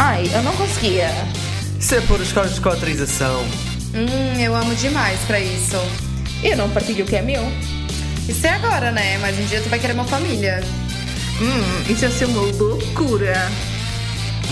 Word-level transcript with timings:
Ai, 0.00 0.30
eu 0.32 0.44
não 0.44 0.54
conseguia. 0.56 1.08
Isso 1.76 1.92
é 1.96 2.00
pôr 2.02 2.20
os 2.20 2.32
cornos 2.32 2.54
de 2.54 2.60
cotrização. 2.60 3.42
Hum, 3.92 4.40
eu 4.40 4.54
amo 4.54 4.72
demais 4.76 5.18
pra 5.24 5.40
isso. 5.40 5.74
Eu 6.40 6.56
não 6.56 6.70
partilho 6.70 7.04
o 7.04 7.08
que 7.08 7.16
é 7.16 7.20
meu. 7.20 7.42
Isso 8.28 8.46
é 8.46 8.50
agora, 8.50 8.92
né? 8.92 9.18
Mas 9.18 9.36
um 9.36 9.44
dia 9.46 9.60
tu 9.60 9.68
vai 9.68 9.80
querer 9.80 9.94
uma 9.94 10.04
família. 10.04 10.60
Hum, 11.42 11.92
isso 11.92 12.04
ia 12.04 12.10
ser 12.12 12.26
uma 12.26 12.42
loucura. 12.42 13.34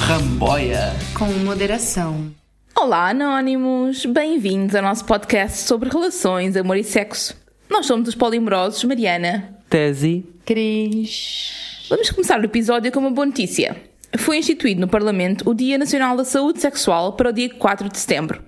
Ramboia. 0.01 0.93
Com 1.15 1.27
moderação. 1.27 2.29
Olá, 2.77 3.11
anónimos! 3.11 4.05
Bem-vindos 4.05 4.75
ao 4.75 4.83
nosso 4.83 5.05
podcast 5.05 5.59
sobre 5.59 5.89
relações, 5.89 6.57
amor 6.57 6.77
e 6.77 6.83
sexo. 6.83 7.37
Nós 7.71 7.87
somos 7.87 8.09
os 8.09 8.17
polimorosos 8.17 8.83
Mariana. 8.83 9.57
Tese. 9.71 10.27
Cris. 10.45 11.87
Vamos 11.89 12.11
começar 12.11 12.41
o 12.41 12.45
episódio 12.45 12.91
com 12.91 12.99
uma 12.99 13.13
boa 13.13 13.27
notícia. 13.27 13.77
Foi 14.19 14.39
instituído 14.39 14.81
no 14.81 14.89
Parlamento 14.89 15.49
o 15.49 15.55
Dia 15.55 15.79
Nacional 15.79 16.17
da 16.17 16.25
Saúde 16.25 16.61
Sexual 16.61 17.13
para 17.15 17.31
o 17.31 17.33
dia 17.33 17.51
4 17.51 17.89
de 17.89 17.99
setembro. 17.99 18.43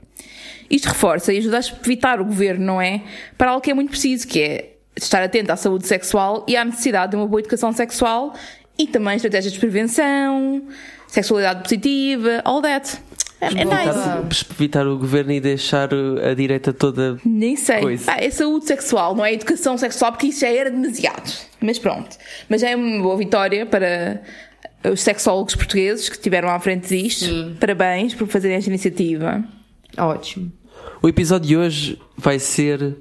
Isto 0.70 0.88
reforça 0.88 1.32
e 1.32 1.38
ajuda 1.38 1.58
a 1.58 1.60
evitar 1.84 2.20
o 2.20 2.24
governo, 2.24 2.64
não 2.64 2.80
é? 2.80 3.02
Para 3.36 3.50
algo 3.50 3.62
que 3.62 3.70
é 3.70 3.74
muito 3.74 3.90
preciso, 3.90 4.28
que 4.28 4.40
é 4.40 4.72
estar 4.96 5.22
atento 5.22 5.50
à 5.52 5.56
saúde 5.56 5.86
sexual 5.86 6.44
e 6.46 6.56
à 6.56 6.64
necessidade 6.64 7.12
de 7.12 7.16
uma 7.16 7.26
boa 7.26 7.40
educação 7.40 7.72
sexual 7.72 8.34
e 8.78 8.86
também 8.86 9.16
estratégias 9.16 9.52
de 9.52 9.58
prevenção, 9.58 10.62
sexualidade 11.06 11.62
positiva, 11.62 12.42
all 12.44 12.60
that. 12.60 12.98
É, 13.40 13.46
é 13.46 13.50
nice. 13.50 13.64
Evitar, 13.64 14.26
evitar 14.50 14.86
o 14.86 14.98
governo 14.98 15.32
e 15.32 15.40
deixar 15.40 15.90
a 16.28 16.34
direita 16.34 16.72
toda. 16.72 17.18
Nem 17.24 17.56
sei. 17.56 17.80
Coisa. 17.80 18.12
Ah, 18.12 18.16
é 18.18 18.30
saúde 18.30 18.66
sexual, 18.66 19.14
não 19.14 19.24
é 19.24 19.32
educação 19.32 19.78
sexual, 19.78 20.12
porque 20.12 20.26
isso 20.26 20.40
já 20.40 20.48
era 20.48 20.70
demasiado. 20.70 21.32
Mas 21.60 21.78
pronto. 21.78 22.16
Mas 22.48 22.60
já 22.60 22.70
é 22.70 22.76
uma 22.76 23.02
boa 23.02 23.16
vitória 23.16 23.64
para 23.64 24.20
os 24.84 25.00
sexólogos 25.00 25.54
portugueses 25.54 26.08
que 26.08 26.16
estiveram 26.16 26.48
à 26.48 26.58
frente 26.60 26.88
disto. 26.88 27.56
Parabéns 27.58 28.14
por 28.14 28.26
fazerem 28.28 28.56
esta 28.56 28.70
iniciativa. 28.70 29.42
Ótimo. 29.96 30.52
O 31.02 31.08
episódio 31.08 31.48
de 31.48 31.56
hoje 31.56 31.98
vai 32.16 32.38
ser. 32.38 32.96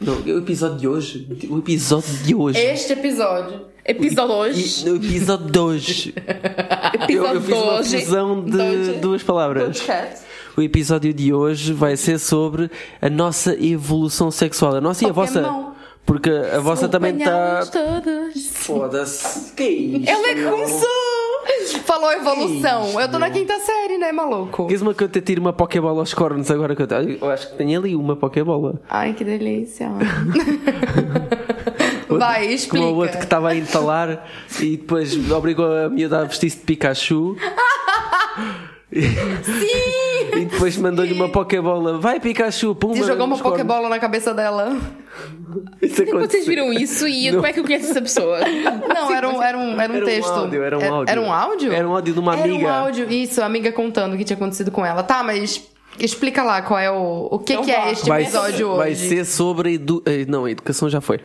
Não, 0.00 0.14
o 0.20 0.38
episódio 0.38 0.78
de 0.78 0.88
hoje. 0.88 1.26
O 1.48 1.58
episódio 1.58 2.14
de 2.24 2.34
hoje. 2.34 2.58
Este 2.58 2.92
episódio. 2.94 3.62
Episódio 3.84 4.34
hoje. 4.34 4.84
No 4.88 4.96
episódio 4.96 5.50
de 5.50 5.58
hoje. 5.58 6.14
Eu, 7.08 7.24
Episódio 7.24 7.34
eu 7.34 7.40
fiz 7.42 7.54
uma 7.56 7.78
hoje. 7.78 8.00
fusão 8.04 8.44
de 8.44 8.92
duas 9.00 9.22
palavras. 9.22 9.80
Podcast. 9.80 10.24
O 10.56 10.62
episódio 10.62 11.14
de 11.14 11.32
hoje 11.32 11.72
vai 11.72 11.96
ser 11.96 12.18
sobre 12.18 12.70
a 13.00 13.08
nossa 13.08 13.54
evolução 13.62 14.30
sexual. 14.30 14.76
A 14.76 14.80
nossa 14.80 15.04
e 15.04 15.08
a 15.08 15.12
vossa. 15.12 15.44
Porque 16.04 16.30
a 16.30 16.58
vossa 16.60 16.88
também 16.88 17.16
está. 17.16 17.62
Foda-se. 18.52 19.52
Que 19.54 19.62
é 19.62 19.70
isto? 19.70 20.10
Ela 20.10 20.28
é 20.28 20.34
que 20.34 20.44
começou! 20.44 21.09
Falou 21.84 22.12
evolução. 22.12 22.88
Isso, 22.88 23.00
eu 23.00 23.10
tô 23.10 23.18
na 23.18 23.30
quinta 23.30 23.58
série, 23.60 23.98
né, 23.98 24.12
maluco? 24.12 24.66
Diz-me 24.68 24.94
que 24.94 25.04
eu 25.04 25.08
te 25.08 25.20
tiro 25.20 25.40
uma 25.40 25.52
Pokébola 25.52 26.00
aos 26.00 26.14
cornos 26.14 26.50
agora 26.50 26.74
que 26.76 26.82
eu 26.82 26.86
tenho. 26.86 27.18
Eu 27.20 27.30
acho 27.30 27.50
que 27.50 27.56
tenho 27.56 27.78
ali 27.80 27.94
uma 27.96 28.16
Pokébola. 28.16 28.80
Ai, 28.88 29.12
que 29.14 29.24
delícia. 29.24 29.90
Vai, 32.08 32.46
explica. 32.46 32.84
Como 32.84 32.96
o 32.96 32.98
outro 32.98 33.18
que 33.18 33.24
estava 33.24 33.50
a 33.50 33.56
entalar 33.56 34.26
e 34.60 34.76
depois 34.76 35.30
obrigou 35.30 35.66
a 35.66 35.88
miúda 35.88 36.20
a 36.20 36.24
vestir-se 36.24 36.58
de 36.58 36.64
Pikachu. 36.64 37.36
Sim! 38.92 40.36
E 40.40 40.44
depois 40.46 40.76
mandou-lhe 40.76 41.12
uma 41.12 41.28
Pokébola. 41.28 41.98
Vai 41.98 42.18
Pikachu, 42.20 42.74
pum! 42.74 42.92
E 42.94 43.02
jogou 43.02 43.26
uma. 43.26 43.38
Pokébola 43.38 43.88
na 43.88 43.98
cabeça 43.98 44.32
dela. 44.34 44.76
Isso 45.82 46.04
Vocês 46.06 46.46
viram 46.46 46.72
isso 46.72 47.06
e 47.06 47.30
como 47.32 47.46
é 47.46 47.52
que 47.52 47.60
eu 47.60 47.64
conheço 47.64 47.90
essa 47.90 48.00
pessoa? 48.02 48.38
Não, 48.40 49.12
era 49.12 49.28
um, 49.28 49.42
era 49.42 49.58
um, 49.58 49.80
era 49.80 49.92
um 49.92 49.96
Era 49.96 50.04
um 50.04 50.04
texto. 50.04 50.30
áudio, 50.30 50.62
era 50.62 50.78
um 50.78 50.92
áudio. 50.94 51.10
Era 51.10 51.20
um 51.20 51.32
áudio? 51.32 51.72
Era 51.72 51.88
um 51.88 51.92
áudio 51.94 52.14
de 52.14 52.20
uma 52.20 52.34
Era 52.36 52.44
amiga. 52.44 52.66
um 52.66 52.68
áudio, 52.70 53.10
isso, 53.10 53.42
a 53.42 53.46
amiga 53.46 53.72
contando 53.72 54.14
o 54.14 54.16
que 54.18 54.24
tinha 54.24 54.36
acontecido 54.36 54.70
com 54.70 54.84
ela. 54.86 55.02
Tá, 55.02 55.22
mas 55.22 55.62
explica 55.98 56.42
lá 56.42 56.62
qual 56.62 56.78
é 56.78 56.90
o. 56.90 57.28
O 57.30 57.38
que, 57.38 57.52
Então 57.52 57.64
que 57.64 57.72
é 57.72 57.92
este 57.92 58.08
vai, 58.08 58.22
episódio 58.22 58.68
hoje? 58.68 58.78
vai 58.78 58.94
ser 58.94 59.24
sobre. 59.24 59.74
Edu... 59.74 60.02
eh, 60.06 60.24
Não, 60.28 60.44
a 60.44 60.50
educação 60.50 60.88
já 60.88 61.00
foi. 61.00 61.20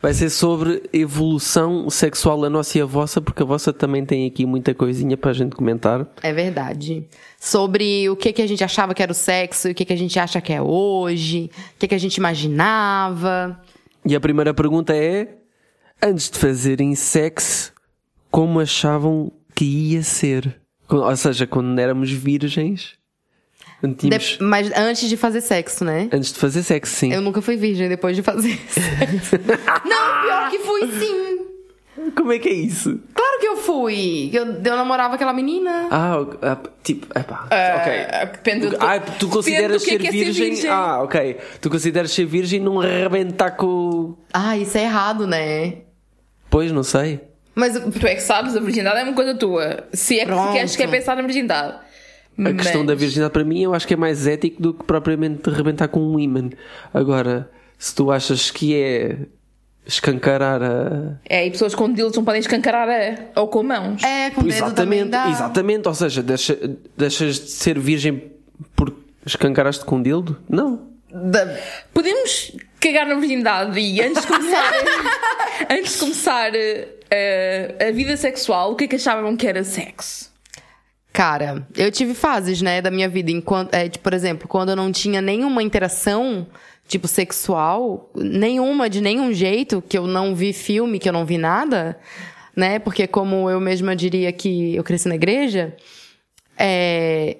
Vai 0.00 0.14
ser 0.14 0.30
sobre 0.30 0.88
evolução 0.92 1.90
sexual, 1.90 2.44
a 2.44 2.50
nossa 2.50 2.78
e 2.78 2.80
a 2.80 2.84
vossa, 2.84 3.20
porque 3.20 3.42
a 3.42 3.46
vossa 3.46 3.72
também 3.72 4.04
tem 4.04 4.26
aqui 4.26 4.46
muita 4.46 4.72
coisinha 4.72 5.16
para 5.16 5.30
a 5.32 5.34
gente 5.34 5.56
comentar. 5.56 6.06
É 6.22 6.32
verdade. 6.32 7.04
Sobre 7.40 8.08
o 8.08 8.14
que, 8.14 8.32
que 8.32 8.40
a 8.40 8.46
gente 8.46 8.62
achava 8.62 8.94
que 8.94 9.02
era 9.02 9.10
o 9.10 9.14
sexo, 9.14 9.68
e 9.68 9.72
o 9.72 9.74
que, 9.74 9.84
que 9.84 9.92
a 9.92 9.96
gente 9.96 10.16
acha 10.18 10.40
que 10.40 10.52
é 10.52 10.62
hoje, 10.62 11.50
o 11.74 11.78
que, 11.80 11.88
que 11.88 11.94
a 11.96 11.98
gente 11.98 12.16
imaginava. 12.16 13.60
E 14.04 14.14
a 14.14 14.20
primeira 14.20 14.54
pergunta 14.54 14.96
é: 14.96 15.36
antes 16.00 16.30
de 16.30 16.38
fazerem 16.38 16.94
sexo, 16.94 17.72
como 18.30 18.60
achavam 18.60 19.32
que 19.52 19.64
ia 19.64 20.02
ser? 20.04 20.60
Ou 20.88 21.16
seja, 21.16 21.44
quando 21.44 21.76
éramos 21.78 22.10
virgens, 22.10 22.96
De- 23.82 24.38
mas 24.40 24.70
antes 24.76 25.08
de 25.08 25.16
fazer 25.16 25.40
sexo, 25.40 25.84
né? 25.84 26.08
antes 26.12 26.32
de 26.32 26.38
fazer 26.38 26.62
sexo, 26.62 26.94
sim. 26.96 27.12
Eu 27.12 27.20
nunca 27.20 27.40
fui 27.40 27.56
virgem 27.56 27.88
depois 27.88 28.16
de 28.16 28.22
fazer 28.22 28.58
sexo. 28.68 29.36
Não, 29.84 30.22
pior 30.22 30.50
que 30.50 30.58
fui 30.58 30.80
sim. 30.98 31.38
Como 32.16 32.32
é 32.32 32.38
que 32.38 32.48
é 32.48 32.52
isso? 32.52 32.98
Claro 33.12 33.40
que 33.40 33.46
eu 33.46 33.56
fui. 33.56 34.30
Eu, 34.32 34.46
eu 34.46 34.76
namorava 34.76 35.14
aquela 35.16 35.32
menina. 35.32 35.88
Ah, 35.90 36.56
tipo, 36.82 37.06
epá, 37.18 37.46
Ah, 37.50 38.24
depende 38.24 38.68
do- 38.68 38.76
Ah, 38.80 39.00
tu 39.00 39.28
consideras 39.28 39.82
depende 39.82 39.84
que 39.84 39.90
é 39.90 39.92
ser, 39.92 39.98
que 39.98 40.06
é 40.06 40.10
ser 40.10 40.24
virgem? 40.32 40.50
virgem. 40.54 40.70
Ah, 40.70 41.02
ok. 41.02 41.36
Tu 41.60 41.68
consideras 41.70 42.10
ser 42.12 42.24
virgem 42.24 42.60
não 42.60 42.80
arrebentar 42.80 43.52
com. 43.52 44.16
Ah, 44.32 44.56
isso 44.56 44.78
é 44.78 44.82
errado, 44.84 45.26
né? 45.26 45.74
Pois, 46.48 46.70
não 46.72 46.82
sei. 46.84 47.20
Mas 47.54 47.72
Tu 47.74 48.06
é 48.06 48.14
que 48.14 48.22
sabes, 48.22 48.56
a 48.56 48.60
virgindade 48.60 49.00
é 49.00 49.02
uma 49.02 49.12
coisa 49.14 49.34
tua. 49.34 49.84
Se 49.92 50.16
é 50.20 50.24
que 50.24 50.26
Pronto. 50.30 50.52
queres 50.52 50.76
quer 50.76 50.88
pensar 50.88 51.16
na 51.16 51.22
virgindade. 51.22 51.78
A 52.44 52.52
questão 52.52 52.84
da 52.86 52.94
virgindade 52.94 53.32
para 53.32 53.44
mim 53.44 53.62
eu 53.62 53.74
acho 53.74 53.86
que 53.86 53.94
é 53.94 53.96
mais 53.96 54.26
ético 54.26 54.62
do 54.62 54.72
que 54.74 54.84
propriamente 54.84 55.48
arrebentar 55.50 55.88
com 55.88 56.00
um 56.00 56.18
imã. 56.18 56.50
Agora, 56.94 57.50
se 57.78 57.94
tu 57.94 58.10
achas 58.12 58.50
que 58.50 58.74
é 58.76 59.16
escancarar 59.86 60.62
a. 60.62 61.16
É, 61.28 61.46
e 61.46 61.50
pessoas 61.50 61.74
com 61.74 61.92
dildos 61.92 62.16
não 62.16 62.24
podem 62.24 62.40
escancarar 62.40 62.88
a... 62.88 63.40
ou 63.40 63.48
com 63.48 63.62
mãos. 63.62 64.02
é, 64.02 64.30
com 64.30 64.42
dedo 64.42 64.72
também 64.74 65.00
Exatamente, 65.00 65.08
dá. 65.10 65.30
exatamente. 65.30 65.88
Ou 65.88 65.94
seja, 65.94 66.22
deixa- 66.22 66.58
deixas 66.96 67.36
de 67.40 67.50
ser 67.50 67.78
virgem 67.78 68.30
por 68.76 68.94
escancaraste 69.24 69.84
com 69.84 69.96
um 69.96 70.02
dildo? 70.02 70.38
Não. 70.48 70.86
Da- 71.10 71.56
Podemos 71.94 72.52
cagar 72.78 73.06
na 73.06 73.14
virgindade 73.14 73.80
e 73.80 74.00
antes 74.02 74.20
de 74.22 74.28
começar, 74.28 74.72
antes 75.70 75.94
de 75.94 75.98
começar 76.00 76.50
eh, 76.54 77.74
a 77.88 77.90
vida 77.90 78.16
sexual, 78.16 78.72
o 78.72 78.76
que 78.76 78.84
é 78.84 78.88
que 78.88 78.96
achavam 78.96 79.34
que 79.36 79.46
era 79.46 79.64
sexo? 79.64 80.27
Cara, 81.12 81.66
eu 81.76 81.90
tive 81.90 82.14
fases, 82.14 82.62
né, 82.62 82.80
da 82.80 82.90
minha 82.90 83.08
vida. 83.08 83.30
Enquanto, 83.30 83.74
é, 83.74 83.88
tipo, 83.88 84.04
por 84.04 84.14
exemplo, 84.14 84.46
quando 84.46 84.70
eu 84.70 84.76
não 84.76 84.92
tinha 84.92 85.20
nenhuma 85.20 85.62
interação, 85.62 86.46
tipo, 86.86 87.08
sexual, 87.08 88.10
nenhuma, 88.14 88.88
de 88.88 89.00
nenhum 89.00 89.32
jeito, 89.32 89.82
que 89.82 89.98
eu 89.98 90.06
não 90.06 90.34
vi 90.34 90.52
filme, 90.52 90.98
que 90.98 91.08
eu 91.08 91.12
não 91.12 91.24
vi 91.24 91.38
nada, 91.38 91.98
né? 92.54 92.78
Porque 92.78 93.06
como 93.06 93.50
eu 93.50 93.60
mesma 93.60 93.96
diria 93.96 94.32
que 94.32 94.74
eu 94.76 94.84
cresci 94.84 95.08
na 95.08 95.14
igreja, 95.14 95.74
é... 96.56 97.38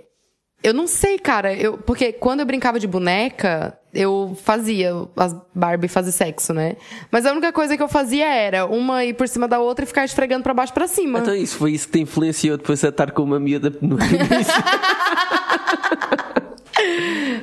Eu 0.62 0.74
não 0.74 0.86
sei, 0.86 1.18
cara. 1.18 1.54
Eu, 1.54 1.78
porque 1.78 2.12
quando 2.12 2.40
eu 2.40 2.46
brincava 2.46 2.80
de 2.80 2.86
boneca, 2.86 3.78
eu 3.94 4.36
fazia 4.42 4.92
as 5.16 5.34
Barbie 5.54 5.88
fazer 5.88 6.10
sexo, 6.10 6.52
né? 6.52 6.76
Mas 7.10 7.24
a 7.26 7.32
única 7.32 7.52
coisa 7.52 7.76
que 7.76 7.82
eu 7.82 7.88
fazia 7.88 8.26
era 8.26 8.66
uma 8.66 9.04
ir 9.04 9.14
por 9.14 9.28
cima 9.28 9.46
da 9.46 9.60
outra 9.60 9.84
e 9.84 9.88
ficar 9.88 10.04
esfregando 10.04 10.42
pra 10.42 10.52
baixo 10.52 10.72
e 10.72 10.74
pra 10.74 10.88
cima. 10.88 11.20
Então 11.20 11.34
isso 11.34 11.56
foi 11.56 11.72
isso 11.72 11.86
que 11.86 11.92
te 11.92 12.00
influenciou 12.00 12.56
depois 12.56 12.84
a 12.84 12.88
estar 12.88 13.12
com 13.12 13.22
uma 13.22 13.38
miúda 13.38 13.72
no 13.80 13.96
início. 13.98 14.54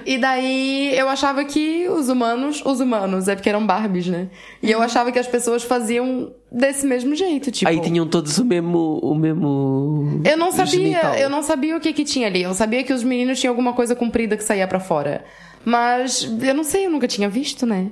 E 0.06 0.18
daí 0.18 0.96
eu 0.96 1.09
achava 1.09 1.44
que 1.44 1.88
os 1.90 2.09
humanos, 2.09 2.62
os 2.66 2.79
humanos, 2.79 3.28
é 3.28 3.35
porque 3.35 3.50
eram 3.50 3.66
Barbies, 3.66 4.07
né? 4.07 4.28
E 4.62 4.72
eu 4.72 4.81
achava 4.81 5.12
que 5.12 5.18
as 5.18 5.28
pessoas 5.28 5.63
faziam 5.63 6.31
desse 6.51 6.85
mesmo 6.85 7.16
jeito, 7.16 7.51
tipo. 7.51 7.68
Aí 7.69 7.79
tinham 7.81 8.07
todos 8.07 8.38
o 8.38 8.45
mesmo. 8.45 9.00
O 9.01 9.16
mesmo 9.16 10.22
Eu 10.24 10.38
não 10.38 10.51
sabia, 10.51 10.71
genital. 10.71 11.15
eu 11.15 11.30
não 11.30 11.42
sabia 11.42 11.75
o 11.75 11.80
que 11.80 11.92
que 11.92 12.04
tinha 12.04 12.27
ali. 12.27 12.44
Eu 12.44 12.54
sabia 12.54 12.83
que 12.83 12.94
os 12.94 13.04
meninos 13.04 13.39
tinham 13.39 13.51
alguma 13.51 13.74
coisa 13.74 13.95
comprida 13.95 14.38
que 14.38 14.44
saía 14.44 14.68
pra 14.68 14.80
fora. 14.80 15.25
Mas 15.63 16.24
eu 16.42 16.54
não 16.54 16.63
sei, 16.63 16.86
eu 16.86 16.92
nunca 16.92 17.07
tinha 17.07 17.27
visto, 17.27 17.65
né? 17.65 17.89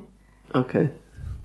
Ok. 0.53 0.89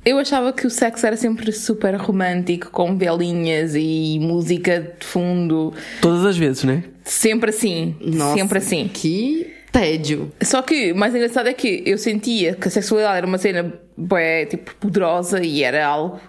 Eu 0.05 0.19
achava 0.19 0.53
que 0.53 0.67
o 0.67 0.71
sexo 0.71 1.07
era 1.07 1.17
sempre 1.17 1.53
super 1.53 1.95
romântico, 1.97 2.71
com 2.71 2.97
velinhas 2.97 3.75
e 3.75 4.19
música 4.21 4.95
de 4.99 5.05
fundo. 5.05 5.73
Todas 6.01 6.25
as 6.25 6.37
vezes, 6.37 6.65
né? 6.65 6.85
Sempre 7.05 7.51
assim. 7.51 7.97
sempre 8.35 8.59
assim. 8.59 8.89
Que 8.93 9.48
tédio. 9.73 10.33
Só 10.43 10.63
que 10.63 10.93
o 10.93 10.97
mais 10.97 11.15
engraçado 11.15 11.49
é 11.49 11.53
que 11.53 11.83
eu 11.87 11.99
sentia 11.99 12.55
que 12.55 12.69
a 12.69 12.71
sexualidade 12.71 13.19
era 13.19 13.27
uma 13.27 13.39
cena 13.39 13.73
bué, 13.97 14.47
tipo, 14.47 14.75
poderosa 14.77 15.43
e 15.45 15.63
era 15.63 15.87
algo 15.87 16.21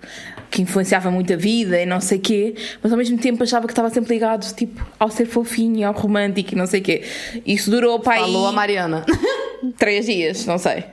que 0.50 0.62
influenciava 0.62 1.12
muito 1.12 1.32
a 1.32 1.36
vida 1.36 1.80
e 1.80 1.86
não 1.86 2.02
sei 2.02 2.18
quê, 2.18 2.56
mas 2.82 2.92
ao 2.92 2.98
mesmo 2.98 3.18
tempo 3.18 3.44
achava 3.44 3.68
que 3.68 3.72
estava 3.72 3.90
sempre 3.90 4.14
ligado, 4.14 4.52
tipo, 4.56 4.84
ao 4.98 5.10
ser 5.10 5.26
fofinho, 5.26 5.88
ao 5.88 5.94
romântico 5.94 6.54
e 6.54 6.58
não 6.58 6.66
sei 6.66 6.82
quê. 6.82 7.04
Isso 7.46 7.70
durou 7.70 8.00
para 8.00 8.16
aí 8.16 8.22
Falou 8.22 8.48
a 8.48 8.52
Mariana. 8.52 9.06
três 9.78 10.06
dias, 10.06 10.46
não 10.46 10.58
sei. 10.58 10.84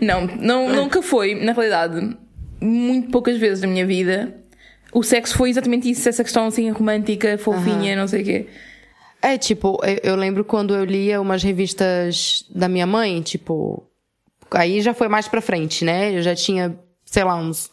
Não, 0.00 0.26
não, 0.26 0.68
nunca 0.68 1.02
foi, 1.02 1.34
na 1.34 1.52
realidade, 1.52 2.16
muito 2.60 3.10
poucas 3.10 3.36
vezes 3.38 3.60
na 3.60 3.68
minha 3.68 3.86
vida. 3.86 4.34
O 4.92 5.02
sexo 5.02 5.36
foi 5.36 5.50
exatamente 5.50 5.90
isso, 5.90 6.08
essa 6.08 6.22
questão 6.22 6.46
assim 6.46 6.70
romântica, 6.70 7.36
fofinha, 7.36 7.96
não 7.96 8.06
sei 8.06 8.22
o 8.22 8.24
quê. 8.24 8.46
É, 9.24 9.38
tipo, 9.38 9.80
eu, 9.82 10.12
eu 10.12 10.16
lembro 10.16 10.44
quando 10.44 10.74
eu 10.74 10.84
lia 10.84 11.18
umas 11.18 11.42
revistas 11.42 12.44
da 12.54 12.68
minha 12.68 12.86
mãe, 12.86 13.22
tipo. 13.22 13.82
Aí 14.50 14.82
já 14.82 14.92
foi 14.92 15.08
mais 15.08 15.26
pra 15.26 15.40
frente, 15.40 15.82
né? 15.82 16.14
Eu 16.14 16.22
já 16.22 16.34
tinha, 16.34 16.78
sei 17.06 17.24
lá, 17.24 17.34
uns 17.34 17.70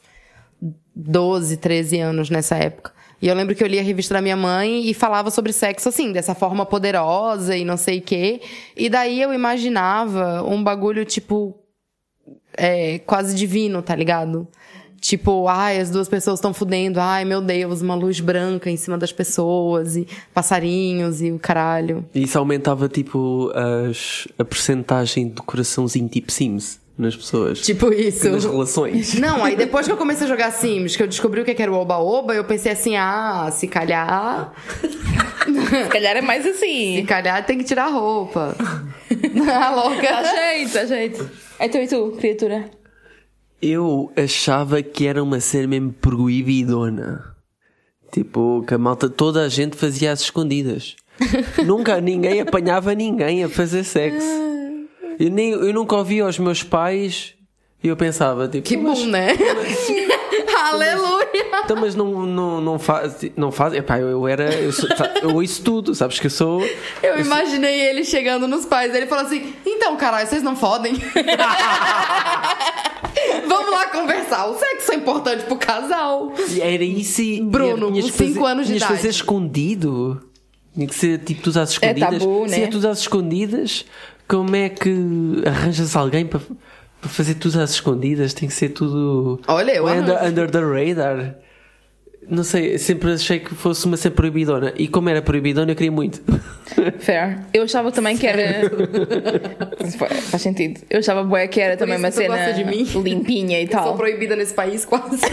12, 0.95 1.57
13 1.57 2.00
anos 2.00 2.30
nessa 2.30 2.56
época. 2.56 2.94
E 3.21 3.27
eu 3.27 3.36
lembro 3.36 3.53
que 3.53 3.62
eu 3.62 3.68
li 3.68 3.77
a 3.77 3.83
revista 3.83 4.13
da 4.13 4.21
minha 4.21 4.38
mãe 4.38 4.89
e 4.89 4.94
falava 4.94 5.30
sobre 5.30 5.51
sexo 5.51 5.89
assim, 5.89 6.13
dessa 6.13 6.33
forma 6.33 6.65
poderosa 6.65 7.57
e 7.57 7.65
não 7.65 7.75
sei 7.75 8.00
o 8.00 8.01
quê. 8.01 8.39
E 8.74 8.89
daí 8.89 9.21
eu 9.21 9.33
imaginava 9.33 10.44
um 10.44 10.63
bagulho, 10.63 11.04
tipo, 11.04 11.59
é, 12.56 13.00
quase 13.00 13.36
divino, 13.36 13.81
tá 13.81 13.94
ligado? 13.94 14.47
Tipo, 15.01 15.48
ai, 15.48 15.80
as 15.80 15.89
duas 15.89 16.07
pessoas 16.07 16.38
estão 16.38 16.53
fudendo, 16.53 17.00
ai, 17.00 17.25
meu 17.25 17.42
Deus, 17.42 17.81
uma 17.81 17.95
luz 17.95 18.19
branca 18.19 18.69
em 18.69 18.77
cima 18.77 19.00
das 19.00 19.12
pessoas, 19.12 19.98
e 19.98 20.07
passarinhos 20.31 21.24
e 21.24 21.31
o 21.31 21.39
caralho. 21.39 22.06
E 22.13 22.21
isso 22.21 22.38
aumentava 22.38 22.88
tipo 22.88 23.51
as, 23.56 24.27
a 24.38 24.45
percentagem 24.45 25.30
de 25.30 25.42
coraçãozinho 25.42 26.07
tipo 26.07 26.31
Sims 26.31 26.80
nas 26.95 27.15
pessoas. 27.15 27.62
Tipo 27.62 27.92
isso. 27.92 28.30
Nas 28.30 28.45
relações. 28.45 29.15
Não, 29.19 29.44
aí 29.44 29.56
depois 29.56 29.88
que 29.88 29.92
eu 29.92 29.98
comecei 29.98 30.27
a 30.27 30.30
jogar 30.30 30.51
Sims, 30.51 30.95
que 30.95 31.01
eu 31.01 31.07
descobri 31.07 31.42
o 31.42 31.45
que 31.45 31.59
era 31.59 31.71
o 31.71 31.75
Oba-Oba, 31.75 32.36
eu 32.36 32.44
pensei 32.44 32.71
assim, 32.71 32.95
ah, 32.95 33.50
se 33.51 33.68
calhar. 33.68 34.54
Se 34.77 35.89
calhar 35.89 36.15
é 36.15 36.21
mais 36.21 36.44
Se 36.45 36.50
assim. 36.50 37.04
calhar 37.07 37.44
tem 37.44 37.57
que 37.57 37.63
tirar 37.63 37.86
a 37.86 37.89
roupa. 37.89 38.56
ah, 38.59 39.69
louca. 39.75 40.24
Jeito, 40.24 40.74
dá 40.74 40.86
jeito. 40.86 41.30
Então 41.59 41.81
e 41.81 41.88
tu, 41.88 42.15
criatura? 42.19 42.69
Eu 43.61 44.11
achava 44.15 44.81
que 44.81 45.05
era 45.05 45.21
uma 45.21 45.39
cena 45.39 45.67
mesmo 45.67 45.93
proibidona. 45.93 47.35
Tipo, 48.11 48.63
que 48.67 48.73
a 48.73 48.77
malta, 48.77 49.09
toda 49.09 49.43
a 49.43 49.49
gente 49.49 49.77
fazia 49.77 50.11
às 50.11 50.21
escondidas. 50.21 50.95
nunca 51.65 52.01
ninguém 52.01 52.41
apanhava 52.41 52.95
ninguém 52.95 53.43
a 53.43 53.49
fazer 53.49 53.83
sexo. 53.83 54.27
Eu, 55.19 55.29
nem, 55.29 55.51
eu 55.51 55.73
nunca 55.73 55.95
ouvi 55.95 56.19
aos 56.19 56.39
meus 56.39 56.63
pais 56.63 57.35
e 57.83 57.87
eu 57.87 57.95
pensava, 57.95 58.47
tipo, 58.47 58.67
Que 58.67 58.77
bom, 58.77 59.05
né? 59.05 59.29
Aleluia! 60.71 61.21
então, 61.63 61.77
mas 61.77 61.95
não, 61.95 62.25
não, 62.25 62.61
não 62.61 62.79
faz. 62.79 63.25
Não 63.35 63.51
faz 63.51 63.73
epá, 63.73 63.99
eu, 63.99 64.09
eu 64.09 64.27
era. 64.27 64.53
Eu, 64.53 64.71
sou, 64.71 64.87
eu 65.21 65.35
ouço 65.35 65.63
tudo, 65.63 65.93
sabes 65.95 66.19
que 66.19 66.27
eu 66.27 66.31
sou. 66.31 66.61
Eu 67.01 67.19
imaginei 67.19 67.81
ele 67.81 68.03
chegando 68.03 68.47
nos 68.47 68.65
pais, 68.65 68.93
ele 68.93 69.07
falou 69.07 69.25
assim: 69.25 69.53
então, 69.65 69.97
caralho, 69.97 70.27
vocês 70.27 70.43
não 70.43 70.55
fodem? 70.55 70.93
Vamos 73.53 73.71
lá 73.71 73.86
conversar. 73.88 74.48
O 74.48 74.57
sexo 74.57 74.92
é 74.92 74.95
importante 74.95 75.44
pro 75.44 75.57
casal. 75.57 76.31
Era 76.62 76.83
isso 76.83 77.21
e. 77.21 77.42
Bruno, 77.42 77.88
com 77.88 77.94
que 77.94 78.01
fazer- 78.12 78.27
cinco 78.33 78.45
anos 78.45 78.68
de 78.68 78.75
idade. 78.77 78.94
fazer 78.95 79.09
escondido. 79.09 80.21
Tinha 80.74 80.88
que 80.88 80.95
ser 80.95 81.19
tipo, 81.19 81.42
tu 81.42 81.59
às 81.59 81.71
escondidas. 81.71 82.19
tabu, 82.19 82.45
Se 82.48 82.57
né? 82.59 82.63
é 82.63 82.68
tudo 82.68 82.88
às 82.88 83.00
escondidas, 83.00 83.86
como 84.27 84.56
é 84.56 84.69
que 84.69 84.95
arranjas 85.45 85.95
alguém 85.98 86.25
para, 86.25 86.39
para 87.01 87.09
fazer 87.09 87.36
tudo 87.36 87.59
às 87.59 87.71
escondidas? 87.71 88.33
Tem 88.33 88.48
que 88.48 88.56
ser 88.56 88.69
tudo. 88.69 89.42
Olha, 89.48 89.71
eu 89.74 89.86
under, 89.86 90.24
under 90.24 90.50
the 90.50 90.59
radar. 90.62 91.36
Não 92.29 92.44
sei, 92.44 92.77
sempre 92.77 93.12
achei 93.12 93.39
que 93.39 93.53
fosse 93.56 93.85
uma 93.85 93.97
cena 93.97 94.15
proibidona. 94.15 94.73
E 94.77 94.88
como 94.88 95.09
era 95.09 95.21
proibidona, 95.21 95.71
eu 95.71 95.75
queria 95.75 95.91
muito. 95.91 96.21
Fair. 97.00 97.39
Eu 97.53 97.63
achava 97.63 97.91
também 97.91 98.15
que 98.18 98.25
era. 98.27 98.69
Faz 100.29 100.41
sentido. 100.41 100.81
Eu 100.89 101.00
achava 101.00 101.23
bué 101.23 101.47
que 101.47 101.59
era 101.59 101.75
também 101.75 101.95
isso 101.95 102.06
uma 102.06 102.12
cena 102.12 102.38
gosta 102.38 102.53
de 102.53 102.63
mim? 102.63 102.83
limpinha 103.03 103.59
e 103.59 103.63
Eu 103.65 103.71
sou 103.71 103.81
tal. 103.81 103.97
proibida 103.97 104.35
nesse 104.35 104.53
país 104.53 104.85
quase. 104.85 105.19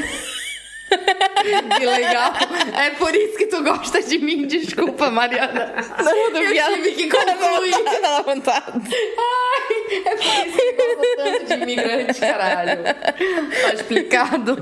que 1.79 1.87
legal. 1.87 2.32
É 2.75 2.90
por 2.90 3.14
isso 3.14 3.37
que 3.37 3.46
tu 3.46 3.62
gosta 3.62 4.02
de 4.02 4.19
mim. 4.19 4.46
Desculpa, 4.46 5.11
Mariana. 5.11 5.75
Não, 6.02 6.31
não, 6.32 6.43
Eu 6.43 6.50
viado. 6.50 6.73
tive 6.75 6.90
que 6.93 7.08
concluir. 7.11 8.00
Dá 8.02 8.17
à 8.19 8.23
vontade. 8.23 8.73
Ai, 9.19 10.02
é 10.06 10.17
por 10.17 10.46
isso 10.49 10.56
que 10.75 10.82
eu 10.82 10.96
gosto 10.96 11.17
tanto 11.17 11.46
de 11.46 11.62
imigrante, 11.62 12.19
caralho. 12.20 12.82
Tá 12.82 13.75
explicado. 13.75 14.56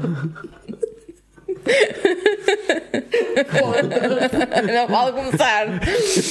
Não 4.73 4.87
vale 4.89 5.13
começar. 5.13 5.67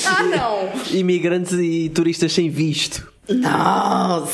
Ah, 0.07 0.23
não. 0.23 0.69
Imigrantes 0.97 1.53
e 1.53 1.89
turistas 1.89 2.33
sem 2.33 2.49
visto. 2.49 3.11
Nossa. 3.29 4.31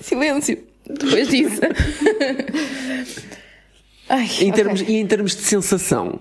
Silêncio. 0.00 0.58
Depois 0.88 1.28
disso. 1.28 1.60
Ai, 4.08 4.24
Em 4.40 4.50
ok. 4.50 4.52
termos, 4.52 4.80
E 4.82 4.94
em 4.96 5.06
termos 5.06 5.36
de 5.36 5.42
sensação. 5.42 6.20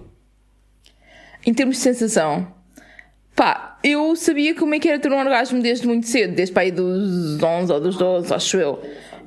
Em 1.46 1.54
termos 1.54 1.78
de 1.78 1.82
sensação, 1.82 2.54
pá, 3.36 3.80
eu 3.84 4.16
sabia 4.16 4.54
como 4.54 4.76
é 4.76 4.80
que 4.80 4.88
era 4.88 5.00
ter 5.00 5.12
um 5.12 5.18
orgasmo 5.18 5.60
desde 5.62 5.88
muito 5.88 6.08
cedo, 6.08 6.36
desde 6.36 6.54
para 6.54 6.62
aí 6.64 6.72
dos 6.72 7.42
11 7.42 7.72
ou 7.74 7.82
dos 7.82 7.98
12, 7.98 8.32
acho 8.34 8.58
eu. 8.58 8.80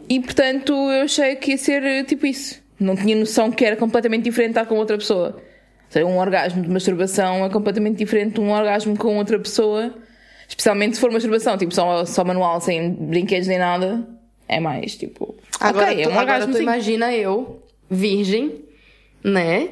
E 0.08 0.20
portanto 0.20 0.72
eu 0.72 1.02
achei 1.02 1.34
que 1.34 1.50
ia 1.52 1.58
ser 1.58 2.04
tipo 2.06 2.24
isso. 2.26 2.62
Não 2.78 2.96
tinha 2.96 3.16
noção 3.16 3.50
que 3.50 3.64
era 3.64 3.76
completamente 3.76 4.24
diferente 4.24 4.50
estar 4.50 4.66
com 4.66 4.76
outra 4.76 4.96
pessoa. 4.96 5.36
Ou 5.36 5.90
seja, 5.90 6.06
um 6.06 6.18
orgasmo 6.18 6.62
de 6.62 6.68
masturbação 6.68 7.44
é 7.44 7.48
completamente 7.48 7.98
diferente 7.98 8.34
de 8.34 8.40
um 8.40 8.50
orgasmo 8.50 8.96
com 8.96 9.16
outra 9.16 9.38
pessoa. 9.38 9.94
Especialmente 10.48 10.96
se 10.96 11.00
for 11.00 11.10
masturbação, 11.10 11.56
tipo 11.56 11.74
só, 11.74 12.04
só 12.04 12.24
manual, 12.24 12.60
sem 12.60 12.92
brinquedos 12.92 13.46
nem 13.46 13.58
nada. 13.58 14.06
É 14.48 14.60
mais 14.60 14.96
tipo. 14.96 15.34
Agora, 15.60 15.92
ok, 15.92 16.02
é 16.02 16.06
tu, 16.06 16.10
um 16.10 16.18
agora 16.18 16.46
tu 16.46 16.58
imagina 16.60 17.14
eu, 17.14 17.62
virgem, 17.88 18.64
né? 19.22 19.70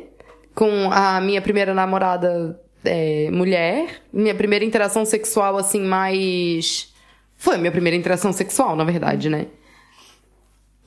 Com 0.55 0.91
a 0.91 1.21
minha 1.21 1.43
primeira 1.43 1.75
namorada 1.75 2.59
é, 2.85 3.31
mulher. 3.31 4.03
Minha 4.13 4.35
primeira 4.35 4.65
interação 4.65 5.05
sexual, 5.05 5.57
assim, 5.57 5.81
mais. 5.81 6.93
Foi 7.37 7.57
a 7.57 7.59
minha 7.59 7.73
primeira 7.73 7.97
interação 7.97 8.33
sexual, 8.33 8.77
na 8.77 8.85
verdade, 8.85 9.29
né? 9.29 9.47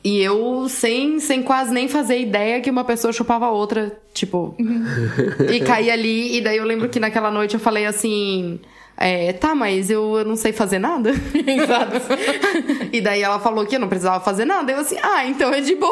E 0.06 0.22
eu, 0.22 0.70
sem, 0.70 1.20
sem 1.20 1.42
quase 1.42 1.74
nem 1.74 1.88
fazer 1.88 2.20
ideia 2.20 2.62
que 2.62 2.70
uma 2.70 2.84
pessoa 2.84 3.12
chupava 3.12 3.50
outra, 3.50 4.00
tipo. 4.14 4.56
e 5.52 5.60
caí 5.62 5.90
ali, 5.90 6.38
e 6.38 6.42
daí 6.42 6.58
eu 6.58 6.64
lembro 6.64 6.88
que 6.90 7.00
naquela 7.00 7.32
noite 7.32 7.56
eu 7.56 7.60
falei 7.60 7.88
assim. 7.88 8.60
é, 8.96 9.34
tá, 9.34 9.56
mas 9.56 9.90
eu, 9.90 10.20
eu 10.20 10.24
não 10.24 10.36
sei 10.36 10.54
fazer 10.54 10.78
nada. 10.78 11.10
e 12.94 13.02
daí 13.02 13.24
ela 13.24 13.40
falou 13.40 13.66
que 13.66 13.78
eu 13.78 13.80
não 13.80 13.88
precisava 13.88 14.24
fazer 14.24 14.46
nada. 14.46 14.72
Eu 14.72 14.78
assim, 14.78 14.96
ah, 15.02 15.26
então 15.26 15.52
é 15.52 15.60
de 15.60 15.74
boa. 15.74 15.92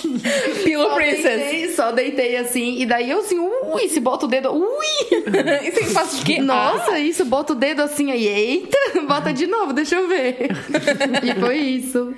Pillow 0.64 0.88
Só 0.88 0.94
Princess. 0.94 1.22
deitei, 1.22 1.68
só 1.74 1.92
deitei 1.92 2.36
assim. 2.38 2.80
E 2.80 2.86
daí 2.86 3.10
eu 3.10 3.18
assim, 3.18 3.38
ui, 3.38 3.86
se 3.86 4.00
bota 4.00 4.24
o 4.24 4.28
dedo. 4.30 4.50
Ui! 4.50 5.66
Isso 5.68 5.78
aí 5.78 5.90
faz 5.92 6.18
o 6.18 6.24
quê? 6.24 6.40
Nossa, 6.40 6.98
isso, 6.98 7.22
bota 7.26 7.52
o 7.52 7.56
dedo 7.56 7.82
assim 7.82 8.10
aí. 8.10 8.26
Eita, 8.26 8.78
bota 9.06 9.30
de 9.30 9.46
novo, 9.46 9.74
deixa 9.74 9.96
eu 9.96 10.08
ver. 10.08 10.48
e 11.22 11.38
foi 11.38 11.58
isso. 11.58 12.14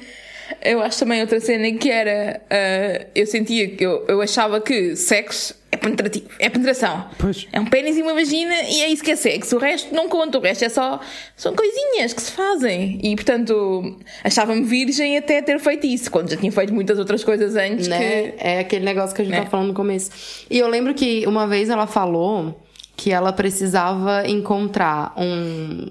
Eu 0.62 0.80
acho 0.80 0.98
também 0.98 1.20
outra 1.20 1.40
cena 1.40 1.70
que 1.72 1.90
era. 1.90 2.40
ah, 2.50 3.06
eu 3.14 3.26
sentia 3.26 3.68
que 3.68 3.84
eu, 3.84 4.04
eu 4.08 4.20
achava 4.20 4.60
que 4.60 4.94
sexo 4.96 5.54
é 5.70 5.76
penetrativo, 5.76 6.28
é 6.38 6.48
penetração. 6.48 7.08
Pois. 7.18 7.46
É 7.52 7.58
um 7.58 7.64
pênis 7.64 7.96
e 7.96 8.02
uma 8.02 8.14
vagina 8.14 8.54
e 8.62 8.82
é 8.82 8.88
isso 8.88 9.02
que 9.02 9.10
é 9.10 9.16
sexo. 9.16 9.56
O 9.56 9.58
resto 9.58 9.94
não 9.94 10.08
conta, 10.08 10.38
o 10.38 10.40
resto 10.40 10.64
é 10.64 10.68
só. 10.68 11.00
São 11.36 11.54
coisinhas 11.54 12.12
que 12.12 12.22
se 12.22 12.30
fazem. 12.30 13.00
E 13.02 13.14
portanto, 13.16 13.98
achava-me 14.22 14.62
virgem 14.62 15.16
até 15.16 15.42
ter 15.42 15.58
feito 15.58 15.86
isso, 15.86 16.10
quando 16.10 16.30
já 16.30 16.36
tinha 16.36 16.52
feito 16.52 16.72
muitas 16.72 16.98
outras 16.98 17.24
coisas 17.24 17.56
antes 17.56 17.88
né? 17.88 17.98
que. 17.98 18.34
É 18.38 18.58
aquele 18.60 18.84
negócio 18.84 19.14
que 19.14 19.22
a 19.22 19.24
gente 19.24 19.34
Né? 19.34 19.42
tá 19.42 19.50
falando 19.50 19.68
no 19.68 19.74
começo. 19.74 20.10
E 20.50 20.58
eu 20.58 20.68
lembro 20.68 20.94
que 20.94 21.26
uma 21.26 21.46
vez 21.46 21.68
ela 21.68 21.86
falou 21.86 22.60
que 22.96 23.10
ela 23.10 23.32
precisava 23.32 24.28
encontrar 24.28 25.12
um, 25.16 25.90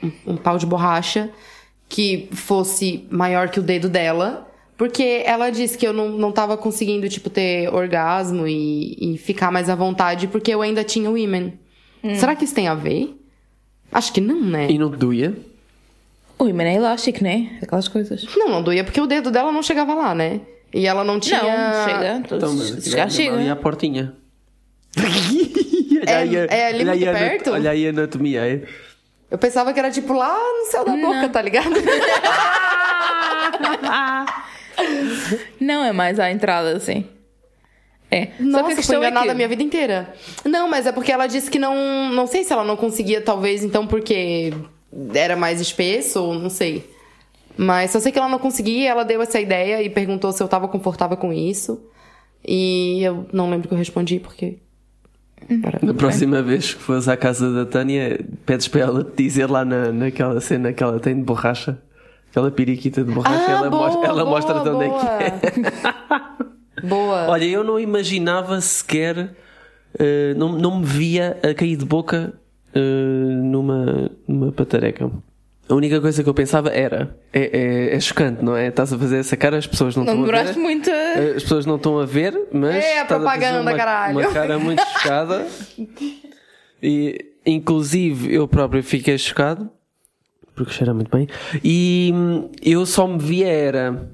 um, 0.00 0.12
um 0.28 0.36
pau 0.36 0.56
de 0.56 0.66
borracha 0.66 1.28
que 1.94 2.28
fosse 2.32 3.06
maior 3.08 3.48
que 3.50 3.60
o 3.60 3.62
dedo 3.62 3.88
dela. 3.88 4.50
Porque 4.76 5.22
ela 5.24 5.50
disse 5.50 5.78
que 5.78 5.86
eu 5.86 5.92
não, 5.92 6.08
não 6.08 6.32
tava 6.32 6.56
conseguindo, 6.56 7.08
tipo, 7.08 7.30
ter 7.30 7.72
orgasmo 7.72 8.48
e, 8.48 9.14
e 9.14 9.16
ficar 9.18 9.52
mais 9.52 9.68
à 9.70 9.76
vontade 9.76 10.26
porque 10.26 10.52
eu 10.52 10.60
ainda 10.60 10.82
tinha 10.82 11.08
o 11.08 11.16
ímen. 11.16 11.52
Será 12.16 12.34
que 12.34 12.44
isso 12.44 12.54
tem 12.54 12.66
a 12.66 12.74
ver? 12.74 13.14
Acho 13.92 14.12
que 14.12 14.20
não, 14.20 14.40
né? 14.40 14.66
E 14.68 14.76
não 14.76 14.90
doía? 14.90 15.32
Ui, 16.36 16.52
mas 16.52 16.66
é 16.66 16.74
elástico, 16.74 17.22
né? 17.22 17.56
Aquelas 17.62 17.86
coisas. 17.86 18.26
Não, 18.36 18.48
não 18.48 18.60
doía 18.64 18.82
porque 18.82 19.00
o 19.00 19.06
dedo 19.06 19.30
dela 19.30 19.52
não 19.52 19.62
chegava 19.62 19.94
lá, 19.94 20.12
né? 20.16 20.40
E 20.74 20.86
ela 20.88 21.04
não 21.04 21.20
tinha. 21.20 21.40
Não, 21.40 21.88
chega. 21.88 22.22
Então, 22.36 22.54
mas 22.54 22.68
Se 22.82 22.90
chegar, 22.90 23.08
chega. 23.10 23.36
Ali 23.38 23.48
à 23.48 23.54
portinha. 23.54 24.12
olha 24.98 26.16
aí, 26.18 26.36
a- 26.36 26.44
é 26.46 26.66
ali 26.68 26.80
olha 26.80 26.92
aí 26.92 26.98
muito 26.98 27.06
a 27.06 27.10
anat- 27.10 27.22
perto? 27.30 27.50
Olha 27.52 27.70
aí 27.70 27.86
a 27.86 27.90
anatomia. 27.90 28.40
é. 28.40 28.62
Eu 29.34 29.38
pensava 29.38 29.72
que 29.72 29.80
era 29.80 29.90
tipo 29.90 30.12
lá 30.12 30.32
no 30.32 30.70
céu 30.70 30.84
da 30.84 30.96
boca, 30.96 31.28
tá 31.28 31.42
ligado? 31.42 31.74
Não 35.58 35.84
é 35.84 35.92
mais 35.92 36.20
à 36.20 36.30
entrada, 36.30 36.76
assim. 36.76 37.04
É. 38.12 38.26
Só 38.26 38.30
que 38.30 38.42
a 38.42 38.44
Nossa, 38.44 38.76
questão 38.76 39.02
é 39.02 39.08
enganada 39.08 39.26
que... 39.26 39.32
a 39.32 39.34
minha 39.34 39.48
vida 39.48 39.64
inteira. 39.64 40.14
Não, 40.44 40.70
mas 40.70 40.86
é 40.86 40.92
porque 40.92 41.10
ela 41.10 41.26
disse 41.26 41.50
que 41.50 41.58
não. 41.58 41.74
Não 42.10 42.28
sei 42.28 42.44
se 42.44 42.52
ela 42.52 42.62
não 42.62 42.76
conseguia, 42.76 43.20
talvez, 43.20 43.64
então, 43.64 43.88
porque 43.88 44.52
era 45.12 45.34
mais 45.34 45.60
espesso, 45.60 46.22
ou 46.22 46.34
não 46.34 46.48
sei. 46.48 46.88
Mas 47.56 47.90
só 47.90 47.98
sei 47.98 48.12
que 48.12 48.18
ela 48.20 48.28
não 48.28 48.38
conseguia, 48.38 48.88
ela 48.88 49.04
deu 49.04 49.20
essa 49.20 49.40
ideia 49.40 49.82
e 49.82 49.90
perguntou 49.90 50.30
se 50.30 50.40
eu 50.40 50.46
tava 50.46 50.68
confortável 50.68 51.16
com 51.16 51.32
isso. 51.32 51.84
E 52.46 53.02
eu 53.02 53.26
não 53.32 53.50
lembro 53.50 53.66
que 53.66 53.74
eu 53.74 53.78
respondi, 53.78 54.20
porque. 54.20 54.58
Na 55.82 55.94
próxima 55.94 56.42
vez 56.42 56.74
que 56.74 56.80
fores 56.80 57.08
à 57.08 57.16
casa 57.16 57.52
da 57.52 57.66
Tânia, 57.66 58.20
pedes 58.46 58.68
para 58.68 58.80
ela 58.82 59.04
te 59.04 59.22
dizer 59.24 59.50
lá 59.50 59.64
na, 59.64 59.92
naquela 59.92 60.40
cena 60.40 60.72
que 60.72 60.82
ela 60.82 60.98
tem 61.00 61.14
de 61.16 61.22
borracha, 61.22 61.78
aquela 62.30 62.50
periquita 62.50 63.02
de 63.04 63.12
borracha, 63.12 63.50
ela, 63.50 63.66
Ah, 63.66 63.70
boa, 63.70 63.86
mostra, 63.88 64.08
ela 64.08 64.24
boa, 64.24 64.36
mostra 64.36 64.60
de 64.60 64.68
onde 64.68 64.84
é 64.84 64.88
que 64.90 65.06
é. 65.06 66.84
Boa. 66.86 67.28
Olha, 67.28 67.44
eu 67.44 67.64
não 67.64 67.80
imaginava 67.80 68.60
sequer, 68.60 69.34
eh, 69.98 70.34
não, 70.36 70.52
não 70.52 70.80
me 70.80 70.84
via 70.84 71.38
a 71.42 71.54
cair 71.54 71.76
de 71.76 71.84
boca 71.84 72.34
eh, 72.74 72.80
numa, 72.80 74.10
numa 74.28 74.52
patareca. 74.52 75.10
A 75.68 75.74
única 75.74 75.98
coisa 76.00 76.22
que 76.22 76.28
eu 76.28 76.34
pensava 76.34 76.68
era: 76.70 77.16
é, 77.32 77.90
é, 77.92 77.96
é 77.96 78.00
chocante, 78.00 78.44
não 78.44 78.54
é? 78.56 78.68
Estás 78.68 78.92
a 78.92 78.98
fazer 78.98 79.18
essa 79.18 79.36
cara, 79.36 79.56
as 79.56 79.66
pessoas 79.66 79.96
não, 79.96 80.04
Não 80.04 80.24
estão 80.24 80.38
a 80.38 80.42
ver. 80.42 80.56
muito. 80.58 80.90
Eh, 80.90 81.34
As 81.36 81.42
pessoas 81.42 81.64
não 81.66 81.76
estão 81.76 81.98
a 81.98 82.04
ver, 82.04 82.38
mas. 82.52 82.74
É, 82.84 82.98
a 82.98 83.02
estás 83.02 83.20
a 83.20 83.24
propaganda, 83.24 83.60
uma, 83.62 83.74
caralho. 83.74 84.18
Uma 84.18 84.32
cara 84.32 84.58
muito 84.58 84.82
chocada. 85.00 85.46
E, 86.82 87.24
inclusive, 87.46 88.34
eu 88.34 88.46
próprio 88.46 88.82
fiquei 88.82 89.16
chocado. 89.16 89.70
Porque 90.54 90.72
cheira 90.72 90.92
muito 90.94 91.10
bem. 91.10 91.26
E 91.64 92.12
hum, 92.14 92.50
eu 92.62 92.84
só 92.86 93.06
me 93.08 93.18
via 93.18 93.48
era. 93.48 94.08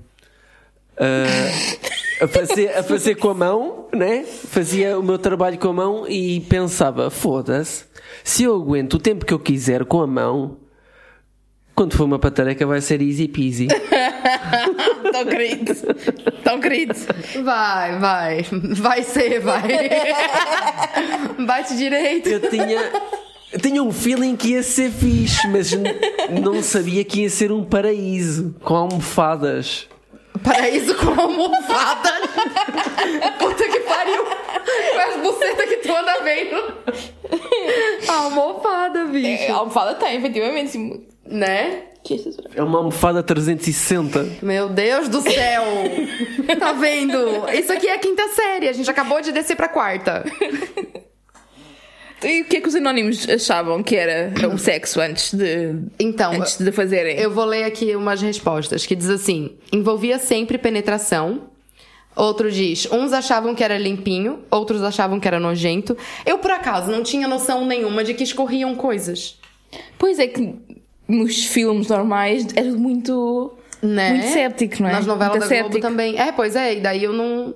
ah, 0.99 2.25
a, 2.25 2.29
fazer, 2.29 2.69
a 2.77 2.83
fazer 2.83 3.17
com 3.17 3.29
a 3.31 3.35
mão, 3.35 3.89
né? 3.93 4.23
Fazia 4.25 4.99
o 4.99 5.03
meu 5.03 5.19
trabalho 5.19 5.59
com 5.59 5.69
a 5.69 5.73
mão 5.73 6.09
e 6.09 6.41
pensava: 6.49 7.11
foda-se, 7.11 7.85
se 8.23 8.45
eu 8.45 8.55
aguento 8.55 8.95
o 8.95 8.99
tempo 8.99 9.27
que 9.27 9.35
eu 9.35 9.39
quiser 9.39 9.85
com 9.85 10.01
a 10.01 10.07
mão, 10.07 10.57
quando 11.81 11.97
for 11.97 12.05
uma 12.05 12.19
patareca 12.19 12.67
vai 12.67 12.83
ser 12.83 13.01
easy 13.01 13.27
peasy. 13.27 13.69
Tão 15.11 15.25
querido. 15.25 15.75
Tão 16.45 16.61
querido. 16.61 16.95
Vai, 17.43 17.99
vai. 17.99 18.47
Vai 18.53 19.03
ser, 19.03 19.41
vai. 19.41 19.63
Bate 21.47 21.75
direito. 21.79 22.29
Eu 22.29 22.51
tinha, 22.51 22.93
eu 23.51 23.59
tinha 23.59 23.83
um 23.83 23.91
feeling 23.91 24.37
que 24.37 24.49
ia 24.49 24.63
ser 24.63 24.91
fixe, 24.91 25.49
mas 25.49 25.71
não 26.43 26.63
sabia 26.63 27.03
que 27.03 27.23
ia 27.23 27.31
ser 27.31 27.51
um 27.51 27.65
paraíso 27.65 28.55
com 28.63 28.77
almofadas. 28.77 29.89
Paraíso 30.45 30.95
com 30.97 31.19
almofada. 31.19 32.11
Puta 33.39 33.65
que 33.65 33.81
pariu. 33.81 34.23
Com 34.27 34.99
as 34.99 35.17
bucetas 35.23 35.67
que 35.67 35.77
tu 35.77 35.97
anda 35.97 36.23
vendo. 36.25 36.75
Almofada, 38.07 39.07
bicho. 39.07 39.45
É, 39.45 39.51
a 39.51 39.55
almofada 39.55 39.95
tem, 39.95 40.19
efetivamente. 40.19 41.09
Né? 41.31 41.85
é? 42.09 42.57
É 42.57 42.63
uma 42.63 42.79
almofada 42.79 43.23
360. 43.23 44.39
Meu 44.43 44.69
Deus 44.69 45.09
do 45.09 45.21
céu! 45.21 45.63
Tá 46.59 46.73
vendo? 46.73 47.49
Isso 47.53 47.73
aqui 47.73 47.87
é 47.87 47.95
a 47.95 47.99
quinta 47.99 48.27
série. 48.29 48.69
A 48.69 48.73
gente 48.73 48.91
acabou 48.91 49.21
de 49.21 49.31
descer 49.33 49.55
pra 49.57 49.69
quarta. 49.69 50.25
E 52.23 52.43
o 52.43 52.45
que 52.45 52.57
é 52.57 52.61
que 52.61 52.69
os 52.69 52.75
anónimos 52.75 53.27
achavam 53.29 53.83
que 53.83 53.97
era 53.97 54.33
o 54.53 54.59
sexo 54.59 55.01
antes 55.01 55.33
de, 55.33 55.75
Então, 55.99 56.33
antes 56.33 56.59
de 56.59 56.71
fazerem? 56.71 57.19
eu 57.19 57.31
vou 57.31 57.45
ler 57.47 57.65
aqui 57.65 57.97
umas 57.97 58.21
respostas 58.21 58.85
que 58.85 58.95
diz 58.95 59.09
assim: 59.09 59.57
envolvia 59.73 60.19
sempre 60.19 60.59
penetração. 60.59 61.49
Outro 62.15 62.51
diz: 62.51 62.87
uns 62.93 63.13
achavam 63.13 63.55
que 63.55 63.65
era 63.65 63.79
limpinho, 63.79 64.41
outros 64.51 64.83
achavam 64.83 65.19
que 65.19 65.27
era 65.27 65.41
nojento. 65.41 65.97
Eu, 66.27 66.39
por 66.39 66.51
acaso, 66.51 66.91
não 66.91 67.03
tinha 67.03 67.27
noção 67.27 67.65
nenhuma 67.65 68.05
de 68.05 68.13
que 68.13 68.25
escorriam 68.25 68.75
coisas. 68.75 69.39
Pois 69.99 70.19
é 70.19 70.27
que 70.27 70.59
nos 71.11 71.45
filmes 71.47 71.89
normais 71.89 72.47
é 72.55 72.63
tudo 72.63 72.79
muito, 72.79 73.53
Né? 73.83 74.11
muito 74.11 74.27
séptico, 74.29 74.83
não 74.83 74.89
é? 74.89 74.93
Nas 74.93 75.07
novelas 75.07 75.39
muito 75.39 75.49
da 75.49 75.55
Globo 75.57 75.65
séptico. 75.73 75.81
também. 75.89 76.19
É, 76.19 76.33
pois 76.33 76.55
é, 76.57 76.75
e 76.77 76.81
daí 76.81 77.03
eu 77.05 77.13
não. 77.13 77.55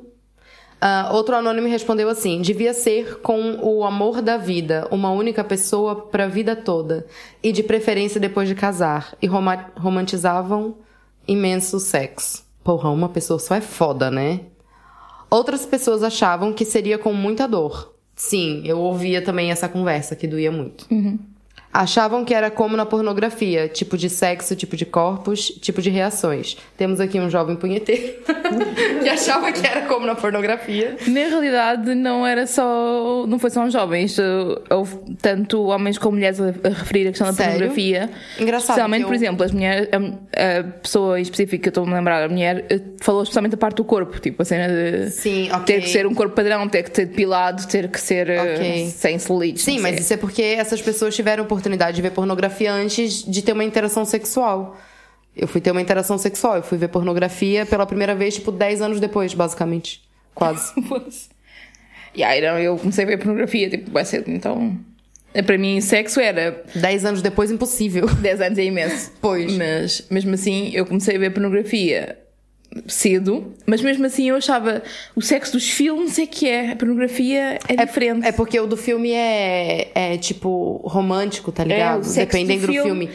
Ah, 0.80 1.11
outro 1.14 1.34
anônimo 1.34 1.66
respondeu 1.68 2.08
assim: 2.08 2.42
devia 2.42 2.75
ser 2.75 3.20
com 3.20 3.58
o 3.62 3.84
amor 3.84 4.20
da 4.20 4.37
vida, 4.37 4.87
uma 4.90 5.11
única 5.12 5.42
pessoa 5.42 5.94
pra 6.08 6.26
vida 6.26 6.54
toda, 6.54 7.06
e 7.42 7.52
de 7.52 7.62
preferência 7.62 8.20
depois 8.20 8.49
de 8.49 8.54
casar, 8.54 9.14
e 9.23 9.26
roma- 9.26 9.70
romantizavam 9.76 10.76
imenso 11.26 11.78
sexo. 11.80 12.44
Porra, 12.62 12.90
uma 12.90 13.08
pessoa 13.08 13.38
só 13.38 13.54
é 13.54 13.61
foda, 13.62 14.11
né? 14.11 14.40
Outras 15.30 15.64
pessoas 15.64 16.02
achavam 16.02 16.52
que 16.52 16.64
seria 16.64 16.99
com 16.99 17.12
muita 17.14 17.46
dor. 17.49 17.94
Sim, 18.14 18.62
eu 18.64 18.78
ouvia 18.78 19.20
também 19.23 19.50
essa 19.50 19.68
conversa 19.68 20.14
que 20.14 20.26
doía 20.26 20.52
muito. 20.52 20.87
Achavam 21.75 22.25
que 22.25 22.33
era 22.33 22.52
como 22.52 22.76
na 22.76 22.87
pornografia, 22.87 23.66
tipo 23.69 23.99
de 23.99 24.09
sexo, 24.09 24.54
tipo 24.54 24.76
de 24.76 24.85
corpos, 24.87 25.47
tipo 25.61 25.83
de 25.83 25.90
reações. 25.90 26.57
Temos 26.76 27.00
aqui 27.00 27.19
um 27.19 27.28
jovem 27.28 27.57
punheteiro 27.57 28.14
que 29.02 29.09
achava 29.09 29.50
que 29.50 29.66
era 29.66 29.83
como 29.83 30.07
na 30.07 30.14
pornografia. 30.14 30.97
Na 31.09 31.21
realidade, 31.21 31.93
não 31.97 32.25
era 32.25 32.47
só. 32.47 33.26
Não 33.26 33.40
foi 33.40 33.50
só 33.50 33.62
um 33.62 33.71
jovem. 33.71 34.04
Isto, 34.04 34.23
houve 34.71 34.97
tanto 35.21 35.64
homens 35.64 35.99
como 35.99 36.12
mulheres 36.16 36.40
a, 36.40 36.47
referir 36.69 37.09
a 37.09 37.11
questão 37.11 37.26
da 37.26 37.33
Sério? 37.33 37.52
pornografia. 37.54 38.09
Engraçado 38.38 38.69
Especialmente, 38.71 39.02
eu- 39.02 39.09
por 39.09 39.14
exemplo, 39.16 39.45
as 39.45 39.50
mulheres, 39.50 39.88
a, 39.93 40.61
a 40.61 40.62
pessoa 40.64 41.21
específica 41.21 41.61
que 41.64 41.69
eu 41.69 41.71
estou 41.71 41.83
a 41.85 41.87
me 41.88 41.95
lembrar, 41.95 42.23
a 42.23 42.28
mulher, 42.28 42.66
eh, 42.71 42.81
falou 43.00 43.23
especialmente 43.25 43.54
a 43.57 43.59
parte 43.59 43.78
do 43.78 43.85
corpo. 43.85 44.21
Tipo, 44.21 44.43
a 44.43 44.45
cena 44.45 44.69
de. 44.69 45.11
Sim, 45.11 45.50
ok. 45.50 45.64
Ter 45.64 45.81
que 45.83 45.88
ser 45.88 46.07
um 46.07 46.14
corpo 46.14 46.37
padrão, 46.37 46.69
ter 46.69 46.85
que 46.85 46.95
ser 46.95 47.07
depilado, 47.07 47.66
ter 47.66 47.88
que 47.88 48.00
ser 48.00 48.31
eh, 48.31 48.40
Ok. 48.54 48.87
sem 48.90 49.19
celulites. 49.19 49.64
Sim, 49.64 49.81
mas 49.81 49.99
isso 49.99 50.12
é 50.14 50.16
porque 50.16 50.40
essas 50.43 50.81
pessoas 50.81 51.16
tiveram 51.16 51.45
oportunidade 51.64 51.97
de 51.97 52.02
ver 52.02 52.11
pornografia 52.11 52.73
antes 52.73 53.25
de 53.25 53.42
ter 53.42 53.52
uma 53.52 53.64
interação 53.64 54.04
sexual. 54.04 54.76
Eu 55.35 55.49
fui 55.49 55.61
ter 55.61 55.71
uma 55.71 55.80
interação 55.80 56.16
sexual, 56.18 56.56
eu 56.56 56.62
fui 56.62 56.78
ver 56.78 56.88
pornografia 56.88 57.66
pela 57.66 57.87
primeira 57.87 58.14
vez, 58.14 58.35
tipo, 58.35 58.52
10 58.52 58.83
anos 58.83 59.00
depois, 59.00 59.35
basicamente. 59.35 60.02
Quase. 60.35 60.73
E 62.16 62.23
aí, 62.23 62.44
eu 62.64 62.78
comecei 62.78 63.02
a 63.02 63.09
ver 63.09 63.16
pornografia, 63.18 63.68
tipo, 63.68 63.90
vai 63.90 64.04
ser. 64.04 64.23
Então. 64.28 64.78
eh, 65.35 65.42
Para 65.42 65.59
mim, 65.59 65.80
sexo 65.80 66.21
era 66.21 66.62
10 66.73 67.04
anos 67.06 67.23
depois, 67.23 67.50
impossível. 67.50 68.06
10 68.23 68.40
anos 68.40 68.56
é 68.59 68.62
imenso. 68.62 69.11
Pois. 69.21 69.52
Mas 69.59 70.06
mesmo 70.09 70.33
assim 70.35 70.71
eu 70.75 70.87
comecei 70.87 71.16
a 71.16 71.18
ver 71.18 71.30
pornografia 71.30 72.16
cedo, 72.87 73.54
mas 73.66 73.81
mesmo 73.81 74.04
assim 74.07 74.28
eu 74.28 74.37
achava 74.37 74.83
o 75.14 75.23
sexo 75.23 75.52
dos 75.52 75.69
filmes 75.69 76.19
é 76.19 76.26
que 76.26 76.49
é, 76.49 76.73
a 76.73 76.76
pornografia 76.76 77.59
é, 77.69 77.85
diferente. 77.85 78.26
É 78.26 78.33
porque 78.33 78.59
o 78.59 78.66
do 78.66 78.76
filme 78.76 79.12
é, 79.12 79.90
é 79.95 80.19
tipo, 80.19 80.81
romântico, 80.85 81.52
tá 81.52 81.64
ligado? 81.64 82.00
o 82.00 82.04
sexo 82.04 82.37
Dependendo 82.37 82.66
do 82.66 82.73
filme. 82.73 83.11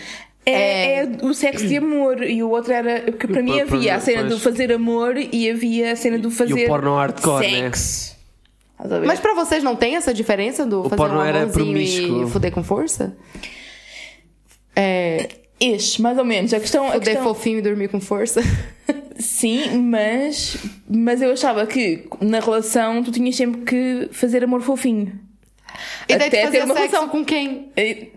É, 0.45 1.01
é 1.01 1.09
o 1.21 1.33
sexo 1.33 1.67
de 1.67 1.77
amor 1.77 2.23
e 2.23 2.41
o 2.41 2.49
outro 2.49 2.73
era. 2.73 3.01
Porque 3.01 3.27
para 3.27 3.41
mim 3.41 3.59
havia 3.59 3.95
a 3.95 3.99
cena 3.99 4.21
pois. 4.21 4.33
do 4.33 4.39
fazer 4.39 4.71
amor 4.71 5.15
e 5.17 5.49
havia 5.49 5.91
a 5.91 5.95
cena 5.95 6.17
do 6.17 6.31
fazer. 6.31 6.67
porno 6.67 6.95
hardcore, 6.95 7.51
né? 7.51 7.61
sexo. 7.61 8.17
Ver? 8.83 9.05
Mas 9.05 9.19
pra 9.19 9.33
vocês 9.33 9.61
não 9.61 9.75
tem 9.75 9.97
essa 9.97 10.13
diferença 10.13 10.65
do 10.65 10.83
fazer 10.83 10.95
porno 10.95 11.19
um 11.19 11.23
era 11.23 11.45
promíscuo. 11.47 12.23
e 12.23 12.29
fuder 12.29 12.51
com 12.51 12.63
força? 12.63 13.15
É. 14.75 15.27
Este, 15.59 16.01
mais 16.01 16.17
ou 16.17 16.23
menos. 16.23 16.53
A 16.53 16.59
questão. 16.59 16.87
A 16.87 16.93
Fuder 16.93 17.15
questão 17.15 17.23
fofinho 17.23 17.59
e 17.59 17.61
dormir 17.61 17.89
com 17.89 17.99
força? 17.99 18.41
Sim, 19.19 19.79
mas, 19.83 20.57
mas 20.89 21.21
eu 21.21 21.31
achava 21.33 21.67
que 21.67 22.07
na 22.21 22.39
relação 22.39 23.03
tu 23.03 23.11
tinhas 23.11 23.35
sempre 23.35 23.61
que 23.61 24.09
fazer 24.13 24.43
amor 24.43 24.61
fofinho. 24.61 25.19
E 26.07 26.13
Até 26.13 26.29
ter 26.29 26.63
uma 26.63 26.73
sexo 26.73 26.73
relação. 26.73 27.09
com 27.09 27.23
quem? 27.25 27.71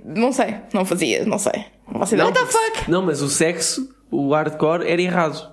Não 0.05 0.33
sei, 0.33 0.57
não 0.73 0.85
fazia, 0.85 1.25
não 1.25 1.39
sei. 1.39 1.65
Não. 1.93 2.01
What 2.01 2.33
the 2.33 2.47
fuck? 2.47 2.91
Não, 2.91 3.03
mas 3.03 3.21
o 3.21 3.29
sexo, 3.29 3.93
o 4.11 4.31
hardcore, 4.33 4.89
era 4.89 5.03
errado. 5.03 5.53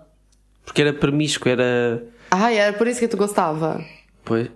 Porque 0.64 0.82
era 0.82 0.94
promíscuo, 0.94 1.50
era. 1.50 2.04
Ai, 2.32 2.58
era 2.58 2.74
por 2.78 2.88
isso 2.88 3.00
que 3.00 3.08
tu 3.08 3.18
gostava. 3.18 3.84
Pois. 4.24 4.50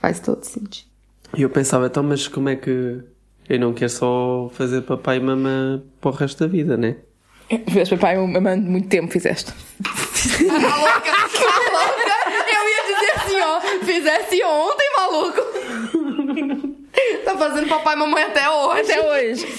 Faz 0.00 0.18
todo 0.20 0.42
sentido. 0.44 0.88
E 1.36 1.42
eu 1.42 1.50
pensava, 1.50 1.86
então, 1.86 2.02
mas 2.02 2.26
como 2.26 2.48
é 2.48 2.56
que. 2.56 3.00
Eu 3.48 3.58
não 3.58 3.72
quero 3.72 3.90
só 3.90 4.50
fazer 4.54 4.82
papai 4.82 5.16
e 5.16 5.20
mamã 5.20 5.82
para 6.00 6.10
o 6.10 6.14
resto 6.14 6.40
da 6.40 6.46
vida, 6.46 6.76
né? 6.76 6.96
Fizeste 7.68 7.96
papai 7.96 8.16
mamando 8.16 8.70
muito 8.70 8.88
tempo, 8.88 9.10
fizeste. 9.12 9.52
Louca? 10.40 11.12
Tá 11.12 11.58
louca? 11.72 12.16
Eu 12.46 12.68
ia 12.68 12.82
dizer 12.94 13.12
assim, 13.16 13.40
ó. 13.40 13.60
Fizesse 13.84 14.44
ontem, 14.44 14.90
maluco. 14.96 15.40
tá 17.24 17.36
fazendo 17.36 17.68
papai 17.68 17.94
e 17.94 17.98
mamãe 17.98 18.22
até 18.24 18.48
hoje. 18.48 18.80
Até 18.92 19.00
hoje. 19.10 19.54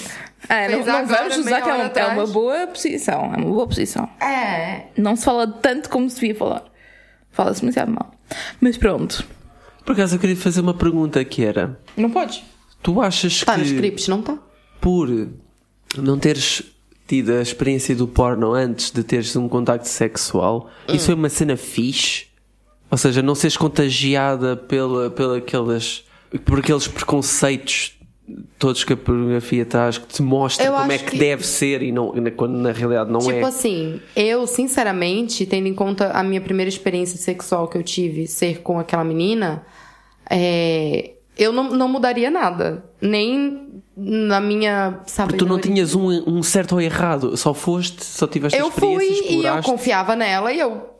Ah, 0.48 0.68
não, 0.68 0.78
não 0.78 1.06
vamos 1.06 1.36
usar 1.38 1.60
que 1.62 1.68
é, 1.70 1.74
um- 1.74 1.90
é 1.94 2.06
uma 2.14 2.26
boa 2.26 2.66
posição. 2.66 3.24
É 3.34 3.36
uma 3.38 3.46
boa 3.50 3.66
posição. 3.66 4.08
É. 4.20 4.86
Não 4.96 5.14
se 5.16 5.24
fala 5.24 5.46
tanto 5.46 5.88
como 5.88 6.08
se 6.10 6.20
devia 6.20 6.34
falar. 6.34 6.64
Fala-se 7.30 7.60
demasiado 7.60 7.90
mal. 7.92 8.10
Mas 8.60 8.76
pronto. 8.76 9.24
Por 9.84 9.92
acaso 9.92 10.16
eu 10.16 10.18
queria 10.20 10.36
fazer 10.36 10.60
uma 10.60 10.74
pergunta 10.74 11.24
que 11.24 11.44
era: 11.44 11.78
Não 11.96 12.10
podes. 12.10 12.42
Tu 12.82 13.00
achas 13.00 13.40
Tá 13.40 13.54
que 13.54 13.60
no 13.60 13.64
script, 13.66 14.10
não 14.10 14.20
tá? 14.22 14.36
por 14.80 15.08
não 15.96 16.18
teres 16.18 16.62
tido 17.12 17.30
a 17.34 17.42
experiência 17.42 17.94
do 17.94 18.08
porno 18.08 18.54
antes 18.54 18.90
de 18.90 19.04
teres 19.04 19.36
um 19.36 19.46
contacto 19.46 19.86
sexual, 19.86 20.70
isso 20.88 21.04
foi 21.06 21.14
uma 21.14 21.28
cena 21.28 21.58
fixe? 21.58 22.24
Ou 22.90 22.96
seja, 22.96 23.20
não 23.20 23.34
seres 23.34 23.54
contagiada 23.54 24.56
pela, 24.56 25.10
pela 25.10 25.36
aquelas, 25.36 26.04
por 26.46 26.60
aqueles 26.60 26.88
preconceitos 26.88 27.98
todos 28.58 28.82
que 28.82 28.94
a 28.94 28.96
pornografia 28.96 29.66
traz, 29.66 29.98
que 29.98 30.06
te 30.06 30.22
mostra 30.22 30.64
Eu 30.64 30.72
como 30.72 30.90
é 30.90 30.96
que, 30.96 31.10
que- 31.10 31.18
deve 31.18 31.46
ser 31.46 31.82
e 31.82 31.92
não, 31.92 32.14
quando 32.34 32.54
na 32.56 32.72
realidade 32.72 33.10
não 33.10 33.20
Tipo 33.20 33.32
é. 33.32 33.42
assim, 33.42 34.00
eu, 34.16 34.46
sinceramente, 34.46 35.44
tendo 35.44 35.66
em 35.68 35.74
conta 35.74 36.12
a 36.12 36.22
minha 36.22 36.40
primeira 36.40 36.70
experiência 36.70 37.18
sexual 37.18 37.68
que 37.68 37.76
eu 37.76 37.82
tive, 37.82 38.26
ser 38.26 38.62
com 38.62 38.78
aquela 38.78 39.04
menina, 39.04 39.66
é, 40.30 41.10
eu 41.36 41.52
não, 41.52 41.70
não 41.72 41.88
mudaria 41.88 42.30
nada. 42.30 42.82
Nem 43.02 43.81
na 43.96 44.40
minha. 44.40 45.00
Sabe, 45.06 45.36
Tu 45.36 45.46
não 45.46 45.58
tinhas 45.58 45.94
um, 45.94 46.08
um 46.26 46.42
certo 46.42 46.72
ou 46.72 46.80
errado, 46.80 47.36
só 47.36 47.52
foste, 47.52 48.04
só 48.04 48.26
tiveste 48.26 48.58
Eu 48.58 48.68
experiência, 48.68 48.98
fui 48.98 49.06
e 49.06 49.18
eu 49.18 49.24
exploraste. 49.38 49.70
confiava 49.70 50.16
nela 50.16 50.52
e 50.52 50.58
eu 50.60 50.90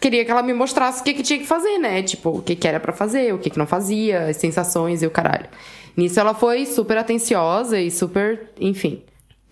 queria 0.00 0.24
que 0.24 0.30
ela 0.30 0.42
me 0.42 0.52
mostrasse 0.52 1.00
o 1.00 1.04
que, 1.04 1.14
que 1.14 1.22
tinha 1.22 1.38
que 1.38 1.46
fazer, 1.46 1.78
né? 1.78 2.02
Tipo, 2.02 2.30
o 2.38 2.42
que, 2.42 2.56
que 2.56 2.66
era 2.66 2.80
pra 2.80 2.92
fazer, 2.92 3.32
o 3.34 3.38
que, 3.38 3.50
que 3.50 3.58
não 3.58 3.66
fazia, 3.66 4.26
as 4.26 4.36
sensações 4.36 5.02
e 5.02 5.06
o 5.06 5.10
caralho. 5.10 5.48
Nisso 5.96 6.18
ela 6.18 6.34
foi 6.34 6.64
super 6.66 6.96
atenciosa 6.98 7.78
e 7.78 7.90
super. 7.90 8.50
Enfim. 8.58 9.02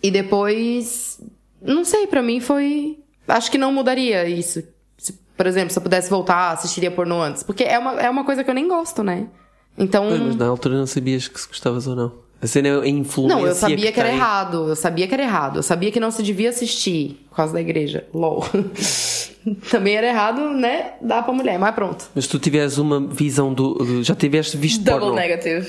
E 0.03 0.11
depois. 0.11 1.21
Não 1.61 1.85
sei, 1.85 2.07
pra 2.07 2.23
mim 2.23 2.41
foi. 2.41 2.99
Acho 3.29 3.51
que 3.51 3.59
não 3.59 3.71
mudaria 3.73 4.27
isso. 4.27 4.63
Se, 4.97 5.13
por 5.37 5.47
exemplo, 5.47 5.71
se 5.71 5.79
eu 5.79 5.83
pudesse 5.83 6.09
voltar, 6.09 6.53
assistiria 6.53 6.91
pornô 6.91 7.21
antes. 7.23 7.43
Porque 7.43 7.63
é 7.63 7.79
uma, 7.79 8.01
é 8.01 8.09
uma 8.09 8.25
coisa 8.25 8.43
que 8.43 8.49
eu 8.51 8.55
nem 8.55 8.67
gosto, 8.67 9.03
né? 9.03 9.29
Então. 9.77 10.09
Pois, 10.09 10.21
mas 10.21 10.37
na 10.37 10.47
altura 10.49 10.77
não 10.79 10.87
sabias 10.87 11.29
que 11.29 11.39
se 11.39 11.47
gostavas 11.47 11.87
ou 11.87 11.95
não. 11.95 12.13
A 12.43 12.47
cena 12.47 12.69
é 12.69 12.81
a 12.81 12.89
influência. 12.89 13.37
Não, 13.37 13.47
eu 13.47 13.55
sabia 13.55 13.93
que, 13.93 14.01
era 14.01 14.09
errado. 14.11 14.69
Eu 14.69 14.77
sabia 14.77 15.07
que 15.07 15.13
era 15.15 15.23
errado. 15.23 15.57
Eu 15.59 15.63
sabia 15.63 15.91
que 15.93 16.01
não 16.01 16.11
se 16.11 16.23
devia 16.23 16.49
assistir 16.49 17.25
por 17.29 17.37
causa 17.37 17.53
da 17.53 17.61
igreja. 17.61 18.07
LOL. 18.15 18.45
Também 19.71 19.95
era 19.97 20.07
errado, 20.09 20.51
né? 20.51 20.93
Dá 21.01 21.23
pra 21.23 21.33
mulher, 21.33 21.59
mas 21.59 21.75
pronto. 21.75 22.11
Mas 22.15 22.27
tu 22.27 22.39
tivesse 22.39 22.81
uma 22.81 23.01
visão 23.01 23.53
do. 23.53 23.75
do- 23.75 24.03
já 24.03 24.15
tiveste 24.15 24.57
visto 24.57 24.83
Double 24.83 25.01
porno. 25.09 25.17
negative. 25.17 25.69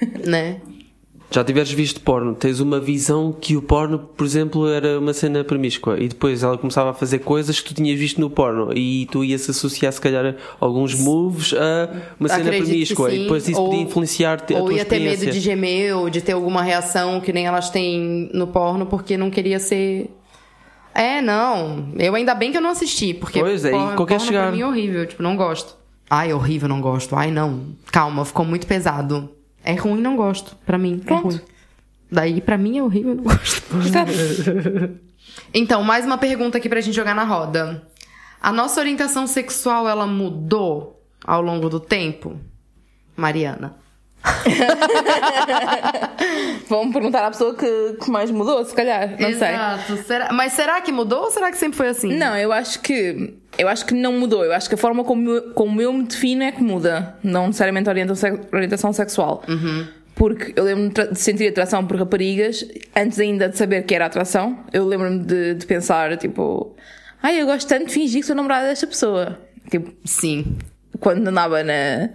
Né? 0.26 0.56
Já 1.32 1.44
tiveres 1.44 1.70
visto 1.70 2.00
porno, 2.00 2.34
tens 2.34 2.58
uma 2.58 2.80
visão 2.80 3.32
que 3.32 3.56
o 3.56 3.62
porno, 3.62 4.00
por 4.00 4.26
exemplo, 4.26 4.66
era 4.68 4.98
uma 4.98 5.12
cena 5.12 5.44
promíscua 5.44 5.96
e 6.00 6.08
depois 6.08 6.42
ela 6.42 6.58
começava 6.58 6.90
a 6.90 6.92
fazer 6.92 7.20
coisas 7.20 7.60
que 7.60 7.68
tu 7.68 7.74
tinhas 7.74 7.96
visto 7.96 8.20
no 8.20 8.28
porno 8.28 8.76
e 8.76 9.06
tu 9.12 9.22
ias 9.22 9.48
associar, 9.48 9.92
se 9.92 10.00
calhar, 10.00 10.34
alguns 10.58 10.92
moves 10.96 11.54
a 11.54 11.88
uma 12.18 12.28
cena 12.28 12.40
Acredito 12.50 12.66
promíscua 12.66 13.10
sim. 13.10 13.16
e 13.16 13.18
depois 13.22 13.48
isso 13.48 13.60
Ou- 13.60 13.68
podia 13.68 13.82
influenciar-te 13.84 14.54
a 14.54 14.58
Ou 14.58 14.72
ia 14.72 14.84
ter 14.84 14.98
medo 14.98 15.24
de 15.30 15.38
gemer 15.38 15.96
ou 15.96 16.10
de 16.10 16.20
ter 16.20 16.32
alguma 16.32 16.62
reação 16.64 17.20
que 17.20 17.32
nem 17.32 17.46
elas 17.46 17.70
têm 17.70 18.28
no 18.34 18.48
porno 18.48 18.86
porque 18.86 19.16
não 19.16 19.30
queria 19.30 19.60
ser. 19.60 20.10
É, 20.92 21.22
não. 21.22 21.92
Eu 21.96 22.16
ainda 22.16 22.34
bem 22.34 22.50
que 22.50 22.56
eu 22.58 22.60
não 22.60 22.70
assisti, 22.70 23.14
porque 23.14 23.38
Pois 23.38 23.64
é, 23.64 23.68
e 23.68 23.70
porno, 23.70 23.94
qualquer 23.96 24.14
porno 24.16 24.26
chegar- 24.26 24.42
pra 24.48 24.52
mim 24.56 24.62
é 24.62 24.66
horrível, 24.66 25.06
tipo, 25.06 25.22
não 25.22 25.36
gosto. 25.36 25.76
Ai, 26.10 26.32
horrível, 26.32 26.68
não 26.68 26.80
gosto. 26.80 27.14
Ai, 27.14 27.30
não. 27.30 27.66
Calma, 27.92 28.24
ficou 28.24 28.44
muito 28.44 28.66
pesado. 28.66 29.30
É 29.64 29.74
ruim, 29.74 30.00
não 30.00 30.16
gosto. 30.16 30.56
Pra 30.64 30.78
mim, 30.78 31.00
é 31.02 31.04
Pronto. 31.04 31.28
ruim. 31.28 31.40
Daí, 32.10 32.40
pra 32.40 32.58
mim, 32.58 32.78
é 32.78 32.82
horrível, 32.82 33.14
não 33.14 33.24
gosto. 33.24 33.62
Então, 35.54 35.82
mais 35.82 36.04
uma 36.04 36.18
pergunta 36.18 36.58
aqui 36.58 36.68
pra 36.68 36.80
gente 36.80 36.94
jogar 36.94 37.14
na 37.14 37.24
roda. 37.24 37.86
A 38.40 38.50
nossa 38.52 38.80
orientação 38.80 39.26
sexual, 39.26 39.88
ela 39.88 40.06
mudou 40.06 41.04
ao 41.24 41.40
longo 41.42 41.68
do 41.68 41.78
tempo? 41.78 42.38
Mariana. 43.16 43.76
Vamos 46.68 46.92
perguntar 46.92 47.26
à 47.26 47.30
pessoa 47.30 47.54
que, 47.54 47.96
que 48.02 48.10
mais 48.10 48.30
mudou, 48.30 48.64
se 48.64 48.74
calhar. 48.74 49.10
Não 49.18 49.32
sei. 49.32 49.48
Exato. 49.48 49.96
Será- 50.06 50.28
Mas 50.32 50.52
será 50.52 50.80
que 50.80 50.92
mudou 50.92 51.24
ou 51.24 51.30
será 51.30 51.50
que 51.50 51.56
sempre 51.58 51.76
foi 51.76 51.88
assim? 51.88 52.16
Não, 52.16 52.36
eu 52.36 52.52
acho 52.52 52.80
que 52.80 53.34
eu 53.58 53.68
acho 53.68 53.84
que 53.84 53.94
não 53.94 54.12
mudou. 54.14 54.44
Eu 54.44 54.52
acho 54.52 54.68
que 54.68 54.74
a 54.74 54.78
forma 54.78 55.04
como, 55.04 55.30
eu- 55.30 55.52
como 55.52 55.80
eu 55.80 55.92
me 55.92 56.04
defino 56.04 56.42
é 56.44 56.52
que 56.52 56.62
muda, 56.62 57.16
não 57.22 57.48
necessariamente 57.48 57.88
a 57.88 57.92
orientação, 57.92 58.40
orientação 58.52 58.92
sexual. 58.92 59.42
Porque 60.14 60.52
eu 60.54 60.64
lembro-me 60.64 60.90
de 61.12 61.18
sentir 61.18 61.48
atração 61.48 61.84
por 61.86 61.96
raparigas 61.96 62.64
antes 62.94 63.18
ainda 63.18 63.48
de 63.48 63.56
saber 63.56 63.82
que 63.84 63.94
era 63.94 64.06
atração. 64.06 64.58
Eu 64.72 64.86
lembro-me 64.86 65.20
de, 65.24 65.54
de 65.54 65.66
pensar, 65.66 66.16
tipo, 66.18 66.76
ai, 67.22 67.40
eu 67.40 67.46
gosto 67.46 67.66
tanto 67.66 67.86
de 67.86 67.92
fingir 67.94 68.20
que 68.20 68.26
sou 68.26 68.36
namorada 68.36 68.66
desta 68.66 68.86
pessoa. 68.86 69.38
Tipo, 69.70 69.90
Sim. 70.04 70.58
quando 71.00 71.26
andava 71.26 71.64
na, 71.64 72.10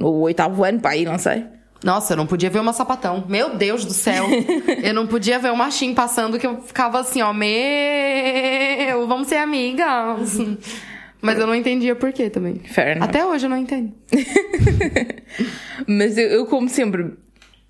no 0.00 0.10
oitavo 0.20 0.64
ano, 0.64 0.80
pá, 0.80 0.90
aí 0.90 1.04
não 1.04 1.18
sei. 1.18 1.44
Nossa, 1.84 2.14
eu 2.14 2.16
não 2.16 2.26
podia 2.26 2.50
ver 2.50 2.58
uma 2.58 2.72
sapatão. 2.72 3.24
Meu 3.28 3.56
Deus 3.56 3.84
do 3.84 3.92
céu. 3.92 4.26
eu 4.82 4.94
não 4.94 5.06
podia 5.06 5.38
ver 5.38 5.52
um 5.52 5.56
machinho 5.56 5.94
passando 5.94 6.38
que 6.38 6.46
eu 6.46 6.60
ficava 6.62 7.00
assim, 7.00 7.22
ó, 7.22 7.32
meu, 7.32 9.06
vamos 9.06 9.28
ser 9.28 9.36
amigas. 9.36 10.38
Mas 11.22 11.38
eu 11.38 11.46
não 11.46 11.54
entendia 11.54 11.94
por 11.94 12.12
quê 12.12 12.30
também. 12.30 12.56
Fair 12.60 12.96
enough. 12.96 13.04
Até 13.04 13.24
hoje 13.24 13.44
eu 13.44 13.50
não 13.50 13.58
entendo. 13.58 13.92
Mas 15.86 16.16
eu, 16.16 16.28
eu 16.28 16.46
como 16.46 16.66
sempre, 16.66 17.12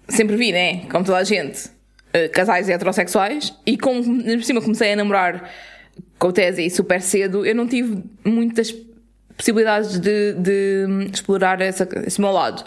sempre 0.09 0.37
vi, 0.37 0.53
né? 0.53 0.87
Como 0.89 1.05
toda 1.05 1.19
a 1.19 1.25
gente, 1.25 1.69
eh, 2.13 2.29
casais 2.29 2.69
heterossexuais, 2.69 3.53
e 3.67 3.77
como 3.77 4.05
por 4.23 4.45
cima 4.45 4.61
comecei 4.61 4.93
a 4.93 4.97
namorar 4.97 5.51
com 6.17 6.29
o 6.29 6.33
Tese 6.33 6.71
super 6.71 7.03
cedo, 7.03 7.45
eu 7.45 7.55
não 7.55 7.67
tive 7.67 8.05
muitas 8.25 8.73
possibilidades 9.41 9.99
de, 9.99 10.35
de 10.35 10.87
explorar 11.13 11.61
essa, 11.61 11.89
esse 12.07 12.21
meu 12.21 12.31
lado. 12.31 12.63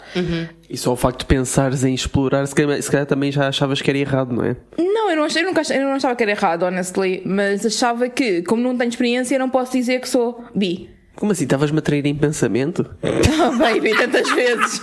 E 0.68 0.76
só 0.76 0.92
o 0.92 0.96
facto 0.96 1.20
de 1.20 1.26
pensares 1.26 1.84
em 1.84 1.94
explorar, 1.94 2.46
se 2.46 2.54
calhar, 2.54 2.82
se 2.82 2.90
calhar 2.90 3.06
também 3.06 3.30
já 3.30 3.48
achavas 3.48 3.80
que 3.80 3.88
era 3.88 3.98
errado, 3.98 4.34
não 4.34 4.44
é? 4.44 4.56
Não, 4.76 5.10
eu, 5.10 5.16
não 5.16 5.24
achei, 5.24 5.42
eu, 5.42 5.46
nunca, 5.46 5.62
eu 5.72 5.82
não 5.82 5.92
achava 5.92 6.16
que 6.16 6.22
era 6.22 6.32
errado, 6.32 6.64
honestly, 6.64 7.22
mas 7.24 7.64
achava 7.64 8.08
que, 8.08 8.42
como 8.42 8.62
não 8.62 8.76
tenho 8.76 8.88
experiência, 8.88 9.36
eu 9.36 9.38
não 9.38 9.48
posso 9.50 9.72
dizer 9.72 10.00
que 10.00 10.08
sou 10.08 10.44
bi. 10.54 10.90
Como 11.14 11.30
assim? 11.30 11.44
Estavas-me 11.44 11.78
a 11.78 11.82
trair 11.82 12.04
em 12.06 12.14
pensamento? 12.14 12.84
Oh, 13.02 13.56
baby, 13.56 13.96
tantas 13.96 14.28
vezes. 14.30 14.80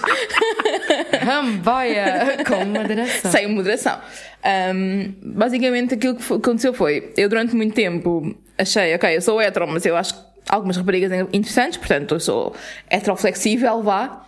Ramboia 1.21 2.38
com 2.47 2.63
moderação. 2.63 3.32
sem 3.32 3.47
moderação. 3.47 3.99
Ahm, 4.41 5.13
basicamente, 5.21 5.95
aquilo 5.95 6.15
que 6.15 6.34
aconteceu 6.34 6.73
foi: 6.73 7.12
eu, 7.17 7.27
durante 7.27 7.54
muito 7.54 7.73
tempo, 7.73 8.34
achei, 8.58 8.95
ok, 8.95 9.17
eu 9.17 9.21
sou 9.21 9.41
hetero, 9.41 9.67
mas 9.67 9.86
eu 9.86 9.97
acho 9.97 10.15
algumas 10.47 10.77
raparigas 10.77 11.12
interessantes, 11.34 11.77
portanto, 11.77 12.15
eu 12.15 12.19
sou 12.19 12.56
heteroflexível, 12.89 13.82
vá. 13.82 14.25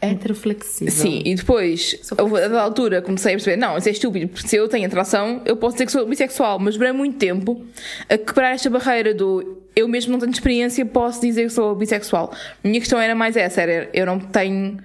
Heteroflexível. 0.00 0.92
Sim, 0.92 1.22
e 1.24 1.34
depois, 1.34 1.96
a 2.12 2.14
dada 2.14 2.60
altura, 2.60 3.02
comecei 3.02 3.32
a 3.32 3.36
perceber: 3.36 3.56
não, 3.56 3.76
isso 3.76 3.88
é 3.88 3.92
estúpido, 3.92 4.28
porque 4.28 4.46
se 4.46 4.56
eu 4.56 4.68
tenho 4.68 4.86
atração, 4.86 5.42
eu 5.44 5.56
posso 5.56 5.74
dizer 5.74 5.86
que 5.86 5.92
sou 5.92 6.06
bissexual, 6.06 6.58
mas 6.58 6.76
durante 6.76 6.96
muito 6.96 7.18
tempo 7.18 7.64
a 8.08 8.16
quebrar 8.16 8.54
esta 8.54 8.70
barreira 8.70 9.12
do 9.12 9.58
eu 9.74 9.88
mesmo 9.88 10.12
não 10.12 10.18
tenho 10.18 10.32
experiência, 10.32 10.84
posso 10.86 11.20
dizer 11.20 11.44
que 11.44 11.50
sou 11.50 11.74
bissexual. 11.74 12.32
A 12.64 12.68
minha 12.68 12.80
questão 12.80 13.00
era 13.00 13.14
mais 13.14 13.36
essa: 13.36 13.60
era 13.60 13.88
eu 13.92 14.06
não 14.06 14.18
tenho 14.18 14.78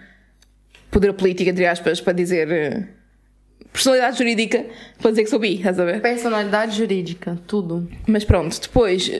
poder 0.90 1.14
político, 1.14 1.50
entre 1.50 1.66
aspas, 1.66 2.02
para 2.02 2.14
dizer. 2.14 2.90
Personalidade 3.74 4.20
jurídica 4.20 4.66
para 5.02 5.10
dizer 5.10 5.24
que 5.24 5.30
sou 5.30 5.40
bi, 5.40 5.56
estás 5.56 5.80
a 5.80 5.84
ver? 5.84 6.00
Personalidade 6.00 6.78
jurídica, 6.78 7.38
tudo. 7.48 7.90
Mas 8.08 8.24
pronto, 8.24 8.62
depois, 8.62 9.12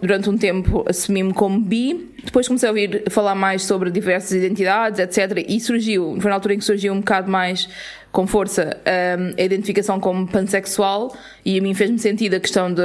durante 0.00 0.30
um 0.30 0.36
tempo, 0.36 0.84
assumi-me 0.88 1.34
como 1.34 1.60
bi. 1.60 2.10
Depois 2.24 2.48
comecei 2.48 2.68
a 2.68 2.72
ouvir 2.72 3.04
falar 3.10 3.34
mais 3.34 3.62
sobre 3.64 3.90
diversas 3.90 4.32
identidades, 4.32 4.98
etc. 4.98 5.44
E 5.46 5.60
surgiu, 5.60 6.16
foi 6.18 6.30
na 6.30 6.36
altura 6.36 6.54
em 6.54 6.58
que 6.58 6.64
surgiu 6.64 6.92
um 6.94 7.00
bocado 7.00 7.30
mais 7.30 7.68
com 8.10 8.26
força 8.26 8.78
hum, 9.18 9.34
a 9.38 9.42
identificação 9.42 10.00
como 10.00 10.26
pansexual. 10.26 11.14
E 11.44 11.58
a 11.58 11.62
mim 11.62 11.74
fez-me 11.74 11.98
sentido 11.98 12.34
a 12.34 12.40
questão 12.40 12.72
de, 12.72 12.82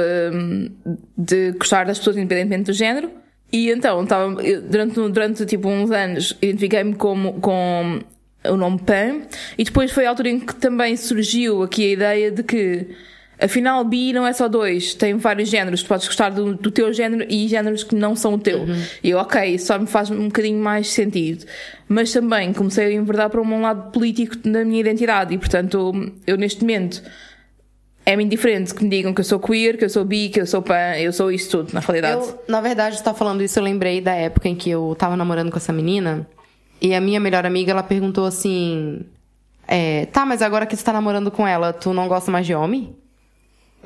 de 1.16 1.52
gostar 1.52 1.86
das 1.86 1.98
pessoas 1.98 2.18
independentemente 2.18 2.64
do 2.64 2.72
género. 2.74 3.10
E 3.50 3.70
então, 3.70 4.02
estava, 4.02 4.34
durante, 4.68 4.94
durante 4.94 5.46
tipo 5.46 5.68
uns 5.68 5.90
anos, 5.90 6.36
identifiquei-me 6.42 6.94
como, 6.94 7.34
com 7.34 8.00
o 8.48 8.56
nome 8.56 8.78
Pan, 8.78 9.22
e 9.56 9.64
depois 9.64 9.90
foi 9.90 10.06
a 10.06 10.10
altura 10.10 10.30
em 10.30 10.40
que 10.40 10.54
também 10.54 10.96
surgiu 10.96 11.62
aqui 11.62 11.84
a 11.84 11.92
ideia 11.92 12.30
de 12.30 12.42
que 12.42 12.86
afinal 13.40 13.84
bi 13.84 14.12
não 14.12 14.26
é 14.26 14.32
só 14.32 14.48
dois, 14.48 14.94
tem 14.94 15.16
vários 15.16 15.48
géneros, 15.48 15.82
tu 15.82 15.88
podes 15.88 16.06
gostar 16.06 16.30
do, 16.30 16.54
do 16.54 16.70
teu 16.70 16.92
género 16.92 17.26
e 17.28 17.48
géneros 17.48 17.82
que 17.82 17.94
não 17.94 18.14
são 18.14 18.34
o 18.34 18.38
teu. 18.38 18.64
E 19.02 19.10
eu, 19.10 19.18
ok, 19.18 19.54
isso 19.54 19.66
só 19.66 19.78
me 19.78 19.86
faz 19.86 20.10
um 20.10 20.26
bocadinho 20.26 20.58
mais 20.58 20.88
sentido. 20.88 21.44
Mas 21.88 22.12
também 22.12 22.52
comecei 22.52 22.86
a 22.86 22.92
enverdar 22.92 23.30
para 23.30 23.40
um 23.40 23.60
lado 23.60 23.90
político 23.90 24.36
da 24.48 24.64
minha 24.64 24.80
identidade, 24.80 25.34
e 25.34 25.38
portanto, 25.38 26.12
eu 26.26 26.36
neste 26.36 26.60
momento 26.60 27.02
é-me 28.06 28.24
indiferente 28.24 28.74
que 28.74 28.84
me 28.84 28.90
digam 28.90 29.14
que 29.14 29.20
eu 29.20 29.24
sou 29.24 29.38
queer, 29.38 29.78
que 29.78 29.84
eu 29.84 29.88
sou 29.88 30.04
bi, 30.04 30.28
que 30.28 30.40
eu 30.40 30.46
sou 30.46 30.60
pan, 30.60 30.96
eu 30.98 31.12
sou 31.12 31.32
isso 31.32 31.50
tudo, 31.50 31.72
na 31.72 31.80
realidade. 31.80 32.22
Eu, 32.22 32.44
na 32.46 32.60
verdade, 32.60 32.96
você 32.96 33.02
tá 33.02 33.14
falando 33.14 33.42
isso, 33.42 33.58
eu 33.58 33.62
lembrei 33.62 34.00
da 34.00 34.12
época 34.12 34.48
em 34.48 34.54
que 34.54 34.68
eu 34.68 34.94
tava 34.98 35.16
namorando 35.16 35.50
com 35.50 35.56
essa 35.56 35.72
menina. 35.72 36.26
E 36.80 36.94
a 36.94 37.00
minha 37.00 37.18
melhor 37.20 37.46
amiga, 37.46 37.70
ela 37.72 37.82
perguntou 37.82 38.26
assim... 38.26 39.04
É, 39.66 40.06
tá, 40.06 40.26
mas 40.26 40.42
agora 40.42 40.66
que 40.66 40.76
você 40.76 40.84
tá 40.84 40.92
namorando 40.92 41.30
com 41.30 41.46
ela, 41.46 41.72
tu 41.72 41.94
não 41.94 42.06
gosta 42.06 42.30
mais 42.30 42.44
de 42.46 42.54
homem? 42.54 42.94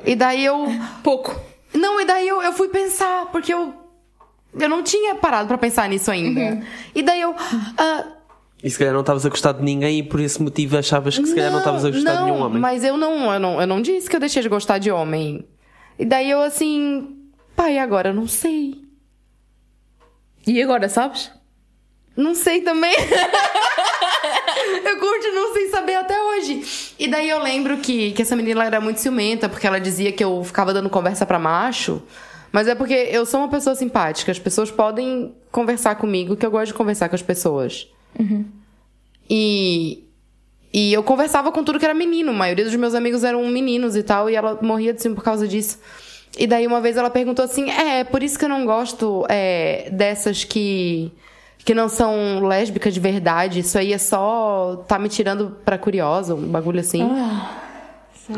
E 0.05 0.15
daí 0.15 0.43
eu... 0.43 0.67
Pouco. 1.03 1.39
Não, 1.73 2.01
e 2.01 2.05
daí 2.05 2.27
eu, 2.27 2.41
eu 2.41 2.51
fui 2.53 2.67
pensar, 2.69 3.27
porque 3.31 3.53
eu... 3.53 3.73
Eu 4.59 4.67
não 4.67 4.81
tinha 4.83 5.15
parado 5.15 5.47
pra 5.47 5.57
pensar 5.57 5.87
nisso 5.87 6.09
ainda. 6.09 6.65
E 6.95 7.01
daí 7.03 7.21
eu... 7.21 7.35
ah, 7.77 8.05
E 8.63 8.69
se 8.69 8.77
calhar 8.79 8.93
não 8.93 9.01
estavas 9.01 9.25
a 9.25 9.29
gostar 9.29 9.51
de 9.53 9.63
ninguém 9.63 9.99
e 9.99 10.03
por 10.03 10.19
esse 10.19 10.41
motivo 10.41 10.75
achavas 10.75 11.17
que 11.17 11.25
se 11.25 11.35
calhar 11.35 11.51
não 11.51 11.59
estavas 11.59 11.85
a 11.85 11.91
gostar 11.91 12.13
não, 12.15 12.25
de 12.25 12.31
nenhum 12.31 12.43
homem. 12.43 12.59
Mas 12.59 12.83
eu 12.83 12.97
não, 12.97 13.31
eu 13.31 13.39
não, 13.39 13.61
eu 13.61 13.67
não 13.67 13.79
disse 13.81 14.09
que 14.09 14.15
eu 14.15 14.19
deixei 14.19 14.41
de 14.41 14.49
gostar 14.49 14.79
de 14.79 14.89
homem. 14.91 15.45
E 15.99 16.03
daí 16.03 16.29
eu 16.31 16.41
assim, 16.41 17.15
pai, 17.55 17.77
agora 17.77 18.09
eu 18.09 18.13
não 18.13 18.27
sei. 18.27 18.81
E 20.47 20.61
agora, 20.63 20.89
sabes? 20.89 21.31
Não 22.19 22.35
sei 22.35 22.59
também. 22.61 22.93
eu 24.85 24.99
continuo 24.99 25.53
sem 25.53 25.69
saber 25.69 25.95
até 25.95 26.21
hoje. 26.21 26.93
E 26.99 27.07
daí 27.07 27.29
eu 27.29 27.41
lembro 27.41 27.77
que, 27.77 28.11
que 28.11 28.21
essa 28.21 28.35
menina 28.35 28.65
era 28.65 28.81
muito 28.81 28.99
ciumenta, 28.99 29.47
porque 29.47 29.65
ela 29.65 29.79
dizia 29.79 30.11
que 30.11 30.21
eu 30.23 30.43
ficava 30.43 30.73
dando 30.73 30.89
conversa 30.89 31.25
pra 31.25 31.39
macho. 31.39 32.01
Mas 32.51 32.67
é 32.67 32.75
porque 32.75 32.93
eu 32.93 33.25
sou 33.25 33.39
uma 33.39 33.47
pessoa 33.47 33.73
simpática. 33.73 34.31
As 34.31 34.39
pessoas 34.39 34.69
podem 34.69 35.33
conversar 35.49 35.95
comigo, 35.95 36.35
que 36.35 36.45
eu 36.45 36.51
gosto 36.51 36.67
de 36.67 36.73
conversar 36.73 37.07
com 37.07 37.15
as 37.15 37.21
pessoas. 37.21 37.87
E, 39.29 40.03
e 40.73 40.91
eu 40.91 41.01
conversava 41.03 41.53
com 41.53 41.63
tudo 41.63 41.79
que 41.79 41.85
era 41.85 41.93
menino. 41.93 42.31
A 42.31 42.35
maioria 42.35 42.65
dos 42.65 42.75
meus 42.75 42.95
amigos 42.95 43.23
eram 43.23 43.47
meninos 43.47 43.95
e 43.95 44.03
tal, 44.03 44.29
e 44.29 44.35
ela 44.35 44.59
morria 44.61 44.93
de 44.93 45.01
ciúme 45.01 45.15
por 45.15 45.23
causa 45.23 45.47
disso. 45.47 45.79
E 46.37 46.45
daí 46.45 46.67
uma 46.67 46.81
vez 46.81 46.97
ela 46.97 47.09
perguntou 47.09 47.45
assim: 47.45 47.69
É, 47.69 48.03
por 48.03 48.21
isso 48.21 48.37
que 48.37 48.43
eu 48.43 48.49
não 48.49 48.65
gosto 48.65 49.25
é, 49.29 49.89
dessas 49.89 50.43
que. 50.43 51.13
Que 51.69 51.75
não 51.75 51.87
são 51.87 52.43
lésbicas 52.47 52.95
de 52.95 52.99
verdade. 52.99 53.59
Isso 53.59 53.77
aí 53.77 53.93
é 53.93 53.97
só. 53.99 54.83
tá 54.87 54.97
me 54.97 55.07
tirando 55.07 55.55
pra 55.63 55.77
curiosa, 55.77 56.33
um 56.33 56.47
bagulho 56.47 56.79
assim. 56.79 57.07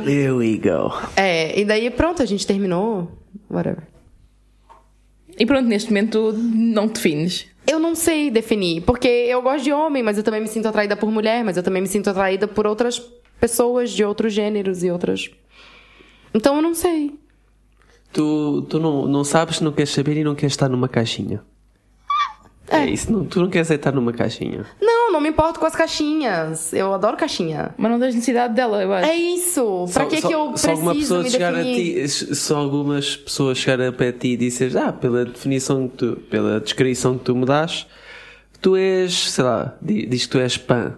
Here 0.06 0.34
we 0.34 0.58
go. 0.58 0.94
É, 1.16 1.58
e 1.58 1.64
daí 1.64 1.90
pronto, 1.90 2.22
a 2.22 2.26
gente 2.26 2.46
terminou. 2.46 3.10
Whatever. 3.50 3.84
E 5.40 5.46
pronto, 5.46 5.66
neste 5.66 5.90
momento 5.92 6.34
não 6.34 6.90
te 6.90 6.96
defines. 6.96 7.48
Eu 7.66 7.80
não 7.80 7.96
sei 7.96 8.30
definir, 8.30 8.82
porque 8.82 9.08
eu 9.08 9.42
gosto 9.42 9.64
de 9.64 9.72
homem, 9.72 10.04
mas 10.04 10.18
eu 10.18 10.24
também 10.26 10.42
me 10.42 10.50
sinto 10.50 10.68
atraída 10.68 10.98
por 10.98 11.10
mulher, 11.10 11.42
mas 11.42 11.56
eu 11.56 11.64
também 11.64 11.82
me 11.82 11.88
sinto 11.88 12.10
atraída 12.10 12.50
por 12.50 12.68
outras 12.68 13.00
pessoas 13.40 13.92
de 13.92 14.04
outros 14.04 14.34
gêneros 14.34 14.84
e 14.84 14.92
outras. 14.92 15.32
Então 16.34 16.58
eu 16.58 16.62
não 16.62 16.74
sei. 16.74 17.18
Tu, 18.12 18.64
tu 18.64 18.78
não, 18.78 19.08
não 19.08 19.24
sabes, 19.24 19.62
não 19.62 19.72
queres 19.72 19.92
saber 19.92 20.18
e 20.18 20.24
não 20.26 20.36
queres 20.36 20.52
estar 20.52 20.68
numa 20.68 20.90
caixinha. 20.90 21.42
É, 22.72 22.86
isso, 22.90 23.12
não, 23.12 23.26
tu 23.26 23.42
não 23.42 23.50
queres 23.50 23.70
estar 23.70 23.92
numa 23.92 24.14
caixinha. 24.14 24.66
Não, 24.82 25.12
não 25.12 25.20
me 25.20 25.28
importo 25.30 25.60
com 25.60 25.66
as 25.66 25.76
caixinhas. 25.76 26.72
Eu 26.74 26.94
adoro 26.94 27.18
caixinha. 27.18 27.76
Mas 27.78 27.92
não 27.92 28.00
tens 28.00 28.16
necessidade 28.16 28.54
dela, 28.54 28.82
eu 28.82 28.94
acho. 28.94 29.10
É 29.10 29.16
isso. 29.16 29.86
Pra 29.94 30.04
Só- 30.04 30.10
que 30.10 30.22
só- 30.22 30.28
que 30.30 30.34
eu 30.34 30.58
só 30.58 30.72
alguma 30.72 30.92
preciso 30.92 31.16
pessoa 31.16 31.24
me 31.24 31.30
chegar 31.30 31.52
definir? 31.54 32.04
a 32.04 32.08
ti, 32.08 32.36
só 32.36 32.58
algumas 32.58 33.16
pessoas 33.18 33.58
chegarem 33.58 33.92
para 33.92 34.12
ti 34.14 34.30
e 34.30 34.38
dizer, 34.38 34.78
ah, 34.78 34.94
pela 34.94 35.26
definição 35.26 35.88
que 35.90 35.98
tu, 35.98 36.16
pela 36.30 36.60
descrição 36.62 37.18
que 37.18 37.26
tu 37.26 37.36
me 37.36 37.46
das, 37.46 37.86
tu 38.62 38.76
és, 38.78 39.14
sei 39.32 39.44
lá, 39.44 39.76
di- 39.82 40.06
diz 40.06 40.26
que 40.26 40.32
tu 40.32 40.38
és 40.40 40.56
pan. 40.58 40.94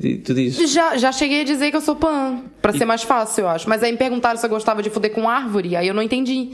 E 0.00 0.16
Tu 0.18 0.32
dizes, 0.32 0.70
Já, 0.70 0.96
já 0.96 1.10
cheguei 1.12 1.40
a 1.42 1.44
dizer 1.44 1.70
que 1.70 1.76
eu 1.76 1.80
sou 1.80 1.96
pan. 1.96 2.40
Pra 2.62 2.72
ser 2.72 2.84
mais 2.84 3.02
fácil, 3.02 3.42
eu 3.42 3.48
acho. 3.48 3.68
Mas 3.68 3.82
aí 3.82 3.90
me 3.92 3.98
perguntaram 3.98 4.38
se 4.38 4.46
eu 4.46 4.48
gostava 4.48 4.80
de 4.82 4.88
foder 4.88 5.10
com 5.12 5.28
árvore, 5.28 5.74
aí 5.76 5.86
eu 5.88 5.92
não 5.92 6.02
entendi. 6.02 6.52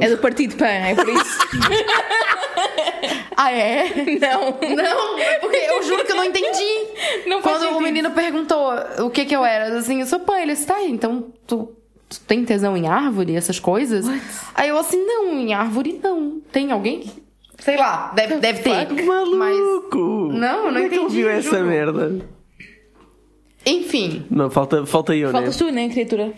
É 0.00 0.08
do 0.10 0.18
partido 0.18 0.54
PAN, 0.56 0.66
é 0.66 0.94
por 0.94 1.08
isso. 1.08 1.38
Ah, 3.36 3.50
é? 3.50 3.88
não. 4.20 4.58
Não, 4.76 5.18
é 5.18 5.38
porque 5.40 5.56
eu 5.56 5.82
juro 5.82 6.04
que 6.04 6.12
eu 6.12 6.16
não 6.16 6.24
entendi. 6.24 6.86
Não 7.26 7.42
Quando 7.42 7.76
o 7.76 7.80
menino 7.80 8.12
perguntou 8.12 8.72
o 9.00 9.10
que 9.10 9.24
que 9.24 9.34
eu 9.34 9.44
era, 9.44 9.76
assim, 9.76 10.00
eu 10.00 10.06
sou 10.06 10.20
pan. 10.20 10.38
Ele 10.38 10.52
disse, 10.52 10.66
tá, 10.66 10.80
então 10.84 11.32
tu, 11.44 11.74
tu 12.08 12.20
tem 12.20 12.44
tesão 12.44 12.76
em 12.76 12.86
árvore, 12.86 13.34
essas 13.34 13.58
coisas? 13.58 14.06
Aí 14.54 14.68
eu 14.68 14.78
assim, 14.78 15.04
não, 15.04 15.32
em 15.32 15.52
árvore 15.52 15.98
não. 16.00 16.40
Tem 16.52 16.70
alguém? 16.70 17.00
que- 17.00 17.24
Sei 17.58 17.76
lá, 17.76 18.12
deve, 18.14 18.36
deve 18.36 18.62
ter. 18.62 18.88
Mas, 19.04 19.28
maluco! 19.30 19.98
Não, 20.32 20.66
eu 20.66 20.72
não 20.72 20.72
Como 20.72 20.78
é 20.78 20.88
que 20.88 20.94
ele 20.94 21.02
entendi, 21.02 21.14
viu 21.16 21.28
essa 21.30 21.60
merda? 21.60 22.24
enfim. 23.66 24.24
Não, 24.30 24.50
falta, 24.50 24.84
falta 24.86 25.14
eu, 25.16 25.28
né? 25.28 25.32
Faltas 25.32 25.56
tu, 25.56 25.70
né, 25.70 25.88
criatura? 25.88 26.32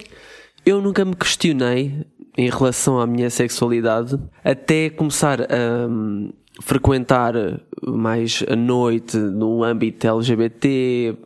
Eu 0.65 0.81
nunca 0.81 1.05
me 1.05 1.15
questionei 1.15 1.93
em 2.37 2.51
relação 2.51 3.01
à 3.01 3.07
minha 3.07 3.31
sexualidade 3.31 4.19
até 4.45 4.91
começar 4.91 5.41
a 5.43 5.89
hum, 5.89 6.31
frequentar 6.61 7.35
mais 7.83 8.45
a 8.49 8.57
noite 8.57 9.17
no 9.17 9.63
âmbito 9.65 10.07
LGBT, 10.07 11.17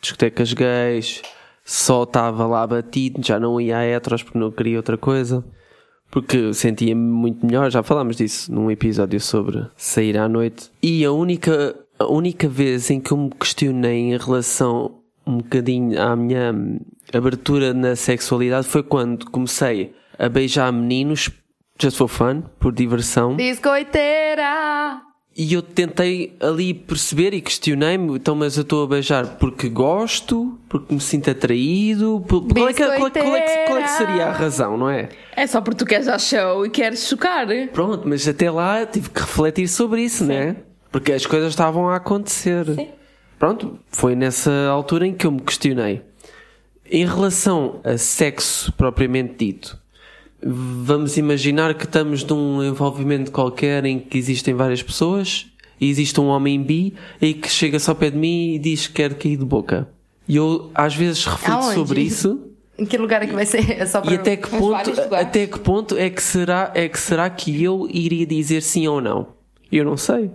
discotecas 0.00 0.52
gays, 0.52 1.22
só 1.64 2.04
estava 2.04 2.46
lá 2.46 2.66
batido, 2.66 3.20
já 3.24 3.38
não 3.38 3.60
ia 3.60 3.78
a 3.78 3.84
heteros 3.84 4.22
porque 4.22 4.38
não 4.38 4.50
queria 4.50 4.78
outra 4.78 4.96
coisa. 4.96 5.44
Porque 6.10 6.54
sentia-me 6.54 7.00
muito 7.00 7.44
melhor, 7.44 7.70
já 7.70 7.82
falámos 7.82 8.16
disso 8.16 8.50
num 8.50 8.70
episódio 8.70 9.20
sobre 9.20 9.66
sair 9.76 10.16
à 10.16 10.26
noite. 10.26 10.70
E 10.82 11.04
a 11.04 11.12
única, 11.12 11.76
a 11.98 12.06
única 12.06 12.48
vez 12.48 12.90
em 12.90 12.98
que 12.98 13.12
eu 13.12 13.18
me 13.18 13.30
questionei 13.30 14.14
em 14.14 14.16
relação 14.16 15.02
um 15.26 15.36
bocadinho 15.36 16.00
à 16.00 16.16
minha 16.16 16.54
abertura 17.12 17.74
na 17.74 17.94
sexualidade 17.94 18.66
foi 18.66 18.82
quando 18.82 19.30
comecei 19.30 19.92
a 20.18 20.28
beijar 20.28 20.72
meninos, 20.72 21.30
just 21.80 21.96
for 21.96 22.08
fun, 22.08 22.42
por 22.58 22.72
diversão. 22.72 23.36
Biscoiteira! 23.36 25.02
E 25.40 25.52
eu 25.54 25.62
tentei 25.62 26.36
ali 26.40 26.74
perceber 26.74 27.32
e 27.32 27.40
questionei-me, 27.40 28.16
então, 28.16 28.34
mas 28.34 28.56
eu 28.56 28.62
estou 28.62 28.82
a 28.82 28.86
beijar 28.88 29.36
porque 29.38 29.68
gosto, 29.68 30.58
porque 30.68 30.92
me 30.92 31.00
sinto 31.00 31.30
atraído. 31.30 32.20
por- 32.26 32.42
Qual 32.52 32.68
é, 32.68 32.72
que, 32.72 32.82
qual, 32.84 32.92
é 32.92 32.98
qual 32.98 33.06
é 33.36 33.40
que- 33.42 33.66
qual 33.66 33.78
é 33.78 33.82
que 33.84 33.88
seria 33.90 34.26
a 34.26 34.32
razão, 34.32 34.76
não 34.76 34.90
é? 34.90 35.10
É 35.36 35.46
só 35.46 35.60
porque 35.60 35.78
tu 35.78 35.86
queres 35.86 36.06
dar 36.06 36.18
show 36.18 36.66
e 36.66 36.70
queres 36.70 37.06
chocar. 37.06 37.46
Pronto, 37.72 38.08
mas 38.08 38.26
até 38.26 38.50
lá 38.50 38.84
tive 38.84 39.10
que 39.10 39.20
refletir 39.20 39.68
sobre 39.68 40.02
isso, 40.02 40.24
né? 40.24 40.56
Porque 40.90 41.12
as 41.12 41.24
coisas 41.24 41.50
estavam 41.50 41.88
a 41.88 41.94
acontecer. 41.96 42.64
Sim. 42.74 42.88
Pronto, 43.38 43.78
foi 43.92 44.16
nessa 44.16 44.50
altura 44.68 45.06
em 45.06 45.14
que 45.14 45.24
eu 45.24 45.30
me 45.30 45.40
questionei. 45.40 46.02
Em 46.90 47.06
relação 47.06 47.80
a 47.84 47.96
sexo 47.96 48.72
propriamente 48.72 49.34
dito, 49.38 49.78
vamos 50.42 51.16
imaginar 51.16 51.74
que 51.74 51.84
estamos 51.84 52.24
num 52.24 52.62
envolvimento 52.62 53.30
qualquer 53.30 53.84
em 53.84 53.98
que 53.98 54.16
existem 54.18 54.54
várias 54.54 54.82
pessoas 54.82 55.46
e 55.80 55.88
existe 55.88 56.20
um 56.20 56.26
homem 56.26 56.62
bi 56.62 56.94
e 57.20 57.34
que 57.34 57.48
chega 57.48 57.78
só 57.78 57.92
ao 57.92 57.96
pé 57.96 58.10
de 58.10 58.16
mim 58.16 58.54
e 58.54 58.58
diz 58.58 58.86
que 58.86 58.94
quer 58.94 59.14
cair 59.14 59.36
de 59.36 59.44
boca. 59.44 59.88
E 60.28 60.36
eu 60.36 60.70
às 60.74 60.94
vezes 60.94 61.24
reflito 61.24 61.52
Aonde? 61.52 61.74
sobre 61.74 62.00
isso. 62.02 62.40
Em 62.78 62.86
que 62.86 62.96
lugar 62.96 63.22
é 63.22 63.26
que 63.26 63.34
vai 63.34 63.46
ser? 63.46 63.72
É 63.72 63.86
só 63.86 64.00
pra... 64.00 64.12
E 64.12 64.14
até 64.14 64.36
que 64.36 64.48
ponto, 64.48 65.14
até 65.14 65.46
que 65.46 65.58
ponto 65.58 65.96
é 65.96 66.08
que 66.10 66.22
será, 66.22 66.70
é 66.74 66.88
que 66.88 66.98
será 66.98 67.28
que 67.28 67.62
eu 67.62 67.88
iria 67.90 68.24
dizer 68.24 68.62
sim 68.62 68.86
ou 68.86 69.00
não? 69.00 69.28
Eu 69.70 69.84
não 69.84 69.96
sei. 69.96 70.30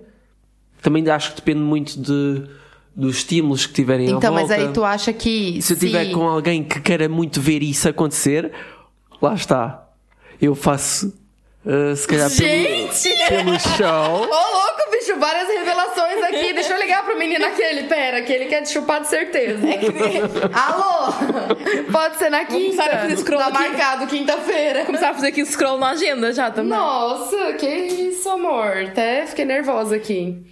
Também 0.81 1.09
acho 1.09 1.29
que 1.31 1.35
depende 1.37 1.61
muito 1.61 1.97
de, 1.97 2.43
dos 2.93 3.17
estímulos 3.17 3.65
que 3.65 3.73
tiverem 3.73 4.07
à 4.07 4.11
Então, 4.11 4.33
mas 4.33 4.49
volta. 4.49 4.61
aí 4.61 4.73
tu 4.73 4.83
acha 4.83 5.13
que... 5.13 5.61
Se 5.61 5.71
eu 5.71 5.75
estiver 5.75 6.11
com 6.11 6.27
alguém 6.27 6.63
que 6.63 6.81
queira 6.81 7.07
muito 7.07 7.39
ver 7.39 7.63
isso 7.63 7.87
acontecer, 7.87 8.51
lá 9.21 9.33
está. 9.33 9.82
Eu 10.45 10.55
faço, 10.55 11.13
uh, 11.65 11.95
se 11.95 12.05
calhar, 12.07 12.29
Gente! 12.29 13.09
pelo, 13.29 13.45
pelo 13.45 13.59
show. 13.59 14.21
Ô, 14.21 14.25
louco, 14.27 14.91
bicho, 14.91 15.17
várias 15.17 15.47
revelações 15.47 16.21
aqui. 16.23 16.51
Deixa 16.53 16.73
eu 16.73 16.81
ligar 16.81 17.03
pro 17.05 17.17
menino 17.17 17.45
aquele. 17.45 17.83
Pera, 17.83 18.21
que 18.23 18.33
ele 18.33 18.45
quer 18.45 18.61
te 18.63 18.69
chupar 18.73 18.99
de 19.01 19.07
certeza. 19.07 19.59
Alô? 20.53 21.13
Pode 21.91 22.17
ser 22.17 22.29
na 22.29 22.43
quinta. 22.45 22.75
começar 22.83 22.89
a 22.93 22.99
fazer 22.99 23.17
scroll 23.17 23.39
Tá 23.39 23.47
aqui. 23.47 23.57
marcado 23.57 24.07
quinta-feira. 24.07 24.85
Começar 24.85 25.09
a 25.11 25.13
fazer 25.13 25.27
aqui 25.27 25.41
o 25.41 25.45
scroll 25.45 25.77
na 25.77 25.91
agenda 25.91 26.33
já 26.33 26.51
também. 26.51 26.69
Nossa, 26.77 27.53
que 27.53 27.65
isso, 27.67 28.27
amor. 28.29 28.77
Até 28.89 29.25
fiquei 29.27 29.45
nervosa 29.45 29.95
aqui. 29.95 30.43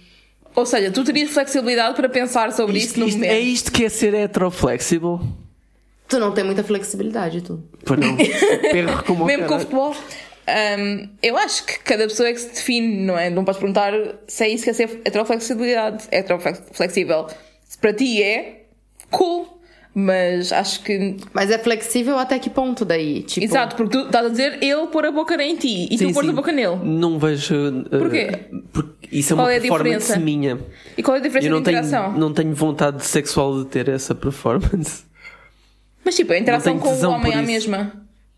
Ou 0.54 0.64
seja, 0.66 0.90
tu 0.90 1.02
terias 1.04 1.30
flexibilidade 1.30 1.94
para 1.96 2.08
pensar 2.08 2.52
sobre 2.52 2.76
Isto- 2.78 2.90
isso 2.92 3.00
no 3.00 3.06
isto- 3.08 3.16
momento. 3.18 3.32
é 3.32 3.40
isto 3.40 3.72
que 3.72 3.84
é 3.84 3.88
ser 3.88 4.14
heteroflexible? 4.14 5.18
Tu 6.12 6.18
não 6.18 6.32
tem 6.32 6.44
muita 6.44 6.62
flexibilidade, 6.62 7.40
tu. 7.40 7.62
Pois 7.86 7.98
não. 7.98 8.16
Perro 8.16 9.02
como 9.06 9.24
Mesmo 9.24 9.46
com 9.46 9.56
o 9.56 9.58
futebol. 9.60 9.96
Hum, 10.46 11.08
eu 11.22 11.38
acho 11.38 11.64
que 11.64 11.78
cada 11.78 12.02
pessoa 12.04 12.28
é 12.28 12.32
que 12.32 12.40
se 12.40 12.48
define, 12.48 12.96
não 13.06 13.18
é? 13.18 13.30
Não 13.30 13.44
podes 13.44 13.58
perguntar 13.58 13.92
se 14.26 14.44
é 14.44 14.48
isso 14.48 14.64
que 14.64 14.70
é 14.70 14.72
ser 14.74 15.00
heteroflexibilidade. 15.06 16.04
Heteroflexível. 16.10 17.28
Se 17.64 17.78
para 17.78 17.94
ti 17.94 18.22
é, 18.22 18.64
cool. 19.10 19.60
Mas 19.94 20.52
acho 20.52 20.82
que. 20.84 21.16
Mas 21.34 21.50
é 21.50 21.58
flexível 21.58 22.18
até 22.18 22.38
que 22.38 22.48
ponto 22.48 22.82
daí? 22.84 23.22
Tipo, 23.22 23.44
Exato, 23.44 23.76
porque 23.76 23.96
tu 23.98 24.06
estás 24.06 24.24
a 24.24 24.28
dizer 24.30 24.62
ele 24.62 24.86
pôr 24.86 25.04
a 25.04 25.10
boca 25.12 25.34
em 25.42 25.54
ti 25.56 25.86
e 25.90 25.98
Sim, 25.98 26.08
tu 26.08 26.14
pôr 26.14 26.28
a 26.28 26.32
boca 26.32 26.50
nele. 26.50 26.76
Não 26.82 27.18
vejo. 27.18 27.54
uh, 27.54 27.98
Porquê? 27.98 28.38
Porque 28.72 29.08
isso 29.12 29.34
é 29.34 29.36
Qual 29.36 29.46
uma 29.46 29.52
é 29.52 29.58
a 29.58 29.60
performance 29.60 29.98
diferença? 29.98 30.18
minha. 30.18 30.58
E 30.96 31.02
qual 31.02 31.16
é 31.16 31.20
a 31.20 31.22
diferença 31.22 31.46
Eu 31.46 31.50
não 31.52 31.58
de 31.58 31.64
tenho, 31.66 31.78
interação? 31.78 32.12
não 32.18 32.32
tenho 32.32 32.54
vontade 32.54 33.04
sexual 33.04 33.62
de 33.62 33.68
ter 33.68 33.88
essa 33.90 34.14
performance. 34.14 35.04
Mas 36.04 36.16
tipo, 36.16 36.32
a 36.32 36.38
interação 36.38 36.78
com 36.78 36.88
o 36.92 37.10
homem 37.10 37.32
é 37.32 37.36
a 37.36 37.42
mesma. 37.42 37.92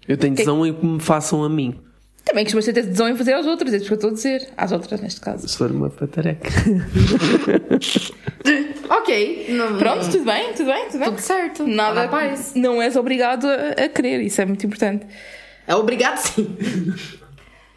Eu 0.06 0.16
tenho 0.16 0.34
tesão 0.34 0.66
em 0.66 0.72
que 0.74 0.84
me 0.84 1.00
façam 1.00 1.42
a 1.44 1.48
mim. 1.48 1.80
Também 2.24 2.44
costumas 2.44 2.64
ter 2.64 2.72
tesão 2.74 3.08
em 3.08 3.16
fazer 3.16 3.34
aos 3.34 3.46
outros, 3.46 3.72
é 3.72 3.76
isso 3.76 3.86
que 3.86 3.92
eu 3.92 3.96
estou 3.96 4.10
a 4.10 4.12
dizer. 4.14 4.48
Às 4.56 4.72
outras, 4.72 4.98
neste 5.00 5.20
caso. 5.20 5.46
Se 5.46 5.56
for 5.58 5.70
uma 5.70 5.90
patareca. 5.90 6.48
Ok. 8.88 9.46
Não, 9.50 9.78
Pronto, 9.78 10.04
não- 10.04 10.10
tudo 10.10 10.24
bem, 10.24 10.52
tudo 10.52 10.66
bem, 10.66 10.84
tudo 10.88 10.98
bem. 10.98 11.08
Tudo 11.08 11.20
certo. 11.20 11.66
Nada, 11.66 12.02
Na 12.02 12.08
paz. 12.08 12.52
não 12.54 12.80
és 12.82 12.96
obrigado 12.96 13.46
a, 13.46 13.84
a 13.84 13.88
querer, 13.88 14.20
isso 14.20 14.40
é 14.40 14.44
muito 14.44 14.64
importante. 14.66 15.06
É 15.66 15.74
obrigado 15.74 16.18
sim. 16.18 16.54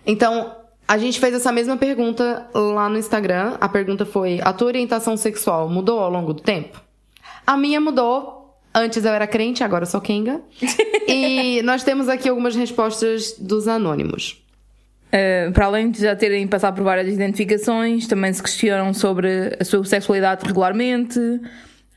então, 0.06 0.54
a 0.88 0.98
gente 0.98 1.20
fez 1.20 1.34
essa 1.34 1.52
mesma 1.52 1.78
pergunta 1.78 2.48
lá 2.54 2.90
no 2.90 2.98
Instagram. 2.98 3.58
A 3.62 3.70
pergunta 3.70 4.06
foi: 4.06 4.40
a 4.44 4.52
tua 4.54 4.68
orientação 4.68 5.16
sexual 5.16 5.70
mudou 5.70 6.00
ao 6.00 6.10
longo 6.12 6.34
do 6.34 6.42
tempo? 6.42 6.82
A 7.46 7.56
minha 7.58 7.80
mudou. 7.80 8.37
Antes 8.80 9.04
eu 9.04 9.12
era 9.12 9.26
crente, 9.26 9.64
agora 9.64 9.86
eu 9.86 9.88
sou 9.88 10.00
Kenga. 10.00 10.40
e 11.08 11.64
nós 11.64 11.84
temos 11.84 12.08
aqui 12.08 12.30
algumas 12.30 12.56
respostas 12.56 13.34
dos 13.40 13.68
anônimos. 13.68 14.40
Uh, 15.08 15.52
para 15.52 15.66
além 15.66 15.90
de 15.90 16.00
já 16.00 16.16
terem 16.16 16.46
passado 16.48 16.76
por 16.76 16.84
várias 16.84 17.12
identificações, 17.12 18.06
também 18.06 18.32
se 18.32 18.44
questionam 18.44 18.94
sobre 18.94 19.58
a 19.60 19.66
sua 19.66 19.84
sexualidade 19.84 20.46
regularmente. 20.46 21.20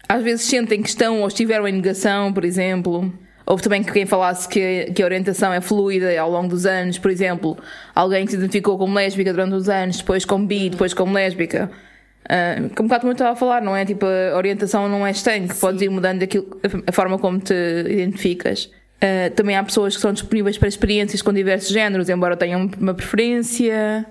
Às 0.09 0.23
vezes 0.23 0.47
sentem 0.47 0.81
que 0.81 0.88
estão 0.88 1.21
ou 1.21 1.29
estiveram 1.29 1.69
em 1.69 1.73
negação, 1.73 2.33
por 2.33 2.47
exemplo. 2.47 3.12
Houve 3.45 3.62
também 3.62 3.83
quem 3.83 4.07
falasse 4.07 4.49
que, 4.49 4.90
que 4.95 5.03
a 5.03 5.05
orientação 5.05 5.53
é 5.53 5.61
fluida 5.61 6.19
ao 6.19 6.31
longo 6.31 6.49
dos 6.49 6.64
anos, 6.64 6.97
por 6.97 7.11
exemplo, 7.11 7.59
alguém 7.95 8.25
que 8.25 8.31
se 8.31 8.38
identificou 8.38 8.79
como 8.79 8.95
lésbica 8.95 9.35
durante 9.35 9.55
os 9.55 9.69
anos, 9.69 9.99
depois 9.99 10.25
como 10.25 10.47
bi, 10.47 10.71
depois 10.71 10.95
como 10.95 11.12
lésbica. 11.12 11.71
Uh, 12.31 12.64
um 12.81 12.85
bocado 12.85 13.01
como 13.01 13.11
eu 13.11 13.12
estava 13.12 13.33
a 13.33 13.37
falar, 13.37 13.61
não 13.61 13.75
é? 13.75 13.85
Tipo, 13.85 14.07
a 14.07 14.37
orientação 14.37 14.88
não 14.88 15.05
é 15.05 15.11
estanque, 15.11 15.53
podes 15.57 15.83
ir 15.83 15.90
mudando 15.90 16.23
aquilo, 16.23 16.47
a 16.87 16.93
forma 16.93 17.19
como 17.19 17.40
te 17.40 17.53
identificas. 17.88 18.71
Uh, 19.03 19.35
também 19.35 19.57
há 19.57 19.64
pessoas 19.64 19.97
que 19.97 20.01
são 20.01 20.12
disponíveis 20.12 20.57
para 20.57 20.69
experiências 20.69 21.23
com 21.23 21.33
diversos 21.33 21.71
géneros, 21.71 22.09
embora 22.09 22.37
tenham 22.37 22.71
uma 22.79 22.95
preferência. 22.95 24.07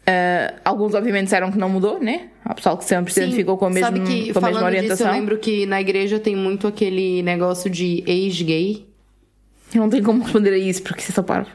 Uh, 0.00 0.58
alguns, 0.64 0.94
obviamente, 0.94 1.24
disseram 1.24 1.52
que 1.52 1.58
não 1.58 1.68
mudou, 1.68 2.00
né? 2.00 2.30
Há 2.44 2.52
pessoal 2.54 2.76
que 2.76 2.84
sempre 2.84 3.12
se 3.12 3.20
identificou 3.20 3.56
com 3.56 3.66
a 3.66 3.70
mesma, 3.70 3.86
sabe 3.86 4.00
que, 4.00 4.32
com 4.32 4.38
a 4.38 4.42
mesma 4.42 4.58
falando 4.58 4.64
orientação. 4.64 5.06
Disso, 5.06 5.16
eu 5.16 5.20
lembro 5.20 5.38
que 5.38 5.66
na 5.66 5.80
igreja 5.80 6.18
tem 6.18 6.34
muito 6.34 6.66
aquele 6.66 7.22
negócio 7.22 7.70
de 7.70 8.02
ex-gay. 8.06 8.86
Eu 9.72 9.82
não 9.82 9.88
tenho 9.90 10.02
como 10.02 10.24
responder 10.24 10.50
a 10.54 10.58
isso, 10.58 10.82
porque 10.82 11.00
isso 11.02 11.12
é 11.12 11.14
só 11.14 11.22
parvo. 11.22 11.50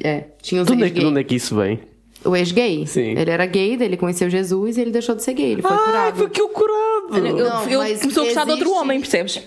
É, 0.00 0.26
tinha 0.40 0.62
os 0.62 0.70
onde, 0.70 0.84
é, 0.84 0.86
que- 0.86 0.92
de 0.92 0.98
ex-gay. 0.98 1.10
onde 1.10 1.20
é 1.20 1.24
que 1.24 1.34
isso 1.34 1.56
vem? 1.56 1.80
O 2.24 2.34
ex-gay? 2.36 2.84
Sim. 2.86 3.16
Ele 3.16 3.30
era 3.30 3.46
gay, 3.46 3.76
daí 3.76 3.86
ele 3.86 3.96
conheceu 3.96 4.28
Jesus 4.28 4.76
e 4.76 4.80
ele 4.80 4.90
deixou 4.90 5.14
de 5.14 5.22
ser 5.22 5.34
gay. 5.34 5.52
Ele 5.52 5.62
foi 5.62 5.70
Ah, 5.72 5.78
curado. 5.78 6.16
foi 6.16 6.28
que 6.30 6.40
eu 6.40 6.48
curado! 6.48 6.78
Eu, 7.12 7.36
Não, 7.36 7.68
eu 7.70 7.78
mas 7.78 8.00
começou 8.00 8.22
a 8.22 8.26
gostar 8.26 8.44
de 8.44 8.50
outro 8.50 8.66
existe- 8.66 8.80
homem, 8.82 9.00
percebes? 9.00 9.42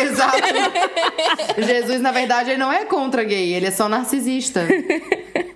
Exato. 0.00 0.36
Jesus, 1.58 2.00
na 2.00 2.12
verdade, 2.12 2.50
ele 2.50 2.58
não 2.58 2.72
é 2.72 2.84
contra 2.84 3.24
gay, 3.24 3.52
ele 3.52 3.66
é 3.66 3.70
só 3.70 3.88
narcisista. 3.88 4.66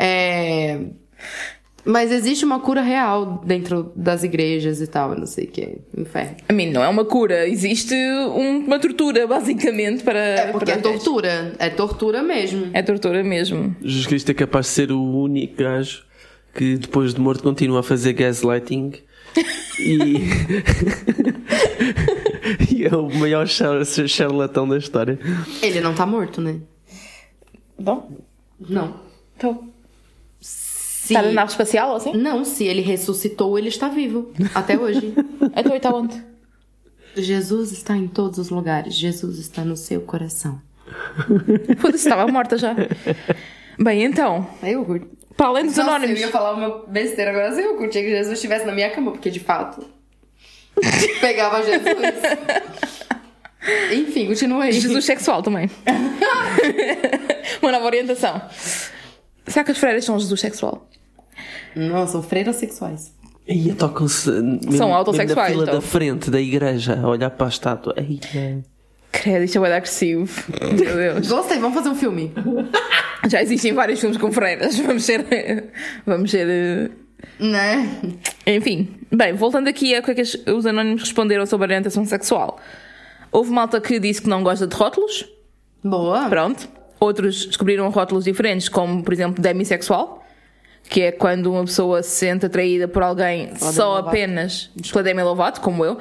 É... 0.00 0.78
Mas 1.90 2.12
existe 2.12 2.44
uma 2.44 2.60
cura 2.60 2.82
real 2.82 3.42
dentro 3.46 3.90
das 3.96 4.22
igrejas 4.22 4.78
e 4.82 4.86
tal, 4.86 5.12
eu 5.12 5.18
não 5.20 5.26
sei 5.26 5.44
o 5.44 5.48
que. 5.50 5.78
Inferno. 5.96 6.36
A 6.46 6.52
mim, 6.52 6.70
não 6.70 6.82
é 6.84 6.88
uma 6.88 7.02
cura, 7.04 7.48
existe 7.48 7.94
um- 7.94 8.58
uma 8.66 8.78
tortura, 8.78 9.26
basicamente, 9.26 10.02
para. 10.04 10.18
É 10.18 10.52
porque 10.52 10.66
para 10.72 10.74
é 10.80 10.82
tortura. 10.82 11.54
É 11.58 11.70
tortura 11.70 12.22
mesmo. 12.22 12.68
É 12.74 12.82
tortura 12.82 13.24
mesmo. 13.24 13.74
Jesus 13.82 14.06
Cristo 14.06 14.30
é 14.30 14.34
capaz 14.34 14.66
de 14.66 14.72
ser 14.72 14.92
o 14.92 15.00
único 15.02 15.56
gajo 15.62 16.04
que 16.54 16.76
depois 16.76 17.14
de 17.14 17.20
morto 17.20 17.42
continua 17.42 17.80
a 17.80 17.82
fazer 17.82 18.12
gaslighting 18.12 18.92
e, 19.78 20.14
e 22.74 22.84
é 22.84 22.94
o 22.94 23.08
maior 23.18 23.46
char- 23.46 23.84
charlatão 23.84 24.68
da 24.68 24.76
história. 24.76 25.18
Ele 25.62 25.80
não 25.80 25.94
tá 25.94 26.04
morto, 26.04 26.40
né? 26.40 26.56
Bom, 27.78 28.10
Não. 28.60 28.94
então. 29.36 29.67
Se... 31.08 31.14
Está 31.14 31.22
na 31.22 31.32
nave 31.32 31.50
espacial 31.50 31.88
ou 31.88 31.96
assim? 31.96 32.12
Não, 32.12 32.44
se 32.44 32.64
ele 32.64 32.82
ressuscitou, 32.82 33.58
ele 33.58 33.68
está 33.68 33.88
vivo. 33.88 34.30
Até 34.54 34.78
hoje. 34.78 35.14
Então 35.56 35.72
ele 35.72 35.76
está 35.78 35.88
onde? 35.90 36.22
Jesus 37.16 37.72
está 37.72 37.96
em 37.96 38.06
todos 38.06 38.38
os 38.38 38.50
lugares. 38.50 38.94
Jesus 38.94 39.38
está 39.38 39.64
no 39.64 39.74
seu 39.74 40.02
coração. 40.02 40.60
Foda-se, 41.78 42.04
estava 42.06 42.30
morta 42.30 42.58
já. 42.58 42.76
Bem, 43.78 44.04
então, 44.04 44.46
Aí 44.60 44.74
eu 44.74 44.84
curto. 44.84 45.08
para 45.34 45.46
além 45.46 45.64
dos 45.64 45.76
Nossa, 45.78 45.90
anónimos. 45.92 46.20
eu 46.20 46.26
ia 46.26 46.30
falar 46.32 46.52
uma 46.52 46.84
besteira 46.86 47.30
agora. 47.30 47.54
Se 47.54 47.62
eu 47.62 47.76
curtia 47.78 48.02
que 48.02 48.10
Jesus 48.10 48.34
estivesse 48.34 48.66
na 48.66 48.72
minha 48.72 48.90
cama, 48.90 49.12
porque 49.12 49.30
de 49.30 49.40
fato. 49.40 49.82
Pegava 51.22 51.62
Jesus. 51.62 51.96
Enfim, 53.92 54.26
continua 54.26 54.64
aí. 54.64 54.72
Jesus 54.72 55.06
sexual 55.06 55.42
também. 55.42 55.70
Uma 57.62 57.72
nova 57.72 57.86
orientação. 57.86 58.42
Será 59.46 59.64
que 59.64 59.70
as 59.72 59.78
freiras 59.78 60.04
são 60.04 60.18
Jesus 60.18 60.38
sexual? 60.38 60.86
Não, 61.76 62.06
são 62.06 62.22
freiras 62.22 62.56
sexuais. 62.56 63.12
E 63.46 63.72
tocam-se 63.72 64.30
mesmo- 64.30 64.60
mesmo 64.70 64.94
autossexuais, 64.94 65.36
na 65.36 65.46
fila 65.52 65.62
então. 65.64 65.74
da 65.76 65.80
frente 65.80 66.30
da 66.30 66.40
igreja 66.40 67.00
a 67.02 67.08
olhar 67.08 67.30
para 67.30 67.46
a 67.46 67.48
estátua. 67.48 67.94
Ai, 67.96 68.20
ai. 68.34 68.62
Credo, 69.10 69.44
isto 69.44 69.64
é 69.64 69.74
agressivo. 69.76 70.42
Meu 70.60 70.96
Deus. 70.96 71.28
Gostei, 71.28 71.58
vamos 71.58 71.76
fazer 71.76 71.88
um 71.88 71.94
filme. 71.94 72.30
Já 73.28 73.42
existem 73.42 73.72
vários 73.72 73.98
filmes 74.00 74.18
com 74.18 74.30
freiras. 74.30 74.78
Vamos 74.78 75.02
ser. 75.04 75.24
Vamos 76.06 76.30
ser. 76.30 76.46
eh, 76.48 76.90
Né? 77.40 77.88
Enfim. 78.46 78.88
Bem, 79.10 79.32
voltando 79.32 79.66
aqui 79.68 79.94
a 79.94 80.00
o 80.00 80.02
que 80.02 80.10
é 80.10 80.14
que 80.14 80.20
as- 80.20 80.38
os 80.46 80.66
anónimos 80.66 81.02
responderam 81.02 81.46
sobre 81.46 81.64
a 81.64 81.68
orientação 81.68 82.04
sexual. 82.04 82.60
Houve 83.32 83.50
malta 83.50 83.80
que 83.80 83.98
disse 83.98 84.20
que 84.22 84.28
não 84.28 84.42
gosta 84.42 84.66
de 84.66 84.76
rótulos. 84.76 85.26
Boa. 85.82 86.28
Pronto. 86.28 86.68
Outros 87.00 87.46
descobriram 87.46 87.88
rótulos 87.88 88.24
diferentes, 88.24 88.68
como, 88.68 89.02
por 89.02 89.12
exemplo, 89.14 89.42
demissexual. 89.42 90.17
Que 90.88 91.02
é 91.02 91.12
quando 91.12 91.52
uma 91.52 91.64
pessoa 91.64 92.02
se 92.02 92.10
sente 92.10 92.46
atraída 92.46 92.88
por 92.88 93.02
alguém 93.02 93.50
Ou 93.60 93.72
só 93.72 93.88
Lovato. 93.96 94.08
apenas 94.08 94.70
pela 94.90 95.02
Demi 95.02 95.22
Lovato, 95.22 95.60
como 95.60 95.84
eu. 95.84 95.98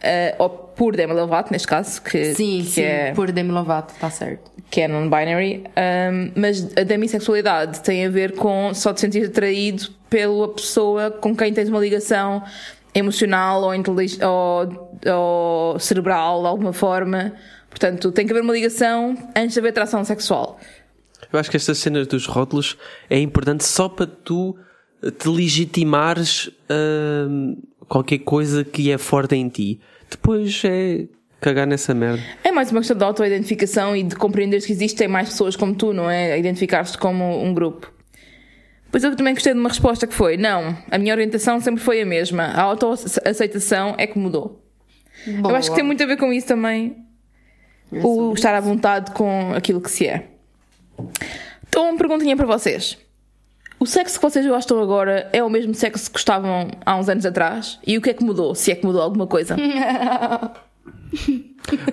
eh, 0.00 0.34
ou 0.38 0.48
por 0.48 0.94
Demi 0.94 1.12
Lovato, 1.12 1.50
neste 1.52 1.66
caso. 1.66 2.00
Que, 2.02 2.34
Sim, 2.34 2.60
que 2.62 2.70
sim, 2.70 2.82
É, 2.82 3.12
por 3.14 3.32
Demi 3.32 3.50
Lovato, 3.50 3.94
tá 3.98 4.08
certo. 4.10 4.48
que 4.70 4.82
é 4.82 4.86
non-binary, 4.88 5.64
um, 5.76 6.30
mas 6.36 6.68
a 6.76 6.82
demissexualidade 6.84 7.80
tem 7.80 8.06
a 8.06 8.08
ver 8.10 8.36
com 8.36 8.72
só 8.74 8.92
te 8.92 9.00
sentir 9.00 9.24
atraído 9.26 9.88
pela 10.08 10.46
pessoa 10.54 11.10
com 11.10 11.34
quem 11.34 11.52
tens 11.52 11.68
uma 11.68 11.80
ligação 11.80 12.42
emocional 12.94 13.62
ou, 13.62 13.70
ou, 13.72 15.00
ou 15.72 15.78
cerebral 15.80 16.42
de 16.42 16.46
alguma 16.46 16.72
forma. 16.72 17.32
Portanto, 17.70 18.10
tem 18.12 18.24
que 18.26 18.32
haver 18.32 18.42
uma 18.42 18.52
ligação 18.52 19.16
antes 19.36 19.54
de 19.54 19.60
haver 19.60 19.70
atração 19.70 20.04
sexual. 20.04 20.58
Eu 21.32 21.38
acho 21.38 21.50
que 21.50 21.56
estas 21.56 21.78
cenas 21.78 22.06
dos 22.06 22.26
rótulos 22.26 22.76
é 23.10 23.18
importante 23.18 23.64
só 23.64 23.88
para 23.88 24.06
tu 24.06 24.56
te 25.18 25.28
legitimares 25.28 26.50
hum, 27.28 27.56
qualquer 27.86 28.18
coisa 28.18 28.64
que 28.64 28.90
é 28.90 28.98
forte 28.98 29.36
em 29.36 29.48
ti. 29.48 29.80
Depois 30.10 30.62
é 30.64 31.06
cagar 31.40 31.66
nessa 31.66 31.94
merda. 31.94 32.22
É 32.42 32.50
mais 32.50 32.70
uma 32.70 32.80
questão 32.80 32.96
de 32.96 33.04
auto-identificação 33.04 33.94
e 33.94 34.02
de 34.02 34.16
compreender 34.16 34.62
que 34.62 34.72
existem 34.72 35.06
mais 35.06 35.28
pessoas 35.28 35.54
como 35.54 35.74
tu, 35.74 35.92
não 35.92 36.10
é? 36.10 36.32
A 36.32 36.38
Identificar-te 36.38 36.96
como 36.98 37.42
um 37.42 37.54
grupo. 37.54 37.92
Pois 38.90 39.04
eu 39.04 39.14
também 39.14 39.34
gostei 39.34 39.52
de 39.52 39.60
uma 39.60 39.68
resposta 39.68 40.06
que 40.06 40.14
foi: 40.14 40.36
não, 40.36 40.76
a 40.90 40.98
minha 40.98 41.12
orientação 41.12 41.60
sempre 41.60 41.82
foi 41.82 42.00
a 42.00 42.06
mesma. 42.06 42.44
A 42.44 42.62
autoaceitação 42.62 43.94
é 43.98 44.06
que 44.06 44.18
mudou. 44.18 44.64
Eu 45.26 45.54
acho 45.54 45.70
que 45.70 45.76
tem 45.76 45.84
muito 45.84 46.02
a 46.02 46.06
ver 46.06 46.16
com 46.16 46.32
isso 46.32 46.46
também. 46.46 46.96
O 47.90 48.32
estar 48.34 48.54
à 48.54 48.60
vontade 48.60 49.12
com 49.12 49.52
aquilo 49.54 49.80
que 49.80 49.90
se 49.90 50.06
é. 50.06 50.37
Então, 51.68 51.88
uma 51.88 51.98
perguntinha 51.98 52.36
para 52.36 52.46
vocês. 52.46 52.98
O 53.80 53.86
sexo 53.86 54.18
que 54.18 54.22
vocês 54.22 54.44
gostam 54.46 54.82
agora 54.82 55.30
é 55.32 55.42
o 55.42 55.48
mesmo 55.48 55.72
sexo 55.74 56.06
que 56.06 56.12
gostavam 56.12 56.68
há 56.84 56.96
uns 56.96 57.08
anos 57.08 57.24
atrás? 57.24 57.78
E 57.86 57.96
o 57.96 58.02
que 58.02 58.10
é 58.10 58.14
que 58.14 58.24
mudou? 58.24 58.54
Se 58.54 58.72
é 58.72 58.74
que 58.74 58.84
mudou 58.84 59.00
alguma 59.00 59.26
coisa? 59.26 59.56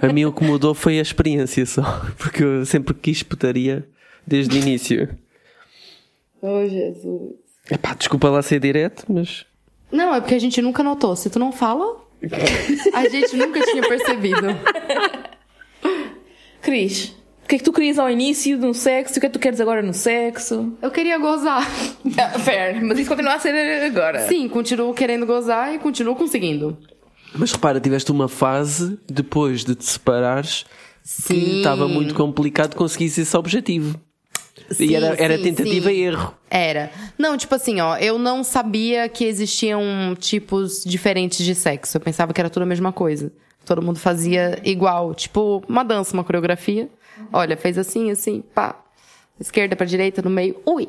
A 0.02 0.12
mim 0.12 0.26
o 0.26 0.34
que 0.34 0.44
mudou 0.44 0.74
foi 0.74 0.98
a 0.98 1.02
experiência 1.02 1.66
só. 1.66 1.84
Porque 2.18 2.44
eu 2.44 2.66
sempre 2.66 2.94
quis 2.94 3.22
putaria 3.22 3.88
desde 4.26 4.58
o 4.58 4.62
início. 4.62 5.16
Oh, 6.42 6.68
Jesus. 6.68 7.34
Epá, 7.70 7.94
desculpa 7.94 8.30
lá 8.30 8.42
ser 8.42 8.60
direto, 8.60 9.06
mas. 9.08 9.46
Não, 9.92 10.14
é 10.14 10.20
porque 10.20 10.36
a 10.36 10.40
gente 10.40 10.62
nunca 10.62 10.84
notou. 10.84 11.16
Se 11.16 11.30
tu 11.30 11.40
não 11.40 11.52
fala, 11.52 11.98
a 12.94 13.10
gente 13.10 13.36
nunca 13.36 13.62
tinha 13.62 13.82
percebido. 13.88 14.48
Cris, 16.62 17.16
o 17.46 17.48
que 17.48 17.56
é 17.56 17.58
que 17.60 17.64
tu 17.64 17.72
querias 17.72 18.00
ao 18.00 18.10
início 18.10 18.58
no 18.58 18.74
sexo? 18.74 19.18
O 19.18 19.20
que 19.22 19.28
é 19.28 19.30
que 19.30 19.34
tu 19.34 19.40
queres 19.40 19.62
agora 19.62 19.80
no 19.84 19.94
sexo? 19.94 20.74
Eu 20.82 20.90
queria 20.90 21.18
gozar. 21.20 21.64
Ah, 22.18 22.40
fair, 22.40 22.82
mas 22.82 22.98
isso 22.98 23.10
continua 23.10 23.34
a 23.34 23.40
ser 23.40 23.52
agora. 23.84 24.28
Sim, 24.28 24.48
continuo 24.48 24.94
querendo 24.94 25.26
gozar 25.26 25.74
e 25.74 25.80
continuo 25.80 26.16
conseguindo. 26.16 26.78
Mas 27.34 27.52
repara, 27.52 27.80
tiveste 27.80 28.12
uma 28.12 28.30
fase 28.30 28.98
depois 29.06 29.66
de 29.66 29.76
te 29.76 29.84
separares 29.84 30.66
Sim. 31.04 31.34
que 31.34 31.58
estava 31.58 31.88
muito 31.88 32.16
complicado 32.16 32.76
conseguir 32.76 33.06
esse 33.06 33.38
objetivo. 33.38 34.00
Sim, 34.72 34.86
e 34.86 34.96
era, 34.96 35.16
era 35.20 35.38
sim, 35.38 35.44
tentativa 35.44 35.90
sim. 35.90 35.96
e 35.96 36.02
erro. 36.02 36.34
Era. 36.50 36.90
Não, 37.18 37.36
tipo 37.38 37.54
assim, 37.54 37.82
ó, 37.82 37.98
eu 37.98 38.18
não 38.18 38.44
sabia 38.44 39.10
que 39.10 39.26
existiam 39.26 39.82
tipos 40.18 40.84
diferentes 40.86 41.46
de 41.46 41.54
sexo. 41.54 41.98
Eu 41.98 42.02
pensava 42.02 42.34
que 42.34 42.40
era 42.40 42.50
tudo 42.50 42.64
a 42.64 42.68
mesma 42.68 42.94
coisa. 42.94 43.32
Todo 43.66 43.82
mundo 43.82 44.00
fazia 44.00 44.60
igual. 44.64 45.14
Tipo, 45.14 45.64
uma 45.68 45.84
dança, 45.84 46.14
uma 46.14 46.24
coreografia. 46.24 46.90
Olha, 47.32 47.56
fez 47.58 47.78
assim, 47.78 48.12
assim, 48.12 48.44
pá. 48.54 48.76
Esquerda 49.40 49.76
pra 49.76 49.86
direita, 49.86 50.22
no 50.22 50.30
meio. 50.30 50.56
Ui! 50.66 50.88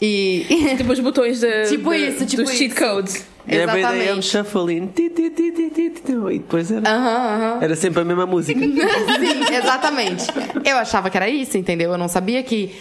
E. 0.00 0.44
Tipo 0.76 0.92
os 0.92 1.00
botões 1.00 1.40
de, 1.40 1.64
Tipo 1.68 1.90
de- 1.90 1.96
isso, 2.08 2.26
tipo 2.26 2.42
dos 2.44 2.52
cheat 2.52 2.74
codes. 2.74 3.26
Exatamente. 3.48 4.26
shuffling. 4.26 4.86
Ti, 4.88 5.08
ti, 5.10 5.30
ti, 5.30 5.50
ti, 5.52 5.70
ti, 5.70 5.92
E 6.12 6.38
depois 6.38 6.70
era. 6.70 6.88
Aham, 6.88 7.16
aham. 7.56 7.58
Era 7.64 7.74
sempre 7.74 8.02
a 8.02 8.04
mesma 8.04 8.26
música. 8.26 8.60
Sim, 8.60 9.54
exatamente. 9.54 10.26
Eu 10.64 10.76
achava 10.76 11.08
que 11.10 11.16
era 11.16 11.28
isso, 11.28 11.56
entendeu? 11.56 11.90
Eu 11.92 11.98
não 11.98 12.08
sabia 12.08 12.42
que, 12.42 12.74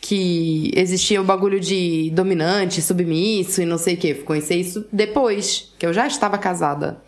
que 0.00 0.72
existia 0.74 1.20
o 1.20 1.24
bagulho 1.24 1.60
de 1.60 2.10
dominante, 2.14 2.80
submisso 2.80 3.60
e 3.60 3.66
não 3.66 3.76
sei 3.78 3.94
o 3.94 3.96
quê. 3.98 4.14
Fui 4.14 4.24
conhecer 4.24 4.56
isso 4.56 4.86
depois, 4.90 5.72
que 5.78 5.84
eu 5.86 5.92
já 5.92 6.06
estava 6.06 6.38
casada. 6.38 7.02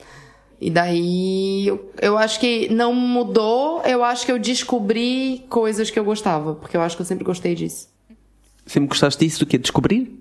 E 0.60 0.70
daí 0.70 1.66
eu, 1.66 1.92
eu 2.00 2.16
acho 2.16 2.40
que 2.40 2.72
não 2.72 2.94
mudou, 2.94 3.82
eu 3.82 4.02
acho 4.02 4.24
que 4.24 4.32
eu 4.32 4.38
descobri 4.38 5.44
coisas 5.48 5.90
que 5.90 5.98
eu 5.98 6.04
gostava, 6.04 6.54
porque 6.54 6.76
eu 6.76 6.80
acho 6.80 6.96
que 6.96 7.02
eu 7.02 7.06
sempre 7.06 7.24
gostei 7.24 7.54
disso. 7.54 7.88
Sempre 8.64 8.88
gostaste 8.88 9.24
disso 9.24 9.40
do 9.40 9.46
que 9.46 9.58
Descobrir? 9.58 10.12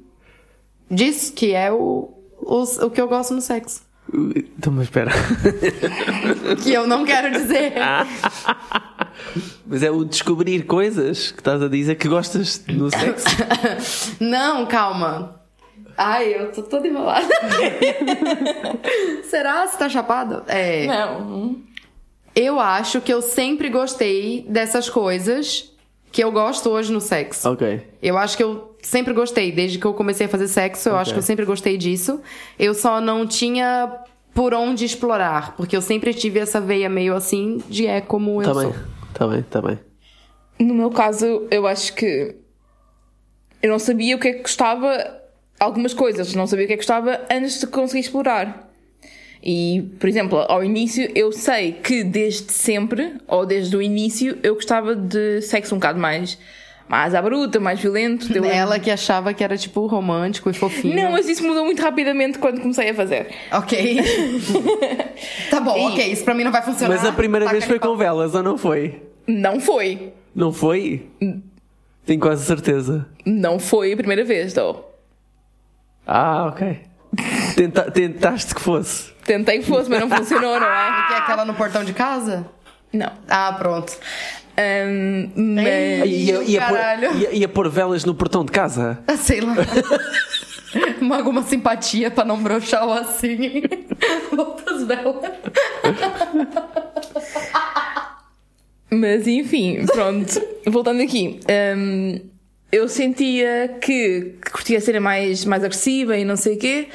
Disso 0.92 1.34
que 1.34 1.54
é 1.54 1.72
o, 1.72 2.14
o, 2.42 2.64
o 2.86 2.90
que 2.92 3.02
eu 3.02 3.08
gosto 3.08 3.34
no 3.34 3.42
sexo. 3.42 3.82
Então, 4.14 4.72
mas 4.72 4.84
espera. 4.84 5.12
Que 6.62 6.74
eu 6.74 6.86
não 6.86 7.06
quero 7.06 7.32
dizer. 7.32 7.74
Mas 9.66 9.82
é 9.82 9.90
o 9.90 10.06
descobrir 10.06 10.66
coisas 10.66 11.32
que 11.32 11.40
estás 11.40 11.62
a 11.62 11.68
dizer 11.68 11.96
que 11.96 12.08
gostas 12.08 12.64
no 12.68 12.90
sexo. 12.92 13.26
Não, 14.20 14.66
calma. 14.66 15.42
Ai, 15.98 16.34
eu 16.36 16.52
tô 16.52 16.62
toda 16.64 16.88
enrolada. 16.88 17.28
Será? 19.30 19.66
Você 19.68 19.78
tá 19.78 19.88
chapado? 19.90 20.44
É. 20.48 20.86
Não. 20.88 21.58
Eu 22.36 22.60
acho 22.60 23.00
que 23.02 23.14
eu 23.14 23.22
sempre 23.22 23.70
gostei 23.70 24.46
dessas 24.50 24.90
coisas 24.90 25.72
que 26.12 26.24
eu 26.24 26.32
gosto 26.32 26.70
hoje 26.70 26.92
no 26.92 27.00
sexo. 27.02 27.50
Ok. 27.50 27.82
Eu 28.02 28.18
acho 28.18 28.36
que 28.38 28.44
eu 28.44 28.76
sempre 28.82 29.14
gostei, 29.14 29.52
desde 29.52 29.80
que 29.80 29.86
eu 29.86 29.94
comecei 29.94 30.26
a 30.26 30.30
fazer 30.30 30.48
sexo, 30.48 30.90
eu 30.90 30.94
Ok. 30.94 31.02
acho 31.02 31.14
que 31.14 31.20
eu 31.20 31.24
sempre 31.24 31.46
gostei 31.46 31.78
disso. 31.78 32.22
Eu 32.60 32.74
só 32.74 33.00
não 33.00 33.26
tinha 33.26 33.92
por 34.34 34.54
onde 34.54 34.84
explorar, 34.84 35.56
porque 35.56 35.76
eu 35.76 35.82
sempre 35.82 36.14
tive 36.14 36.40
essa 36.40 36.60
veia 36.60 36.90
meio 36.90 37.16
assim 37.16 37.64
de 37.70 37.88
é 37.88 38.02
como 38.02 38.42
eu 38.42 38.48
Tá 38.48 38.54
sou. 38.54 38.72
bem, 38.72 38.82
tá 39.14 39.28
bem, 39.28 39.42
tá 39.44 39.62
bem. 39.62 39.80
No 40.60 40.74
meu 40.74 40.90
caso, 40.90 41.48
eu 41.50 41.66
acho 41.66 41.94
que 41.96 42.36
eu 43.62 43.70
não 43.72 43.80
sabia 43.80 44.16
o 44.16 44.20
que 44.20 44.28
é 44.28 44.34
que 44.34 44.42
gostava, 44.42 45.22
algumas 45.60 45.94
coisas, 45.94 46.34
não 46.34 46.48
sabia 46.48 46.66
o 46.66 46.68
que 46.68 46.74
é 46.74 46.78
que 46.78 46.82
gostava 46.84 47.22
antes 47.32 47.60
de 47.60 47.68
conseguir 47.68 48.02
explorar. 48.02 48.70
E, 49.44 49.84
por 50.00 50.10
exemplo, 50.10 50.40
ao 50.50 50.64
início 50.64 51.10
eu 51.14 51.32
sei 51.32 51.74
que 51.74 52.04
desde 52.04 52.52
sempre, 52.52 53.14
ou 53.28 53.46
desde 53.46 53.76
o 53.78 53.82
início, 53.82 54.38
eu 54.42 54.56
gostava 54.56 54.96
de 54.96 55.42
sexo 55.42 55.76
um 55.76 55.78
bocado 55.78 56.00
mais, 56.00 56.36
mais 56.90 57.14
à 57.14 57.22
bruta, 57.22 57.60
mais 57.60 57.80
violento. 57.80 58.26
Eu 58.34 58.42
lembro- 58.42 58.50
Ela 58.58 58.80
que 58.80 58.90
achava 58.90 59.34
que 59.36 59.44
era 59.44 59.56
tipo 59.56 59.86
romântico 59.86 60.50
e 60.50 60.54
fofinho. 60.54 60.96
Não, 60.96 61.12
mas 61.12 61.30
isso 61.30 61.44
mudou 61.46 61.64
muito 61.64 61.80
rapidamente 61.82 62.40
quando 62.40 62.60
comecei 62.60 62.90
a 62.90 62.94
fazer. 62.96 63.28
Ok. 63.52 64.00
tá 65.52 65.60
bom, 65.60 65.90
ok. 65.92 66.12
Isso 66.12 66.24
pra 66.24 66.34
mim 66.34 66.44
não 66.44 66.52
vai 66.52 66.64
funcionar. 66.64 66.96
Mas 66.96 67.06
a 67.06 67.12
primeira 67.12 67.46
Taca 67.46 67.58
vez 67.58 67.66
foi 67.70 67.80
com 67.80 67.96
velas, 67.96 68.34
ou 68.34 68.42
não 68.44 68.58
foi? 68.58 69.02
Não 69.28 69.60
foi. 69.60 70.12
Não 70.34 70.52
foi? 70.52 71.06
Tenho 72.06 72.20
quase 72.20 72.46
certeza. 72.46 73.08
Não 73.26 73.60
foi 73.60 73.94
a 73.94 73.98
primeira 73.98 74.24
vez, 74.24 74.54
though. 74.54 74.85
Ah, 76.08 76.46
ok. 76.48 76.80
Tenta- 77.56 77.90
tentaste 77.92 78.54
que 78.56 78.62
fosse. 78.62 79.14
Tentei 79.26 79.60
que 79.60 79.66
fosse, 79.66 79.90
mas 79.90 80.00
não 80.02 80.10
funcionou, 80.10 80.60
não 80.60 80.68
é? 80.68 81.08
Que 81.08 81.14
é 81.14 81.18
aquela 81.18 81.46
no 81.46 81.54
portão 81.54 81.84
de 81.84 81.94
casa? 81.94 82.46
Não. 82.94 83.12
Ah, 83.28 83.54
pronto. 83.58 83.94
Ahm, 84.58 85.30
mas... 85.36 85.66
Ia, 86.10 86.44
ia, 86.44 86.62
pôr, 86.68 86.78
caralho. 86.78 87.18
ia, 87.18 87.32
ia 87.34 87.48
pôr 87.48 87.70
velas 87.70 88.06
no 88.06 88.14
portão 88.16 88.46
de 88.46 88.52
casa? 88.52 89.00
Ah, 89.08 89.18
Sei 89.18 89.42
lá. 89.42 89.54
Uma- 91.02 91.18
Alguma 91.18 91.42
simpatia 91.44 92.12
pra 92.12 92.24
não 92.26 92.42
broxar 92.44 92.86
o 92.86 92.92
assim. 92.94 93.64
Outras 94.38 94.84
velas. 94.84 95.16
Mas 98.92 99.28
enfim, 99.28 99.86
pronto. 99.88 100.42
Voltando 100.68 101.02
aqui. 101.02 101.40
hum, 101.78 102.20
eu 102.72 102.88
sentia 102.90 103.78
que, 103.82 104.36
que 104.44 104.52
curtia 104.52 104.78
a 104.78 104.82
cena 104.82 105.00
mais, 105.00 105.46
mais 105.46 105.64
agressiva 105.64 106.18
e 106.18 106.26
não 106.26 106.36
sei 106.36 106.56
o 106.56 106.60
quê. 106.60 106.90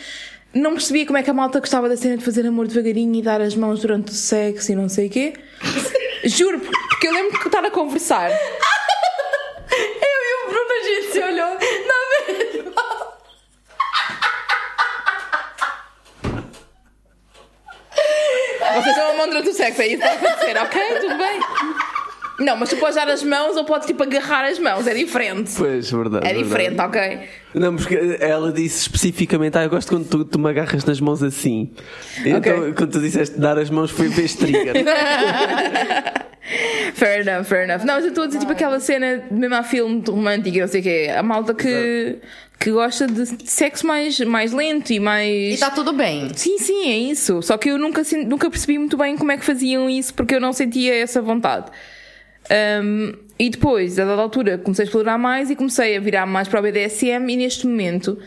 Não 0.53 0.73
percebia 0.73 1.07
como 1.07 1.17
é 1.17 1.23
que 1.23 1.31
a 1.31 1.35
malta 1.35 1.61
gostava 1.61 1.89
da 1.89 1.97
cena 1.97 2.17
de 2.17 2.25
fazer 2.25 2.45
amor 2.45 2.67
devagarinho 2.67 3.15
e 3.15 3.23
dar 3.23 3.41
as 3.41 3.55
mãos 3.55 3.81
durante 3.81 4.11
o 4.11 4.15
sexo 4.15 4.73
e 4.73 4.75
não 4.75 4.89
sei 4.89 5.07
o 5.07 5.11
quê. 5.11 5.35
Juro, 6.25 6.61
porque 6.61 7.07
eu 7.07 7.13
lembro 7.13 7.39
de 7.39 7.47
estar 7.47 7.65
a 7.65 7.71
conversar. 7.71 8.31
Eu 8.31 8.37
e 9.73 10.35
o 10.35 10.49
Bruno, 10.49 10.71
a 10.71 10.85
gente 10.85 11.13
se 11.13 11.19
olhou 11.21 11.55
na 11.55 12.01
mesma. 12.27 12.83
Vocês 18.75 18.97
dão 18.97 19.11
a 19.11 19.15
mão 19.15 19.29
durante 19.29 19.51
o 19.51 19.55
sexo, 19.55 19.83
é 19.83 19.87
isso 19.87 19.99
que 19.99 20.09
a 20.09 20.13
acontecer, 20.13 20.57
ok? 20.59 20.83
Tudo 21.01 21.17
bem. 21.17 21.41
Não, 22.41 22.57
mas 22.57 22.71
tu 22.71 22.77
podes 22.77 22.95
dar 22.95 23.09
as 23.09 23.23
mãos 23.23 23.57
ou 23.57 23.65
podes 23.65 23.87
tipo 23.87 24.03
agarrar 24.03 24.47
as 24.47 24.59
mãos, 24.59 24.87
é 24.87 24.95
diferente. 24.95 25.53
Pois, 25.57 25.91
verdade. 25.91 26.27
É 26.27 26.33
verdade. 26.33 26.45
diferente, 26.45 26.81
ok? 26.81 27.21
Não, 27.55 27.77
porque 27.77 28.17
ela 28.19 28.51
disse 28.51 28.81
especificamente, 28.81 29.59
ah, 29.59 29.65
eu 29.65 29.71
gosto 29.71 29.91
quando 29.91 30.09
tu, 30.09 30.25
tu 30.25 30.39
me 30.39 30.49
agarras 30.49 30.85
nas 30.85 31.01
mãos 31.01 31.23
assim. 31.23 31.71
Então, 32.25 32.73
quando 32.75 32.93
tu 32.93 33.01
disseste 33.01 33.39
dar 33.39 33.59
as 33.59 33.69
mãos, 33.69 33.91
foi 33.91 34.09
vez 34.09 34.35
trigger. 34.35 34.75
Fair 36.95 37.21
enough, 37.21 37.45
fair 37.45 37.65
enough. 37.65 37.85
Não, 37.85 37.95
mas 37.95 38.05
eu 38.05 38.09
estou 38.09 38.25
a 38.25 38.27
dizer 38.27 38.41
tipo 38.41 38.53
aquela 38.53 38.81
cena, 38.81 39.23
mesmo 39.31 39.55
a 39.55 39.63
filme 39.63 40.03
romântico 40.07 40.57
e 40.57 40.61
não 40.61 40.69
sei 40.69 40.81
o 40.81 40.83
quê. 40.83 41.11
A 41.17 41.23
malta 41.23 41.55
que, 41.55 42.17
que 42.59 42.73
gosta 42.73 43.07
de 43.07 43.27
sexo 43.49 43.87
mais, 43.87 44.19
mais 44.21 44.53
lento 44.53 44.91
e 44.91 44.99
mais. 44.99 45.55
E 45.55 45.59
tá 45.59 45.71
tudo 45.71 45.93
bem. 45.93 46.31
Sim, 46.35 46.59
sim, 46.59 46.91
é 46.91 46.99
isso. 46.99 47.41
Só 47.43 47.57
que 47.57 47.71
eu 47.71 47.79
nunca, 47.79 48.03
nunca 48.27 48.51
percebi 48.51 48.79
muito 48.79 48.97
bem 48.97 49.17
como 49.17 49.31
é 49.31 49.37
que 49.37 49.45
faziam 49.45 49.89
isso 49.89 50.13
porque 50.15 50.35
eu 50.35 50.41
não 50.41 50.53
sentia 50.53 50.95
essa 50.95 51.23
vontade. 51.23 51.71
Um, 52.83 53.13
e 53.39 53.49
depois, 53.49 53.99
a 53.99 54.05
dada 54.05 54.21
altura, 54.21 54.59
comecei 54.59 54.83
a 54.83 54.87
explorar 54.87 55.17
mais 55.17 55.51
e 55.51 55.57
comecei 55.57 55.97
a 55.97 56.01
virar 56.01 56.27
mais 56.27 56.49
para 56.49 56.61
o 56.61 56.63
BDSM 56.63 57.31
e 57.31 57.37
neste 57.37 57.67
momento, 57.67 58.19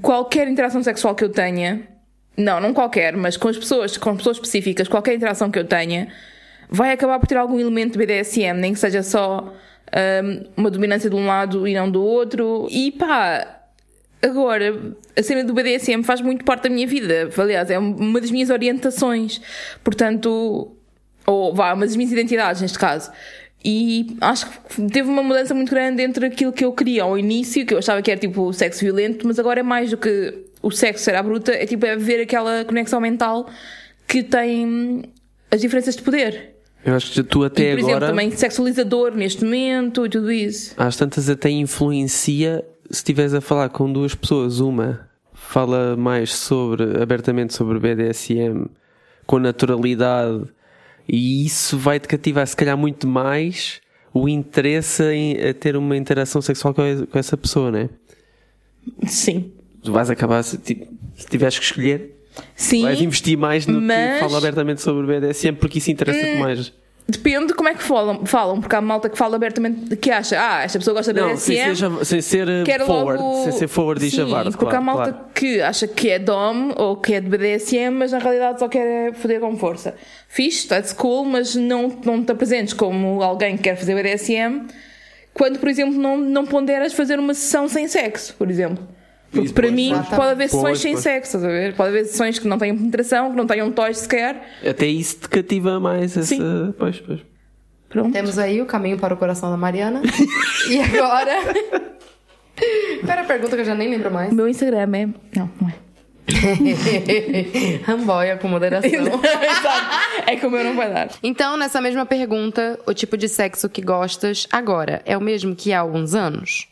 qualquer 0.00 0.46
interação 0.46 0.82
sexual 0.82 1.14
que 1.14 1.24
eu 1.24 1.30
tenha, 1.30 1.88
não, 2.36 2.60
não 2.60 2.72
qualquer, 2.72 3.16
mas 3.16 3.36
com 3.36 3.48
as 3.48 3.56
pessoas, 3.56 3.96
com 3.96 4.16
pessoas 4.16 4.36
específicas, 4.36 4.86
qualquer 4.86 5.14
interação 5.14 5.50
que 5.50 5.58
eu 5.58 5.64
tenha, 5.64 6.08
vai 6.68 6.92
acabar 6.92 7.18
por 7.18 7.26
ter 7.26 7.36
algum 7.36 7.58
elemento 7.58 7.98
de 7.98 7.98
BDSM, 7.98 8.54
nem 8.60 8.72
que 8.72 8.78
seja 8.78 9.02
só 9.02 9.52
um, 10.22 10.44
uma 10.56 10.70
dominância 10.70 11.10
de 11.10 11.16
um 11.16 11.26
lado 11.26 11.66
e 11.66 11.74
não 11.74 11.90
do 11.90 12.02
outro. 12.02 12.68
E 12.70 12.92
pá, 12.92 13.60
Agora, 14.22 14.94
a 15.16 15.22
cena 15.22 15.42
do 15.42 15.54
BDSM 15.54 16.02
faz 16.02 16.20
muito 16.20 16.44
parte 16.44 16.64
da 16.64 16.68
minha 16.68 16.86
vida. 16.86 17.30
Aliás, 17.38 17.70
é 17.70 17.78
uma 17.78 18.20
das 18.20 18.30
minhas 18.30 18.50
orientações. 18.50 19.40
Portanto, 19.82 20.76
ou 21.26 21.54
vá, 21.54 21.72
uma 21.72 21.86
das 21.86 21.96
minhas 21.96 22.12
identidades 22.12 22.60
neste 22.60 22.78
caso. 22.78 23.10
E 23.64 24.16
acho 24.20 24.46
que 24.50 24.82
teve 24.88 25.08
uma 25.08 25.22
mudança 25.22 25.52
muito 25.52 25.70
grande 25.70 26.02
entre 26.02 26.26
aquilo 26.26 26.52
que 26.52 26.64
eu 26.64 26.72
queria 26.72 27.02
ao 27.02 27.18
início, 27.18 27.66
que 27.66 27.74
eu 27.74 27.78
achava 27.78 28.00
que 28.00 28.10
era 28.10 28.18
tipo 28.18 28.42
o 28.42 28.52
sexo 28.52 28.80
violento, 28.80 29.26
mas 29.26 29.38
agora 29.38 29.60
é 29.60 29.62
mais 29.62 29.90
do 29.90 29.98
que 29.98 30.34
o 30.62 30.70
sexo 30.70 31.04
ser 31.04 31.14
à 31.14 31.22
bruta, 31.22 31.52
é 31.52 31.66
tipo 31.66 31.84
é 31.84 31.96
ver 31.96 32.22
aquela 32.22 32.64
conexão 32.64 33.00
mental 33.00 33.48
que 34.08 34.22
tem 34.22 35.04
as 35.50 35.60
diferenças 35.60 35.94
de 35.94 36.02
poder. 36.02 36.54
Eu 36.84 36.94
acho 36.94 37.12
que 37.12 37.22
tu 37.22 37.44
até 37.44 37.62
e, 37.62 37.70
por 37.72 37.78
exemplo, 37.80 37.96
agora, 37.96 38.06
também 38.06 38.30
sexualizador 38.30 39.14
neste 39.14 39.44
momento 39.44 40.06
e 40.06 40.08
tudo 40.08 40.32
isso. 40.32 40.74
às 40.78 40.96
tantas 40.96 41.28
até 41.28 41.50
influencia 41.50 42.64
se 42.86 42.96
estiveres 42.96 43.34
a 43.34 43.40
falar 43.40 43.68
com 43.68 43.92
duas 43.92 44.14
pessoas. 44.14 44.60
Uma 44.60 45.08
fala 45.34 45.96
mais 45.96 46.32
sobre, 46.32 47.02
abertamente 47.02 47.54
sobre 47.54 47.78
BDSM, 47.78 48.66
com 49.26 49.38
naturalidade, 49.38 50.44
e 51.12 51.44
isso 51.44 51.76
vai-te 51.78 52.06
cativar, 52.08 52.46
se 52.46 52.54
calhar, 52.56 52.76
muito 52.76 53.06
mais 53.06 53.80
o 54.12 54.28
interesse 54.28 55.02
em 55.12 55.36
a 55.48 55.54
ter 55.54 55.76
uma 55.76 55.96
interação 55.96 56.40
sexual 56.42 56.74
com, 56.74 56.82
essa 57.18 57.36
pessoa, 57.36 57.70
né? 57.70 57.88
Sim. 59.06 59.52
Tu 59.82 59.92
vais 59.92 60.10
acabar, 60.10 60.42
se, 60.42 60.58
ti- 60.58 60.86
se 61.16 61.26
tiveres 61.26 61.58
que 61.58 61.64
escolher, 61.64 62.16
Sim. 62.54 62.82
vais 62.82 63.00
investir 63.00 63.36
mais 63.38 63.66
no 63.66 63.80
mas- 63.80 64.14
que 64.14 64.20
fala 64.20 64.38
abertamente 64.38 64.80
sobre 64.82 65.06
BDSM, 65.06 65.56
porque 65.56 65.78
isso 65.78 65.90
interessa-te 65.90 66.36
mais. 66.38 66.72
Depende 67.10 67.48
de 67.48 67.54
como 67.54 67.68
é 67.68 67.74
que 67.74 67.82
falam, 67.82 68.24
falam, 68.24 68.60
porque 68.60 68.76
há 68.76 68.80
malta 68.80 69.08
que 69.08 69.18
fala 69.18 69.34
abertamente 69.34 69.96
que 69.96 70.10
acha, 70.10 70.36
ah, 70.38 70.62
esta 70.62 70.78
pessoa 70.78 70.94
gosta 70.94 71.12
de 71.12 71.20
Não, 71.20 71.36
sem 71.36 71.56
BDSM. 71.56 71.98
ser, 71.98 72.04
sem 72.04 72.20
ser 72.20 72.64
quer 72.64 72.84
forward, 72.84 73.20
logo... 73.20 73.44
sem 73.44 73.52
ser 73.52 73.68
forward 73.68 74.06
e 74.06 74.10
Sim, 74.10 74.16
javard, 74.18 74.50
porque 74.50 74.64
claro, 74.64 74.76
há 74.76 74.80
malta 74.80 75.12
claro. 75.12 75.26
que 75.34 75.60
acha 75.60 75.88
que 75.88 76.10
é 76.10 76.18
dom 76.18 76.72
ou 76.76 76.96
que 76.96 77.14
é 77.14 77.20
de 77.20 77.28
BDSM, 77.28 77.90
mas 77.90 78.12
na 78.12 78.18
realidade 78.18 78.60
só 78.60 78.68
quer 78.68 79.08
é 79.08 79.12
foder 79.12 79.40
com 79.40 79.56
força. 79.56 79.94
Fixe, 80.28 80.68
that's 80.68 80.92
cool, 80.92 81.24
mas 81.24 81.56
não, 81.56 81.88
não 82.04 82.22
te 82.22 82.30
apresentes 82.30 82.74
como 82.74 83.22
alguém 83.22 83.56
que 83.56 83.64
quer 83.64 83.76
fazer 83.76 83.94
BDSM 83.94 84.66
quando, 85.34 85.58
por 85.58 85.68
exemplo, 85.68 85.94
não, 85.94 86.16
não 86.16 86.44
ponderas 86.44 86.92
fazer 86.92 87.18
uma 87.18 87.34
sessão 87.34 87.68
sem 87.68 87.88
sexo, 87.88 88.34
por 88.36 88.50
exemplo. 88.50 88.86
Para 89.54 89.70
mim 89.70 89.92
pois. 89.94 90.08
pode 90.08 90.30
haver 90.30 90.48
sessões 90.48 90.78
sem 90.80 90.92
pois. 90.92 91.02
sexo, 91.02 91.36
estás 91.36 91.44
a 91.44 91.48
ver? 91.48 91.74
Pode 91.74 91.90
haver 91.90 92.04
sessões 92.06 92.38
que 92.38 92.48
não 92.48 92.58
tenham 92.58 92.76
penetração, 92.76 93.30
que 93.30 93.36
não 93.36 93.46
tenham 93.46 93.70
toys 93.70 93.98
sequer. 93.98 94.42
Até 94.68 94.86
isso 94.86 95.20
te 95.20 95.28
cativa 95.28 95.78
mais 95.78 96.16
essa. 96.16 96.22
Sim. 96.22 96.74
Pois, 96.76 96.98
pois. 97.00 97.20
Pronto. 97.88 98.12
Temos 98.12 98.38
aí 98.38 98.60
o 98.60 98.66
caminho 98.66 98.98
para 98.98 99.14
o 99.14 99.16
coração 99.16 99.50
da 99.50 99.56
Mariana. 99.56 100.02
e 100.68 100.80
agora. 100.80 101.32
Qual 103.00 103.12
era 103.12 103.22
a 103.22 103.24
pergunta 103.24 103.56
que 103.56 103.62
eu 103.62 103.66
já 103.66 103.74
nem 103.74 103.90
lembro 103.90 104.12
mais? 104.12 104.32
Meu 104.32 104.48
Instagram 104.48 104.80
é. 104.80 105.06
Não, 105.36 105.50
não 105.60 105.68
é. 105.68 105.74
Ramboia 107.84 108.36
com 108.36 108.48
moderação. 108.48 108.90
É 110.26 110.36
que 110.36 110.46
o 110.46 110.50
meu 110.50 110.62
não 110.62 110.76
vai 110.76 110.92
dar. 110.92 111.08
Então, 111.22 111.56
nessa 111.56 111.80
mesma 111.80 112.06
pergunta, 112.06 112.78
o 112.86 112.94
tipo 112.94 113.16
de 113.16 113.28
sexo 113.28 113.68
que 113.68 113.82
gostas 113.82 114.46
agora 114.52 115.02
é 115.04 115.16
o 115.16 115.20
mesmo 115.20 115.56
que 115.56 115.72
há 115.72 115.80
alguns 115.80 116.14
anos? 116.14 116.68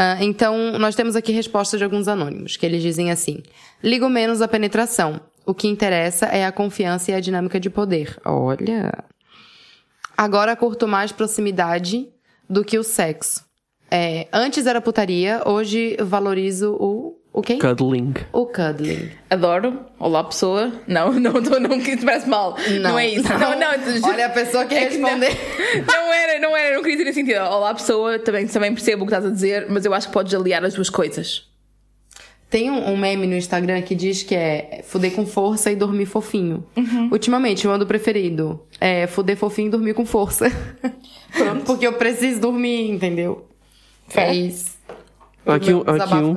Ah, 0.00 0.16
então, 0.20 0.78
nós 0.78 0.94
temos 0.94 1.16
aqui 1.16 1.32
respostas 1.32 1.80
de 1.80 1.82
alguns 1.82 2.06
anônimos, 2.06 2.56
que 2.56 2.64
eles 2.64 2.80
dizem 2.82 3.10
assim: 3.10 3.42
ligo 3.82 4.08
menos 4.08 4.40
a 4.40 4.46
penetração. 4.46 5.20
O 5.44 5.52
que 5.52 5.66
interessa 5.66 6.26
é 6.26 6.46
a 6.46 6.52
confiança 6.52 7.10
e 7.10 7.14
a 7.14 7.20
dinâmica 7.20 7.58
de 7.58 7.68
poder. 7.68 8.16
Olha. 8.24 8.92
Agora 10.16 10.54
curto 10.54 10.86
mais 10.86 11.10
proximidade 11.10 12.08
do 12.48 12.64
que 12.64 12.78
o 12.78 12.84
sexo. 12.84 13.44
É, 13.90 14.28
antes 14.32 14.66
era 14.66 14.80
putaria, 14.80 15.42
hoje 15.44 15.96
valorizo 16.00 16.76
o. 16.78 17.17
O 17.32 17.42
quê? 17.42 17.56
Cuddling. 17.58 18.14
O 18.32 18.46
cuddling. 18.46 19.10
Adoro. 19.30 19.80
Olá, 19.98 20.24
pessoa. 20.24 20.72
Não, 20.86 21.12
não, 21.20 21.34
não, 21.34 21.60
não 21.60 21.80
que 21.80 21.96
te 21.96 22.04
parece 22.04 22.28
mal. 22.28 22.56
Não, 22.80 22.98
é 22.98 23.08
isso. 23.10 23.28
Não, 23.28 23.58
não. 23.58 24.08
Olha 24.08 24.26
a 24.26 24.30
pessoa 24.30 24.64
que 24.64 24.74
É 24.74 24.86
que 24.86 24.96
responder. 24.96 25.36
Não 25.86 26.12
era, 26.12 26.38
não 26.40 26.56
era, 26.56 26.74
não 26.74 26.82
queria 26.82 26.96
dizer 26.96 27.04
nesse 27.04 27.20
sentido. 27.20 27.40
Olá, 27.40 27.74
pessoa, 27.74 28.18
também, 28.18 28.46
também 28.46 28.72
percebo 28.72 29.04
o 29.04 29.06
que 29.06 29.12
estás 29.12 29.30
a 29.30 29.32
dizer, 29.32 29.66
mas 29.68 29.84
eu 29.84 29.92
acho 29.92 30.06
que 30.08 30.12
podes 30.12 30.34
aliar 30.34 30.64
as 30.64 30.74
duas 30.74 30.88
coisas. 30.88 31.46
Tem 32.50 32.70
um, 32.70 32.90
um 32.90 32.96
meme 32.96 33.26
no 33.26 33.36
Instagram 33.36 33.82
que 33.82 33.94
diz 33.94 34.22
que 34.22 34.34
é 34.34 34.82
fuder 34.86 35.12
com 35.12 35.26
força 35.26 35.70
e 35.70 35.76
dormir 35.76 36.06
fofinho. 36.06 36.66
Ultimamente, 37.12 37.66
o 37.66 37.76
meu 37.76 37.86
preferido 37.86 38.62
é 38.80 39.06
fuder 39.06 39.36
fofinho 39.36 39.68
e 39.68 39.70
dormir 39.70 39.94
com 39.94 40.06
força. 40.06 40.50
Pronto. 41.32 41.64
Porque 41.66 41.86
eu 41.86 41.92
preciso 41.92 42.40
dormir, 42.40 42.90
entendeu? 42.90 43.46
Fé. 44.08 44.28
É 44.30 44.34
isso. 44.34 44.77
Há 45.48 45.54
aqui 45.56 45.72
um, 45.72 45.82
há 45.86 45.94
aqui 45.94 46.14
um, 46.14 46.34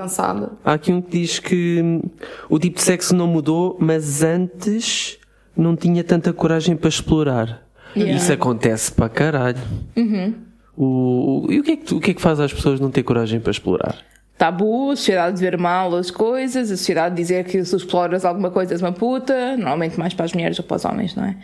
há 0.64 0.74
aqui 0.74 0.92
um 0.94 1.02
que 1.02 1.12
diz 1.20 1.40
que 1.40 1.82
hum, 1.84 2.02
o 2.50 2.58
tipo 2.58 2.78
de 2.78 2.82
sexo 2.84 3.16
não 3.16 3.28
mudou, 3.28 3.76
mas 3.80 4.24
antes 4.24 5.18
não 5.56 5.76
tinha 5.76 6.04
tanta 6.04 6.32
coragem 6.34 6.76
para 6.76 6.90
explorar. 6.90 7.62
Yeah. 7.96 8.16
Isso 8.16 8.32
acontece 8.32 8.92
para 8.92 9.10
caralho. 9.10 9.58
O, 10.78 11.46
o- 11.48 11.52
e 11.52 11.60
o 11.60 11.64
que, 11.64 11.72
é 11.72 11.76
que, 11.78 11.94
o 11.94 12.00
que 12.00 12.12
é 12.12 12.14
que 12.14 12.22
faz 12.22 12.40
as 12.40 12.54
pessoas 12.54 12.80
não 12.80 12.90
ter 12.90 13.04
coragem 13.04 13.40
para 13.40 13.52
explorar? 13.52 13.98
Tabu, 14.38 14.92
a 14.92 14.96
sociedade 14.96 15.36
de 15.36 15.42
ver 15.42 15.58
mal 15.58 15.94
as 15.96 16.10
coisas, 16.10 16.72
a 16.72 16.78
sociedade 16.78 17.14
de 17.16 17.22
dizer 17.22 17.44
que 17.46 17.64
se 17.64 17.76
exploras 17.76 18.26
alguma 18.26 18.50
coisa 18.50 18.74
és 18.74 18.82
uma 18.82 18.92
puta, 18.92 19.56
normalmente 19.58 20.00
mais 20.00 20.14
para 20.14 20.26
as 20.26 20.34
mulheres 20.34 20.58
ou 20.58 20.66
para 20.66 20.78
os 20.78 20.86
homens, 20.86 21.16
não 21.16 21.26
é? 21.26 21.36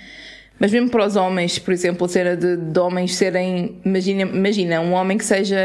Mas 0.60 0.72
mesmo 0.72 0.90
para 0.90 1.06
os 1.06 1.16
homens, 1.16 1.60
por 1.60 1.72
exemplo, 1.72 2.06
a 2.06 2.10
cena 2.10 2.36
de, 2.36 2.58
de 2.58 2.80
homens 2.80 3.14
serem. 3.16 3.80
Imagina, 3.86 4.24
imagina 4.24 4.82
um 4.82 4.94
homem 4.94 5.16
que 5.16 5.26
seja 5.26 5.56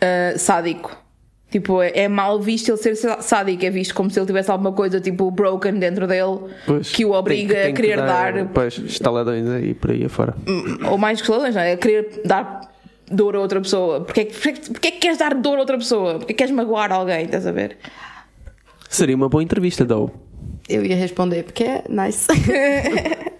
ah, 0.00 0.38
sádico. 0.38 0.96
Tipo, 1.50 1.82
é, 1.82 1.90
é 2.02 2.08
mal 2.08 2.40
visto 2.40 2.68
ele 2.68 2.76
ser 2.76 2.94
sá- 2.94 3.20
sádico, 3.20 3.64
é 3.64 3.70
visto 3.70 3.92
como 3.92 4.08
se 4.08 4.18
ele 4.20 4.26
tivesse 4.26 4.50
alguma 4.52 4.70
coisa 4.72 5.00
tipo 5.00 5.28
broken 5.32 5.80
dentro 5.80 6.06
dele 6.06 6.38
que 6.92 7.04
o 7.04 7.10
obriga 7.10 7.54
tem- 7.54 7.62
tem 7.64 7.72
a 7.72 7.74
querer 7.76 7.96
que 7.98 8.06
dar 8.06 8.46
Pois, 8.54 8.78
estaladões 8.78 9.48
aí 9.48 9.74
por 9.74 9.90
aí 9.90 10.04
afora. 10.04 10.36
ou 10.88 10.96
mais 10.96 11.18
que 11.20 11.24
escaladões, 11.24 11.56
não 11.56 11.62
é? 11.62 11.72
A 11.72 11.76
querer 11.76 12.20
dar 12.24 12.60
dor 13.10 13.34
a 13.34 13.40
outra 13.40 13.60
pessoa. 13.60 14.00
Porquê, 14.02 14.26
que- 14.26 14.32
porquê, 14.34 14.52
que- 14.52 14.70
porquê 14.70 14.90
que 14.92 14.98
queres 14.98 15.18
dar 15.18 15.34
dor 15.34 15.56
a 15.56 15.60
outra 15.62 15.76
pessoa? 15.76 16.12
Porquê 16.18 16.26
que 16.28 16.34
queres 16.34 16.54
magoar 16.54 16.92
alguém? 16.92 17.24
Estás 17.24 17.44
a 17.48 17.50
ver? 17.50 17.76
Seria 18.88 19.16
uma 19.16 19.28
boa 19.28 19.42
entrevista, 19.42 19.84
Dou. 19.84 20.14
Eu 20.68 20.84
ia 20.86 20.94
responder 20.94 21.42
porque 21.42 21.64
é 21.64 21.82
nice. 21.88 22.28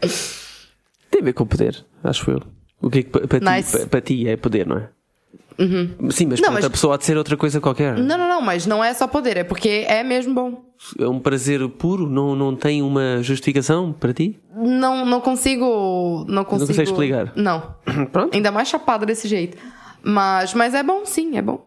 Tem 1.10 1.20
a 1.20 1.24
ver 1.24 1.32
com 1.32 1.46
poder, 1.46 1.84
acho 2.02 2.30
eu. 2.30 2.40
O 2.80 2.88
que 2.90 3.00
é 3.00 3.02
que 3.02 3.10
pa- 3.10 3.20
para, 3.26 3.38
Nice. 3.56 3.72
ti, 3.72 3.78
pa- 3.84 3.86
para 3.88 4.00
ti 4.00 4.28
é 4.28 4.36
poder, 4.36 4.66
não 4.66 4.78
é? 4.78 4.88
Sim, 6.10 6.26
mas 6.26 6.40
Não, 6.40 6.46
para 6.46 6.54
mas- 6.54 6.64
outra 6.64 6.70
pessoa 6.70 6.94
há 6.94 6.98
de 6.98 7.04
ser 7.04 7.16
outra 7.16 7.36
coisa 7.36 7.60
qualquer. 7.60 7.96
não, 7.98 8.16
não, 8.16 8.28
não, 8.28 8.40
mas 8.40 8.66
não 8.66 8.82
é 8.82 8.94
só 8.94 9.06
poder, 9.06 9.36
é 9.36 9.44
porque 9.44 9.84
é 9.86 10.02
mesmo 10.02 10.34
bom. 10.34 10.64
É 10.98 11.06
um 11.06 11.18
prazer 11.20 11.68
puro, 11.68 12.08
não, 12.08 12.34
não 12.34 12.56
tem 12.56 12.80
uma 12.82 13.22
justificação 13.22 13.92
para 13.92 14.14
ti? 14.14 14.38
Não, 14.56 15.04
não 15.04 15.20
consigo. 15.20 16.24
Não 16.28 16.44
consigo. 16.44 16.68
consegue 16.68 16.88
explicar? 16.90 17.32
Não. 17.36 17.74
Pronto. 18.10 18.34
Ainda 18.34 18.50
mais 18.50 18.68
chapada 18.68 19.04
desse 19.04 19.28
jeito. 19.28 19.58
Mas, 20.02 20.54
mas 20.54 20.72
é 20.72 20.82
bom, 20.82 21.04
sim, 21.04 21.36
é 21.36 21.42
bom. 21.42 21.66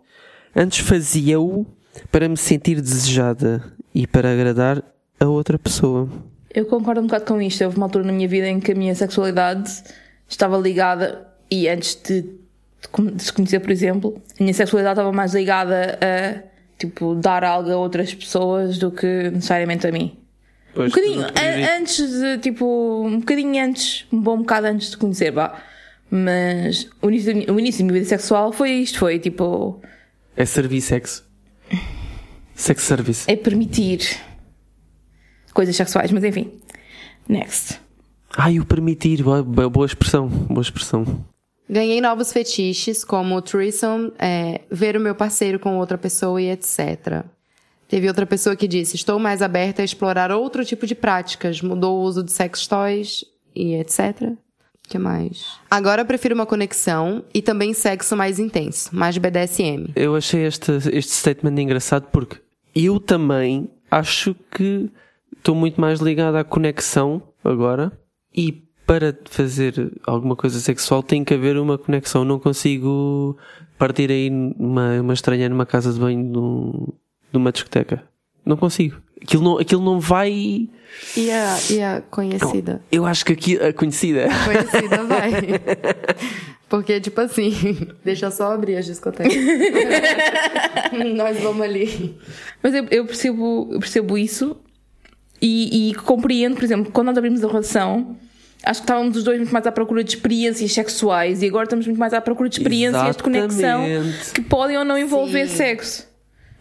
Antes 0.56 0.80
fazia-o 0.80 1.66
para 2.12 2.28
me 2.28 2.36
sentir 2.38 2.82
desejada 2.82 3.64
e 3.94 4.08
para 4.08 4.32
agradar 4.32 4.84
a 5.20 5.26
outra 5.28 5.60
pessoa. 5.60 6.10
Eu 6.52 6.66
concordo 6.66 7.02
um 7.02 7.06
bocado 7.06 7.26
com 7.26 7.40
isto. 7.40 7.64
Houve 7.64 7.78
uma 7.78 7.86
altura 7.86 8.06
na 8.06 8.12
minha 8.14 8.28
vida 8.28 8.48
em 8.48 8.60
que 8.60 8.72
a 8.72 8.76
minha 8.76 8.96
sexualidade 8.96 9.72
estava 10.28 10.58
ligada, 10.58 11.28
e 11.52 11.68
antes 11.70 11.96
de, 12.04 12.26
de 12.84 12.88
com- 12.90 13.06
de 13.08 13.24
se 13.24 13.34
conhecer, 13.34 13.60
por 13.60 13.72
exemplo, 13.72 14.22
a 14.40 14.44
minha 14.44 14.54
sexualidade 14.54 14.94
estava 15.00 15.12
mais 15.12 15.34
ligada 15.34 15.98
a 16.00 16.44
tipo 16.78 17.16
dar 17.16 17.44
algo 17.44 17.72
a 17.72 17.78
outras 17.78 18.14
pessoas 18.14 18.78
do 18.78 18.92
que 18.92 19.30
necessariamente 19.32 19.88
a 19.88 19.92
mim. 19.92 20.18
Pois, 20.76 20.92
Um 20.92 20.96
bocadinho, 20.96 21.26
a- 21.26 21.78
antes 21.78 22.10
de, 22.10 22.38
tipo, 22.40 23.04
um 23.06 23.20
bocadinho 23.20 23.64
antes, 23.64 24.06
um 24.12 24.20
bom 24.20 24.38
bocado 24.40 24.68
antes 24.68 24.92
de 24.92 24.98
conhecer, 24.98 25.32
vá. 25.32 25.62
Mas 26.10 26.88
o 27.02 27.10
início, 27.10 27.32
da 27.34 27.40
minha- 27.40 27.54
o 27.54 27.60
início 27.60 27.80
da 27.80 27.86
minha 27.86 27.94
vida 28.00 28.06
sexual 28.10 28.52
foi 28.52 28.72
isto, 28.72 29.00
foi 29.00 29.18
tipo, 29.20 29.82
É 30.36 30.46
servir 30.46 30.82
sexo. 30.82 31.24
Sex 32.56 32.84
service. 32.84 33.24
é 33.32 33.36
permitir 33.36 34.18
coisas 35.54 35.76
sexuais, 35.76 36.12
mas 36.12 36.24
enfim. 36.24 36.52
Next. 37.28 37.80
Ai, 38.36 38.60
o 38.60 38.66
permitir, 38.66 39.24
boa 39.24 39.44
boa 39.44 39.86
expressão, 39.86 40.28
boa 40.28 40.62
expressão. 40.62 41.24
Ganhei 41.70 42.02
novos 42.02 42.32
fetiches, 42.32 43.04
como 43.04 43.42
threesome, 43.42 44.12
é, 44.20 44.62
ver 44.70 44.98
o 44.98 45.00
meu 45.00 45.16
parceiro 45.16 45.60
com 45.60 45.78
outra 45.78 45.98
pessoa 45.98 46.42
e 46.42 46.50
etc. 46.50 47.24
Teve 47.88 48.08
outra 48.08 48.26
pessoa 48.26 48.56
que 48.56 48.68
disse: 48.68 48.96
Estou 48.96 49.20
mais 49.20 49.42
aberta 49.42 49.82
a 49.82 49.86
explorar 49.86 50.32
outro 50.32 50.66
tipo 50.66 50.86
de 50.86 50.96
práticas. 50.96 51.62
Mudou 51.62 52.00
o 52.00 52.02
uso 52.02 52.24
de 52.24 52.32
sex 52.32 52.68
toys 52.68 53.24
e 53.56 53.76
etc. 53.76 54.34
Que 54.88 54.98
mais? 54.98 55.46
Agora 55.72 56.04
prefiro 56.04 56.36
uma 56.36 56.46
conexão 56.46 57.24
e 57.34 57.42
também 57.42 57.74
sexo 57.74 58.18
mais 58.18 58.40
intenso, 58.40 58.90
mais 58.94 59.18
BDSM. 59.18 59.92
Eu 59.96 60.16
achei 60.16 60.46
este, 60.46 60.72
este 60.92 61.12
statement 61.12 61.62
engraçado 61.62 62.08
porque 62.12 62.38
eu 62.76 63.00
também 63.00 63.70
acho 63.90 64.36
que 64.52 64.90
estou 65.38 65.56
muito 65.56 65.80
mais 65.80 66.00
ligado 66.00 66.36
à 66.36 66.44
conexão 66.44 67.22
agora 67.44 67.92
e 68.36 68.63
para 68.86 69.16
fazer 69.26 69.92
alguma 70.06 70.36
coisa 70.36 70.60
sexual 70.60 71.02
tem 71.04 71.24
que 71.24 71.34
haver 71.34 71.58
uma 71.58 71.78
conexão. 71.78 72.24
Não 72.26 72.40
consigo 72.40 73.38
partir 73.78 74.12
aí 74.12 74.30
uma, 74.58 75.00
uma 75.02 75.14
estranha 75.14 75.48
numa 75.50 75.66
casa 75.66 75.92
de 75.94 76.00
banho 76.00 76.32
de, 76.32 76.38
um- 76.38 76.88
de 77.32 77.38
uma 77.38 77.52
discoteca. 77.52 78.04
Não 78.46 78.58
consigo. 78.58 78.98
Aquilo 79.22 79.42
não, 79.44 79.58
aquilo 79.58 79.82
não 79.84 80.00
vai. 80.02 80.68
E 81.16 81.32
a, 81.32 81.58
e 81.72 81.82
a 81.82 82.02
conhecida? 82.02 82.82
Eu 82.92 83.06
acho 83.06 83.24
que 83.26 83.32
aqui 83.34 83.56
a 83.58 83.72
conhecida. 83.72 84.28
Conhecida 84.46 85.04
vai. 85.08 85.32
Porque, 86.68 87.00
tipo 87.00 87.22
assim, 87.22 87.54
deixa 88.04 88.30
só 88.32 88.52
abrir 88.52 88.76
as 88.76 88.86
discotecas. 88.86 89.34
Nós 91.16 91.40
vamos 91.40 91.62
ali. 91.62 92.18
Mas 92.62 92.74
eu, 92.74 92.86
eu 92.92 93.06
percebo, 93.06 93.70
eu 93.72 93.80
percebo 93.80 94.18
isso 94.18 94.58
e, 95.42 95.92
e 95.92 95.96
compreendo, 95.96 96.56
por 96.56 96.64
exemplo, 96.64 96.92
quando 96.92 97.08
nós 97.08 97.18
abrimos 97.18 97.44
a 97.44 97.48
relação, 97.48 98.16
acho 98.66 98.82
que 98.82 98.86
estávamos 98.86 99.18
os 99.18 99.24
dois 99.24 99.38
muito 99.38 99.52
mais 99.52 99.68
à 99.68 99.72
procura 99.72 100.04
de 100.04 100.12
experiências 100.12 100.72
sexuais 100.72 101.42
e 101.42 101.48
agora 101.48 101.66
estamos 101.66 101.86
muito 101.86 102.00
mais 102.00 102.14
à 102.14 102.22
procura 102.22 102.50
de 102.50 102.58
experiências 102.58 103.16
de 103.16 103.24
conexão 103.24 103.86
Exatamente. 103.86 104.32
que 104.32 104.42
podem 104.42 104.78
ou 104.78 104.86
não 104.86 104.98
envolver 104.98 105.48
Sim. 105.48 105.56
sexo. 105.56 106.14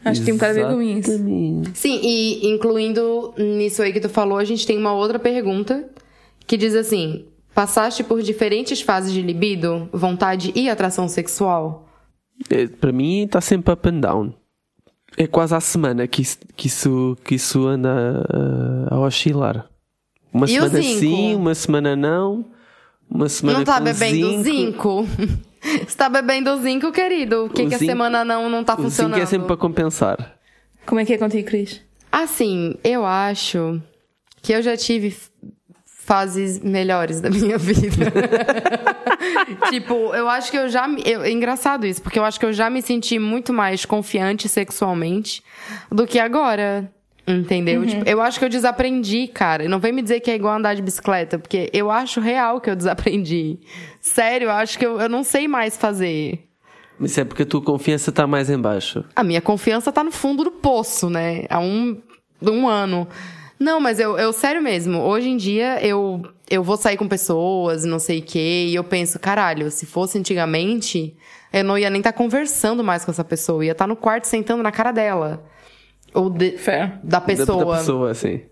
Acho 0.04 0.20
que 0.20 0.26
tem 0.26 0.34
um 0.34 0.36
bocado 0.36 0.58
a 0.58 0.66
ver 0.68 0.74
com 0.74 0.82
isso. 0.82 1.10
Exatamente. 1.12 1.78
Sim, 1.78 2.00
e 2.02 2.50
incluindo 2.52 3.32
nisso 3.38 3.82
aí 3.82 3.92
que 3.92 4.00
tu 4.00 4.08
falou, 4.08 4.36
a 4.36 4.44
gente 4.44 4.66
tem 4.66 4.76
uma 4.76 4.92
outra 4.92 5.18
pergunta 5.18 5.88
que 6.44 6.56
diz 6.56 6.74
assim: 6.74 7.26
passaste 7.54 8.02
por 8.02 8.20
diferentes 8.20 8.80
fases 8.80 9.12
de 9.12 9.22
libido, 9.22 9.88
vontade 9.92 10.52
e 10.56 10.68
atração 10.68 11.06
sexual? 11.06 11.88
É, 12.50 12.66
para 12.66 12.90
mim 12.90 13.22
está 13.22 13.40
sempre 13.40 13.72
up 13.72 13.88
and 13.88 14.00
down. 14.00 14.34
É 15.16 15.26
quase 15.26 15.54
à 15.54 15.60
semana 15.60 16.06
que 16.08 16.22
isso, 16.22 16.38
que 16.56 16.66
isso, 16.66 17.16
que 17.22 17.34
isso 17.36 17.66
anda 17.66 18.26
a, 18.90 18.94
a 18.94 19.00
oscilar. 19.00 19.68
Uma 20.32 20.46
E 20.46 20.50
semana 20.50 20.80
zinco? 20.80 20.98
sim, 21.00 21.34
uma 21.34 21.54
semana 21.54 21.94
não. 21.96 22.44
Uma 23.10 23.28
semana 23.28 23.58
não 23.58 23.64
tá 23.64 23.78
com 23.78 23.84
bebendo 23.84 24.42
zinco? 24.42 25.06
Você 25.86 25.96
tá 25.96 26.08
bebendo 26.08 26.56
zinco, 26.62 26.90
querido? 26.90 27.44
O 27.44 27.50
que, 27.50 27.62
O 27.62 27.68
que 27.68 27.74
a 27.74 27.78
zinco- 27.78 27.90
semana 27.92 28.24
não, 28.24 28.48
não 28.50 28.64
tá 28.64 28.72
O 28.72 28.76
zinco 28.76 28.90
funcionando? 28.90 29.20
é 29.20 29.26
sempre 29.26 29.46
para 29.46 29.56
compensar. 29.56 30.36
Como 30.86 31.00
é 31.00 31.04
que 31.04 31.12
é 31.12 31.18
contigo, 31.18 31.46
Cris? 31.46 31.80
Assim, 32.10 32.74
eu 32.82 33.04
acho 33.06 33.80
que 34.42 34.52
eu 34.52 34.60
já 34.62 34.76
tive 34.76 35.14
fases 35.86 36.58
melhores 36.60 37.20
da 37.20 37.30
minha 37.30 37.56
vida. 37.58 38.10
tipo, 39.70 39.94
eu 40.14 40.28
acho 40.28 40.50
que 40.50 40.56
eu 40.58 40.68
já. 40.68 40.88
me- 40.88 41.02
Eu, 41.04 41.22
é 41.22 41.30
engraçado 41.30 41.86
isso, 41.86 42.02
porque 42.02 42.18
eu 42.18 42.24
acho 42.24 42.40
que 42.40 42.46
eu 42.46 42.52
já 42.52 42.68
me 42.68 42.82
senti 42.82 43.18
muito 43.18 43.52
mais 43.52 43.84
confiante 43.84 44.48
sexualmente 44.48 45.42
do 45.90 46.06
que 46.06 46.18
agora. 46.18 46.90
Entendeu? 47.26 47.86
Tipo, 47.86 48.08
eu 48.08 48.20
acho 48.20 48.38
que 48.38 48.44
eu 48.44 48.48
desaprendi, 48.48 49.28
cara. 49.28 49.64
E 49.64 49.68
Não 49.68 49.78
vem 49.78 49.92
me 49.92 50.02
dizer 50.02 50.20
que 50.20 50.30
é 50.30 50.34
igual 50.34 50.56
andar 50.56 50.74
de 50.74 50.82
bicicleta, 50.82 51.38
porque 51.38 51.70
eu 51.72 51.90
acho 51.90 52.20
real 52.20 52.60
que 52.60 52.68
eu 52.68 52.76
desaprendi. 52.76 53.58
Sério, 54.00 54.46
eu 54.46 54.52
acho 54.52 54.78
que 54.78 54.84
eu, 54.84 55.00
eu 55.00 55.08
não 55.08 55.22
sei 55.22 55.46
mais 55.46 55.76
fazer. 55.76 56.44
Mas 56.98 57.12
isso 57.12 57.20
é 57.20 57.24
porque 57.24 57.42
a 57.42 57.46
tua 57.46 57.62
confiança 57.62 58.10
está 58.10 58.26
mais 58.26 58.50
em 58.50 58.58
baixo. 58.58 59.04
A 59.14 59.22
minha 59.22 59.40
confiança 59.40 59.92
tá 59.92 60.02
no 60.02 60.10
fundo 60.10 60.44
do 60.44 60.50
poço, 60.50 61.08
né? 61.08 61.46
Há 61.48 61.60
um, 61.60 62.00
um 62.42 62.68
ano. 62.68 63.06
Não, 63.58 63.78
mas 63.78 64.00
eu, 64.00 64.18
eu, 64.18 64.32
sério 64.32 64.60
mesmo, 64.60 65.00
hoje 65.00 65.28
em 65.28 65.36
dia 65.36 65.78
eu, 65.86 66.22
eu 66.50 66.64
vou 66.64 66.76
sair 66.76 66.96
com 66.96 67.06
pessoas, 67.06 67.84
não 67.84 68.00
sei 68.00 68.18
o 68.18 68.22
quê, 68.22 68.66
e 68.68 68.74
eu 68.74 68.82
penso, 68.82 69.20
caralho, 69.20 69.70
se 69.70 69.86
fosse 69.86 70.18
antigamente, 70.18 71.16
eu 71.52 71.62
não 71.62 71.78
ia 71.78 71.88
nem 71.88 72.00
estar 72.00 72.12
conversando 72.12 72.82
mais 72.82 73.04
com 73.04 73.12
essa 73.12 73.22
pessoa, 73.22 73.58
eu 73.58 73.64
ia 73.64 73.72
estar 73.72 73.86
no 73.86 73.94
quarto 73.94 74.24
sentando 74.24 74.64
na 74.64 74.72
cara 74.72 74.90
dela. 74.90 75.44
Ou 76.14 76.28
de- 76.30 76.56
da 77.02 77.20
pessoa. 77.20 77.64
Da, 77.64 77.70
da 77.72 77.78
pessoa, 77.78 78.10
assim. 78.10 78.42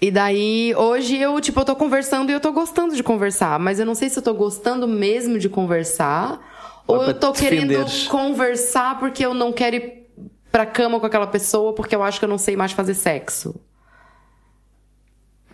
E 0.00 0.10
daí, 0.10 0.72
hoje 0.76 1.16
eu, 1.18 1.40
tipo, 1.40 1.58
eu 1.60 1.64
tô 1.64 1.74
conversando 1.74 2.30
e 2.30 2.32
eu 2.32 2.40
tô 2.40 2.52
gostando 2.52 2.94
de 2.94 3.02
conversar, 3.02 3.58
mas 3.58 3.80
eu 3.80 3.86
não 3.86 3.94
sei 3.96 4.08
se 4.08 4.18
eu 4.18 4.22
tô 4.22 4.32
gostando 4.32 4.86
mesmo 4.86 5.38
de 5.38 5.48
conversar, 5.48 6.38
ou 6.86 6.96
Ou 6.98 7.04
é 7.04 7.08
eu 7.10 7.14
tô 7.14 7.32
querendo 7.32 7.74
conversar 8.08 8.98
porque 9.00 9.26
eu 9.26 9.34
não 9.34 9.52
quero 9.52 9.76
ir 9.76 10.06
pra 10.52 10.64
cama 10.64 11.00
com 11.00 11.06
aquela 11.06 11.26
pessoa 11.26 11.72
porque 11.74 11.94
eu 11.96 12.02
acho 12.02 12.18
que 12.18 12.24
eu 12.24 12.28
não 12.28 12.38
sei 12.38 12.56
mais 12.56 12.72
fazer 12.72 12.94
sexo. 12.94 13.54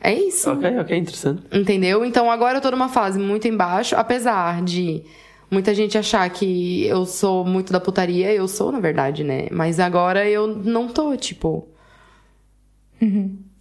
É 0.01 0.13
isso. 0.13 0.51
Ok, 0.51 0.79
ok, 0.79 0.97
interessante. 0.99 1.43
Entendeu? 1.51 2.05
Então 2.05 2.31
agora 2.31 2.59
eu 2.59 2.61
tô 2.61 2.71
numa 2.71 2.91
fase 2.91 3.19
muito 3.19 3.49
embaixo, 3.49 3.97
apesar 3.97 4.63
de 4.63 5.03
muita 5.55 5.73
gente 5.73 5.97
achar 5.97 6.29
que 6.29 6.87
eu 6.87 7.07
sou 7.07 7.45
muito 7.45 7.73
da 7.73 7.81
putaria, 7.81 8.33
eu 8.33 8.47
sou, 8.47 8.71
na 8.71 8.81
verdade, 8.81 9.25
né? 9.25 9.47
Mas 9.51 9.81
agora 9.81 10.29
eu 10.29 10.47
não 10.47 10.89
tô, 10.89 11.17
tipo. 11.17 11.67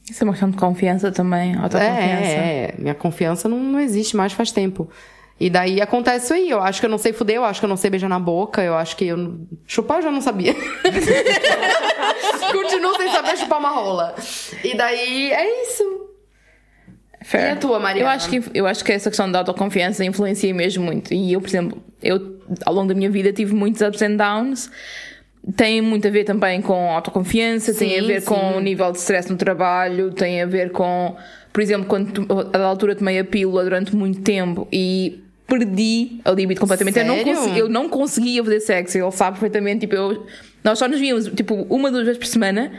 Isso 0.09 0.21
é 0.21 0.25
uma 0.25 0.33
questão 0.33 0.49
de 0.49 0.57
confiança 0.57 1.11
também, 1.11 1.55
autoconfiança. 1.55 1.91
É, 1.91 2.73
é, 2.73 2.75
minha 2.77 2.95
confiança 2.95 3.47
não, 3.47 3.59
não 3.59 3.79
existe 3.79 4.17
mais 4.17 4.33
faz 4.33 4.51
tempo. 4.51 4.89
E 5.39 5.49
daí 5.49 5.81
acontece 5.81 6.25
isso 6.25 6.33
aí. 6.33 6.49
Eu 6.49 6.61
acho 6.61 6.79
que 6.79 6.85
eu 6.85 6.89
não 6.89 6.97
sei 6.97 7.13
fuder, 7.13 7.37
eu 7.37 7.45
acho 7.45 7.59
que 7.59 7.65
eu 7.65 7.69
não 7.69 7.77
sei 7.77 7.89
beijar 7.89 8.09
na 8.09 8.19
boca, 8.19 8.61
eu 8.61 8.75
acho 8.75 8.95
que 8.95 9.05
eu. 9.05 9.39
Chupar 9.65 9.97
eu 9.97 10.03
já 10.03 10.11
não 10.11 10.21
sabia. 10.21 10.55
Continuo 12.51 12.95
sem 12.97 13.11
saber 13.11 13.37
chupar 13.37 13.59
uma 13.59 13.69
rola. 13.69 14.15
E 14.63 14.75
daí 14.75 15.31
é 15.31 15.63
isso. 15.63 16.12
Fair. 17.23 17.49
E 17.49 17.51
a 17.51 17.55
tua, 17.55 17.79
Mariana? 17.79 18.09
Eu 18.09 18.13
acho, 18.13 18.29
que, 18.29 18.43
eu 18.53 18.67
acho 18.67 18.83
que 18.83 18.91
essa 18.91 19.09
questão 19.09 19.31
da 19.31 19.39
autoconfiança 19.39 20.03
influencia 20.03 20.53
mesmo 20.53 20.83
muito. 20.83 21.13
E 21.13 21.33
eu, 21.33 21.39
por 21.41 21.47
exemplo, 21.47 21.83
eu 22.01 22.37
ao 22.65 22.73
longo 22.73 22.89
da 22.89 22.93
minha 22.93 23.09
vida 23.09 23.31
tive 23.31 23.53
muitos 23.53 23.81
ups 23.81 24.01
and 24.01 24.15
downs. 24.17 24.69
Tem 25.57 25.81
muito 25.81 26.07
a 26.07 26.11
ver 26.11 26.23
também 26.23 26.61
com 26.61 26.89
autoconfiança, 26.91 27.73
tem 27.73 27.97
a 27.97 28.01
Sim, 28.01 28.07
ver 28.07 28.21
sim. 28.21 28.27
com 28.27 28.55
o 28.57 28.59
nível 28.61 28.89
de 28.93 28.97
stress 28.99 29.29
no 29.29 29.35
trabalho, 29.37 30.09
tem 30.11 30.41
a 30.41 30.45
ver 30.45 30.71
com, 30.71 31.17
por 31.51 31.61
exemplo, 31.61 31.85
quando 31.85 32.25
a 32.53 32.59
altura 32.63 32.95
tomei 32.95 33.19
a 33.19 33.25
pílula 33.25 33.61
durante 33.65 33.93
muito 33.93 34.21
tempo 34.21 34.65
e 34.71 35.21
perdi 35.45 36.21
a 36.23 36.31
libido 36.31 36.61
completamente. 36.61 36.97
Eu 36.97 37.05
não, 37.05 37.21
consegui- 37.23 37.59
eu 37.59 37.67
não 37.69 37.89
conseguia 37.89 38.41
fazer 38.41 38.59
sexo, 38.61 38.97
ele 38.97 39.11
sabe 39.11 39.31
perfeitamente. 39.37 39.81
Tipo, 39.81 39.95
eu, 39.95 40.25
nós 40.63 40.79
só 40.79 40.87
nos 40.87 40.97
víamos 40.99 41.25
tipo 41.27 41.55
uma, 41.69 41.91
duas 41.91 42.05
vezes 42.05 42.17
por 42.19 42.27
semana 42.27 42.71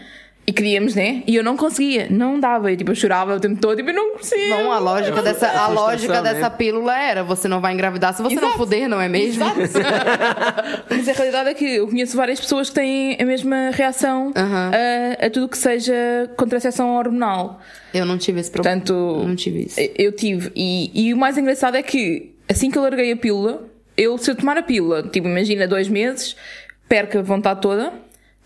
e 0.46 0.52
queríamos, 0.52 0.94
né? 0.94 1.22
E 1.26 1.34
eu 1.34 1.42
não 1.42 1.56
conseguia, 1.56 2.06
não 2.10 2.38
dava. 2.38 2.70
E, 2.70 2.76
tipo, 2.76 2.90
eu 2.90 2.94
chorava 2.94 3.34
o 3.34 3.40
tempo 3.40 3.58
todo, 3.60 3.76
tipo, 3.76 3.88
eu 3.90 3.94
não 3.94 4.12
consigo. 4.18 4.54
Bom, 4.54 4.70
a 4.72 4.78
lógica 4.78 5.22
dessa, 5.22 5.48
a 5.48 5.68
lógica 5.68 6.20
né? 6.20 6.34
dessa 6.34 6.50
pílula 6.50 6.98
era: 6.98 7.24
você 7.24 7.48
não 7.48 7.60
vai 7.60 7.72
engravidar 7.72 8.12
se 8.14 8.22
você 8.22 8.34
não 8.34 8.42
Exato. 8.48 8.58
fuder, 8.58 8.88
não 8.88 9.00
é 9.00 9.08
mesmo? 9.08 9.44
Mas 10.90 11.08
a 11.08 11.12
realidade 11.12 11.48
é 11.50 11.54
que 11.54 11.64
eu 11.76 11.88
conheço 11.88 12.16
várias 12.16 12.40
pessoas 12.40 12.68
que 12.68 12.74
têm 12.74 13.16
a 13.20 13.24
mesma 13.24 13.70
reação 13.72 14.32
Aham. 14.36 14.70
a, 15.20 15.26
a 15.26 15.30
tudo 15.30 15.48
que 15.48 15.58
seja 15.58 15.94
contracepção 16.36 16.94
hormonal. 16.94 17.60
Eu 17.92 18.04
não 18.04 18.18
tive 18.18 18.40
esse 18.40 18.50
problema. 18.50 18.80
Portanto, 18.80 19.24
Não 19.26 19.36
tive 19.36 19.66
isso. 19.66 19.80
eu 19.96 20.12
tive. 20.12 20.52
E, 20.54 20.90
e 21.08 21.14
o 21.14 21.16
mais 21.16 21.38
engraçado 21.38 21.76
é 21.76 21.82
que 21.82 22.34
assim 22.48 22.70
que 22.70 22.76
eu 22.76 22.82
larguei 22.82 23.12
a 23.12 23.16
pílula, 23.16 23.64
eu, 23.96 24.18
se 24.18 24.30
eu 24.30 24.34
tomar 24.34 24.58
a 24.58 24.62
pílula, 24.62 25.02
tipo, 25.04 25.26
imagina 25.28 25.66
dois 25.66 25.88
meses, 25.88 26.36
perco 26.88 27.18
a 27.18 27.22
vontade 27.22 27.60
toda, 27.60 27.92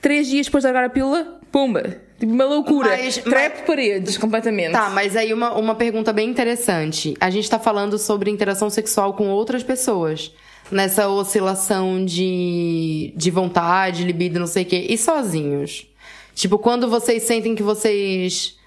três 0.00 0.28
dias 0.28 0.46
depois 0.46 0.62
de 0.62 0.66
largar 0.66 0.84
a 0.84 0.90
pílula, 0.90 1.38
pumba! 1.50 2.00
Tipo, 2.18 2.32
uma 2.32 2.44
loucura. 2.44 2.88
Mas- 2.90 3.18
Trepo 3.18 3.64
paredes 3.64 4.18
completamente. 4.18 4.72
Tá, 4.72 4.90
mas 4.90 5.14
aí 5.16 5.32
uma, 5.32 5.52
uma 5.54 5.74
pergunta 5.76 6.12
bem 6.12 6.28
interessante. 6.28 7.14
A 7.20 7.30
gente 7.30 7.48
tá 7.48 7.58
falando 7.60 7.96
sobre 7.96 8.28
interação 8.30 8.68
sexual 8.68 9.14
com 9.14 9.28
outras 9.28 9.62
pessoas. 9.62 10.32
Nessa 10.70 11.08
oscilação 11.08 12.04
de, 12.04 13.12
de 13.16 13.30
vontade, 13.30 14.04
libido, 14.04 14.38
não 14.40 14.46
sei 14.48 14.64
o 14.64 14.66
quê. 14.66 14.86
E 14.90 14.98
sozinhos? 14.98 15.86
Tipo, 16.34 16.58
quando 16.58 16.88
vocês 16.90 17.22
sentem 17.22 17.54
que 17.54 17.62
vocês 17.62 18.58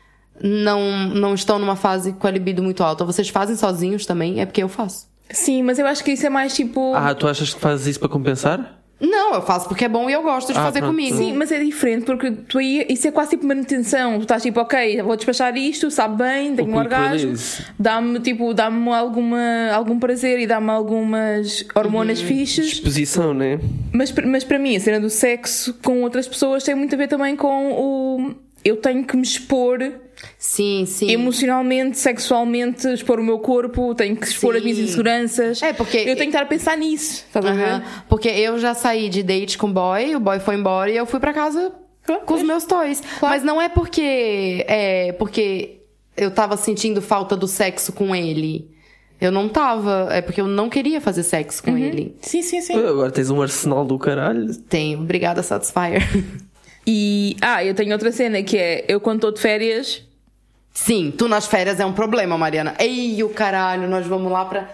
não, 0.42 1.10
não 1.10 1.34
estão 1.36 1.60
numa 1.60 1.76
fase 1.76 2.14
com 2.14 2.26
a 2.26 2.32
libido 2.32 2.64
muito 2.64 2.84
alta, 2.84 3.06
vocês 3.06 3.30
fazem 3.30 3.56
sozinhos 3.56 4.06
também? 4.06 4.40
É 4.42 4.46
porque 4.46 4.64
eu 4.64 4.70
faço. 4.70 5.08
Sim, 5.30 5.62
mas 5.62 5.78
eu 5.78 5.86
acho 5.86 6.04
que 6.04 6.12
isso 6.12 6.26
é 6.26 6.30
mais 6.30 6.56
tipo. 6.56 6.94
Ah, 6.96 7.14
tu 7.14 7.28
achas 7.28 7.54
que 7.54 7.60
fazes 7.60 7.86
isso 7.88 8.00
para 8.00 8.10
compensar? 8.10 8.81
Não, 9.02 9.34
eu 9.34 9.42
faço 9.42 9.68
porque 9.68 9.86
é 9.86 9.90
bom 9.90 10.10
e 10.10 10.14
eu 10.14 10.22
gosto 10.22 10.54
de 10.54 10.60
Ah, 10.60 10.64
fazer 10.64 10.80
pronto. 10.80 10.92
comigo. 10.92 11.18
Sim, 11.18 11.34
mas 11.34 11.52
é 11.52 11.60
diferente 11.64 12.06
porque 12.06 12.30
tu 12.32 12.60
aí, 12.60 12.86
isso 12.88 13.08
é 13.08 13.12
quase 13.12 13.32
tipo 13.32 13.46
manutenção. 13.48 14.18
Tu 14.20 14.22
estás 14.22 14.44
tipo, 14.44 14.60
ok, 14.60 15.02
vou 15.02 15.16
despachar 15.16 15.58
isto, 15.58 15.90
sabe 15.90 16.18
bem, 16.24 16.56
tenho 16.56 16.68
um 16.70 16.72
quick 16.74 16.78
orgasmo, 16.78 17.34
dá-me 17.80 18.20
tipo, 18.20 18.54
dá-me 18.54 18.90
alguma, 18.94 19.72
algum 19.74 19.98
prazer 20.00 20.40
e 20.40 20.46
dá-me 20.46 20.70
algumas 20.70 21.66
hormonas 21.74 22.22
Uhum. 22.22 22.28
fixes. 22.28 22.66
Exposição, 22.74 23.34
né? 23.34 23.60
Mas, 23.92 24.12
mas 24.12 24.44
para 24.44 24.60
mim, 24.60 24.76
a 24.76 24.80
cena 24.80 25.00
do 25.00 25.10
sexo 25.10 25.74
com 25.84 26.04
outras 26.04 26.28
pessoas 26.28 26.64
tem 26.64 26.76
muito 26.76 26.94
a 26.94 26.98
ver 26.98 27.08
também 27.08 27.36
com 27.36 27.72
o. 27.72 28.36
Eu 28.64 28.78
tenho 28.78 29.04
que 29.06 29.16
me 29.18 29.24
expor 29.24 29.80
Sim, 30.38 30.86
sim. 30.86 31.10
emocionalmente, 31.12 31.98
sexualmente, 31.98 32.88
expor 32.88 33.20
o 33.20 33.24
meu 33.24 33.40
corpo, 33.40 33.96
tenho 33.96 34.16
que 34.16 34.28
expor 34.28 34.56
as 34.56 34.62
minhas 34.62 34.78
Sim. 34.78 34.84
inseguranças. 34.84 35.62
É, 35.64 35.74
porque- 35.74 35.98
Eu 35.98 36.04
tenho 36.16 36.18
que 36.18 36.24
estar 36.28 36.44
a 36.44 36.46
pensar 36.46 36.78
nisso, 36.78 37.24
estás 37.28 37.44
a 37.46 37.52
ver? 37.54 37.64
Aham. 37.64 37.84
Porque 38.08 38.28
eu 38.30 38.60
já 38.60 38.74
saí 38.74 39.10
de 39.10 39.24
date 39.24 39.58
com 39.58 39.68
o 39.68 39.74
boy, 39.74 40.16
o 40.16 40.20
boy 40.20 40.40
foi 40.40 40.56
embora 40.56 40.92
e 40.92 40.96
eu 40.98 41.06
fui 41.08 41.20
pra 41.20 41.34
casa 41.34 41.72
Claro, 42.06 42.22
com 42.26 42.34
os 42.36 42.44
meus 42.44 42.66
toys. 42.66 43.02
Claro. 43.20 43.36
Mas 43.36 43.44
não 43.44 43.60
é 43.62 43.68
porque 43.70 44.64
é 44.68 45.12
porque 45.14 45.80
eu 46.16 46.30
tava 46.30 46.56
sentindo 46.58 47.02
falta 47.02 47.36
do 47.36 47.48
sexo 47.48 47.92
com 47.92 48.16
ele. 48.16 48.70
Eu 49.20 49.32
não 49.32 49.48
tava, 49.48 50.08
é 50.12 50.20
porque 50.22 50.42
eu 50.42 50.48
não 50.48 50.68
queria 50.70 51.00
fazer 51.00 51.24
sexo 51.24 51.64
Uhum. 51.66 51.74
com 51.74 51.78
ele. 51.80 52.16
Sim, 52.22 52.42
sim, 52.42 52.60
sim. 52.62 52.74
Agora 52.76 53.12
tens 53.12 53.30
um 53.30 53.42
arsenal 53.42 53.86
do 53.86 53.98
caralho. 53.98 54.54
Tenho, 54.70 55.00
obrigada 55.00 55.42
Satisfyer. 55.42 56.02
E. 56.86 57.36
Ah, 57.42 57.64
eu 57.64 57.74
tenho 57.74 57.92
outra 57.92 58.12
cena 58.12 58.42
que 58.44 58.58
é: 58.58 58.86
eu 58.88 59.00
quando 59.00 59.18
estou 59.18 59.32
de 59.32 59.40
férias. 59.40 60.04
Sim, 60.74 61.14
tu 61.16 61.28
nas 61.28 61.48
férias 61.48 61.80
é 61.80 61.86
um 61.86 61.94
problema, 61.94 62.38
Mariana. 62.38 62.76
Ei, 62.80 63.22
o 63.24 63.30
caralho, 63.30 63.90
nós 63.90 64.08
vamos 64.08 64.32
lá 64.32 64.46
pra. 64.46 64.70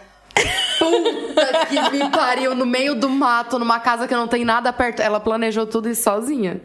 Puta 0.89 1.65
que 1.67 1.97
me 1.97 2.09
pariu, 2.09 2.55
no 2.55 2.65
meio 2.65 2.95
do 2.95 3.09
mato, 3.09 3.59
numa 3.59 3.79
casa 3.79 4.07
que 4.07 4.13
não 4.13 4.27
tem 4.27 4.43
nada 4.43 4.71
perto. 4.73 5.01
Ela 5.01 5.19
planejou 5.19 5.65
tudo 5.65 5.89
isso 5.89 6.03
sozinha. 6.03 6.59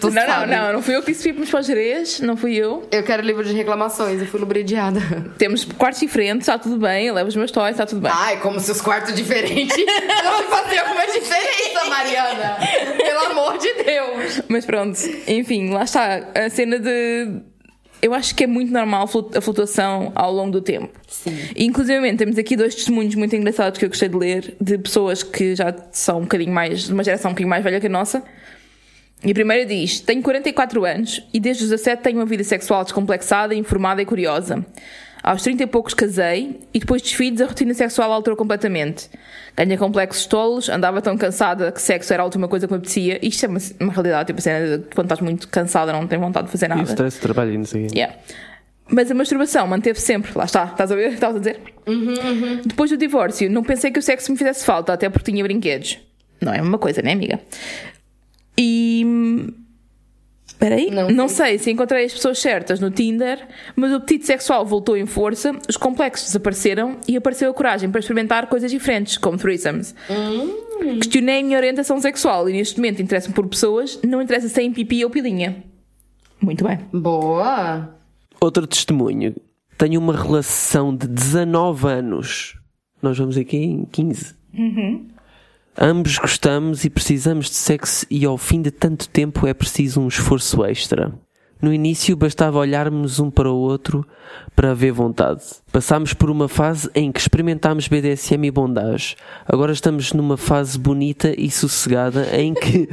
Tu 0.00 0.10
não, 0.10 0.26
sabe. 0.26 0.46
não, 0.46 0.66
não, 0.66 0.72
não 0.74 0.82
fui 0.82 0.96
eu 0.96 1.02
que 1.02 1.12
disse 1.12 1.32
para 1.32 1.60
os 1.60 1.66
gerês, 1.66 2.20
não 2.20 2.36
fui 2.36 2.54
eu. 2.56 2.86
Eu 2.90 3.02
quero 3.02 3.22
livro 3.22 3.44
de 3.44 3.52
reclamações, 3.52 4.20
eu 4.20 4.26
fui 4.26 4.40
lubridiada. 4.40 5.00
Temos 5.38 5.64
quartos 5.64 6.00
diferentes, 6.00 6.48
está 6.48 6.58
tudo 6.58 6.78
bem, 6.78 7.06
eu 7.06 7.14
levo 7.14 7.28
os 7.28 7.36
meus 7.36 7.50
toys, 7.50 7.72
está 7.72 7.86
tudo 7.86 8.00
bem. 8.00 8.12
Ai, 8.14 8.40
como 8.40 8.58
se 8.60 8.70
os 8.70 8.80
quartos 8.80 9.14
diferentes 9.14 9.76
não 10.24 10.42
faziam 10.44 10.84
alguma 10.84 11.06
diferença, 11.06 11.84
Mariana. 11.88 12.58
Pelo 12.96 13.20
amor 13.30 13.58
de 13.58 13.72
Deus. 13.74 14.42
Mas 14.48 14.64
pronto, 14.64 14.98
enfim, 15.26 15.70
lá 15.72 15.84
está 15.84 16.28
a 16.34 16.50
cena 16.50 16.78
de. 16.78 17.49
Eu 18.02 18.14
acho 18.14 18.34
que 18.34 18.44
é 18.44 18.46
muito 18.46 18.72
normal 18.72 19.08
a 19.36 19.40
flutuação 19.40 20.10
ao 20.14 20.32
longo 20.32 20.52
do 20.52 20.60
tempo. 20.60 20.88
Sim. 21.06 21.36
Inclusive, 21.56 22.16
temos 22.16 22.38
aqui 22.38 22.56
dois 22.56 22.74
testemunhos 22.74 23.14
muito 23.14 23.36
engraçados 23.36 23.78
que 23.78 23.84
eu 23.84 23.88
gostei 23.88 24.08
de 24.08 24.16
ler, 24.16 24.56
de 24.60 24.78
pessoas 24.78 25.22
que 25.22 25.54
já 25.54 25.74
são 25.92 26.18
um 26.18 26.22
bocadinho 26.22 26.52
mais, 26.52 26.84
de 26.84 26.92
uma 26.92 27.04
geração 27.04 27.30
um 27.30 27.34
bocadinho 27.34 27.50
mais 27.50 27.62
velha 27.62 27.78
que 27.78 27.86
a 27.86 27.90
nossa. 27.90 28.22
E 29.22 29.30
a 29.30 29.34
primeira 29.34 29.66
diz: 29.66 30.00
Tenho 30.00 30.22
44 30.22 30.84
anos 30.84 31.22
e 31.32 31.38
desde 31.38 31.64
os 31.64 31.70
17 31.70 32.02
tenho 32.02 32.16
uma 32.16 32.26
vida 32.26 32.42
sexual 32.42 32.84
descomplexada, 32.84 33.54
informada 33.54 34.00
e 34.00 34.06
curiosa. 34.06 34.64
Aos 35.22 35.42
30 35.42 35.64
e 35.64 35.66
poucos 35.66 35.92
casei 35.92 36.60
e 36.72 36.78
depois 36.78 37.02
dos 37.02 37.12
filhos 37.12 37.40
a 37.42 37.46
rotina 37.46 37.74
sexual 37.74 38.10
alterou 38.12 38.36
completamente. 38.36 39.10
Ganhei 39.56 39.76
complexos 39.76 40.24
tolos, 40.26 40.68
andava 40.68 41.02
tão 41.02 41.16
cansada 41.18 41.70
que 41.70 41.80
sexo 41.82 42.12
era 42.12 42.22
a 42.22 42.24
última 42.24 42.48
coisa 42.48 42.66
que 42.66 42.72
me 42.72 42.78
apetecia. 42.78 43.18
Isto 43.24 43.44
é 43.44 43.48
uma, 43.48 43.58
uma 43.80 43.92
realidade, 43.92 44.28
tipo 44.28 44.38
a 44.38 44.42
cena 44.42 44.78
de 44.78 44.84
quando 44.94 45.06
estás 45.06 45.20
muito 45.20 45.48
cansada 45.48 45.92
não 45.92 46.06
tens 46.06 46.18
vontade 46.20 46.46
de 46.46 46.52
fazer 46.52 46.66
E 46.66 46.68
nada. 46.70 46.80
o 46.82 46.84
stress 46.84 47.16
de 47.16 47.20
trabalho 47.22 47.52
e 47.52 47.58
não 47.58 47.64
sei. 47.66 47.86
Yeah. 47.94 48.16
Mas 48.92 49.10
a 49.10 49.14
masturbação 49.14 49.66
manteve 49.68 50.00
sempre, 50.00 50.32
lá 50.34 50.44
está, 50.44 50.64
estás 50.64 50.90
a 50.90 50.96
ver? 50.96 51.12
Estavas 51.12 51.36
a 51.36 51.38
dizer? 51.38 51.60
Depois 52.66 52.90
do 52.90 52.96
divórcio, 52.96 53.48
não 53.50 53.62
pensei 53.62 53.90
que 53.90 53.98
o 53.98 54.02
sexo 54.02 54.32
me 54.32 54.38
fizesse 54.38 54.64
falta, 54.64 54.92
até 54.92 55.08
porque 55.08 55.30
tinha 55.30 55.44
brinquedos. 55.44 55.98
Não 56.40 56.52
é 56.52 56.58
a 56.58 56.62
mesma 56.62 56.78
coisa, 56.78 57.00
né, 57.02 57.12
amiga? 57.12 57.38
E. 58.58 59.04
Espera 60.60 60.74
aí. 60.74 60.90
Não 60.90 61.08
Não, 61.08 61.26
sei 61.26 61.56
se 61.58 61.70
encontrei 61.70 62.04
as 62.04 62.12
pessoas 62.12 62.38
certas 62.38 62.80
no 62.80 62.90
Tinder, 62.90 63.48
mas 63.74 63.92
o 63.92 63.94
apetite 63.94 64.26
sexual 64.26 64.66
voltou 64.66 64.94
em 64.94 65.06
força, 65.06 65.58
os 65.66 65.78
complexos 65.78 66.26
desapareceram 66.26 66.98
e 67.08 67.16
apareceu 67.16 67.50
a 67.50 67.54
coragem 67.54 67.90
para 67.90 67.98
experimentar 67.98 68.46
coisas 68.46 68.70
diferentes, 68.70 69.16
como 69.16 69.38
threesomes. 69.38 69.94
Questionei 71.00 71.40
a 71.40 71.42
minha 71.42 71.56
orientação 71.56 71.98
sexual 71.98 72.46
e 72.46 72.52
neste 72.52 72.76
momento 72.76 73.00
interessa-me 73.00 73.34
por 73.34 73.48
pessoas, 73.48 73.98
não 74.06 74.20
interessa 74.20 74.48
se 74.48 74.54
tem 74.54 74.70
pipi 74.70 75.02
ou 75.02 75.08
pilinha. 75.08 75.64
Muito 76.42 76.62
bem. 76.62 76.78
Boa. 76.92 77.94
Outro 78.38 78.66
testemunho. 78.66 79.34
Tenho 79.78 79.98
uma 79.98 80.14
relação 80.14 80.94
de 80.94 81.08
19 81.08 81.88
anos. 81.88 82.58
Nós 83.00 83.16
vamos 83.16 83.38
aqui 83.38 83.56
em 83.56 83.86
15. 83.86 84.34
Ambos 85.82 86.18
gostamos 86.18 86.84
e 86.84 86.90
precisamos 86.90 87.48
de 87.48 87.56
sexo 87.56 88.04
e 88.10 88.26
ao 88.26 88.36
fim 88.36 88.60
de 88.60 88.70
tanto 88.70 89.08
tempo 89.08 89.46
é 89.46 89.54
preciso 89.54 89.98
um 89.98 90.08
esforço 90.08 90.62
extra. 90.62 91.10
No 91.62 91.72
início 91.72 92.14
bastava 92.14 92.58
olharmos 92.58 93.18
um 93.18 93.30
para 93.30 93.50
o 93.50 93.56
outro 93.56 94.06
para 94.54 94.72
haver 94.72 94.92
vontade. 94.92 95.40
Passámos 95.72 96.12
por 96.12 96.28
uma 96.28 96.48
fase 96.48 96.90
em 96.94 97.10
que 97.10 97.18
experimentámos 97.18 97.88
BDSM 97.88 98.44
e 98.44 98.50
bondage. 98.50 99.16
Agora 99.46 99.72
estamos 99.72 100.12
numa 100.12 100.36
fase 100.36 100.78
bonita 100.78 101.32
e 101.34 101.50
sossegada 101.50 102.28
em 102.38 102.52
que 102.52 102.86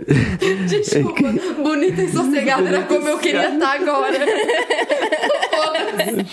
Desculpa, 0.66 1.22
bonita 1.62 2.02
e 2.02 2.08
sossegada 2.08 2.68
era 2.70 2.82
como 2.84 3.06
eu 3.06 3.18
queria 3.18 3.52
estar 3.52 3.74
agora. 3.74 4.18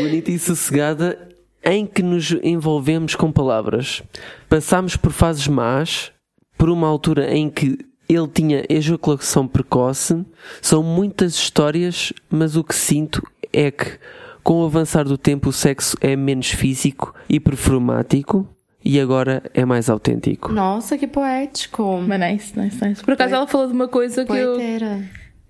bonita 0.00 0.32
e 0.32 0.38
sossegada 0.40 1.28
em 1.64 1.86
que 1.86 2.02
nos 2.02 2.32
envolvemos 2.42 3.14
com 3.14 3.30
palavras. 3.32 4.02
Passámos 4.48 4.96
por 4.96 5.12
fases 5.12 5.48
más, 5.48 6.12
por 6.56 6.70
uma 6.70 6.86
altura 6.88 7.32
em 7.34 7.50
que 7.50 7.78
ele 8.08 8.28
tinha 8.28 8.64
ejaculação 8.68 9.46
precoce. 9.46 10.24
São 10.62 10.82
muitas 10.82 11.34
histórias, 11.34 12.12
mas 12.30 12.56
o 12.56 12.64
que 12.64 12.74
sinto 12.74 13.22
é 13.52 13.70
que 13.70 13.98
com 14.42 14.62
o 14.62 14.64
avançar 14.64 15.04
do 15.04 15.18
tempo 15.18 15.50
o 15.50 15.52
sexo 15.52 15.96
é 16.00 16.16
menos 16.16 16.48
físico 16.50 17.14
e 17.28 17.38
performático. 17.38 18.48
e 18.82 18.98
agora 18.98 19.42
é 19.52 19.64
mais 19.64 19.90
autêntico. 19.90 20.50
Nossa, 20.52 20.96
que 20.96 21.06
poético. 21.06 22.00
Mas 22.06 22.20
nice, 22.20 22.58
nice, 22.58 22.82
nice. 22.82 23.04
Por 23.04 23.12
acaso 23.12 23.34
ela 23.34 23.46
falou 23.46 23.66
de 23.66 23.74
uma 23.74 23.88
coisa 23.88 24.24
que 24.24 24.32
eu. 24.32 24.54
Poeteira. 24.54 25.04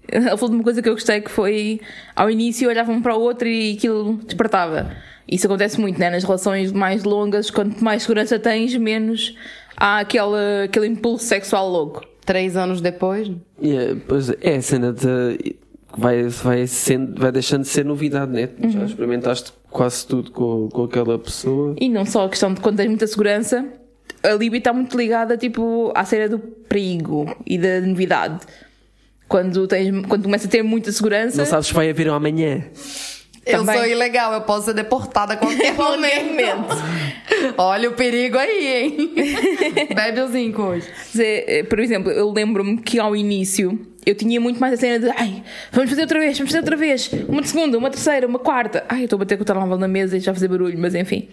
Ela 0.09 0.37
falou 0.37 0.49
de 0.49 0.57
uma 0.57 0.65
coisa 0.65 0.83
que 0.83 0.89
eu 0.89 0.95
gostei 0.95 1.21
que 1.21 1.31
foi 1.31 1.81
ao 2.17 2.29
início 2.31 2.69
olhavam 2.69 2.97
um 2.97 3.03
para 3.03 3.15
o 3.15 3.21
outro 3.21 3.47
e 3.47 3.75
aquilo 3.75 4.15
despertava. 4.25 4.91
Isso 5.31 5.47
acontece 5.47 5.81
muito, 5.81 5.99
né? 5.99 6.11
Nas 6.11 6.25
relações 6.25 6.73
mais 6.73 7.05
longas, 7.05 7.51
quanto 7.51 7.83
mais 7.85 8.03
segurança 8.03 8.39
tens, 8.39 8.75
menos 8.77 9.37
há 9.77 10.01
aquele, 10.01 10.65
aquele 10.65 10.87
impulso 10.87 11.25
sexual 11.25 11.69
louco. 11.69 12.05
Três 12.25 12.57
anos 12.57 12.81
depois. 12.81 13.31
E, 13.61 13.77
eh, 13.77 13.97
pois 14.07 14.31
é 14.41 14.57
a 14.57 14.63
cena 14.63 14.93
de. 14.93 15.57
Vai, 15.97 16.25
vai, 16.25 16.67
sendo, 16.67 17.19
vai 17.19 17.33
deixando 17.33 17.63
de 17.63 17.69
ser 17.69 17.85
novidade, 17.85 18.31
né? 18.31 18.51
Já 18.69 18.85
experimentaste 18.85 19.53
quase 19.71 20.07
tudo 20.07 20.31
com, 20.31 20.69
com 20.69 20.85
aquela 20.85 21.19
pessoa. 21.19 21.75
E 21.81 21.89
não 21.89 22.05
só 22.05 22.27
a 22.27 22.29
questão 22.29 22.53
de 22.53 22.61
quando 22.61 22.77
tens 22.77 22.89
muita 22.89 23.07
segurança, 23.07 23.65
a 24.23 24.29
libido 24.33 24.59
está 24.59 24.73
muito 24.73 24.97
ligada 24.97 25.37
tipo, 25.37 25.91
à 25.95 26.05
cena 26.05 26.29
do 26.29 26.39
perigo 26.39 27.35
e 27.47 27.57
da 27.57 27.81
novidade. 27.81 28.41
Quando, 29.27 29.67
tens, 29.67 30.07
quando 30.07 30.25
começa 30.25 30.47
a 30.47 30.51
ter 30.51 30.63
muita 30.63 30.93
segurança. 30.93 31.39
Não 31.39 31.47
sabes 31.47 31.69
se 31.69 31.75
vai 31.75 31.89
haver 31.89 32.11
um 32.11 32.15
amanhã. 32.15 32.65
Eu 33.49 33.61
Também. 33.61 33.77
sou 33.77 33.87
ilegal, 33.87 34.33
eu 34.35 34.43
posso 34.43 34.67
ser 34.67 34.75
deportada 34.75 35.33
a 35.35 35.37
qualquer 35.37 35.73
momento. 35.75 36.77
Olha 37.57 37.89
o 37.89 37.93
perigo 37.95 38.37
aí, 38.39 38.67
hein? 38.67 39.15
Bebe 39.95 40.21
os 40.21 40.31
zinco 40.33 40.63
hoje. 40.63 40.87
Eh, 41.19 41.63
Por 41.69 41.81
exemplo, 41.81 42.11
eu 42.11 42.31
lembro-me 42.31 42.79
que 42.79 42.99
ao 42.99 43.17
início 43.17 43.79
eu 44.05 44.15
tinha 44.15 44.41
muito 44.41 44.61
mais 44.61 44.75
a 44.75 44.77
cena 44.77 44.99
de 44.99 45.11
ai, 45.19 45.43
vamos 45.73 45.91
fazer 45.91 46.03
outra 46.03 46.19
vez, 46.19 46.37
vamos 46.39 46.51
fazer 46.53 46.61
outra 46.63 46.77
vez, 46.77 47.11
uma 47.29 47.43
segunda, 47.43 47.77
uma 47.79 47.91
terceira, 47.91 48.27
uma 48.27 48.39
quarta. 48.39 48.85
Ai, 48.89 49.01
eu 49.01 49.05
estou 49.05 49.17
a 49.17 49.21
bater 49.21 49.37
com 49.37 49.43
o 49.43 49.47
telemóvel 49.47 49.79
na 49.79 49.89
mesa 49.89 50.17
e 50.17 50.21
já 50.21 50.33
fazer 50.35 50.49
barulho, 50.49 50.79
mas 50.79 50.95
enfim. 50.95 51.29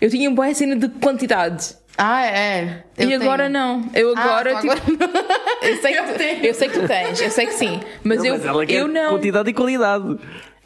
Eu 0.00 0.10
tinha 0.10 0.28
uma 0.28 0.36
boa 0.36 0.52
cena 0.54 0.74
de 0.76 0.88
quantidade. 0.88 1.74
Ah, 1.98 2.24
é. 2.24 2.84
Eu 2.96 3.10
e 3.10 3.14
agora 3.14 3.44
tenho. 3.44 3.52
não. 3.52 3.84
Eu 3.94 4.14
Ah, 4.16 4.20
agora, 4.22 4.54
tu 4.56 4.60
tipo. 4.60 4.72
agora- 4.72 5.30
Eu 5.62 5.76
sei, 5.82 5.98
Eu 5.98 6.04
que, 6.04 6.12
tenho. 6.14 6.44
eu 6.46 6.54
sei 6.54 6.68
que 6.68 6.78
tu 6.80 6.86
tens, 6.86 7.20
eu 7.20 7.30
sei 7.30 7.46
que 7.46 7.52
sim. 7.54 7.80
Mas, 8.02 8.18
Não, 8.18 8.26
eu, 8.26 8.32
mas 8.38 8.46
ela 8.46 8.64
quer 8.66 8.74
eu 8.76 8.88
não. 8.88 9.10
quantidade 9.10 9.50
e 9.50 9.52
qualidade. 9.52 10.16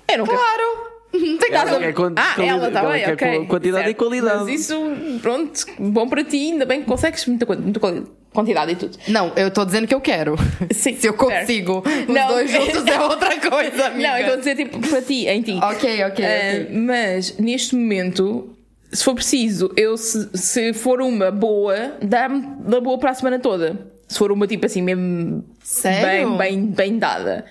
Eu 0.08 0.18
não 0.18 0.26
quero. 0.26 0.83
Não 1.14 1.38
tem 1.38 1.50
casa. 1.50 1.78
quer 1.78 1.92
quan- 1.94 2.12
Ah, 2.16 2.34
ela 2.44 2.68
está 2.68 2.82
bem, 2.90 3.12
ok. 3.12 3.46
quantidade 3.46 3.82
e 3.82 3.86
certo. 3.86 3.96
qualidade. 3.98 4.44
Mas 4.44 4.60
isso, 4.60 4.76
pronto, 5.22 5.64
bom 5.78 6.08
para 6.08 6.24
ti, 6.24 6.52
ainda 6.52 6.66
bem 6.66 6.80
que 6.80 6.86
consegues 6.86 7.24
muita, 7.26 7.46
muita 7.56 7.80
quantidade 8.32 8.72
e 8.72 8.76
tudo. 8.76 8.98
Não, 9.08 9.32
eu 9.36 9.50
tô 9.50 9.64
dizendo 9.64 9.86
que 9.86 9.94
eu 9.94 10.00
quero. 10.00 10.34
Sim, 10.74 10.96
Se 10.96 11.06
eu 11.06 11.14
consigo. 11.14 11.82
Os 11.86 12.14
Não. 12.14 12.28
dois 12.28 12.50
juntos 12.50 12.86
é 12.86 13.00
outra 13.00 13.38
coisa, 13.48 13.86
amiga. 13.86 14.08
Não, 14.08 14.16
eu 14.16 14.20
estou 14.22 14.34
a 14.34 14.38
dizer 14.38 14.56
tipo 14.56 14.78
para 14.80 15.02
ti, 15.02 15.26
em 15.28 15.40
ti. 15.42 15.52
Ok, 15.62 16.04
ok, 16.04 16.24
Ah, 16.24 16.64
ok. 16.64 16.68
Mas 16.76 17.36
neste 17.38 17.76
momento, 17.76 18.50
se 18.92 19.04
for 19.04 19.14
preciso, 19.14 19.72
eu 19.76 19.96
se, 19.96 20.28
se 20.34 20.72
for 20.72 21.00
uma 21.00 21.30
boa, 21.30 21.94
dá-me 22.02 22.44
da 22.60 22.80
boa 22.80 22.98
para 22.98 23.10
a 23.10 23.14
semana 23.14 23.38
toda. 23.38 23.86
Se 24.08 24.18
for 24.18 24.30
uma 24.32 24.46
tipo 24.46 24.66
assim 24.66 24.82
mesmo 24.82 25.44
Sério? 25.62 26.36
bem, 26.36 26.36
bem, 26.36 26.66
bem 26.66 26.98
dada. 26.98 27.44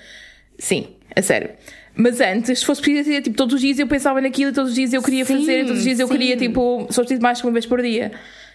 Sim, 0.59 0.87
a 1.15 1.21
sério. 1.21 1.49
Mas 1.95 2.19
antes, 2.19 2.59
se 2.59 2.65
fosse 2.65 2.81
preciso, 2.81 3.11
ia, 3.11 3.21
tipo, 3.21 3.35
todos 3.35 3.53
os 3.53 3.61
dias 3.61 3.77
eu 3.77 3.87
pensava 3.87 4.19
naquilo 4.19 4.51
todos 4.51 4.71
os 4.71 4.75
dias 4.75 4.93
eu 4.93 5.01
queria 5.01 5.25
Sim, 5.25 5.37
fazer, 5.37 5.61
todos 5.65 5.77
os 5.77 5.83
dias 5.83 5.99
eu 5.99 6.07
sim. 6.07 6.13
queria, 6.13 6.35
tipo, 6.35 6.87
só 6.89 7.01
preciso 7.01 7.21
mais 7.21 7.39
que 7.39 7.45
uma 7.45 7.53
vez 7.53 7.65
por 7.65 7.81
dia. 7.81 8.11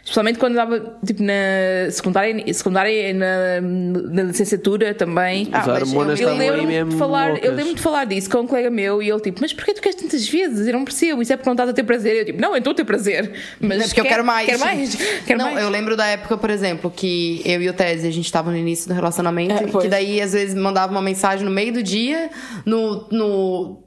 Especialmente 0.08 0.38
quando 0.38 0.52
estava, 0.52 0.96
tipo, 1.04 1.22
na 1.22 1.90
secundária, 1.90 2.54
secundária 2.54 3.12
na, 3.12 3.60
na 3.60 4.22
licenciatura 4.22 4.94
também. 4.94 5.48
Ah, 5.52 5.60
As 5.60 5.66
mas 5.66 5.82
hormonas 5.82 6.18
eu- 6.18 6.28
Eu 6.30 6.36
mesmo 6.66 6.90
de 6.92 6.96
falar, 6.96 7.26
eu 7.28 7.32
loucas. 7.34 7.54
lembro 7.56 7.74
de 7.74 7.82
falar 7.82 8.04
disso 8.06 8.30
com 8.30 8.38
um 8.38 8.46
colega 8.46 8.70
meu 8.70 9.02
e 9.02 9.10
ele 9.10 9.20
tipo, 9.20 9.38
mas 9.42 9.52
porquê 9.52 9.74
tu 9.74 9.82
queres 9.82 10.00
tantas 10.00 10.26
vezes? 10.26 10.66
Eu 10.66 10.72
não 10.72 10.84
percebo, 10.84 11.20
isso 11.20 11.30
é 11.30 11.36
porque 11.36 11.48
não 11.50 11.52
estás 11.54 11.68
a 11.68 11.72
ter 11.74 11.82
prazer. 11.84 12.16
Eu 12.16 12.24
tipo, 12.24 12.40
não, 12.40 12.52
eu 12.52 12.58
estou 12.58 12.70
a 12.70 12.74
ter 12.74 12.84
prazer. 12.84 13.32
Mas 13.60 13.82
É 13.82 13.84
porque 13.84 14.00
eu 14.00 14.04
quero 14.06 14.24
mais. 14.24 14.46
Quero 14.46 14.60
mais. 14.60 14.94
Quero 15.26 15.38
não, 15.38 15.52
mais. 15.52 15.62
eu 15.62 15.68
lembro 15.68 15.94
da 15.94 16.06
época, 16.06 16.38
por 16.38 16.48
exemplo, 16.48 16.90
que 16.90 17.42
eu 17.44 17.60
e 17.60 17.68
o 17.68 17.72
Tese, 17.74 18.06
a 18.08 18.10
gente 18.10 18.32
tava 18.32 18.50
no 18.50 18.56
início 18.56 18.88
do 18.88 18.94
relacionamento, 18.94 19.62
É, 19.62 19.66
pois. 19.66 19.84
que 19.84 19.90
daí 19.90 20.22
às 20.22 20.32
vezes 20.32 20.54
mandava 20.54 20.90
uma 20.90 21.02
mensagem 21.02 21.44
no 21.44 21.50
meio 21.50 21.72
do 21.74 21.82
dia, 21.82 22.30
no. 22.64 23.06
no 23.10 23.84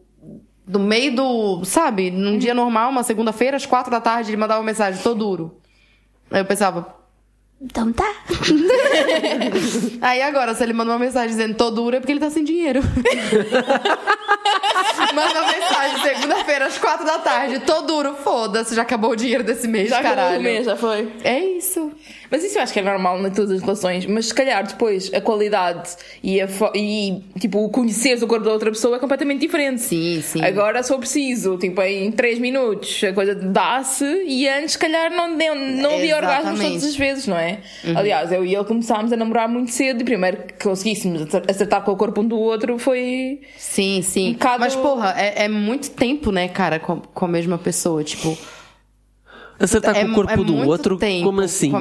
no 0.67 0.79
meio 0.79 1.13
do. 1.15 1.65
Sabe? 1.65 2.11
Num 2.11 2.37
dia 2.37 2.53
normal, 2.53 2.91
uma 2.91 3.03
segunda-feira, 3.03 3.57
às 3.57 3.65
quatro 3.65 3.91
da 3.91 3.99
tarde, 3.99 4.29
ele 4.29 4.37
mandava 4.37 4.59
uma 4.61 4.65
mensagem, 4.67 5.01
tô 5.01 5.13
duro. 5.15 5.59
Aí 6.31 6.41
eu 6.41 6.45
pensava. 6.45 6.95
Então 7.61 7.93
tá. 7.93 8.11
Aí 10.01 10.21
agora, 10.23 10.55
se 10.55 10.63
ele 10.63 10.73
manda 10.73 10.91
uma 10.91 10.97
mensagem 10.99 11.29
dizendo 11.29 11.53
tô 11.55 11.69
duro, 11.69 11.95
é 11.95 11.99
porque 11.99 12.11
ele 12.11 12.19
tá 12.19 12.29
sem 12.31 12.43
dinheiro. 12.43 12.81
Manda 15.13 15.41
uma 15.41 15.51
mensagem 15.51 16.01
segunda-feira 16.01 16.65
às 16.65 16.77
quatro 16.77 17.05
da 17.05 17.19
tarde, 17.19 17.59
tô 17.59 17.81
duro, 17.81 18.15
foda-se, 18.15 18.73
já 18.73 18.81
acabou 18.81 19.11
o 19.11 19.15
dinheiro 19.15 19.43
desse 19.43 19.67
mês, 19.67 19.89
já 19.89 19.99
acabou 19.99 20.15
caralho. 20.17 20.39
o 20.39 20.43
mês, 20.43 20.65
já 20.65 20.75
foi. 20.75 21.11
É 21.23 21.39
isso. 21.39 21.91
Mas 22.31 22.43
isso 22.43 22.57
eu 22.57 22.61
acho 22.63 22.71
que 22.73 22.79
é 22.79 22.81
normal 22.81 23.19
em 23.27 23.29
todas 23.29 23.51
as 23.51 23.61
relações. 23.61 24.05
Mas 24.05 24.27
se 24.27 24.33
calhar 24.33 24.65
depois 24.65 25.13
a 25.13 25.19
qualidade 25.21 25.89
e, 26.23 26.39
a 26.41 26.47
e 26.73 27.21
tipo, 27.39 27.59
o 27.63 27.69
conheceres 27.69 28.21
o 28.23 28.27
corpo 28.27 28.45
da 28.45 28.51
outra 28.53 28.71
pessoa 28.71 28.95
é 28.95 28.99
completamente 28.99 29.41
diferente. 29.41 29.81
Sim, 29.81 30.21
sim. 30.23 30.41
Agora 30.41 30.81
sou 30.81 30.97
preciso, 30.97 31.57
tipo, 31.57 31.81
em 31.81 32.09
3 32.11 32.39
minutos 32.39 33.03
a 33.03 33.11
coisa 33.13 33.35
dá-se 33.35 34.05
e 34.25 34.47
antes, 34.47 34.71
se 34.71 34.77
calhar, 34.79 35.11
não, 35.11 35.37
deu, 35.37 35.53
não 35.53 35.95
havia 35.95 36.15
orgasmos 36.15 36.59
todas 36.59 36.83
as 36.85 36.95
vezes, 36.95 37.27
não 37.27 37.37
é? 37.37 37.59
Aliás, 37.95 38.31
eu 38.31 38.45
e 38.45 38.55
ele 38.55 38.63
começámos 38.63 39.11
a 39.11 39.17
namorar 39.17 39.49
muito 39.49 39.71
cedo 39.71 39.99
e 40.01 40.03
primeiro 40.05 40.37
que 40.37 40.63
conseguíssemos 40.63 41.27
acertar 41.49 41.81
com 41.83 41.91
o 41.91 41.97
corpo 41.97 42.21
um 42.21 42.27
do 42.27 42.39
outro 42.39 42.79
foi. 42.79 43.41
Sim, 43.57 44.01
sim. 44.01 44.29
Um 44.29 44.33
bocado- 44.33 44.59
Mas, 44.61 44.75
porra, 44.75 45.13
é, 45.17 45.43
é 45.43 45.47
muito 45.49 45.89
tempo, 45.91 46.31
né, 46.31 46.47
cara, 46.47 46.79
com, 46.79 47.01
com 47.01 47.25
a 47.25 47.27
mesma 47.27 47.57
pessoa. 47.57 48.03
Tipo, 48.03 48.37
Acertar 49.61 49.95
É 49.95 50.05
com 50.05 50.11
o 50.11 50.15
corpo 50.15 50.31
é 50.31 50.37
do 50.37 50.55
outro? 50.67 50.99
Como 51.23 51.41
assim? 51.41 51.71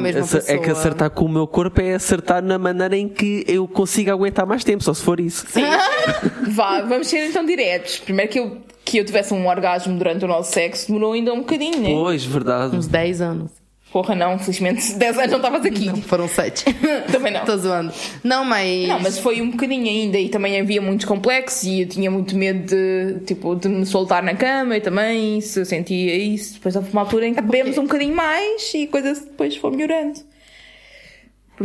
É 0.47 0.59
que 0.59 0.71
acertar 0.71 1.11
com 1.11 1.25
o 1.25 1.29
meu 1.29 1.47
corpo 1.47 1.81
é 1.81 1.95
acertar 1.95 2.43
na 2.43 2.59
maneira 2.59 2.97
em 2.97 3.09
que 3.09 3.45
eu 3.49 3.67
consiga 3.67 4.13
aguentar 4.13 4.47
mais 4.47 4.63
tempo, 4.65 4.83
só 4.83 4.93
se 4.93 5.03
for 5.03 5.21
isso. 5.21 5.47
Sim. 5.49 5.63
Vá, 6.51 6.83
vamos 6.83 7.09
ser 7.09 7.27
então 7.27 7.45
diretos. 7.45 7.99
Primeiro 7.99 8.31
que 8.31 8.39
eu, 8.39 8.59
que 8.85 8.99
eu 8.99 9.05
tivesse 9.05 9.33
um 9.33 9.47
orgasmo 9.49 9.97
durante 9.97 10.25
o 10.25 10.29
nosso 10.29 10.53
sexo 10.53 10.89
demorou 10.89 11.13
ainda 11.13 11.33
um 11.33 11.39
bocadinho, 11.39 11.81
né? 11.81 11.91
Pois, 11.91 12.25
verdade. 12.25 12.77
uns 12.77 12.87
10 12.87 13.21
anos. 13.21 13.60
Porra, 13.93 14.15
não, 14.15 14.39
felizmente 14.39 14.93
10 14.95 15.19
anos 15.19 15.31
não 15.31 15.39
estavas 15.39 15.65
aqui. 15.65 15.87
Não, 15.87 15.97
foram 16.03 16.29
7. 16.29 16.65
Também 17.11 17.33
não. 17.33 17.45
Tô 17.45 17.57
zoando. 17.57 17.93
Não, 18.23 18.45
mas. 18.45 18.89
Não, 18.89 19.01
mas 19.01 19.19
foi 19.19 19.41
um 19.43 19.51
bocadinho 19.51 19.87
ainda 19.87 20.19
e 20.19 20.29
também 20.29 20.61
havia 20.61 20.81
muitos 20.81 21.07
complexos 21.07 21.65
e 21.65 21.83
eu 21.83 21.89
tinha 21.89 22.11
muito 22.11 22.37
medo 22.37 22.67
de, 22.67 23.21
tipo, 23.27 23.55
de 23.57 23.69
me 23.69 23.85
soltar 23.85 24.23
na 24.23 24.35
cama 24.35 24.77
e 24.77 24.81
também 24.81 25.41
se 25.41 25.61
eu 25.61 25.65
sentia 25.65 26.15
isso. 26.17 26.55
Depois 26.55 26.77
houve 26.77 26.91
uma 26.93 27.03
altura 27.03 27.27
em 27.27 27.35
que 27.35 27.41
bebemos 27.41 27.77
um 27.79 27.83
bocadinho 27.83 28.15
mais 28.15 28.73
e 28.75 28.85
a 28.85 28.89
coisa 28.89 29.15
depois 29.15 29.57
foi 29.57 29.71
melhorando. 29.71 30.30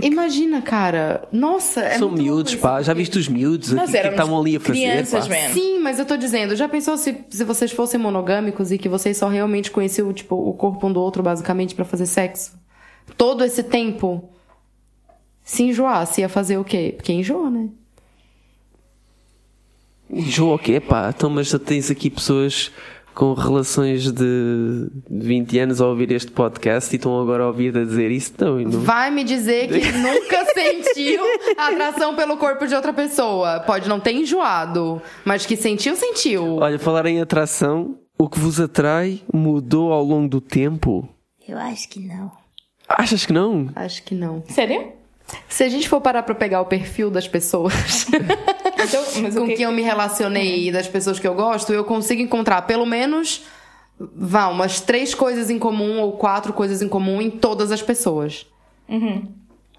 Imagina, 0.02 0.62
cara. 0.62 1.28
Nossa, 1.32 1.82
é 1.82 1.98
São 1.98 2.12
miúdos, 2.12 2.56
pá. 2.56 2.82
Já 2.82 2.94
viste 2.94 3.18
os 3.18 3.28
miúdos 3.28 3.74
aqui 3.74 3.92
que 3.92 4.08
estavam 4.08 4.40
ali 4.40 4.58
a 4.58 4.60
fazer? 4.60 4.80
crianças, 4.80 5.28
pá? 5.28 5.34
man. 5.34 5.54
Sim, 5.54 5.80
mas 5.80 6.00
eu 6.00 6.06
tô 6.06 6.18
dizendo, 6.18 6.56
já 6.56 6.68
pensou 6.68 6.98
se, 6.98 7.26
se 7.30 7.44
vocês 7.44 7.72
fossem 7.72 8.00
monogâmicos 8.00 8.72
e 8.72 8.78
que 8.78 8.90
vocês 8.90 9.18
só 9.18 9.28
realmente 9.28 9.72
conheciam, 9.72 10.12
tipo, 10.12 10.36
o 10.36 10.54
corpo 10.54 10.88
um 10.88 10.92
do 10.94 11.00
outro, 11.00 11.24
basicamente, 11.24 11.76
pra 11.76 11.86
fazer 11.86 12.06
sexo? 12.06 12.58
Todo 13.18 13.44
esse 13.44 13.64
tempo. 13.64 14.30
Se 15.44 15.64
enjoasse, 15.64 16.22
ia 16.22 16.30
fazer 16.30 16.58
o 16.58 16.64
quê? 16.64 16.94
Porque 16.96 17.14
enjoa, 17.14 17.50
né? 17.50 17.70
Enjoa 20.10 20.56
o 20.56 20.60
quê, 20.60 20.80
pá? 20.80 21.14
Então, 21.16 21.30
mas 21.30 21.48
já 21.48 21.60
tens 21.60 21.90
aqui 21.92 22.10
pessoas 22.10 22.72
com 23.16 23.34
relações 23.34 24.12
de 24.12 24.90
20 25.10 25.60
anos 25.60 25.82
a 25.82 25.88
ouvir 25.88 26.12
este 26.12 26.30
podcast 26.32 26.94
e 26.94 26.98
estão 26.98 27.20
agora 27.20 27.46
a 27.46 27.48
ouvir 27.48 27.76
a 27.76 27.86
dizer 27.86 28.12
isso? 28.12 28.34
Não, 28.38 28.60
e 28.60 28.66
não. 28.66 28.82
Vai 28.82 29.10
me 29.10 29.24
dizer 29.24 29.70
que 29.70 29.92
nunca 29.98 30.46
sentiu 30.54 31.24
atração 31.58 32.14
pelo 32.14 32.36
corpo 32.36 32.68
de 32.68 32.76
outra 32.76 32.92
pessoa. 32.92 33.62
Pode 33.62 33.88
não 33.88 34.02
ter 34.02 34.12
enjoado, 34.12 35.02
mas 35.24 35.46
que 35.46 35.56
sentiu, 35.56 35.96
sentiu. 35.96 36.58
Olha, 36.58 36.78
falar 36.78 37.06
em 37.06 37.22
atração, 37.22 37.98
o 38.20 38.28
que 38.28 38.38
vos 38.38 38.60
atrai 38.60 39.22
mudou 39.34 39.94
ao 39.94 40.04
longo 40.04 40.28
do 40.28 40.42
tempo? 40.42 41.08
Eu 41.48 41.58
acho 41.58 41.88
que 41.88 42.02
não. 42.02 42.30
Achas 42.88 43.26
que 43.26 43.32
não? 43.32 43.70
Acho 43.76 44.04
que 44.04 44.14
não. 44.14 44.44
Sério? 44.50 44.92
Se 45.50 45.64
a 45.64 45.70
gente 45.70 45.90
for 45.90 46.00
parar 46.02 46.24
pra 46.24 46.36
pegar 46.36 46.62
o 46.62 46.66
perfil 46.66 47.10
das 47.10 47.28
pessoas 47.28 48.06
Então, 48.78 49.04
com 49.34 49.48
que 49.48 49.56
quem 49.56 49.66
eu 49.66 49.72
me 49.72 49.82
relacionei 49.82 50.68
e 50.68 50.72
das 50.72 50.88
pessoas 50.88 51.20
que 51.20 51.28
eu 51.28 51.34
gosto, 51.34 51.74
eu 51.74 51.84
consigo 51.84 52.22
encontrar 52.22 52.62
pelo 52.64 52.86
menos 52.86 53.44
vá, 53.98 54.48
umas 54.48 54.82
três 54.82 55.16
coisas 55.16 55.50
em 55.50 55.58
comum 55.58 56.00
ou 56.00 56.14
quatro 56.14 56.54
coisas 56.54 56.82
em 56.82 56.88
comum 56.88 57.22
em 57.22 57.30
todas 57.30 57.72
as 57.72 57.82
pessoas. 57.82 58.46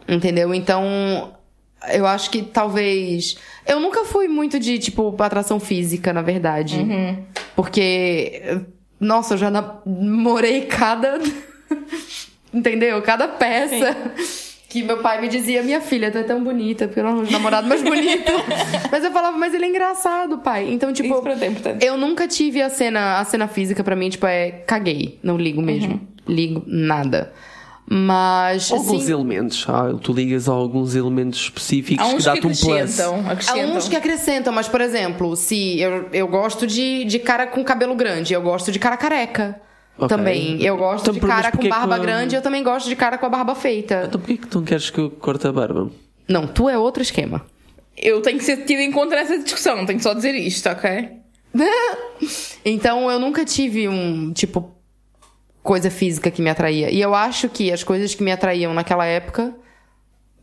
Entendeu? 0.09 0.55
Então, 0.55 1.33
eu 1.93 2.07
acho 2.07 2.31
que 2.31 2.43
talvez. 2.43 3.37
Eu 3.67 3.81
nunca 3.81 4.05
fui 4.05 4.29
muito 4.29 4.59
de, 4.59 4.79
tipo, 4.79 5.15
atração 5.19 5.61
física, 5.61 6.13
na 6.13 6.23
verdade. 6.23 6.79
Porque. 7.55 8.63
Nossa, 8.99 9.35
eu 9.35 9.39
já 9.39 9.51
namorei 9.51 10.63
cada. 10.63 11.19
Entendeu? 12.53 13.01
Cada 13.03 13.29
peça. 13.29 13.95
Que 14.77 14.83
meu 14.83 14.99
pai 14.99 15.23
me 15.23 15.29
dizia, 15.29 15.63
minha 15.63 15.81
filha, 15.81 16.11
tu 16.11 16.19
é 16.19 16.23
tão 16.23 16.45
bonita, 16.45 16.87
porque 16.87 17.01
eu 17.01 17.05
não 17.05 17.13
arranjo 17.13 17.33
namorado 17.33 17.67
mais 17.67 17.83
bonito. 17.83 18.31
mas 18.93 19.03
eu 19.03 19.11
falava, 19.11 19.35
mas 19.35 19.55
ele 19.55 19.65
é 19.65 19.69
engraçado, 19.71 20.37
pai. 20.37 20.69
Então, 20.71 20.93
tipo, 20.93 21.15
eu 21.81 21.97
nunca 21.97 22.29
tive 22.29 22.61
a 22.61 22.69
cena, 22.69 23.19
a 23.19 23.25
cena 23.25 23.49
física 23.49 23.83
pra 23.83 23.97
mim, 23.97 24.11
tipo, 24.11 24.27
é 24.27 24.51
caguei. 24.51 25.19
Não 25.23 25.39
ligo 25.39 25.63
mesmo. 25.63 25.99
Ligo 26.29 26.63
nada. 26.67 27.33
Mas, 27.89 28.71
Alguns 28.71 29.05
assim, 29.05 29.13
elementos. 29.13 29.65
Ah, 29.67 29.95
tu 29.99 30.13
ligas 30.13 30.47
a 30.47 30.53
alguns 30.53 30.95
elementos 30.95 31.41
específicos 31.41 32.07
que 32.13 32.23
dá-te 32.23 32.39
um 32.39 32.51
plus. 32.51 32.65
acrescentam, 32.65 33.25
Há 33.27 33.77
uns 33.79 33.89
que 33.89 33.97
acrescentam, 33.97 34.53
mas, 34.53 34.69
por 34.69 34.83
exemplo, 34.83 35.37
se 35.37 35.81
eu, 35.81 36.07
eu 36.13 36.29
gosto 36.29 36.67
de, 36.67 37.07
de 37.07 37.19
cara 37.19 37.47
com 37.47 37.65
cabelo 37.65 37.95
grande, 37.95 38.35
eu 38.35 38.43
gosto 38.43 38.71
de 38.71 38.79
cara 38.79 38.99
careca. 38.99 39.59
Ok. 39.99 40.09
Também. 40.09 40.63
Eu 40.63 40.77
gosto 40.77 41.05
Então, 41.05 41.15
de 41.15 41.21
por- 41.21 41.29
cara 41.29 41.45
com 41.51 41.59
porquê 41.59 41.69
que- 41.69 41.75
barba 41.75 41.99
grande, 41.99 42.35
eu 42.37 42.43
também 42.43 42.63
gosto 42.63 42.89
de 42.89 42.95
cara 42.97 43.17
com 43.17 43.27
a 43.27 43.29
barba 43.31 43.55
feita. 43.55 44.05
Então 44.07 44.21
porquê 44.21 44.37
que 44.37 44.47
tu 44.47 44.59
não 44.59 44.65
queres 44.65 44.91
que 44.91 44.99
eu 44.99 45.11
corte 45.11 45.47
a 45.47 45.53
barba? 45.53 45.91
Não, 46.29 46.47
tu 46.47 46.69
é 46.69 46.77
outro 46.79 47.03
esquema. 47.03 47.45
Eu 47.97 48.21
tenho 48.21 48.37
que 48.39 48.45
ser 48.45 48.59
tido 48.67 48.81
em 48.81 48.93
conta 48.93 49.15
nessa 49.17 49.39
discussão, 49.39 49.87
tenho 49.87 49.99
que 49.99 50.03
só 50.03 50.13
dizer 50.13 50.35
isto, 50.35 50.69
ok? 50.69 51.11
então 52.65 53.11
eu 53.11 53.19
nunca 53.19 53.45
tive 53.45 53.89
um, 53.89 54.33
tipo, 54.33 54.75
coisa 55.63 55.91
física 55.91 56.31
que 56.31 56.43
me 56.43 56.51
atraía. 56.51 56.91
E 56.91 57.01
eu 57.01 57.15
acho 57.15 57.49
que 57.49 57.73
as 57.73 57.83
coisas 57.83 58.15
que 58.15 58.23
me 58.23 58.31
atraíam 58.33 58.75
naquela 58.75 59.05
época 59.07 59.55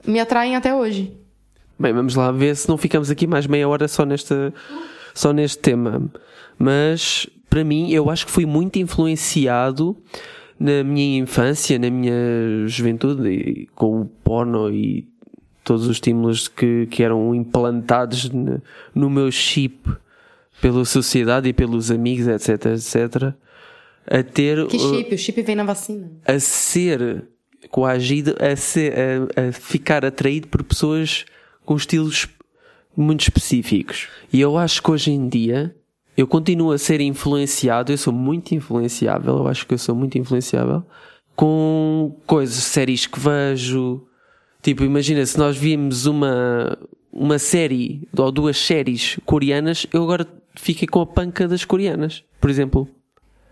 me 0.06 0.20
atraem 0.20 0.56
até 0.56 0.74
hoje. 0.74 1.16
Bem, 1.80 1.94
vamos 1.94 2.16
lá 2.16 2.32
ver 2.32 2.56
se 2.56 2.68
não 2.68 2.78
ficamos 2.78 3.10
aqui 3.10 3.28
mais 3.28 3.48
meia 3.48 3.68
hora 3.68 3.88
só, 3.88 4.06
nesta, 4.06 4.54
só 5.14 5.32
neste 5.32 5.60
tema. 5.60 6.02
Mas, 6.58 7.28
para 7.54 7.64
mim, 7.64 7.92
eu 7.92 8.10
acho 8.10 8.26
que 8.26 8.32
fui 8.32 8.48
muito 8.48 8.80
influenciado 8.80 9.96
na 10.60 10.84
minha 10.84 11.20
infância, 11.20 11.78
na 11.78 11.88
minha 11.88 12.66
juventude, 12.66 13.70
com 13.76 14.02
o 14.02 14.06
porno 14.06 14.72
e 14.72 15.08
todos 15.64 15.86
os 15.86 15.92
estímulos 15.92 16.48
que, 16.48 16.88
que 16.88 17.04
eram 17.04 17.36
implantados 17.36 18.32
no, 18.96 19.08
meu 19.08 19.32
chip 19.32 19.88
pela 20.60 20.84
sociedade 20.84 21.48
e 21.48 21.54
pelos 21.54 21.92
amigos, 21.92 22.28
etc, 22.28 22.66
etc, 22.66 23.36
a 24.08 24.24
ter... 24.24 24.66
Que 24.66 24.78
uh, 24.78 24.80
chip? 24.80 25.14
O 25.14 25.18
chip 25.20 25.42
vem 25.44 25.56
na 25.56 25.64
vacina. 25.64 26.10
a 26.26 26.40
ser 26.40 27.24
coagido 27.70 28.36
a, 28.40 28.56
ser, 28.56 28.94
a, 29.38 29.50
a 29.50 29.52
ficar 29.52 30.04
atraído 30.04 30.48
por 30.48 30.64
pessoas 30.64 31.24
com 31.64 31.76
estilos 31.76 32.28
muito 32.98 33.22
específicos. 33.22 34.08
E 34.34 34.42
eu 34.42 34.58
acho 34.58 34.82
que 34.82 34.90
hoje 34.90 35.12
em 35.12 35.30
dia 35.30 35.76
eu 36.16 36.28
continuo 36.28 36.72
a 36.72 36.78
ser 36.78 37.02
influenciado, 37.02 37.92
eu 37.92 37.98
sou 37.98 38.14
muito 38.14 38.54
influenciável, 38.54 39.38
eu 39.38 39.48
acho 39.48 39.66
que 39.66 39.74
eu 39.74 39.78
sou 39.78 39.96
muito 39.96 40.18
influenciável 40.18 40.84
com 41.36 42.16
coisas, 42.26 42.56
séries 42.56 43.06
que 43.06 43.20
vejo. 43.20 44.06
Tipo, 44.62 44.84
imagina 44.84 45.26
se 45.26 45.38
nós 45.38 45.58
vimos 45.58 46.06
uma, 46.06 46.78
uma 47.12 47.40
série 47.40 48.08
ou 48.16 48.32
duas 48.32 48.58
séries 48.58 49.20
coreanas, 49.26 49.86
eu 49.92 50.04
agora 50.04 50.28
fiquei 50.56 50.88
com 50.88 51.02
a 51.02 51.06
panca 51.06 51.48
das 51.48 51.66
coreanas, 51.66 52.24
por 52.40 52.50
exemplo. 52.50 52.88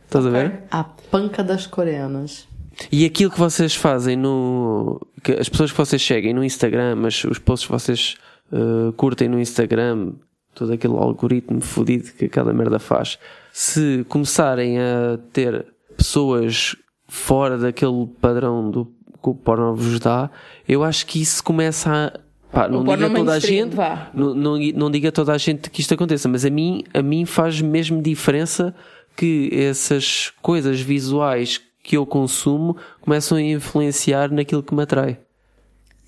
Estás 0.05 0.25
a 0.25 0.29
ver? 0.29 0.63
A 0.69 0.83
panca 0.83 1.43
das 1.43 1.67
coreanas. 1.67 2.47
E 2.91 3.05
aquilo 3.05 3.31
que 3.31 3.39
vocês 3.39 3.75
fazem 3.75 4.15
no. 4.15 4.99
Que 5.23 5.33
as 5.33 5.49
pessoas 5.49 5.71
que 5.71 5.77
vocês 5.77 6.01
seguem 6.01 6.33
no 6.33 6.43
Instagram, 6.43 6.95
mas 6.95 7.23
os 7.23 7.37
posts 7.37 7.67
que 7.67 7.71
vocês 7.71 8.15
uh, 8.51 8.91
curtem 8.93 9.29
no 9.29 9.39
Instagram, 9.39 10.13
todo 10.53 10.73
aquele 10.73 10.93
algoritmo 10.93 11.61
fodido 11.61 12.11
que 12.11 12.25
aquela 12.25 12.53
merda 12.53 12.79
faz, 12.79 13.17
se 13.51 14.05
começarem 14.07 14.79
a 14.79 15.19
ter 15.31 15.65
pessoas 15.97 16.75
fora 17.07 17.57
daquele 17.57 18.07
padrão 18.19 18.69
do 18.69 18.85
que 18.85 19.29
o 19.29 19.35
porno 19.35 19.75
vos 19.75 19.99
dá, 19.99 20.29
eu 20.67 20.83
acho 20.83 21.05
que 21.05 21.21
isso 21.21 21.43
começa 21.43 21.91
a. 21.91 22.19
Pá, 22.51 22.67
não 22.67 22.83
diga 22.83 23.09
toda 23.09 23.33
a 23.33 23.39
gente, 23.39 23.77
não, 24.13 24.33
não, 24.33 24.57
não 24.75 24.91
diga 24.91 25.09
toda 25.09 25.31
a 25.31 25.37
gente 25.37 25.69
que 25.69 25.79
isto 25.79 25.93
aconteça, 25.93 26.27
mas 26.27 26.43
a 26.43 26.49
mim, 26.49 26.83
a 26.93 27.01
mim 27.01 27.25
faz 27.25 27.61
mesmo 27.61 28.01
diferença 28.01 28.75
que 29.15 29.49
essas 29.53 30.33
coisas 30.41 30.81
visuais 30.81 31.61
que 31.81 31.95
eu 31.95 32.05
consumo 32.05 32.75
começam 32.99 33.37
a 33.37 33.41
influenciar 33.41 34.29
naquilo 34.31 34.61
que 34.61 34.75
me 34.75 34.83
atrai. 34.83 35.17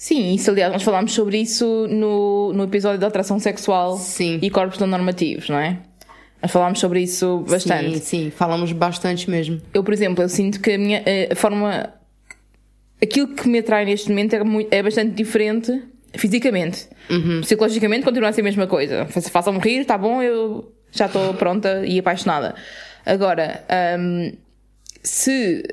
Sim, 0.03 0.33
isso 0.33 0.51
aliás, 0.51 0.73
nós 0.73 0.83
falámos 0.83 1.13
sobre 1.13 1.37
isso 1.37 1.87
no, 1.89 2.51
no 2.51 2.65
episódio 2.65 2.99
da 2.99 3.07
atração 3.07 3.39
sexual 3.39 3.95
Sim. 3.97 4.37
e 4.41 4.49
corpos 4.49 4.77
não 4.77 4.85
normativos, 4.85 5.47
não 5.47 5.57
é? 5.57 5.77
Nós 6.41 6.51
falámos 6.51 6.77
sobre 6.81 6.99
isso 7.01 7.39
bastante. 7.49 7.99
Sim, 7.99 8.25
sim, 8.25 8.29
falamos 8.29 8.73
bastante 8.73 9.29
mesmo. 9.29 9.61
Eu, 9.73 9.81
por 9.81 9.93
exemplo, 9.93 10.21
eu 10.21 10.27
sinto 10.27 10.59
que 10.59 10.71
a 10.73 10.77
minha 10.77 11.01
eh, 11.05 11.29
a 11.31 11.35
forma. 11.37 11.93
Aquilo 13.01 13.29
que 13.29 13.47
me 13.47 13.59
atrai 13.59 13.85
neste 13.85 14.09
momento 14.09 14.33
é, 14.33 14.43
muito, 14.43 14.73
é 14.73 14.83
bastante 14.83 15.11
diferente 15.15 15.81
fisicamente. 16.15 16.85
Psicologicamente 17.41 18.03
continua 18.03 18.27
a 18.27 18.33
ser 18.33 18.41
a 18.41 18.43
mesma 18.43 18.67
coisa. 18.67 19.05
Fa- 19.05 19.21
Façam-me 19.21 19.59
rir, 19.59 19.85
tá 19.85 19.97
bom, 19.97 20.21
eu 20.21 20.69
já 20.91 21.05
estou 21.05 21.33
pronta 21.35 21.85
e 21.85 21.97
apaixonada. 21.99 22.55
Agora, 23.05 23.63
hum, 23.97 24.33
se 25.01 25.63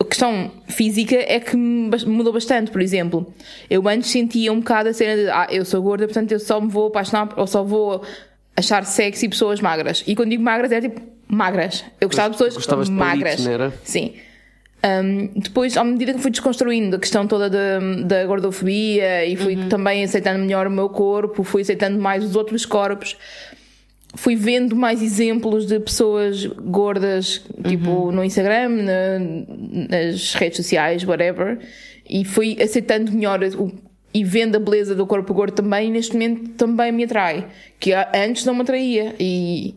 a 0.00 0.04
questão 0.04 0.50
física 0.68 1.16
é 1.16 1.40
que 1.40 1.56
mudou 1.56 2.32
bastante, 2.32 2.70
por 2.70 2.80
exemplo, 2.80 3.32
eu 3.68 3.86
antes 3.88 4.10
sentia 4.10 4.52
um 4.52 4.60
bocado 4.60 4.88
a 4.88 4.92
cena 4.92 5.16
de 5.16 5.28
ah, 5.30 5.46
eu 5.50 5.64
sou 5.64 5.82
gorda, 5.82 6.06
portanto 6.06 6.32
eu 6.32 6.40
só 6.40 6.60
me 6.60 6.68
vou 6.68 6.88
apaixonar 6.88 7.28
ou 7.36 7.46
só 7.46 7.62
vou 7.62 8.02
achar 8.56 8.84
sexy 8.84 9.28
pessoas 9.28 9.60
magras. 9.60 10.02
E 10.06 10.14
quando 10.14 10.30
digo 10.30 10.42
magras 10.42 10.72
é 10.72 10.80
tipo 10.80 11.00
magras. 11.28 11.84
Eu 12.00 12.08
gostava 12.08 12.30
de 12.30 12.34
pessoas 12.36 12.54
Gostavas 12.54 12.88
de 12.88 12.92
magras. 12.92 13.22
palitos, 13.22 13.46
não 13.46 13.52
era? 13.52 13.74
Sim. 13.82 14.14
Um, 14.84 15.40
depois, 15.40 15.76
à 15.76 15.82
medida 15.82 16.12
que 16.14 16.20
fui 16.20 16.30
desconstruindo 16.30 16.96
a 16.96 16.98
questão 16.98 17.26
toda 17.26 17.50
da, 17.50 17.80
da 18.04 18.24
gordofobia 18.24 19.24
e 19.26 19.34
fui 19.34 19.56
também 19.68 20.04
aceitando 20.04 20.38
melhor 20.38 20.66
o 20.66 20.70
meu 20.70 20.88
corpo, 20.88 21.42
fui 21.42 21.62
aceitando 21.62 21.98
mais 21.98 22.22
os 22.22 22.36
outros 22.36 22.64
corpos, 22.64 23.16
fui 24.16 24.34
vendo 24.34 24.74
mais 24.74 25.02
exemplos 25.02 25.66
de 25.66 25.78
pessoas 25.78 26.46
gordas, 26.46 27.42
tipo 27.68 28.10
no 28.10 28.24
Instagram, 28.24 28.68
na- 28.70 29.18
nas 29.90 30.34
redes 30.34 30.56
sociais, 30.56 31.04
whatever, 31.04 31.58
e 32.08 32.24
fui 32.24 32.56
aceitando 32.60 33.12
melhor 33.12 33.40
o- 33.58 33.72
e 34.14 34.24
vendo 34.24 34.56
a 34.56 34.58
beleza 34.58 34.94
do 34.94 35.06
corpo 35.06 35.32
gordo 35.34 35.54
também, 35.54 35.90
neste 35.90 36.12
momento 36.14 36.50
também 36.50 36.90
me 36.90 37.04
atrai, 37.04 37.46
que 37.78 37.92
antes 38.14 38.44
não 38.44 38.54
me 38.54 38.62
atraía 38.62 39.14
e 39.20 39.74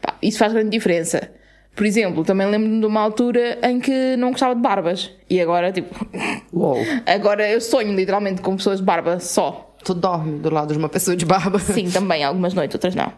pá, 0.00 0.16
isso 0.22 0.38
faz 0.38 0.52
grande 0.52 0.70
diferença. 0.70 1.30
Por 1.74 1.86
exemplo, 1.86 2.22
também 2.22 2.46
lembro-me 2.46 2.80
de 2.80 2.86
uma 2.86 3.00
altura 3.00 3.58
em 3.62 3.80
que 3.80 4.14
não 4.16 4.30
gostava 4.30 4.54
de 4.54 4.60
barbas 4.60 5.10
e 5.28 5.40
agora, 5.40 5.72
tipo, 5.72 5.94
Uou. 6.52 6.76
agora 7.06 7.48
eu 7.50 7.60
sonho 7.60 7.94
literalmente 7.94 8.42
com 8.42 8.56
pessoas 8.56 8.78
de 8.78 8.84
barba 8.84 9.18
só. 9.20 9.74
Tu 9.84 9.94
dorme 9.94 10.38
do 10.38 10.48
lado 10.52 10.72
de 10.72 10.78
uma 10.78 10.88
pessoa 10.88 11.16
de 11.16 11.24
barba. 11.26 11.58
Sim, 11.58 11.90
também, 11.90 12.22
algumas 12.22 12.54
noites, 12.54 12.74
outras 12.74 12.94
não. 12.94 13.10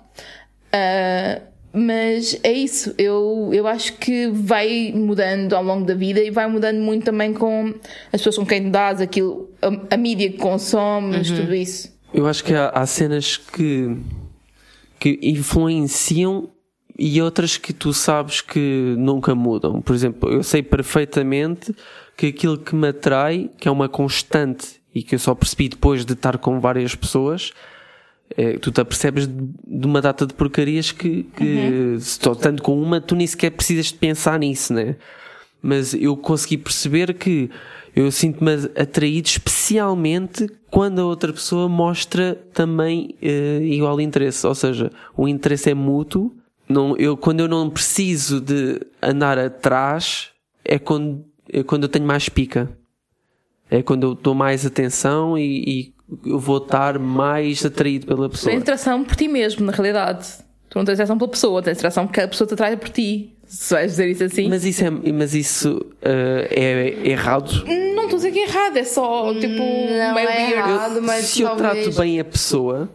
Ah, 0.75 1.41
mas 1.72 2.39
é 2.43 2.53
isso, 2.53 2.95
eu, 2.99 3.51
eu 3.53 3.66
acho 3.66 3.95
que 3.95 4.29
vai 4.29 4.93
mudando 4.95 5.55
ao 5.55 5.62
longo 5.62 5.85
da 5.85 5.95
vida 5.95 6.20
e 6.20 6.31
vai 6.31 6.49
mudando 6.49 6.79
muito 6.79 7.05
também 7.05 7.33
com 7.33 7.75
as 8.12 8.20
pessoas 8.20 8.39
com 8.39 8.47
quem 8.47 8.70
dás, 8.70 9.01
aquilo, 9.01 9.51
a, 9.62 9.95
a 9.95 9.97
mídia 9.97 10.31
que 10.31 10.39
consomes, 10.39 11.31
tudo 11.31 11.55
isso. 11.55 11.93
Eu 12.12 12.27
acho 12.27 12.45
que 12.45 12.55
há, 12.55 12.68
há 12.68 12.87
cenas 12.87 13.37
que, 13.37 13.97
que 15.01 15.18
influenciam 15.22 16.49
e 16.97 17.20
outras 17.20 17.57
que 17.57 17.72
tu 17.72 17.93
sabes 17.93 18.41
que 18.41 18.95
nunca 18.97 19.35
mudam. 19.35 19.81
Por 19.81 19.95
exemplo, 19.95 20.31
eu 20.31 20.45
sei 20.45 20.62
perfeitamente 20.62 21.75
que 22.16 22.27
aquilo 22.27 22.57
que 22.57 22.75
me 22.75 22.89
atrai, 22.89 23.51
que 23.59 23.66
é 23.66 23.70
uma 23.70 23.89
constante 23.89 24.81
e 24.95 25.03
que 25.03 25.16
eu 25.16 25.18
só 25.18 25.35
percebi 25.35 25.68
depois 25.68 26.05
de 26.05 26.12
estar 26.12 26.39
com 26.39 26.61
várias 26.61 26.95
pessoas, 26.95 27.53
é, 28.37 28.59
tu 28.59 28.70
te 28.70 28.80
apercebes 28.80 29.26
de, 29.26 29.87
uma 29.87 30.01
data 30.01 30.26
de 30.26 30.35
porcarias 30.35 30.91
que, 30.93 31.24
que 31.37 31.97
se 32.01 32.11
estou 32.11 32.35
tanto 32.35 32.62
com 32.62 32.80
uma, 32.80 33.01
tu 33.01 33.14
nem 33.14 33.26
sequer 33.26 33.51
precisas 33.51 33.87
de 33.87 33.95
pensar 33.95 34.39
nisso, 34.39 34.72
né? 34.72 34.97
Mas 35.62 35.95
eu 35.95 36.16
consegui 36.16 36.59
perceber 36.59 37.14
que 37.14 37.49
eu 37.95 38.11
sinto-me 38.11 38.53
atraído 38.76 39.28
especialmente 39.28 40.49
quando 40.68 41.01
a 41.01 41.05
outra 41.05 41.32
pessoa 41.32 41.68
mostra 41.68 42.35
também 42.53 43.14
eh, 43.22 43.61
igual 43.62 44.01
interesse. 44.01 44.47
Ou 44.47 44.55
seja, 44.55 44.91
o 45.16 45.28
interesse 45.28 45.70
é 45.70 45.74
mútuo. 45.74 46.35
Não, 46.68 46.97
eu, 46.97 47.16
quando 47.16 47.41
eu 47.41 47.49
não 47.49 47.70
preciso 47.70 48.41
de 48.41 48.80
andar 49.01 49.39
atrás, 49.39 50.30
é 50.64 50.78
quando, 50.78 51.24
é 51.49 51.62
quando 51.62 51.85
eu 51.85 51.89
tenho 51.89 52.05
mais 52.05 52.28
pica. 52.28 52.68
É 53.70 53.82
quando 53.82 54.03
eu 54.03 54.14
dou 54.14 54.35
mais 54.35 54.66
atenção 54.66 55.39
e, 55.39 55.64
e 55.66 55.93
eu 56.24 56.38
vou 56.38 56.59
estar 56.59 56.98
mais 56.98 57.64
atraído 57.64 58.07
pela 58.07 58.28
Tu 58.28 58.32
pessoa. 58.32 58.52
tens 58.52 58.62
atração 58.62 59.05
por 59.05 59.16
ti 59.16 59.28
mesmo, 59.28 59.64
na 59.64 59.72
realidade. 59.72 60.26
Tu 60.68 60.78
não 60.78 60.84
tens 60.84 60.94
atração 60.94 61.16
pela 61.18 61.30
pessoa, 61.30 61.62
tens 61.62 61.78
atração 61.78 62.07
porque 62.07 62.20
a 62.20 62.28
pessoa 62.28 62.46
te 62.48 62.55
atrai 62.55 62.76
por 62.76 62.88
ti. 62.88 63.30
Se 63.46 63.74
vais 63.74 63.90
dizer 63.92 64.09
isso 64.11 64.24
assim. 64.24 64.48
Mas 64.48 64.64
isso 64.64 64.84
é, 64.84 64.90
mas 64.90 65.34
isso, 65.34 65.84
eh, 66.02 66.48
é 67.05 67.09
errado. 67.11 67.64
Não 67.66 68.05
estou 68.05 68.16
a 68.16 68.20
dizer 68.20 68.32
que 68.32 68.38
é 68.40 68.48
errado, 68.48 68.76
é 68.78 68.84
só 68.84 69.32
tipo 69.34 69.48
Não 69.62 70.14
meio 70.14 70.28
é 70.28 70.36
weird. 70.36 70.52
errado, 70.70 71.02
mas 71.02 71.24
se 71.26 71.42
eu 71.42 71.48
talvez- 71.50 71.84
trato 71.84 71.98
bem 72.00 72.18
a 72.20 72.24
pessoa, 72.24 72.88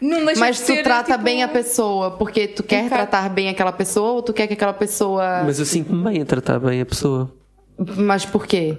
Não 0.00 0.24
deixa 0.24 0.40
Mas 0.40 0.56
de 0.56 0.62
tu 0.62 0.66
ser, 0.74 0.82
trata 0.82 1.12
tipo, 1.12 1.24
bem 1.24 1.42
a 1.44 1.48
pessoa 1.48 2.10
porque 2.12 2.48
tu 2.48 2.62
quer 2.64 2.88
tratar 2.88 3.28
bem 3.30 3.48
aquela 3.48 3.70
pessoa 3.72 4.12
ou 4.14 4.22
tu 4.22 4.32
quer 4.32 4.46
que 4.48 4.54
aquela 4.54 4.72
pessoa. 4.72 5.42
mas 5.44 5.58
eu 5.60 5.64
sinto-me 5.64 6.02
bem 6.10 6.22
a 6.22 6.24
tratar 6.24 6.58
bem 6.58 6.80
a 6.80 6.86
pessoa. 6.86 7.32
Mas 7.96 8.24
por 8.26 8.44
quê? 8.46 8.78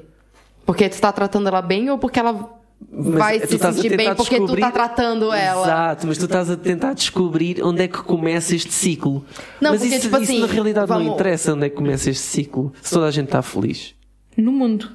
Porque 0.65 0.87
tu 0.89 0.99
tá 0.99 1.11
tratando 1.13 1.47
ela 1.47 1.61
bem 1.61 1.89
ou 1.89 1.97
porque 1.97 2.19
ela 2.19 2.49
Mas 2.91 3.13
vai 3.15 3.39
tu 3.39 3.47
se 3.47 3.57
sentir 3.57 3.95
bem 3.97 4.13
porque 4.15 4.35
tu 4.35 4.41
descobrir- 4.41 4.61
tá 4.61 4.71
tratando 4.71 5.31
ela? 5.31 5.65
Exato, 5.65 6.07
mas 6.07 6.17
tu 6.17 6.25
estás 6.25 6.49
a 6.49 6.57
tentar 6.57 6.93
descobrir 6.93 7.61
onde 7.63 7.83
é 7.83 7.87
que 7.87 8.01
começa 8.03 8.55
este 8.55 8.73
ciclo. 8.73 9.23
Não, 9.61 9.71
mas 9.71 9.81
porque, 9.81 9.95
isso, 9.95 10.01
tipo 10.09 10.15
isso 10.21 10.31
assim, 10.31 10.39
na 10.41 10.47
realidade 10.47 10.89
não 10.89 10.97
vamos- 10.99 11.13
interessa 11.13 11.53
onde 11.53 11.65
é 11.65 11.69
que 11.69 11.75
começa 11.75 12.09
este 12.09 12.23
ciclo. 12.23 12.73
Se 12.81 12.93
toda 12.93 13.07
a 13.07 13.11
gente 13.11 13.25
está 13.25 13.41
feliz. 13.41 13.93
No 14.35 14.51
mundo. 14.51 14.89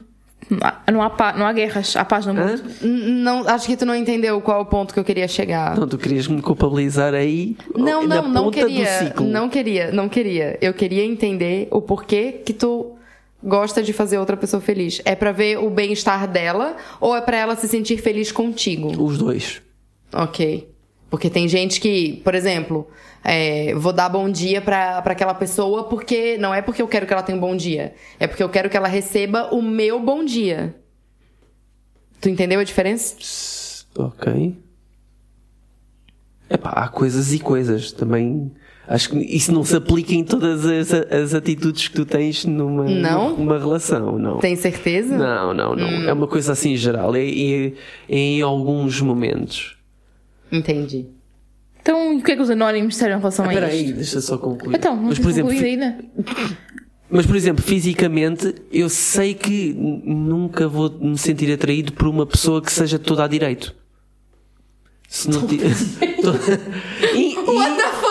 Não 0.51 0.59
há, 0.62 0.93
não 0.93 1.03
há, 1.03 1.11
pa- 1.11 1.32
não 1.34 1.45
há 1.47 1.53
guerras, 1.53 1.95
há 1.97 2.05
paz 2.05 2.24
no 2.24 2.32
mundo. 2.32 2.62
Não, 2.82 3.47
acho 3.49 3.66
que 3.66 3.76
tu 3.76 3.84
não 3.84 3.95
entendeu 3.95 4.41
qual 4.41 4.61
é 4.61 4.62
o 4.62 4.64
ponto 4.66 4.95
que 4.95 5.01
eu 5.01 5.05
queria 5.05 5.28
chegar. 5.28 5.76
Não, 5.76 5.86
tu 5.86 5.99
querias 5.99 6.26
me 6.26 6.41
culpabilizar 6.41 7.12
aí 7.12 7.57
Não, 7.74 8.07
na 8.07 8.22
não, 8.22 8.28
não 8.28 8.45
ponta 8.45 8.59
queria. 8.64 8.84
do 8.84 9.05
ciclo. 9.07 9.26
Não 9.26 9.49
queria, 9.49 9.93
não 9.93 10.09
queria. 10.09 10.57
Eu 10.62 10.72
queria 10.72 11.05
entender 11.05 11.68
o 11.70 11.82
porquê 11.82 12.41
que 12.47 12.53
tu 12.55 12.93
gosta 13.43 13.82
de 13.82 13.93
fazer 13.93 14.18
outra 14.18 14.36
pessoa 14.36 14.61
feliz. 14.61 15.01
É 15.05 15.14
pra 15.14 15.32
ver 15.32 15.59
o 15.59 15.70
bem-estar 15.70 16.26
dela 16.26 16.76
ou 17.01 17.16
é 17.16 17.20
pra 17.20 17.36
ela 17.36 17.57
se 17.57 17.68
sentir 17.68 17.99
feliz 17.99 18.32
contigo? 18.32 18.89
Os 19.03 19.18
dois. 19.18 19.62
Ok. 20.12 20.68
Porque 21.11 21.30
tem 21.30 21.49
gente 21.49 21.80
que, 21.80 22.20
por 22.22 22.34
exemplo, 22.34 22.86
é, 23.24 23.74
vou 23.74 23.93
dar 23.93 24.09
bom 24.09 24.28
dia 24.28 24.61
pra, 24.61 25.01
pra 25.01 25.12
aquela 25.12 25.34
pessoa 25.34 25.84
porque 25.84 26.36
não 26.39 26.53
é 26.53 26.61
porque 26.61 26.82
eu 26.82 26.89
quero 26.89 27.07
que 27.07 27.12
ela 27.12 27.22
tenha 27.22 27.39
um 27.39 27.41
bom 27.41 27.57
dia, 27.57 27.95
é 28.20 28.26
porque 28.26 28.43
eu 28.43 28.49
quero 28.49 28.68
que 28.68 28.76
ela 28.76 28.89
receba 28.89 29.55
o 29.55 29.62
meu 29.62 29.99
bom 30.01 30.22
dia. 30.24 30.74
Tu 32.20 32.28
entendeu 32.28 32.61
a 32.61 32.64
diferença? 32.64 33.16
Ok. 33.97 34.57
Epá, 36.51 36.70
há 36.70 36.89
coisas 36.89 37.32
e 37.32 37.39
coisas 37.39 37.93
também. 37.93 38.51
Acho 38.89 39.11
que 39.11 39.18
isso 39.18 39.53
não 39.53 39.62
se 39.64 39.76
aplica 39.76 40.14
em 40.14 40.24
todas 40.24 40.64
as, 40.64 40.93
as 41.12 41.34
atitudes 41.34 41.89
que 41.89 41.95
tu 41.95 42.07
tens 42.07 42.47
numa, 42.47 42.84
Não? 42.84 43.36
numa 43.36 43.59
relação, 43.59 44.18
não. 44.18 44.39
Tem 44.39 44.57
certeza? 44.57 45.16
Não, 45.16 45.53
não, 45.53 45.76
não. 45.76 45.86
Hum. 45.86 46.09
É 46.09 46.12
uma 46.12 46.26
coisa 46.26 46.53
assim 46.53 46.74
geral. 46.74 47.14
É, 47.14 47.20
é- 47.22 47.72
é 48.09 48.16
em 48.16 48.41
alguns 48.41 49.01
momentos. 49.03 49.76
Entendi. 50.51 51.07
Então, 51.82 52.16
o 52.16 52.22
que 52.22 52.32
é 52.32 52.36
que 52.36 52.41
os 52.43 52.49
anónimos 52.51 52.95
disseram 52.95 53.16
em 53.16 53.18
relação 53.18 53.45
a 53.45 53.49
Espera 53.49 53.74
isto? 53.74 53.86
aí, 53.89 53.93
deixa 53.93 54.20
só 54.22 54.39
concluir. 54.39 54.74
Então, 54.76 54.97
não 54.97 55.05
mas, 55.05 55.18
por 55.18 55.30
exemplo, 55.30 55.51
ainda. 55.53 55.99
mas, 57.11 57.26
por 57.26 57.36
exemplo, 57.36 57.62
fisicamente, 57.62 58.55
eu 58.72 58.89
sei 58.89 59.34
que 59.34 59.74
nunca 59.74 60.66
vou 60.66 60.91
me 60.99 61.16
sentir 61.18 61.53
atraído 61.53 61.93
por 61.93 62.09
uma 62.09 62.24
pessoa 62.26 62.62
que 62.62 62.72
seja 62.72 62.99
toda 62.99 63.24
à 63.24 63.28
direito. 63.28 63.74
Se 65.09 65.30
não 65.30 65.47
ti- 65.47 65.59
e, 67.16 67.36
What 67.49 67.76
the 67.76 67.89
fuck? 67.89 68.07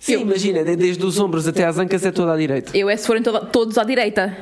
Sim, 0.00 0.22
imagina, 0.22 0.64
de- 0.64 0.76
desde 0.76 1.04
os 1.04 1.18
ombros 1.20 1.46
até 1.46 1.64
às 1.64 1.78
ancas 1.78 2.04
é 2.06 2.10
toda 2.10 2.32
à 2.32 2.36
direita. 2.36 2.76
Eu 2.76 2.88
é 2.88 2.96
se 2.96 3.06
forem 3.06 3.22
toda- 3.22 3.42
todos 3.44 3.76
à 3.78 3.84
direita. 3.84 4.34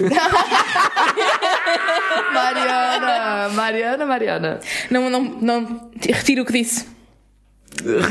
Mariana, 2.32 3.48
Mariana, 3.54 4.06
Mariana. 4.06 4.60
Não, 4.90 5.10
não, 5.10 5.22
não. 5.22 5.90
Retiro 6.00 6.42
o 6.42 6.46
que 6.46 6.52
disse. 6.52 6.86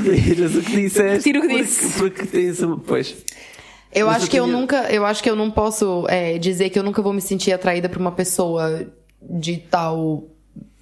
Retiras 0.04 0.56
o 0.56 0.62
que 0.62 0.72
disseste. 0.76 1.30
Retiro 1.30 1.40
o 1.40 1.42
que 1.44 1.48
porque- 1.48 1.64
disse. 1.64 2.00
Porque 2.00 2.26
tens 2.26 2.60
uma. 2.62 2.78
Pois. 2.80 3.16
Eu 3.94 4.08
Mas 4.08 4.18
acho 4.18 4.26
eu 4.26 4.30
que 4.30 4.40
eu 4.40 4.44
tinha- 4.46 4.58
nunca, 4.58 4.76
eu 4.94 5.06
acho 5.06 5.24
que 5.24 5.30
eu 5.30 5.36
não 5.36 5.50
posso 5.50 6.06
é, 6.10 6.38
dizer 6.38 6.70
que 6.70 6.78
eu 6.78 6.84
nunca 6.84 7.02
vou 7.02 7.12
me 7.12 7.22
sentir 7.22 7.52
atraída 7.52 7.90
por 7.90 7.98
uma 8.00 8.12
pessoa 8.12 8.86
de 9.22 9.58
tal 9.58 10.26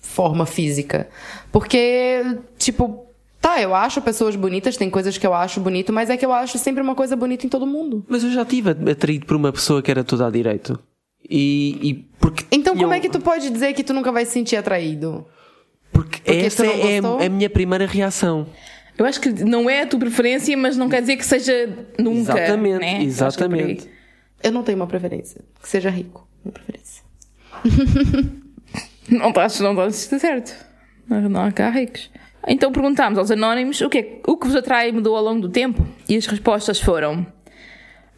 forma 0.02 0.46
física, 0.46 1.08
porque 1.52 2.22
tipo, 2.58 3.07
tá, 3.50 3.62
eu 3.62 3.74
acho 3.76 4.02
pessoas 4.02 4.36
bonitas, 4.36 4.76
tem 4.78 4.90
coisas 4.90 5.18
que 5.18 5.26
eu 5.26 5.34
acho 5.34 5.60
bonito, 5.62 5.94
mas 5.94 6.10
é 6.10 6.18
que 6.18 6.26
eu 6.26 6.34
acho 6.34 6.58
sempre 6.58 6.82
uma 6.82 6.96
coisa 6.96 7.16
bonita 7.16 7.46
em 7.46 7.50
todo 7.50 7.66
mundo. 7.66 8.06
Mas 8.10 8.24
eu 8.24 8.32
já 8.32 8.42
estive 8.42 8.72
atraído 8.92 9.26
por 9.26 9.36
uma 9.36 9.52
pessoa 9.52 9.82
que 9.82 9.90
era 9.92 10.04
toda 10.04 10.28
à 10.28 10.30
direito. 10.30 10.78
E, 11.30 11.80
e 11.82 11.94
porque. 12.20 12.46
Então 12.52 12.74
como 12.74 12.88
tinham- 12.88 12.94
é 12.94 13.00
que 13.00 13.10
tu 13.10 13.20
pode 13.20 13.50
dizer 13.50 13.74
que 13.74 13.84
tu 13.84 13.94
nunca 13.94 14.12
vai 14.12 14.26
se 14.26 14.32
sentir 14.32 14.56
atraído? 14.56 15.26
Porque, 15.92 16.20
Porque 16.20 16.32
essa 16.46 16.64
tu 16.64 16.68
não 16.68 16.74
é 16.88 17.02
gostou? 17.02 17.26
a 17.26 17.30
minha 17.30 17.50
primeira 17.50 17.86
reação. 17.86 18.48
Eu 18.98 19.06
acho 19.06 19.22
que 19.22 19.30
não 19.30 19.70
é 19.70 19.84
a 19.84 19.88
tua 19.88 20.00
preferência, 20.00 20.56
mas 20.58 20.76
não 20.76 20.90
quer 20.90 21.02
dizer 21.02 21.18
que 21.18 21.26
seja 21.26 21.70
nunca. 22.00 22.34
Exatamente, 22.34 22.80
né? 22.80 23.04
exatamente. 23.04 23.90
É 24.44 24.48
Eu 24.48 24.52
não 24.52 24.64
tenho 24.64 24.78
uma 24.78 24.88
preferência, 24.88 25.42
que 25.62 25.70
seja 25.70 25.90
rico, 25.90 26.28
minha 26.44 26.52
preferência. 26.54 27.04
Não 29.10 29.30
estás, 29.30 29.58
não 29.62 29.72
estás 29.88 30.22
certo. 30.22 30.54
Não, 31.08 31.30
não 31.30 31.42
há 31.46 31.52
cá 31.52 31.70
ricos. 31.70 32.12
Então 32.48 32.72
perguntámos 32.72 33.20
aos 33.20 33.30
anónimos 33.30 33.82
o 33.82 33.90
que, 33.90 33.98
é, 33.98 34.20
o 34.26 34.38
que 34.38 34.48
vos 34.48 34.56
atrai 34.56 34.92
mudou 34.92 35.18
ao 35.18 35.24
longo 35.24 35.42
do 35.42 35.50
tempo. 35.50 35.86
E 36.08 36.16
as 36.16 36.26
respostas 36.26 36.80
foram: 36.80 37.28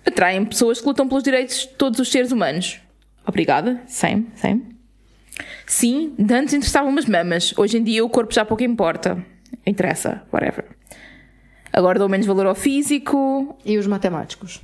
atraem 0.06 0.46
pessoas 0.46 0.80
que 0.80 0.88
lutam 0.88 1.08
pelos 1.08 1.24
direitos 1.24 1.62
de 1.62 1.68
todos 1.70 2.00
os 2.00 2.12
seres 2.12 2.32
humanos. 2.32 2.80
Obrigada. 3.26 3.82
Same, 3.88 4.28
same. 4.36 4.78
Sim, 5.66 6.14
de 6.18 6.34
antes 6.34 6.54
interessavam 6.54 6.90
umas 6.90 7.06
mamas. 7.06 7.54
Hoje 7.58 7.78
em 7.78 7.84
dia 7.84 8.06
o 8.06 8.10
corpo 8.10 8.34
já 8.34 8.46
pouco 8.46 8.64
importa. 8.64 9.24
Interessa, 9.66 10.24
whatever. 10.32 10.66
Agora 11.72 11.98
dou 11.98 12.10
menos 12.10 12.28
valor 12.28 12.46
ao 12.46 12.56
físico. 12.56 13.58
E 13.66 13.78
os 13.78 13.88
matemáticos? 13.88 14.62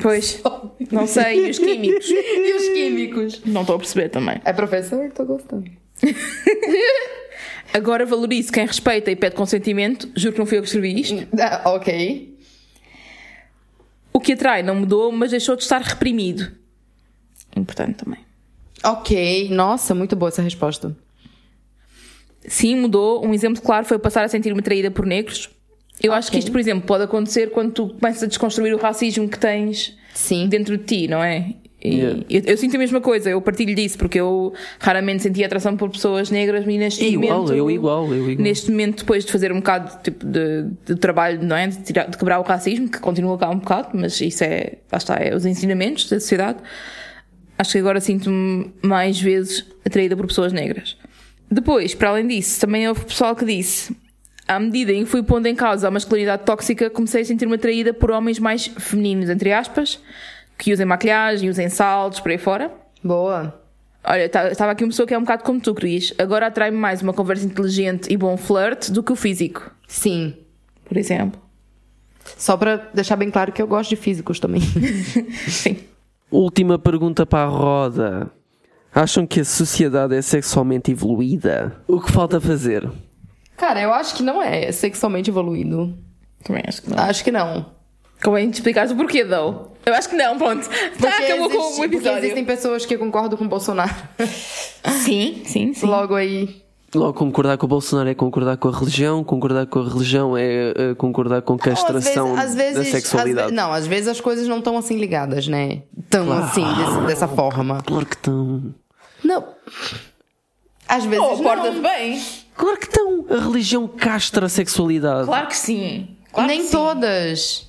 Pois, 0.00 0.42
não 0.92 1.06
sei. 1.06 1.46
E 1.46 1.50
os 1.50 1.58
químicos? 1.58 2.08
E 2.08 2.54
os 2.54 2.68
químicos? 2.68 3.44
Não 3.44 3.62
estou 3.62 3.76
a 3.76 3.78
perceber 3.78 4.08
também. 4.08 4.40
É 4.44 4.52
professor? 4.52 5.10
Tô 5.10 5.24
gostando. 5.24 5.70
Agora 7.72 8.06
valorizo 8.06 8.52
quem 8.52 8.66
respeita 8.66 9.10
e 9.10 9.16
pede 9.16 9.36
consentimento. 9.36 10.10
Juro 10.16 10.32
que 10.32 10.38
não 10.38 10.46
fui 10.46 10.58
eu 10.58 10.62
que 10.62 10.68
escrevi 10.68 11.00
isto. 11.00 11.28
Ah, 11.38 11.62
ok. 11.70 12.36
O 14.12 14.20
que 14.20 14.32
atrai 14.32 14.62
não 14.62 14.74
mudou, 14.74 15.12
mas 15.12 15.30
deixou 15.30 15.54
de 15.54 15.62
estar 15.62 15.80
reprimido. 15.80 16.50
Importante 17.54 18.04
também. 18.04 18.20
Ok, 18.82 19.48
nossa, 19.50 19.94
muito 19.94 20.14
boa 20.16 20.28
essa 20.28 20.42
resposta. 20.42 20.96
Sim, 22.46 22.76
mudou. 22.76 23.24
Um 23.24 23.34
exemplo 23.34 23.60
claro 23.60 23.84
foi 23.84 23.98
passar 23.98 24.24
a 24.24 24.28
sentir-me 24.28 24.60
atraída 24.60 24.90
por 24.90 25.04
negros. 25.04 25.50
Eu 26.00 26.12
acho 26.12 26.30
que 26.30 26.38
isto, 26.38 26.52
por 26.52 26.60
exemplo, 26.60 26.86
pode 26.86 27.04
acontecer 27.04 27.50
quando 27.50 27.72
tu 27.72 27.88
começas 27.88 28.22
a 28.22 28.26
desconstruir 28.26 28.72
o 28.72 28.78
racismo 28.78 29.28
que 29.28 29.38
tens 29.38 29.96
Sim. 30.14 30.48
dentro 30.48 30.78
de 30.78 30.84
ti, 30.84 31.08
não 31.08 31.22
é? 31.22 31.54
Yeah. 31.84 32.24
eu, 32.28 32.42
eu 32.44 32.56
sinto 32.56 32.74
a 32.74 32.78
mesma 32.78 33.00
coisa, 33.00 33.30
eu 33.30 33.40
partilho 33.40 33.72
disso, 33.72 33.96
porque 33.98 34.18
eu 34.18 34.52
raramente 34.80 35.22
sentia 35.22 35.46
atração 35.46 35.76
por 35.76 35.88
pessoas 35.90 36.28
negras 36.28 36.64
e 36.66 36.76
neste 36.76 37.04
Igual, 37.04 37.42
momento. 37.42 37.54
eu 37.54 37.70
igual, 37.70 38.12
eu 38.12 38.30
igual. 38.30 38.44
Neste 38.44 38.70
momento, 38.70 38.98
depois 38.98 39.24
de 39.24 39.30
fazer 39.30 39.52
um 39.52 39.56
bocado 39.58 40.02
tipo, 40.02 40.26
de, 40.26 40.64
de 40.84 40.96
trabalho, 40.96 41.40
não 41.40 41.54
é? 41.54 41.68
De, 41.68 41.80
tirar- 41.84 42.10
de 42.10 42.18
quebrar 42.18 42.40
o 42.40 42.42
racismo, 42.42 42.88
que 42.88 42.98
continua 42.98 43.38
cá 43.38 43.48
um 43.50 43.58
bocado, 43.60 43.90
mas 43.94 44.20
isso 44.20 44.42
é, 44.42 44.72
lá 44.90 44.98
está, 44.98 45.14
é 45.16 45.32
os 45.34 45.46
ensinamentos 45.46 46.08
da 46.10 46.18
sociedade. 46.18 46.58
Acho 47.56 47.72
que 47.72 47.78
agora 47.78 48.00
sinto-me 48.00 48.72
mais 48.82 49.20
vezes 49.20 49.64
atraída 49.84 50.16
por 50.16 50.26
pessoas 50.26 50.52
negras. 50.52 50.96
Depois, 51.50 51.94
para 51.94 52.10
além 52.10 52.26
disso, 52.26 52.60
também 52.60 52.88
houve 52.88 53.04
pessoal 53.04 53.34
que 53.36 53.44
disse: 53.44 53.94
à 54.46 54.58
medida 54.60 54.92
em 54.92 55.04
que 55.04 55.10
fui 55.10 55.22
pondo 55.22 55.46
em 55.46 55.54
causa 55.54 55.88
a 55.88 55.90
masculinidade 55.90 56.42
tóxica, 56.44 56.90
comecei 56.90 57.22
a 57.22 57.24
sentir-me 57.24 57.54
atraída 57.54 57.94
por 57.94 58.10
homens 58.10 58.38
mais 58.38 58.66
femininos, 58.66 59.30
entre 59.30 59.52
aspas, 59.52 60.00
que 60.58 60.72
usem 60.72 60.84
maquilhagem, 60.84 61.48
usem 61.48 61.68
saltos, 61.68 62.20
por 62.20 62.30
aí 62.30 62.38
fora. 62.38 62.70
Boa. 63.02 63.62
Olha, 64.04 64.28
tá- 64.28 64.48
estava 64.50 64.72
aqui 64.72 64.84
uma 64.84 64.90
pessoa 64.90 65.06
que 65.06 65.14
é 65.14 65.18
um 65.18 65.22
bocado 65.22 65.44
como 65.44 65.60
tu, 65.60 65.74
Cris. 65.74 66.12
Agora 66.18 66.46
atrai-me 66.46 66.76
mais 66.76 67.00
uma 67.02 67.12
conversa 67.12 67.44
inteligente 67.46 68.12
e 68.12 68.16
bom 68.16 68.36
flirt 68.36 68.90
do 68.90 69.02
que 69.02 69.12
o 69.12 69.16
físico, 69.16 69.70
Sim. 69.86 70.34
por 70.84 70.96
exemplo. 70.96 71.40
Só 72.36 72.56
pra 72.56 72.76
deixar 72.92 73.16
bem 73.16 73.30
claro 73.30 73.52
que 73.52 73.60
eu 73.62 73.66
gosto 73.66 73.90
de 73.90 73.96
físicos 73.96 74.38
também. 74.40 74.60
Sim. 75.48 75.78
Última 76.30 76.78
pergunta 76.78 77.24
para 77.24 77.44
a 77.44 77.48
roda. 77.48 78.30
Acham 78.94 79.26
que 79.26 79.40
a 79.40 79.44
sociedade 79.44 80.14
é 80.14 80.22
sexualmente 80.22 80.90
evoluída? 80.90 81.76
O 81.86 82.00
que 82.00 82.10
falta 82.12 82.40
fazer? 82.40 82.88
Cara, 83.56 83.80
eu 83.80 83.92
acho 83.92 84.14
que 84.16 84.22
não 84.22 84.42
é 84.42 84.70
sexualmente 84.72 85.30
evoluído. 85.30 85.94
Também 86.44 86.62
acho 86.66 86.82
que 86.82 86.90
não. 86.90 86.98
Acho 86.98 87.24
que 87.24 87.30
não. 87.30 87.66
Convém 88.22 88.50
te 88.50 88.54
explicares 88.54 88.90
o 88.92 88.96
porquê, 88.96 89.24
though. 89.24 89.72
Eu 89.86 89.94
acho 89.94 90.08
que 90.08 90.16
não, 90.16 90.36
pronto. 90.36 90.68
Tá, 90.68 90.74
Porque, 90.98 91.06
acabou 91.32 91.48
com 91.48 91.56
existe- 91.56 91.72
o 91.72 91.76
porque 91.76 91.96
episódio. 91.96 92.18
existem 92.18 92.44
pessoas 92.44 92.84
que 92.84 92.98
concordam 92.98 93.38
com 93.38 93.44
o 93.44 93.48
Bolsonaro. 93.48 93.94
Sim, 95.04 95.42
sim, 95.44 95.72
sim. 95.74 95.86
Logo 95.86 96.14
aí. 96.14 96.62
Logo, 96.94 97.12
concordar 97.14 97.56
com 97.58 97.66
o 97.66 97.68
Bolsonaro 97.68 98.08
é 98.08 98.14
concordar 98.14 98.56
com 98.56 98.68
a 98.68 98.72
religião, 98.78 99.22
concordar 99.22 99.66
com 99.66 99.78
a 99.80 99.88
religião 99.88 100.36
é 100.36 100.72
eh, 100.74 100.94
concordar 100.96 101.42
com 101.42 101.52
a 101.54 101.58
castração 101.58 102.34
Às 102.34 102.54
vezes- 102.54 102.74
da 102.74 102.80
às 102.80 102.86
vezes- 102.86 102.92
sexualidade. 102.92 103.44
às 103.46 103.50
ve- 103.50 103.56
não, 103.56 103.72
às 103.72 103.86
vezes 103.86 104.08
as 104.08 104.20
coisas 104.20 104.48
não 104.48 104.58
estão 104.58 104.76
assim 104.76 104.96
ligadas, 104.98 105.46
né? 105.46 105.82
Tão 106.08 106.32
assim, 106.32 106.64
desse- 106.64 107.06
dessa 107.06 107.28
forma. 107.28 107.82
Claro 107.86 108.06
que 108.06 108.14
estão. 108.14 108.74
Não. 109.22 109.44
Às 110.88 111.04
vezes 111.04 111.24
Oh, 111.24 111.36
não. 111.36 111.42
porta-te 111.42 111.78
bem. 111.80 112.22
Claro 112.56 112.78
que 112.78 112.86
estão. 112.86 113.26
A 113.30 113.40
religião 113.42 113.86
castra 113.86 114.46
a 114.46 114.48
sexualidade. 114.48 115.26
Claro 115.26 115.46
que 115.46 115.56
sim. 115.56 116.16
Claro 116.32 116.48
Nem 116.48 116.60
que 116.60 116.64
sim. 116.66 116.72
todas. 116.72 117.67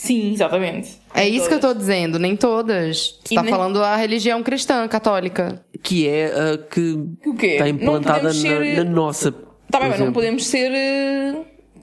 Sim, 0.00 0.32
exatamente. 0.32 0.96
É 1.12 1.24
Nem 1.24 1.34
isso 1.34 1.48
que 1.48 1.54
eu 1.54 1.58
todas. 1.60 1.74
tô 1.76 1.78
dizendo, 1.80 2.18
nem 2.20 2.36
todas. 2.36 3.08
Tu 3.24 3.32
E 3.32 3.34
tá 3.34 3.42
nem- 3.42 3.50
falando 3.50 3.82
a 3.82 3.96
religião 3.96 4.42
cristã, 4.44 4.86
católica. 4.86 5.60
Que 5.82 6.06
é 6.08 6.26
a 6.26 6.56
que 6.58 6.92
O 7.26 7.34
quê? 7.34 7.46
está 7.48 7.68
implantada 7.68 8.22
na, 8.28 8.32
ser- 8.32 8.76
na 8.76 8.84
nossa. 8.84 9.32
Tá 9.70 9.80
bem, 9.80 9.88
mas 9.90 9.98
não 10.00 10.12
podemos 10.12 10.46
ser. 10.46 10.70
eh, 10.72 11.34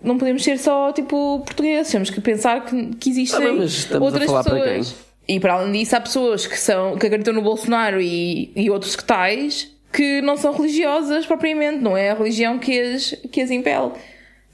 Não 0.01 0.17
podemos 0.17 0.43
ser 0.43 0.57
só 0.59 0.91
tipo 0.93 1.41
portugueses. 1.45 1.91
Temos 1.91 2.09
que 2.09 2.21
pensar 2.21 2.63
que, 2.63 2.95
que 2.95 3.09
existem 3.09 3.39
Tá 3.39 3.45
bem, 3.47 3.57
mas 3.57 3.71
estamos 3.73 4.01
a 4.01 4.05
outras 4.21 4.31
pessoas. 4.45 4.95
E 5.27 5.39
para 5.39 5.53
além 5.55 5.71
disso, 5.73 5.95
há 5.95 5.99
pessoas 6.01 6.47
que, 6.47 6.57
são, 6.57 6.95
que 6.97 7.05
acreditam 7.07 7.33
no 7.33 7.41
Bolsonaro 7.41 7.99
e, 7.99 8.51
e 8.55 8.69
outros 8.69 8.95
que 8.95 9.03
tais 9.03 9.67
que 9.91 10.21
não 10.21 10.37
são 10.37 10.53
religiosas 10.53 11.25
propriamente. 11.25 11.79
Não 11.79 11.97
é 11.97 12.11
a 12.11 12.13
religião 12.13 12.57
que 12.59 12.79
as, 12.79 13.11
que 13.31 13.41
as 13.41 13.51
impele. 13.51 13.91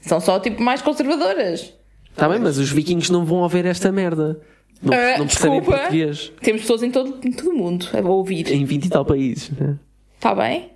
São 0.00 0.18
só 0.20 0.40
tipo 0.40 0.60
mais 0.62 0.82
conservadoras. 0.82 1.72
Tá 2.16 2.28
bem, 2.28 2.38
mas 2.38 2.58
os 2.58 2.70
vikings 2.70 3.10
não 3.12 3.24
vão 3.24 3.38
ouvir 3.38 3.64
esta 3.66 3.90
merda. 3.90 4.40
Não, 4.82 4.92
Ah, 4.92 5.18
não 5.18 5.26
percebem 5.26 5.58
desculpa. 5.60 5.78
português 5.78 6.32
Temos 6.40 6.62
pessoas 6.62 6.82
em 6.82 6.90
todo, 6.90 7.18
em 7.24 7.30
todo 7.32 7.50
o 7.50 7.54
mundo 7.56 7.86
a 7.92 8.00
ouvir. 8.08 8.50
em 8.52 8.64
20 8.64 8.86
e 8.86 8.88
tal 8.88 9.04
países, 9.04 9.50
né? 9.50 9.76
Está 10.16 10.34
bem? 10.34 10.70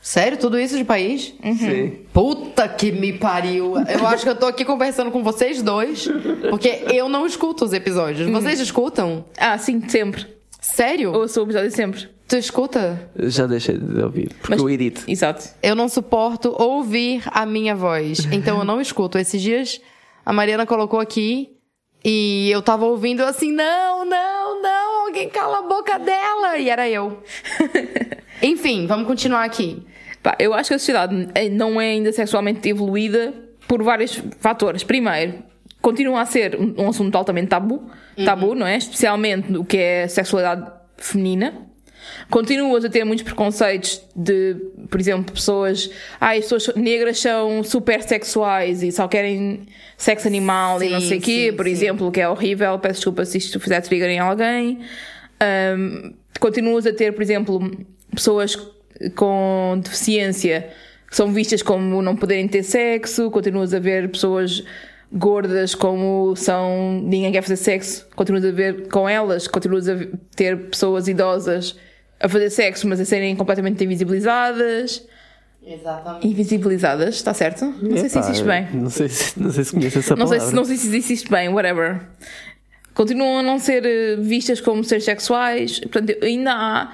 Sério? 0.00 0.36
Tudo 0.36 0.58
isso 0.58 0.76
de 0.76 0.84
país? 0.84 1.34
Sim. 1.58 2.00
Puta 2.12 2.68
que 2.68 2.92
me 2.92 3.12
pariu. 3.14 3.74
Eu 3.88 4.06
acho 4.06 4.24
que 4.24 4.28
eu 4.28 4.36
tô 4.36 4.44
aqui 4.46 4.62
conversando 4.64 5.10
com 5.10 5.22
vocês 5.22 5.62
dois, 5.62 6.06
porque 6.50 6.84
eu 6.92 7.08
não 7.08 7.26
escuto 7.26 7.64
os 7.64 7.72
episódios. 7.72 8.28
Vocês 8.28 8.60
escutam? 8.60 9.24
Ah, 9.38 9.56
sim, 9.56 9.80
sempre. 9.88 10.26
Sério? 10.60 11.12
Ouço 11.14 11.40
o 11.40 11.44
episódio 11.44 11.70
sempre. 11.70 12.08
Tu 12.28 12.36
escuta? 12.36 13.08
Já 13.16 13.46
deixei 13.46 13.78
de 13.78 14.00
ouvir, 14.02 14.28
porque 14.40 14.50
Mas- 14.50 14.60
eu 14.60 14.68
edito. 14.68 15.02
Exato. 15.08 15.48
Eu 15.62 15.74
não 15.74 15.88
suporto 15.88 16.54
ouvir 16.58 17.22
a 17.26 17.46
minha 17.46 17.74
voz, 17.74 18.26
então 18.32 18.58
eu 18.58 18.64
não 18.64 18.80
escuto. 18.80 19.16
Esses 19.18 19.40
dias 19.40 19.80
a 20.24 20.32
Mariana 20.32 20.66
colocou 20.66 21.00
aqui 21.00 21.54
e 22.04 22.50
eu 22.50 22.62
tava 22.62 22.84
ouvindo 22.84 23.22
assim: 23.22 23.52
não, 23.52 24.04
não, 24.04 24.62
não, 24.62 25.06
alguém 25.06 25.28
cala 25.28 25.58
a 25.58 25.62
boca 25.62 25.98
dela. 25.98 26.58
E 26.58 26.68
era 26.68 26.88
eu. 26.88 27.22
Enfim, 28.42 28.86
vamos 28.86 29.06
continuar 29.06 29.44
aqui. 29.44 29.82
Pá, 30.22 30.36
eu 30.38 30.54
acho 30.54 30.68
que 30.68 30.74
a 30.74 30.78
sociedade 30.78 31.28
eh, 31.34 31.48
não 31.48 31.80
é 31.80 31.90
ainda 31.90 32.12
sexualmente 32.12 32.68
evoluída 32.68 33.34
por 33.68 33.82
vários 33.82 34.22
fatores. 34.38 34.82
Primeiro, 34.82 35.42
continua 35.80 36.22
a 36.22 36.26
ser 36.26 36.58
um 36.78 36.88
assunto 36.88 37.14
altamente 37.16 37.48
tabu, 37.48 37.90
tabu, 38.24 38.54
não 38.54 38.66
é? 38.66 38.78
Especialmente 38.78 39.52
no 39.52 39.64
que 39.64 39.76
é 39.76 40.08
sexualidade 40.08 40.70
feminina. 40.96 41.68
Continuas 42.30 42.84
a 42.84 42.88
ter 42.88 43.04
muitos 43.04 43.24
preconceitos 43.24 44.00
de, 44.14 44.56
por 44.90 45.00
exemplo, 45.00 45.34
pessoas. 45.34 45.90
Ah, 46.20 46.32
as 46.32 46.44
pessoas 46.48 46.74
negras 46.76 47.18
são 47.18 47.62
super 47.62 48.02
sexuais 48.02 48.82
e 48.82 48.90
só 48.90 49.06
querem 49.08 49.66
sexo 49.96 50.26
animal 50.26 50.82
e 50.82 50.90
não 50.90 51.00
Sim, 51.00 51.08
sei 51.08 51.18
o 51.18 51.20
quê, 51.20 51.50
sim, 51.50 51.56
por 51.56 51.66
sim. 51.66 51.72
exemplo, 51.72 52.10
que 52.10 52.20
é 52.20 52.28
horrível. 52.28 52.78
Peço 52.78 52.96
desculpa 52.96 53.24
se 53.24 53.38
isto 53.38 53.60
fizer 53.60 53.80
trigger 53.80 54.10
em 54.10 54.18
alguém. 54.18 54.80
Um, 55.76 56.14
continuas 56.40 56.86
a 56.86 56.92
ter, 56.92 57.12
por 57.12 57.22
exemplo, 57.22 57.70
pessoas 58.14 58.56
com 59.14 59.80
deficiência 59.82 60.70
que 61.08 61.16
são 61.16 61.32
vistas 61.32 61.62
como 61.62 62.02
não 62.02 62.16
poderem 62.16 62.48
ter 62.48 62.62
sexo, 62.62 63.30
continuas 63.30 63.72
a 63.72 63.78
ver 63.78 64.08
pessoas 64.10 64.64
gordas 65.12 65.74
como 65.74 66.34
são 66.34 67.00
ninguém 67.04 67.30
quer 67.30 67.42
fazer 67.42 67.56
sexo, 67.56 68.06
continuas 68.16 68.44
a 68.44 68.50
ver 68.50 68.88
com 68.88 69.08
elas, 69.08 69.46
continuas 69.46 69.88
a 69.88 69.96
ter 70.34 70.68
pessoas 70.70 71.06
idosas 71.06 71.76
a 72.20 72.28
fazer 72.28 72.50
sexo, 72.50 72.86
mas 72.88 73.00
a 73.00 73.04
serem 73.04 73.34
completamente 73.36 73.82
invisibilizadas. 73.84 75.04
Exatamente. 75.66 76.26
Invisibilizadas, 76.28 77.14
está 77.16 77.32
certo? 77.32 77.64
Não 77.80 77.96
sei 77.96 78.08
se 78.08 78.18
existe 78.18 78.44
bem. 78.44 78.68
Não 78.72 78.90
sei 78.90 79.08
se, 79.08 79.40
não 79.40 79.50
sei 79.50 79.64
se 79.64 79.72
conhece 79.72 79.98
essa 79.98 80.14
Não 80.16 80.26
sei, 80.26 80.38
palavra. 80.38 80.50
se, 80.50 80.54
não 80.56 80.64
sei 80.64 80.76
se 80.76 80.96
existe 80.96 81.30
bem, 81.30 81.48
whatever. 81.48 82.00
Continuam 82.92 83.38
a 83.38 83.42
não 83.42 83.58
ser 83.58 83.84
eh, 83.84 84.16
vistas 84.16 84.60
como 84.60 84.84
seres 84.84 85.04
sexuais. 85.04 85.80
Portanto, 85.80 86.14
ainda 86.22 86.52
há. 86.52 86.92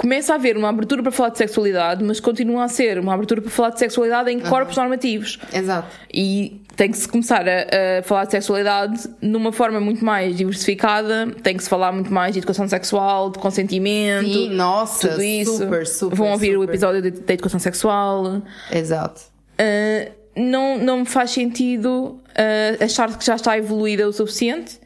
Começa 0.00 0.32
a 0.32 0.36
haver 0.36 0.56
uma 0.56 0.70
abertura 0.70 1.02
para 1.02 1.12
falar 1.12 1.28
de 1.28 1.36
sexualidade, 1.36 2.02
mas 2.02 2.18
continua 2.20 2.64
a 2.64 2.68
ser 2.68 2.98
uma 2.98 3.12
abertura 3.12 3.42
para 3.42 3.50
falar 3.50 3.68
de 3.70 3.78
sexualidade 3.80 4.30
em 4.30 4.40
corpos 4.40 4.74
normativos. 4.78 5.38
Exato. 5.52 5.88
E 6.12 6.62
tem 6.74 6.90
que 6.90 6.96
se 6.96 7.06
começar 7.06 7.46
a, 7.46 7.98
a 7.98 8.02
falar 8.02 8.24
de 8.24 8.30
sexualidade 8.30 9.06
numa 9.20 9.52
forma 9.52 9.78
muito 9.78 10.02
mais 10.02 10.34
diversificada. 10.34 11.28
Tem 11.42 11.54
que 11.54 11.62
se 11.62 11.68
falar 11.68 11.92
muito 11.92 12.10
mais 12.10 12.32
de 12.32 12.38
educação 12.38 12.66
sexual, 12.66 13.28
de 13.28 13.38
consentimento. 13.38 14.24
Sim, 14.24 14.48
nossa, 14.54 15.06
tudo 15.10 15.22
isso. 15.22 15.58
super, 15.58 15.86
super, 15.86 16.16
Vão 16.16 16.30
ouvir 16.32 16.56
o 16.56 16.62
super. 16.62 16.72
episódio 16.72 17.02
de- 17.02 17.10
da 17.20 17.34
educação 17.34 17.60
sexual. 17.60 18.40
Exato. 18.72 19.20
Uh, 19.60 20.10
não, 20.34 20.78
não 20.78 21.00
me 21.00 21.04
faz 21.04 21.32
sentido 21.32 22.18
uh, 22.30 22.82
achar 22.84 23.18
que 23.18 23.26
já 23.26 23.34
está 23.34 23.58
evoluída 23.58 24.08
o 24.08 24.12
suficiente. 24.14 24.79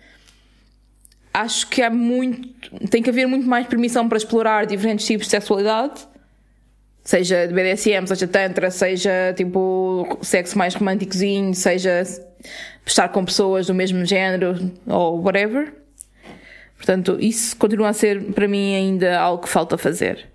Acho 1.36 1.66
que 1.68 1.82
há 1.82 1.90
muito. 1.90 2.48
Tem 2.88 3.02
que 3.02 3.10
haver 3.10 3.26
muito 3.26 3.44
mais 3.46 3.66
permissão 3.66 4.08
para 4.08 4.16
explorar 4.16 4.66
diferentes 4.66 5.04
tipos 5.04 5.26
de 5.26 5.32
sexualidade. 5.32 6.06
Seja 7.02 7.46
de 7.46 7.52
BDSM, 7.52 8.06
seja 8.06 8.26
Tantra, 8.28 8.70
seja 8.70 9.34
tipo 9.36 10.16
sexo 10.22 10.56
mais 10.56 10.74
românticozinho, 10.74 11.52
seja 11.52 12.02
estar 12.86 13.08
com 13.08 13.24
pessoas 13.24 13.66
do 13.66 13.74
mesmo 13.74 14.04
género 14.06 14.70
ou 14.86 15.20
whatever. 15.20 15.74
Portanto, 16.76 17.16
isso 17.20 17.56
continua 17.56 17.88
a 17.88 17.92
ser 17.92 18.22
para 18.32 18.46
mim 18.48 18.74
ainda 18.74 19.18
algo 19.18 19.42
que 19.42 19.48
falta 19.48 19.76
fazer. 19.76 20.26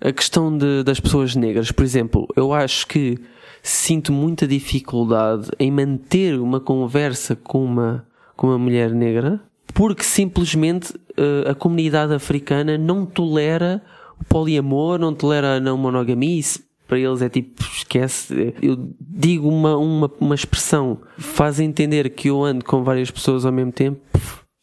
A 0.00 0.12
questão 0.12 0.56
de- 0.56 0.82
das 0.84 1.00
pessoas 1.00 1.34
negras, 1.34 1.72
por 1.72 1.84
exemplo, 1.84 2.28
eu 2.36 2.52
acho 2.52 2.86
que 2.86 3.18
sinto 3.62 4.12
muita 4.12 4.46
dificuldade 4.46 5.48
em 5.58 5.70
manter 5.70 6.38
uma 6.38 6.60
conversa 6.60 7.34
com 7.36 7.64
uma, 7.64 8.06
com 8.36 8.48
uma 8.48 8.58
mulher 8.58 8.90
negra 8.92 9.40
porque 9.74 10.02
simplesmente 10.02 10.94
eh, 11.16 11.50
a 11.50 11.54
comunidade 11.54 12.12
africana 12.12 12.76
não 12.76 13.06
tolera 13.06 13.82
o 14.20 14.24
poliamor, 14.24 14.98
não 14.98 15.14
tolera 15.14 15.56
a 15.56 15.60
não 15.60 15.76
monogamia. 15.76 16.38
Isso 16.38 16.60
para 16.86 16.98
eles 16.98 17.22
é 17.22 17.28
tipo, 17.28 17.62
esquece. 17.62 18.54
Eu 18.60 18.90
digo 19.00 19.48
uma, 19.48 19.76
uma, 19.76 20.10
uma 20.20 20.34
expressão, 20.34 20.98
faz 21.16 21.58
entender 21.58 22.10
que 22.10 22.28
eu 22.28 22.44
ando 22.44 22.64
com 22.64 22.84
várias 22.84 23.10
pessoas 23.10 23.46
ao 23.46 23.52
mesmo 23.52 23.72
tempo, 23.72 24.00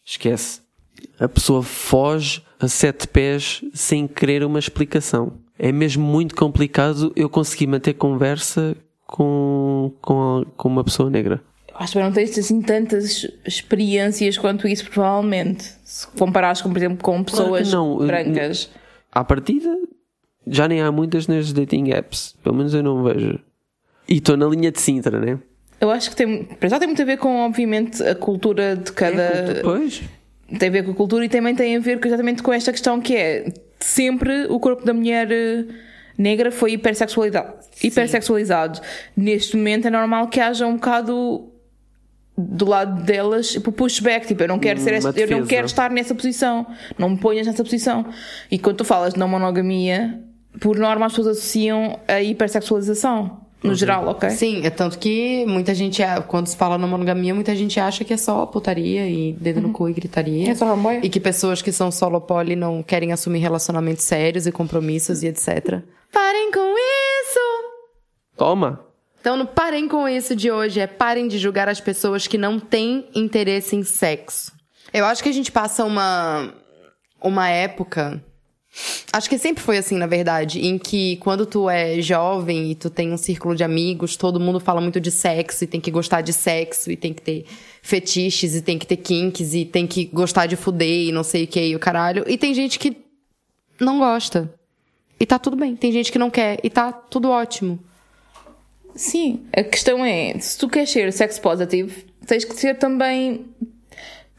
esquece 0.05 0.62
a 1.20 1.28
pessoa 1.28 1.62
foge 1.62 2.41
a 2.60 2.68
sete 2.68 3.07
pés 3.07 3.62
sem 3.74 4.07
querer 4.07 4.43
uma 4.43 4.60
explicação. 4.60 5.34
É 5.57 5.72
mesmo 5.72 6.03
muito 6.03 6.36
complicado 6.36 7.12
eu 7.16 7.30
conseguir 7.30 7.68
manter 7.68 7.93
conversa 7.93 8.76
com, 9.05 9.91
com, 10.01 10.45
com 10.55 10.70
uma 10.70 10.84
pessoa 10.84 11.10
negra. 11.10 11.41
Acho 11.80 11.93
que 11.93 11.99
não 11.99 12.11
tens 12.11 12.38
assim 12.38 12.61
tantas 12.61 13.25
experiências 13.45 14.38
quanto 14.38 14.67
isso, 14.67 14.89
provavelmente. 14.89 15.63
Se 15.86 16.05
comparares, 16.07 16.61
com, 16.61 16.69
por 16.69 16.77
exemplo, 16.77 16.97
com 17.01 17.23
pessoas 17.23 17.71
não. 17.71 18.05
brancas. 18.05 18.69
À 19.09 19.23
partida, 19.23 19.73
já 20.45 20.67
nem 20.67 20.82
há 20.82 20.91
muitas 20.91 21.25
nas 21.25 21.53
dating 21.53 21.91
apps. 21.91 22.36
Pelo 22.43 22.55
menos 22.55 22.73
eu 22.73 22.84
não 22.84 23.01
vejo. 23.01 23.39
E 24.09 24.17
estou 24.17 24.36
na 24.36 24.45
linha 24.47 24.73
de 24.73 24.82
Sintra, 24.82 25.21
né? 25.21 25.39
Eu 25.80 25.89
acho 25.89 26.09
que 26.09 26.17
tem, 26.17 26.43
para 26.43 26.67
já 26.67 26.77
tem 26.77 26.88
muito 26.89 27.01
a 27.01 27.05
ver 27.05 27.15
com, 27.15 27.45
obviamente, 27.45 28.03
a 28.03 28.13
cultura 28.13 28.75
de 28.75 28.91
cada. 28.91 29.61
Pois. 29.63 30.01
Tem 30.59 30.67
a 30.67 30.71
ver 30.73 30.84
com 30.84 30.91
a 30.91 30.95
cultura 30.95 31.23
e 31.23 31.30
também 31.30 31.55
tem 31.55 31.77
a 31.77 31.80
ver 31.80 31.97
exatamente 32.05 32.43
com 32.43 32.51
esta 32.51 32.73
questão 32.73 32.99
que 32.99 33.15
é 33.15 33.53
sempre 33.80 34.47
o 34.47 34.59
corpo 34.59 34.84
da 34.84 34.93
mulher 34.93 35.32
eh, 35.32 35.63
negra 36.17 36.51
foi 36.51 36.73
hipersexualidade, 36.73 37.53
hipersexualizado. 37.82 38.82
Neste 39.15 39.55
momento 39.55 39.88
é 39.88 39.89
normal 39.89 40.27
que 40.27 40.41
haja 40.41 40.67
um 40.67 40.73
bocado 40.73 41.49
do 42.40 42.66
lado 42.66 43.04
delas, 43.04 43.52
tipo, 43.52 43.72
pushback, 43.72 44.28
tipo, 44.28 44.44
eu 44.44 44.48
não 44.48 44.60
quero 44.60 44.80
ser 44.80 44.94
esta, 44.94 45.14
eu 45.20 45.28
não 45.28 45.46
quero 45.46 45.66
estar 45.66 45.92
nessa 45.92 46.16
posição, 46.16 46.66
não 46.98 47.10
me 47.10 47.18
ponhas 47.18 47.46
nessa 47.46 47.64
posição. 47.64 48.06
E 48.50 48.58
quando 48.58 48.78
tu 48.78 48.86
falas 48.86 49.14
de 49.14 49.20
não 49.20 49.28
monogamia, 49.28 50.22
por 50.62 50.78
norma 50.78 51.06
as 51.06 51.12
pessoas 51.12 51.38
associam 51.38 52.00
a 52.08 52.22
hipersexualização, 52.22 53.42
no 53.62 53.76
geral, 53.76 54.08
ok? 54.08 54.30
Sim, 54.30 54.66
é 54.66 54.70
tanto 54.70 54.98
que 54.98 55.46
muita 55.46 55.76
gente, 55.76 56.02
quando 56.28 56.48
se 56.48 56.56
fala 56.56 56.78
na 56.78 56.88
monogamia, 56.88 57.36
muita 57.36 57.54
gente 57.54 57.78
acha 57.78 58.06
que 58.06 58.14
é 58.14 58.18
só 58.18 58.46
putaria 58.46 59.06
e 59.10 59.34
dedo 59.34 59.60
no 59.60 59.74
cu 59.74 59.90
e 59.90 59.94
gritaria. 59.94 60.50
É 60.50 60.56
só 60.56 60.66
fanboy. 60.66 61.02
E 61.04 61.10
que 61.10 61.20
pessoas 61.20 61.62
que 61.62 61.72
são 61.72 61.92
solo 61.92 62.22
poly 62.22 62.56
não 62.56 62.82
querem 62.82 63.12
assumir 63.12 63.40
relacionamentos 63.40 64.06
sérios 64.06 64.48
e 64.48 64.52
compromissos 64.52 65.24
e 65.24 65.28
etc. 65.28 65.82
Parem 66.14 66.52
com 66.54 66.74
isso! 66.74 67.40
Toma! 68.38 68.89
Então, 69.20 69.36
no 69.36 69.45
parem 69.45 69.88
com 69.88 70.07
isso 70.07 70.36
de 70.36 70.51
hoje 70.51 70.80
é 70.80 70.88
parem 70.88 71.28
de 71.28 71.38
julgar 71.38 71.67
as 71.67 71.82
pessoas 71.82 72.28
que 72.28 72.38
não 72.38 72.59
têm 72.59 73.07
interesse 73.13 73.76
em 73.76 73.84
sexo. 73.84 74.51
Eu 74.93 75.05
acho 75.05 75.22
que 75.22 75.30
a 75.30 75.34
gente 75.34 75.51
passa 75.51 75.84
uma 75.84 76.53
uma 77.22 77.49
época 77.49 78.24
Acho 79.11 79.28
que 79.28 79.38
sempre 79.39 79.63
foi 79.63 79.78
assim, 79.78 79.97
na 79.97 80.05
verdade, 80.05 80.65
em 80.65 80.78
que 80.78 81.17
quando 81.17 81.45
tu 81.45 81.67
é 81.70 81.99
jovem 81.99 82.72
e 82.72 82.76
tu 82.76 82.89
tem 82.89 83.11
um 83.11 83.17
círculo 83.17 83.55
de 83.55 83.63
amigos, 83.63 84.15
todo 84.15 84.39
mundo 84.39 84.59
fala 84.59 84.80
muito 84.80 84.99
de 84.99 85.09
sexo 85.09 85.63
e 85.63 85.67
tem 85.67 85.82
que 85.82 85.89
gostar 85.89 86.22
de 86.22 86.32
sexo 86.32 86.91
e 86.91 86.95
tem 86.95 87.11
que 87.11 87.22
ter 87.22 87.45
fetiches 87.82 88.55
e 88.55 88.61
tem 88.61 88.78
que 88.78 88.86
ter 88.86 88.97
kinks 88.97 89.55
e 89.55 89.65
tem 89.65 89.88
que 89.88 90.05
gostar 90.05 90.45
de 90.45 90.55
fuder 90.55 91.07
e 91.07 91.11
não 91.11 91.24
sei 91.24 91.45
o 91.45 91.47
que 91.47 91.59
e 91.59 91.76
o 91.76 91.80
caralho. 91.80 92.24
E 92.28 92.38
tem 92.38 92.53
gente 92.53 92.78
que 92.78 92.95
não 93.80 93.97
gosta. 93.97 94.53
E 95.20 95.26
tá 95.26 95.39
tudo 95.39 95.57
bem. 95.57 95.76
Tem 95.76 95.91
gente 95.91 96.11
que 96.11 96.20
não 96.20 96.30
quer 96.30 96.59
e 96.63 96.70
tá 96.70 96.91
tudo 96.91 97.30
ótimo. 97.30 97.80
Sim, 99.00 99.43
a 99.56 99.64
questão 99.64 100.04
é, 100.04 100.38
se 100.38 100.58
tu 100.58 100.68
queres 100.68 100.89
ser 100.89 101.14
sex 101.14 101.39
positive, 101.39 102.06
tens 102.28 102.43
que 102.43 102.54
ser 102.54 102.78
também 102.78 103.45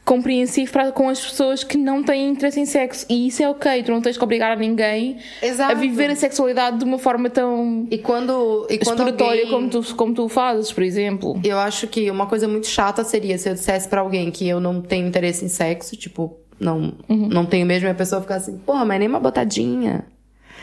compreensivo 0.05 0.71
para 0.71 0.91
com 0.91 1.09
as 1.09 1.19
pessoas 1.19 1.63
que 1.63 1.79
não 1.79 2.03
têm 2.03 2.29
interesse 2.29 2.59
em 2.59 2.67
sexo. 2.67 3.07
E 3.09 3.25
isso 3.25 3.41
é 3.41 3.49
ok, 3.49 3.81
tu 3.81 3.91
não 3.91 4.01
tens 4.01 4.19
que 4.19 4.23
obrigar 4.23 4.51
a 4.51 4.55
ninguém 4.55 5.17
Exato. 5.41 5.71
a 5.71 5.73
viver 5.73 6.11
a 6.11 6.15
sexualidade 6.15 6.77
de 6.77 6.83
uma 6.83 6.99
forma 6.99 7.27
tão 7.27 7.87
E 7.89 7.97
quando, 7.97 8.67
e 8.69 8.77
quando 8.77 8.99
exploratória 8.99 9.45
alguém... 9.45 9.49
como, 9.49 9.69
tu, 9.69 9.95
como 9.95 10.13
tu 10.13 10.29
fazes, 10.29 10.71
por 10.71 10.83
exemplo. 10.83 11.41
Eu 11.43 11.57
acho 11.57 11.87
que 11.87 12.11
uma 12.11 12.27
coisa 12.27 12.47
muito 12.47 12.67
chata 12.67 13.03
seria 13.03 13.39
se 13.39 13.49
eu 13.49 13.55
dissesse 13.55 13.89
pra 13.89 14.01
alguém 14.01 14.29
que 14.29 14.47
eu 14.47 14.59
não 14.59 14.79
tenho 14.79 15.07
interesse 15.07 15.43
em 15.43 15.49
sexo, 15.49 15.97
tipo, 15.97 16.37
não, 16.59 16.93
não 17.09 17.47
tenho 17.47 17.65
mesmo, 17.65 17.87
e 17.87 17.91
a 17.91 17.95
pessoa 17.95 18.21
ficar 18.21 18.35
assim, 18.35 18.59
porra, 18.59 18.85
mas 18.85 18.99
nem 18.99 19.07
uma 19.07 19.19
botadinha. 19.19 20.05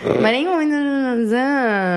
Mas 0.01 0.32
nem 0.32 0.46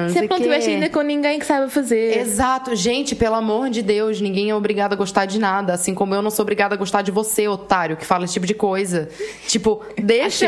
Se 0.10 0.18
é 0.18 0.22
que 0.22 0.28
não 0.28 0.38
estivesse 0.38 0.70
ainda 0.70 0.90
com 0.90 1.02
ninguém 1.02 1.38
que 1.38 1.46
saiba 1.46 1.70
fazer. 1.70 2.18
Exato, 2.18 2.76
gente, 2.76 3.16
pelo 3.16 3.36
amor 3.36 3.70
de 3.70 3.84
Deus, 3.84 4.20
ninguém 4.20 4.50
é 4.50 4.56
obrigado 4.56 4.94
a 4.94 4.96
gostar 4.96 5.26
de 5.26 5.40
nada, 5.40 5.74
assim 5.74 5.94
como 5.94 6.16
eu 6.16 6.22
não 6.22 6.32
sou 6.32 6.44
obrigada 6.44 6.74
a 6.74 6.78
gostar 6.78 7.04
de 7.04 7.12
você, 7.12 7.48
otário, 7.48 7.96
que 7.96 8.06
fala 8.06 8.26
esse 8.26 8.34
tipo 8.34 8.48
de 8.48 8.56
coisa. 8.56 9.08
Tipo, 9.48 9.84
deixa. 9.98 10.48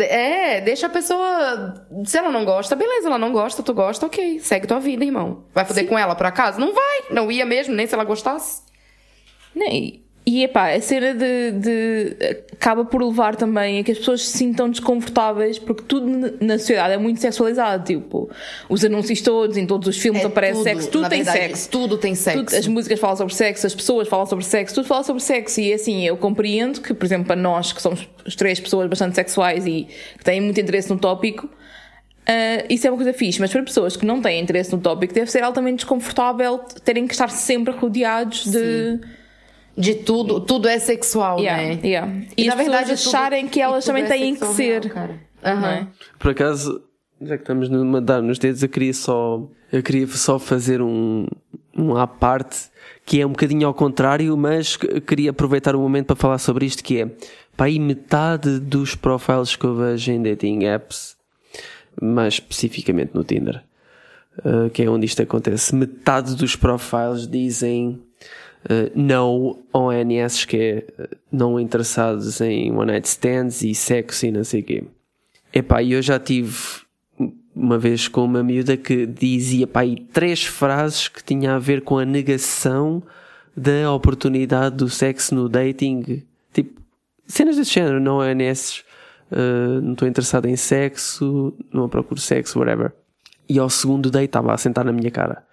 É, 0.00 0.60
deixa 0.60 0.86
a 0.86 0.90
pessoa. 0.90 1.86
Se 2.04 2.18
ela 2.18 2.30
não 2.30 2.44
gosta, 2.44 2.76
beleza, 2.76 3.06
ela 3.06 3.18
não 3.18 3.32
gosta, 3.32 3.62
tu 3.62 3.72
gosta, 3.72 4.04
ok. 4.04 4.38
Segue 4.40 4.66
tua 4.66 4.78
vida, 4.78 5.04
irmão. 5.04 5.44
Vai 5.54 5.64
foder 5.64 5.84
Sim. 5.84 5.88
com 5.88 5.98
ela 5.98 6.14
por 6.14 6.26
acaso? 6.26 6.60
Não 6.60 6.74
vai, 6.74 7.04
não 7.10 7.32
ia 7.32 7.46
mesmo, 7.46 7.74
nem 7.74 7.86
se 7.86 7.94
ela 7.94 8.04
gostasse. 8.04 8.62
Nem. 9.54 10.03
E 10.26 10.42
epá, 10.42 10.72
a 10.72 10.80
cena 10.80 11.12
de, 11.12 11.50
de. 11.50 12.16
acaba 12.52 12.82
por 12.86 13.02
levar 13.02 13.36
também 13.36 13.78
a 13.78 13.84
que 13.84 13.92
as 13.92 13.98
pessoas 13.98 14.22
se 14.22 14.38
sintam 14.38 14.70
desconfortáveis 14.70 15.58
porque 15.58 15.82
tudo 15.86 16.38
na 16.40 16.58
sociedade 16.58 16.94
é 16.94 16.96
muito 16.96 17.20
sexualizado. 17.20 17.84
Tipo, 17.84 18.30
os 18.66 18.82
anúncios 18.82 19.20
todos, 19.20 19.58
em 19.58 19.66
todos 19.66 19.86
os 19.86 19.98
filmes 19.98 20.22
é 20.22 20.26
aparece 20.26 20.54
tudo, 20.54 20.64
sexo, 20.64 20.90
tudo 20.90 21.08
tem 21.10 21.22
verdade, 21.22 21.38
sexo. 21.38 21.68
Tudo 21.68 21.98
tem 21.98 22.14
sexo. 22.14 22.44
Tudo, 22.44 22.56
as 22.56 22.66
músicas 22.66 22.98
falam 22.98 23.16
sobre 23.16 23.34
sexo, 23.34 23.66
as 23.66 23.74
pessoas 23.74 24.08
falam 24.08 24.24
sobre 24.24 24.46
sexo, 24.46 24.74
tudo 24.74 24.86
fala 24.86 25.04
sobre 25.04 25.22
sexo. 25.22 25.60
E 25.60 25.74
assim, 25.74 26.06
eu 26.06 26.16
compreendo 26.16 26.80
que, 26.80 26.94
por 26.94 27.04
exemplo, 27.04 27.26
para 27.26 27.36
nós 27.36 27.74
que 27.74 27.82
somos 27.82 28.08
três 28.34 28.58
pessoas 28.58 28.88
bastante 28.88 29.14
sexuais 29.16 29.66
e 29.66 29.86
que 30.16 30.24
têm 30.24 30.40
muito 30.40 30.58
interesse 30.58 30.88
no 30.88 30.98
tópico. 30.98 31.46
Uh, 31.46 32.64
isso 32.70 32.86
é 32.86 32.90
uma 32.90 32.96
coisa 32.96 33.12
fixe, 33.12 33.38
mas 33.38 33.52
para 33.52 33.62
pessoas 33.62 33.94
que 33.94 34.06
não 34.06 34.22
têm 34.22 34.40
interesse 34.40 34.72
no 34.72 34.78
tópico, 34.78 35.12
deve 35.12 35.30
ser 35.30 35.42
altamente 35.42 35.76
desconfortável 35.76 36.60
terem 36.82 37.06
que 37.06 37.12
estar 37.12 37.28
sempre 37.28 37.74
rodeados 37.74 38.44
de. 38.44 38.98
Sim 39.02 39.23
de 39.76 39.94
tudo, 39.94 40.40
tudo 40.40 40.68
é 40.68 40.78
sexual, 40.78 41.38
yeah, 41.40 41.62
né? 41.62 41.80
Yeah. 41.82 42.12
E, 42.36 42.44
e 42.44 42.46
na 42.46 42.54
verdade 42.54 42.92
acharem 42.92 43.48
que 43.48 43.60
elas 43.60 43.84
também 43.84 44.04
é 44.04 44.06
têm 44.06 44.34
que 44.34 44.46
ser. 44.46 44.92
Uhum. 45.44 45.66
É? 45.66 45.86
Por 46.18 46.30
acaso, 46.30 46.82
já 47.20 47.36
que 47.36 47.42
estamos 47.42 47.70
a 47.70 48.00
dar 48.00 48.22
nos 48.22 48.38
dedos, 48.38 48.62
eu 48.62 48.68
queria 48.68 48.94
só, 48.94 49.42
eu 49.72 49.82
queria 49.82 50.06
só 50.06 50.38
fazer 50.38 50.80
um, 50.80 51.26
um 51.76 51.96
à 51.96 52.06
parte 52.06 52.72
que 53.04 53.20
é 53.20 53.26
um 53.26 53.30
bocadinho 53.30 53.66
ao 53.66 53.74
contrário, 53.74 54.34
mas 54.36 54.76
queria 54.76 55.30
aproveitar 55.30 55.76
o 55.76 55.80
momento 55.80 56.06
para 56.06 56.16
falar 56.16 56.38
sobre 56.38 56.64
isto 56.64 56.82
que 56.82 57.02
é 57.02 57.10
para 57.56 57.66
aí 57.66 57.78
metade 57.78 58.58
dos 58.58 58.94
profiles 58.94 59.54
que 59.54 59.64
eu 59.64 59.74
vejo 59.76 60.10
em 60.10 60.22
dating 60.22 60.64
apps, 60.64 61.16
mais 62.00 62.34
especificamente 62.34 63.14
no 63.14 63.22
Tinder, 63.22 63.62
uh, 64.38 64.70
que 64.70 64.82
é 64.82 64.88
onde 64.88 65.06
isto 65.06 65.22
acontece, 65.22 65.74
metade 65.74 66.34
dos 66.34 66.56
profiles 66.56 67.28
dizem 67.28 68.02
não 68.94 69.58
ONS, 69.72 70.44
que 70.46 70.56
é 70.56 70.84
eh, 70.98 71.08
não 71.30 71.60
interessados 71.60 72.40
em 72.40 72.72
one 72.72 72.92
night 72.92 73.06
stands 73.06 73.62
e 73.62 73.74
sexo 73.74 74.26
e 74.26 74.32
não 74.32 74.44
sei 74.44 74.60
o 74.60 74.64
quê. 74.64 74.84
Epá, 75.52 75.82
eu 75.82 76.00
já 76.00 76.18
tive 76.18 76.56
uma 77.54 77.78
vez 77.78 78.08
com 78.08 78.24
uma 78.24 78.42
miúda 78.42 78.76
que 78.76 79.06
dizia 79.06 79.66
pá, 79.66 79.80
aí 79.80 79.96
três 79.96 80.44
frases 80.44 81.08
que 81.08 81.22
tinha 81.22 81.54
a 81.54 81.58
ver 81.58 81.82
com 81.82 81.98
a 81.98 82.04
negação 82.04 83.02
da 83.56 83.92
oportunidade 83.92 84.76
do 84.76 84.88
sexo 84.88 85.34
no 85.34 85.48
dating. 85.48 86.22
Tipo, 86.52 86.80
cenas 87.26 87.56
desse 87.56 87.72
género, 87.72 88.00
não 88.00 88.18
ONS, 88.18 88.82
uh, 89.30 89.80
não 89.80 89.92
estou 89.92 90.08
interessado 90.08 90.46
em 90.46 90.56
sexo, 90.56 91.54
não 91.72 91.88
procuro 91.88 92.20
sexo, 92.20 92.58
whatever. 92.58 92.92
E 93.48 93.58
ao 93.58 93.68
segundo 93.70 94.10
date 94.10 94.24
estava 94.24 94.52
a 94.52 94.58
sentar 94.58 94.84
na 94.84 94.92
minha 94.92 95.10
cara. 95.10 95.44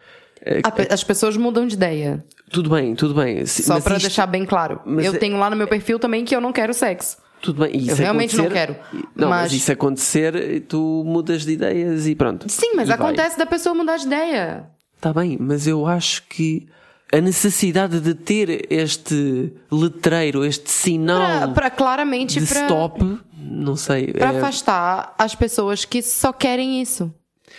As 0.90 1.04
pessoas 1.04 1.38
mudam 1.38 1.68
de 1.68 1.76
ideia. 1.76 2.24
Tudo 2.52 2.70
bem, 2.70 2.96
tudo 2.96 3.14
bem. 3.14 3.46
Só 3.46 3.80
para 3.80 3.98
isto... 3.98 4.08
deixar 4.08 4.26
bem 4.26 4.46
claro. 4.46 4.82
eu 4.86 5.14
é... 5.14 5.18
tenho 5.18 5.38
lá 5.38 5.50
no 5.50 5.56
meu 5.56 5.68
perfil 5.68 6.00
também 6.00 6.26
que 6.26 6.36
eu 6.36 6.42
não 6.42 6.52
quero 6.52 6.74
sexo. 6.74 7.18
Tudo 7.42 7.62
bem, 7.64 7.76
isso 7.76 7.92
eu 7.92 7.96
realmente 7.96 8.38
não 8.38 8.50
quero. 8.50 8.76
Não, 9.16 9.30
mas... 9.30 9.44
mas 9.44 9.54
isso 9.54 9.72
acontecer, 9.72 10.62
tu 10.68 11.04
mudas 11.06 11.44
de 11.44 11.54
ideias 11.54 12.08
e 12.08 12.16
pronto. 12.16 12.48
Sim, 12.50 12.74
mas 12.76 12.90
acontece 12.90 13.36
vai. 13.36 13.46
da 13.46 13.46
pessoa 13.46 13.74
mudar 13.74 13.98
de 13.98 14.06
ideia. 14.06 14.70
Está 14.96 15.12
bem, 15.12 15.38
mas 15.40 15.66
eu 15.66 15.88
acho 15.88 16.24
que 16.28 16.68
a 17.12 17.20
necessidade 17.20 18.00
de 18.00 18.14
ter 18.14 18.68
este 18.70 19.52
letreiro, 19.72 20.46
este 20.46 20.70
sinal 20.70 21.52
para 21.54 21.70
claramente 21.70 22.40
de 22.40 22.46
pra, 22.46 22.62
stop, 22.62 23.20
não 23.36 23.76
sei, 23.76 24.14
para 24.14 24.34
é... 24.34 24.38
afastar 24.38 25.16
as 25.18 25.36
pessoas 25.36 25.84
que 25.84 26.02
só 26.02 26.32
querem 26.32 26.82
isso. 26.82 27.12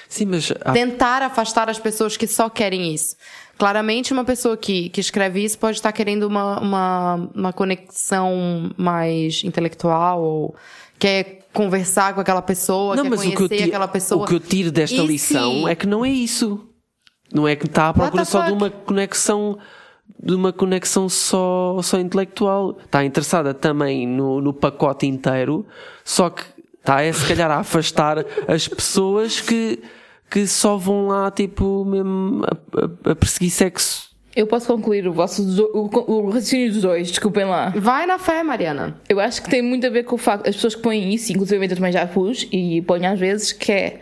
Sim, 0.09 0.27
mas 0.27 0.53
há... 0.65 0.73
tentar 0.73 1.23
afastar 1.23 1.69
as 1.69 1.79
pessoas 1.79 2.17
que 2.17 2.27
só 2.27 2.49
querem 2.49 2.93
isso. 2.95 3.17
Claramente, 3.59 4.13
uma 4.13 4.25
pessoa 4.25 4.57
que, 4.57 4.89
que 4.89 5.01
escreve 5.01 5.45
isso 5.45 5.59
pode 5.59 5.77
estar 5.77 5.93
querendo 5.93 6.25
uma, 6.25 6.59
uma, 6.59 7.31
uma 7.35 7.53
conexão 7.53 8.71
mais 8.77 9.45
intelectual 9.45 10.23
ou 10.23 10.57
quer 10.99 11.41
conversar 11.53 12.15
com 12.15 12.21
aquela 12.21 12.43
pessoa, 12.43 12.97
não, 12.97 13.05
quer 13.05 13.17
conhecer 13.17 13.49
tiro, 13.49 13.69
aquela 13.69 13.89
pessoa. 13.89 14.25
O 14.25 14.27
que 14.27 14.35
eu 14.35 14.41
tiro 14.41 14.73
desta 14.73 14.97
e 14.97 15.07
lição 15.07 15.65
se... 15.65 15.71
é 15.71 15.75
que 15.75 15.87
não 15.87 16.05
é 16.05 16.09
isso. 16.09 16.67
Não 17.33 17.47
é 17.47 17.57
que 17.57 17.67
está 17.67 17.89
à 17.89 17.95
procura 17.95 18.25
só 18.25 18.43
de 18.43 18.53
uma 18.53 18.71
conexão 18.71 19.59
de 20.23 20.35
uma 20.35 20.53
conexão 20.53 21.09
só, 21.09 21.81
só 21.83 21.99
intelectual. 21.99 22.79
Está 22.85 23.05
interessada 23.05 23.53
também 23.53 24.07
no, 24.07 24.41
no 24.41 24.53
pacote 24.53 25.07
inteiro, 25.07 25.67
só 26.05 26.31
que 26.31 26.45
está 26.83 27.01
é 27.01 27.13
se 27.13 27.27
calhar 27.27 27.51
a 27.51 27.59
afastar 27.59 28.25
as 28.49 28.67
pessoas 28.69 29.41
que 29.41 29.81
que 30.29 30.47
só 30.47 30.79
vão 30.79 31.09
lá, 31.09 31.31
tipo, 31.31 31.85
mesmo 31.85 32.43
a, 32.45 33.09
a, 33.09 33.13
a 33.13 33.15
perseguir 33.15 33.51
sexo. 33.51 34.11
Eu 34.35 34.47
posso 34.47 34.67
concluir 34.67 35.07
o 35.07 35.13
vosso 35.13 35.43
o, 35.75 35.91
o 36.11 36.31
raciocínio 36.31 36.73
dos 36.73 36.81
dois, 36.81 37.09
desculpem 37.09 37.45
lá. 37.45 37.69
Vai 37.77 38.07
na 38.07 38.19
fé, 38.19 38.43
Mariana. 38.43 38.99
Eu 39.07 39.21
acho 39.21 39.43
que 39.43 39.51
tem 39.51 39.61
muito 39.61 39.87
a 39.87 39.91
ver 39.91 40.05
com 40.05 40.15
o 40.15 40.19
facto, 40.19 40.49
as 40.49 40.55
pessoas 40.55 40.75
que 40.75 40.81
põem 40.81 41.13
isso, 41.13 41.31
inclusive 41.31 41.67
eu 41.67 41.77
também 41.77 41.93
já 41.93 42.07
pus, 42.07 42.49
e 42.51 42.81
ponho 42.81 43.13
às 43.13 43.21
vezes, 43.21 43.53
que 43.53 43.71
é 43.71 44.01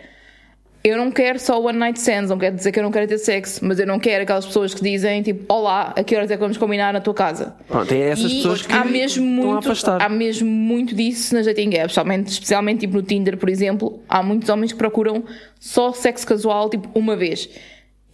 eu 0.82 0.96
não 0.96 1.10
quero 1.10 1.38
só 1.38 1.60
one 1.60 1.78
night 1.78 1.98
stands, 1.98 2.30
não 2.30 2.38
quero 2.38 2.56
dizer 2.56 2.72
que 2.72 2.78
eu 2.78 2.82
não 2.82 2.90
quero 2.90 3.06
ter 3.06 3.18
sexo, 3.18 3.62
mas 3.62 3.78
eu 3.78 3.86
não 3.86 3.98
quero 3.98 4.22
aquelas 4.22 4.46
pessoas 4.46 4.72
que 4.72 4.82
dizem 4.82 5.22
tipo, 5.22 5.52
olá, 5.52 5.92
a 5.94 6.02
que 6.02 6.16
horas 6.16 6.30
é 6.30 6.34
que 6.34 6.40
vamos 6.40 6.56
combinar 6.56 6.92
na 6.92 7.00
tua 7.00 7.12
casa? 7.12 7.54
Pronto, 7.68 7.92
é 7.92 7.98
essas 7.98 8.30
e 8.30 8.36
pessoas 8.36 8.62
que 8.62 8.72
há 8.72 8.84
mesmo 8.84 9.26
muito. 9.26 9.70
Há 10.00 10.08
mesmo 10.08 10.48
muito 10.48 10.94
disso 10.94 11.34
nas 11.34 11.44
dating 11.44 11.74
apps, 11.74 11.90
especialmente, 11.90 12.28
especialmente 12.28 12.80
tipo 12.80 12.94
no 12.94 13.02
Tinder, 13.02 13.36
por 13.36 13.50
exemplo, 13.50 14.02
há 14.08 14.22
muitos 14.22 14.48
homens 14.48 14.72
que 14.72 14.78
procuram 14.78 15.22
só 15.58 15.92
sexo 15.92 16.26
casual, 16.26 16.70
tipo, 16.70 16.88
uma 16.98 17.14
vez. 17.14 17.48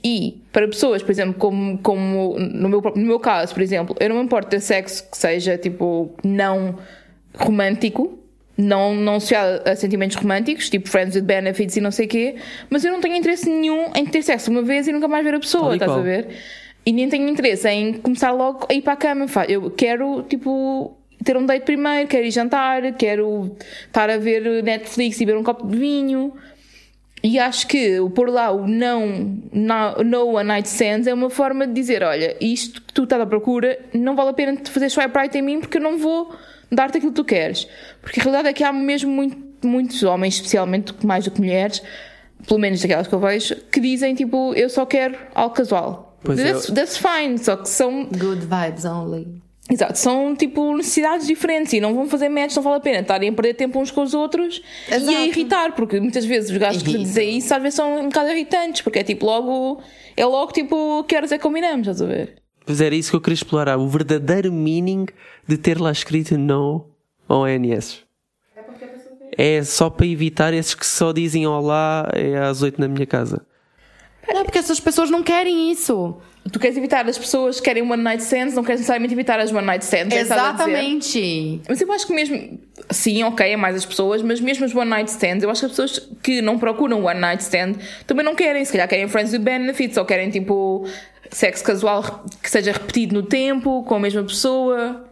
E 0.03 0.43
para 0.53 0.67
pessoas, 0.67 1.03
por 1.03 1.13
exemplo, 1.13 1.35
como, 1.35 1.79
como 1.79 2.37
no, 2.39 2.69
meu, 2.69 2.81
no 2.81 3.07
meu 3.07 3.21
caso, 3.21 3.55
por 3.55 3.63
exemplo, 3.63 3.95
eu 4.01 4.09
não 4.09 4.17
me 4.17 4.23
importo 4.23 4.51
ter 4.51 4.61
sexo 4.61 5.09
que 5.09 5.17
seja 5.17 5.57
tipo 5.57 6.15
não 6.25 6.79
romântico, 7.35 8.19
não, 8.57 8.95
não 8.95 9.17
associado 9.17 9.69
a 9.69 9.77
sentimentos 9.77 10.17
românticos, 10.17 10.71
tipo 10.71 10.89
friends 10.89 11.15
with 11.15 11.23
benefits 11.23 11.77
e 11.77 11.81
não 11.81 11.91
sei 11.91 12.07
o 12.07 12.09
quê, 12.09 12.37
mas 12.71 12.85
eu 12.85 12.93
não 12.93 13.01
tenho 13.01 13.15
interesse 13.17 13.49
nenhum 13.49 13.93
em 13.95 14.07
ter 14.07 14.23
sexo 14.23 14.51
uma 14.51 14.63
vez 14.63 14.89
e 14.89 14.93
nunca 14.93 15.07
mais 15.07 15.25
ver 15.25 15.35
a 15.35 15.41
pessoa, 15.41 15.75
estás 15.75 15.93
a 15.93 16.01
ver? 16.01 16.29
E 16.85 16.93
nem 16.93 17.09
tenho 17.09 17.29
interesse 17.29 17.69
em 17.69 17.95
começar 17.95 18.31
logo 18.31 18.67
a 18.71 18.73
ir 18.73 18.81
para 18.81 18.93
a 18.93 18.97
cama. 18.97 19.27
Eu 19.49 19.71
quero, 19.73 20.23
tipo, 20.23 20.97
ter 21.25 21.37
um 21.37 21.45
date 21.45 21.65
primeiro, 21.65 22.09
quero 22.09 22.25
ir 22.25 22.31
jantar, 22.31 22.93
quero 22.93 23.57
estar 23.87 24.09
a 24.09 24.17
ver 24.17 24.63
Netflix 24.63 25.21
e 25.21 25.27
beber 25.27 25.39
um 25.39 25.43
copo 25.43 25.67
de 25.67 25.77
vinho. 25.77 26.33
E 27.25 27.41
acho 27.41 27.67
que 27.67 27.99
o 27.99 28.09
pôr 28.09 28.31
lá 28.31 28.53
o 28.53 28.69
não, 28.69 29.37
no, 29.53 30.05
no 30.05 30.27
one 30.37 30.47
night 30.47 30.69
stands 30.69 31.09
é 31.09 31.13
uma 31.13 31.29
forma 31.29 31.67
de 31.67 31.73
dizer: 31.73 32.05
olha, 32.05 32.37
isto 32.41 32.81
que 32.81 32.93
tu 32.93 33.03
estás 33.03 33.21
à 33.21 33.27
procura 33.27 33.77
não 33.93 34.15
vale 34.15 34.31
a 34.31 34.33
pena 34.33 34.55
te 34.55 34.71
fazer 34.71 34.89
swipe 34.89 35.19
right 35.19 35.37
em 35.37 35.43
mim 35.43 35.61
porque 35.61 35.79
eu 35.79 35.83
não 35.83 35.99
vou 35.99 36.33
dar-te 36.71 36.99
aquilo 36.99 37.13
que 37.13 37.17
tu 37.17 37.25
queres. 37.25 37.67
Porque 38.01 38.21
a 38.21 38.23
realidade 38.23 38.49
é 38.49 38.53
que 38.53 38.65
há 38.65 38.73
mesmo 38.73 39.11
muito, 39.11 39.67
muitos 39.67 40.03
homens, 40.03 40.35
especialmente 40.35 40.95
mais 41.05 41.25
do 41.25 41.31
que 41.31 41.41
mulheres, 41.41 41.83
pelo 42.47 42.61
menos 42.61 42.81
daquelas 42.81 43.07
que 43.07 43.15
eu 43.15 43.21
vejo, 43.21 43.57
que 43.71 43.81
dizem 43.81 44.15
tipo, 44.15 44.55
eu 44.55 44.69
só 44.69 44.87
quero 44.87 45.17
algo 45.35 45.55
casual. 45.55 46.19
Pois 46.23 46.39
that's, 46.39 46.71
é. 46.71 46.75
that's 46.75 46.99
fine, 46.99 47.39
só 47.39 47.57
que 47.57 47.69
são. 47.69 48.05
Good 48.07 48.47
vibes 48.47 48.85
only. 48.85 49.47
Exato, 49.69 49.99
são 49.99 50.37
tipo 50.37 50.77
necessidades 50.77 51.27
diferentes 51.27 51.73
e 51.73 51.81
não 51.81 51.93
vão 51.93 52.09
fazer 52.09 52.29
match, 52.29 52.55
não 52.55 52.63
vale 52.63 52.77
a 52.77 52.81
pena 52.81 53.01
estarem 53.01 53.31
a 53.31 53.33
perder 53.33 53.55
tempo 53.55 53.81
uns 53.81 53.91
com 53.91 54.03
os 54.03 54.15
outros 54.15 54.63
Exato. 54.89 55.11
e 55.11 55.17
a 55.17 55.27
irritar, 55.27 55.75
porque 55.75 55.99
muitas 55.99 56.25
vezes 56.25 56.51
os 56.51 56.57
gajos 56.57 56.85
que 56.85 56.97
dizem 56.97 57.39
isso 57.39 57.53
às 57.53 57.61
vezes 57.61 57.75
são 57.75 57.99
um 57.99 58.05
bocado 58.05 58.31
irritantes, 58.31 58.81
porque 58.83 59.01
é 59.01 59.03
tipo 59.03 59.27
logo, 59.27 59.83
é 60.17 60.25
logo 60.25 60.53
tipo, 60.53 61.03
que 61.03 61.17
horas 61.17 61.33
é 61.33 61.37
que 61.37 61.43
combinamos, 61.43 61.89
estás 61.89 62.01
a 62.01 62.07
ver? 62.07 62.37
Pois 62.67 62.81
era 62.81 62.95
isso 62.95 63.11
que 63.11 63.17
eu 63.17 63.21
queria 63.21 63.35
explorar, 63.35 63.79
o 63.79 63.89
verdadeiro 63.89 64.53
meaning 64.53 65.07
de 65.47 65.57
ter 65.57 65.81
lá 65.81 65.93
escrito 65.93 66.37
no 66.37 66.85
ONS. 67.29 68.05
É 69.39 69.63
só 69.63 69.89
para 69.89 70.07
evitar 70.07 70.53
esses 70.53 70.75
que 70.75 70.85
só 70.85 71.13
dizem 71.13 71.47
olá 71.47 72.09
é 72.13 72.37
às 72.39 72.63
oito 72.63 72.81
na 72.81 72.89
minha 72.89 73.07
casa. 73.07 73.47
Não, 74.29 74.43
porque 74.43 74.59
essas 74.59 74.81
pessoas 74.81 75.11
não 75.11 75.23
querem 75.23 75.71
isso. 75.71 76.17
Tu 76.53 76.59
queres 76.59 76.77
evitar 76.77 77.09
as 77.09 77.19
pessoas 77.19 77.59
que 77.59 77.65
querem 77.65 77.83
one 77.83 78.03
night 78.03 78.23
stands, 78.23 78.55
não 78.55 78.63
queres 78.63 78.81
necessariamente 78.81 79.15
evitar 79.15 79.39
as 79.39 79.53
one 79.53 79.67
night 79.67 79.85
stands. 79.85 80.17
É 80.17 80.21
Exatamente. 80.21 81.61
Mas 81.69 81.81
eu 81.81 81.93
acho 81.93 82.07
que 82.07 82.15
mesmo, 82.15 82.59
sim, 82.91 83.23
ok, 83.25 83.53
é 83.53 83.57
mais 83.57 83.77
as 83.77 83.85
pessoas, 83.85 84.23
mas 84.23 84.41
mesmo 84.41 84.65
as 84.65 84.75
one 84.75 84.89
night 84.89 85.11
stands, 85.11 85.43
eu 85.43 85.51
acho 85.51 85.61
que 85.61 85.67
as 85.67 85.73
pessoas 85.73 86.11
que 86.23 86.41
não 86.43 86.59
procuram 86.59 87.05
one 87.05 87.19
night 87.19 87.43
stand 87.43 87.75
também 88.07 88.25
não 88.25 88.35
querem. 88.35 88.65
Se 88.65 88.73
calhar 88.73 88.89
querem 88.89 89.09
friends 89.09 89.33
with 89.33 89.41
benefits 89.41 89.97
ou 89.97 90.05
querem 90.05 90.31
tipo 90.31 90.87
sexo 91.31 91.65
casual 91.65 92.25
que 92.43 92.51
seja 92.51 92.73
repetido 92.73 93.15
no 93.15 93.23
tempo, 93.23 93.83
com 93.85 93.95
a 93.95 94.01
mesma 94.01 94.23
pessoa. 94.23 95.05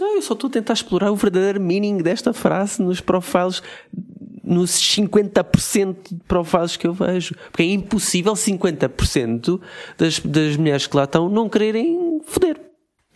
Não, 0.00 0.16
eu 0.16 0.22
só 0.22 0.34
estou 0.34 0.48
a 0.48 0.52
tentar 0.52 0.72
explorar 0.72 1.12
o 1.12 1.16
verdadeiro 1.16 1.60
meaning 1.60 1.98
desta 1.98 2.32
frase 2.32 2.82
nos 2.82 3.00
profiles 3.00 3.62
nos 4.42 4.70
50% 4.72 5.96
de 6.12 6.16
provados 6.26 6.76
que 6.76 6.86
eu 6.86 6.92
vejo. 6.92 7.34
Porque 7.50 7.62
é 7.62 7.66
impossível 7.66 8.32
50% 8.34 9.60
das, 9.98 10.18
das 10.20 10.56
mulheres 10.56 10.86
que 10.86 10.96
lá 10.96 11.04
estão 11.04 11.28
não 11.28 11.48
quererem 11.48 12.20
foder. 12.24 12.60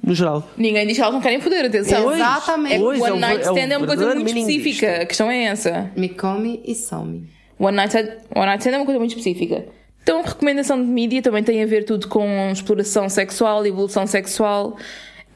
No 0.03 0.15
geral. 0.15 0.49
Ninguém 0.57 0.87
diz 0.87 0.97
que 0.97 1.03
elas 1.03 1.13
não 1.13 1.21
querem 1.21 1.41
foder, 1.41 1.67
atenção. 1.67 2.03
Pois, 2.05 2.17
Exatamente. 2.19 2.75
É 2.75 2.79
é 2.79 2.81
One 2.81 3.11
o- 3.13 3.17
Night 3.17 3.41
é 3.41 3.43
Stand 3.43 3.73
é 3.75 3.77
uma 3.77 3.87
coisa 3.87 4.15
muito 4.15 4.27
específica. 4.29 4.87
disto. 4.89 5.03
A 5.03 5.07
questão 5.07 5.31
é 5.31 5.45
essa. 5.45 5.91
Me 5.95 6.09
come 6.09 6.63
e 6.65 6.75
some. 6.75 7.29
One 7.59 7.77
Night, 7.77 7.95
One 8.35 8.47
Night 8.47 8.61
Stand 8.61 8.73
é 8.73 8.77
uma 8.79 8.87
coisa 8.87 8.99
muito 8.99 9.11
específica. 9.11 9.67
Então, 10.03 10.23
recomendação 10.23 10.81
de 10.83 10.89
mídia 10.89 11.23
também 11.23 11.43
tem 11.45 11.63
a 11.63 11.67
ver 11.67 11.85
tudo 11.85 12.09
com 12.09 12.51
exploração 12.53 13.09
sexual, 13.09 13.65
evolução 13.67 14.07
sexual. 14.07 14.77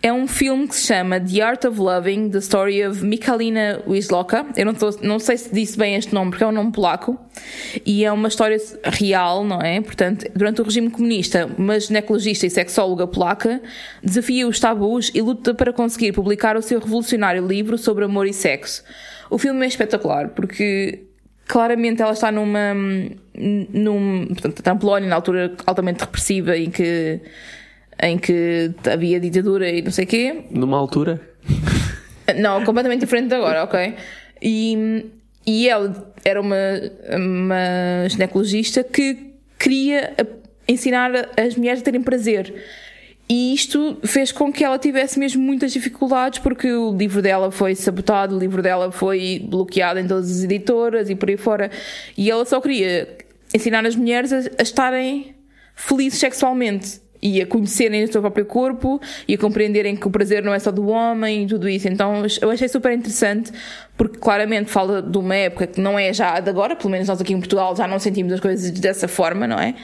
É 0.03 0.13
um 0.13 0.27
filme 0.27 0.69
que 0.69 0.75
se 0.77 0.89
chama 0.89 1.19
The 1.19 1.41
Art 1.41 1.65
of 1.65 1.81
Loving, 1.81 2.29
The 2.29 2.39
Story 2.39 2.87
of 2.87 3.03
Michalina 3.03 3.81
Wisloka. 3.87 4.45
Eu 4.55 4.67
não, 4.67 4.75
tô- 4.75 4.99
não 5.01 5.19
sei 5.19 5.39
se 5.39 5.55
disse 5.55 5.79
bem 5.79 5.95
este 5.95 6.13
nome, 6.13 6.31
porque 6.31 6.45
é 6.45 6.47
um 6.47 6.53
nome 6.53 6.73
polaco. 6.73 7.19
E 7.87 8.05
é 8.05 8.13
uma 8.13 8.29
história 8.29 8.59
real, 8.85 9.45
não 9.45 9.63
é? 9.63 9.81
Portanto, 9.81 10.27
durante 10.37 10.61
o 10.61 10.65
regime 10.65 10.91
comunista, 10.91 11.49
uma 11.57 11.81
ginecologista 11.81 12.45
e 12.47 12.51
sexóloga 12.51 13.07
polaca 13.07 13.63
desafia 14.03 14.47
os 14.47 14.61
tabus 14.61 15.11
e 15.15 15.23
luta 15.23 15.55
para 15.55 15.73
conseguir 15.73 16.13
publicar 16.13 16.55
o 16.55 16.61
seu 16.63 16.81
revolucionário 16.81 17.47
livro 17.47 17.79
sobre 17.79 18.05
amor 18.05 18.27
e 18.27 18.33
sexo. 18.35 18.85
O 19.31 19.39
filme 19.39 19.65
é 19.65 19.69
espetacular, 19.69 20.29
porque 20.31 21.05
claramente 21.47 22.03
ela 22.03 22.13
está 22.13 22.31
numa. 22.33 22.75
num, 23.35 24.27
portanto, 24.29 24.59
está 24.59 24.75
na 24.75 24.81
Polónia, 24.81 25.09
na 25.09 25.17
altura 25.17 25.55
altamente 25.67 26.01
repressiva, 26.01 26.57
em 26.57 26.71
que, 26.71 27.21
em 28.03 28.19
que 28.19 28.73
havia 28.91 29.21
ditadura 29.21 29.69
e 29.69 29.83
não 29.83 29.91
sei 29.91 30.05
o 30.05 30.09
quê. 30.09 30.45
Numa 30.51 30.77
altura. 30.79 31.21
Não, 32.37 32.65
completamente 32.65 33.01
diferente 33.01 33.29
de 33.29 33.35
agora, 33.35 33.65
ok? 33.65 33.95
E, 34.41 35.07
e 35.47 35.69
ela 35.69 36.13
era 36.25 36.41
uma, 36.41 36.57
uma 37.15 38.09
ginecologista 38.09 38.83
que 38.83 39.35
queria 39.59 40.15
ensinar 40.67 41.11
as 41.37 41.55
mulheres 41.57 41.81
a 41.81 41.85
terem 41.85 42.03
prazer. 42.03 42.55
E 43.29 43.55
isto 43.55 43.99
fez 44.05 44.31
com 44.31 44.53
que 44.53 44.63
ela 44.63 44.79
tivesse 44.79 45.19
mesmo 45.19 45.43
muitas 45.43 45.73
dificuldades, 45.73 46.39
porque 46.41 46.71
o 46.71 46.95
livro 46.95 47.23
dela 47.23 47.51
foi 47.51 47.75
sabotado, 47.75 48.37
o 48.37 48.39
livro 48.39 48.63
dela 48.63 48.93
foi 48.93 49.43
bloqueado 49.49 49.99
em 49.99 50.07
todas 50.07 50.31
as 50.31 50.45
editoras 50.45 51.09
e 51.09 51.15
por 51.15 51.31
aí 51.31 51.37
fora. 51.37 51.71
E 52.19 52.31
ela 52.31 52.45
só 52.45 52.61
queria 52.61 53.17
ensinar 53.55 53.87
as 53.87 53.97
mulheres 53.97 54.33
a, 54.33 54.39
a 54.59 54.63
estarem 54.63 55.35
felizes 55.75 56.19
sexualmente 56.19 57.01
e 57.23 57.41
a 57.41 57.47
conhecerem 57.47 58.05
o 58.05 58.13
seu 58.13 58.21
próprio 58.21 58.45
corpo 58.45 59.01
e 59.27 59.33
a 59.33 59.39
compreenderem 59.39 59.97
que 59.97 60.07
o 60.07 60.11
prazer 60.11 60.43
não 60.43 60.53
é 60.53 60.59
só 60.59 60.71
do 60.71 60.87
homem 60.89 61.45
e 61.45 61.47
tudo 61.47 61.67
isso. 61.67 61.89
Então 61.89 62.23
eu 62.43 62.51
achei 62.51 62.69
super 62.69 62.93
interessante 62.93 63.51
porque 63.97 64.19
claramente 64.19 64.71
fala 64.71 65.01
de 65.01 65.17
uma 65.17 65.35
época 65.35 65.67
que 65.67 65.81
não 65.81 65.99
é 65.99 66.13
já 66.13 66.39
de 66.39 66.51
agora, 66.51 66.77
pelo 66.77 66.91
menos 66.91 67.09
nós 67.09 67.19
aqui 67.19 67.33
em 67.33 67.39
Portugal 67.39 67.75
já 67.75 67.89
não 67.89 67.99
sentimos 67.99 68.35
as 68.35 68.41
coisas 68.41 68.71
dessa 68.73 69.09
forma, 69.09 69.47
não 69.47 69.59
é? 69.59 69.75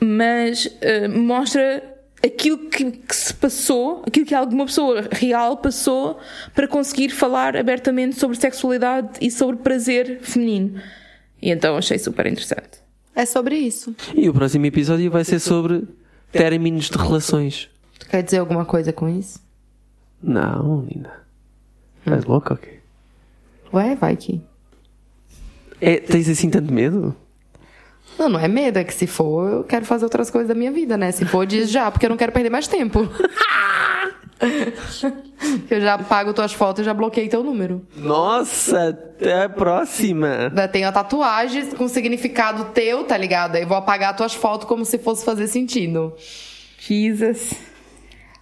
Mas 0.00 0.74
eh, 0.80 1.06
mostra 1.06 1.97
aquilo 2.24 2.58
que, 2.68 2.90
que 2.90 3.16
se 3.16 3.32
passou, 3.34 4.02
aquilo 4.06 4.26
que 4.26 4.34
alguma 4.34 4.66
pessoa 4.66 5.08
real 5.12 5.56
passou 5.56 6.18
para 6.54 6.66
conseguir 6.66 7.10
falar 7.10 7.56
abertamente 7.56 8.18
sobre 8.18 8.36
sexualidade 8.36 9.18
e 9.20 9.30
sobre 9.30 9.56
prazer 9.56 10.20
feminino. 10.22 10.80
E 11.40 11.50
então 11.50 11.76
achei 11.76 11.98
super 11.98 12.26
interessante. 12.26 12.78
É 13.14 13.24
sobre 13.24 13.56
isso. 13.56 13.94
E 14.14 14.28
o 14.28 14.32
próximo 14.34 14.66
episódio 14.66 15.10
vai 15.10 15.24
ser 15.24 15.40
sobre 15.40 15.86
términos 16.30 16.88
de 16.88 16.96
relações. 16.96 17.68
Tu 17.98 18.08
quer 18.08 18.22
dizer 18.22 18.38
alguma 18.38 18.64
coisa 18.64 18.92
com 18.92 19.08
isso? 19.08 19.40
Não, 20.22 20.82
linda. 20.82 21.12
Estás 22.00 22.24
louca, 22.24 22.54
ok? 22.54 22.80
Ué, 23.72 23.94
vai 23.96 24.16
que. 24.16 24.40
É, 25.80 25.96
tens 25.98 26.28
assim 26.28 26.50
tanto 26.50 26.72
medo? 26.72 27.14
Não, 28.18 28.28
não 28.28 28.40
é 28.40 28.48
medo, 28.48 28.78
é 28.78 28.84
que 28.84 28.92
se 28.92 29.06
for, 29.06 29.50
eu 29.50 29.64
quero 29.64 29.84
fazer 29.84 30.04
outras 30.04 30.30
coisas 30.30 30.48
da 30.48 30.54
minha 30.54 30.72
vida, 30.72 30.96
né? 30.96 31.12
Se 31.12 31.24
for, 31.24 31.46
diz 31.46 31.70
já, 31.70 31.90
porque 31.90 32.06
eu 32.06 32.10
não 32.10 32.16
quero 32.16 32.32
perder 32.32 32.50
mais 32.50 32.66
tempo. 32.66 33.08
eu 35.70 35.80
já 35.80 35.96
pago 35.98 36.32
tuas 36.32 36.52
fotos 36.52 36.82
e 36.82 36.84
já 36.84 36.92
bloqueei 36.92 37.28
teu 37.28 37.44
número. 37.44 37.86
Nossa, 37.96 38.88
até 38.88 39.44
a 39.44 39.48
próxima. 39.48 40.52
Tenho 40.72 40.88
a 40.88 40.92
tatuagem 40.92 41.70
com 41.70 41.86
significado 41.86 42.72
teu, 42.72 43.04
tá 43.04 43.16
ligado? 43.16 43.56
Aí 43.56 43.64
vou 43.64 43.76
apagar 43.76 44.16
tuas 44.16 44.34
fotos 44.34 44.66
como 44.66 44.84
se 44.84 44.98
fosse 44.98 45.24
fazer 45.24 45.46
sentido. 45.46 46.12
Jesus. 46.78 47.52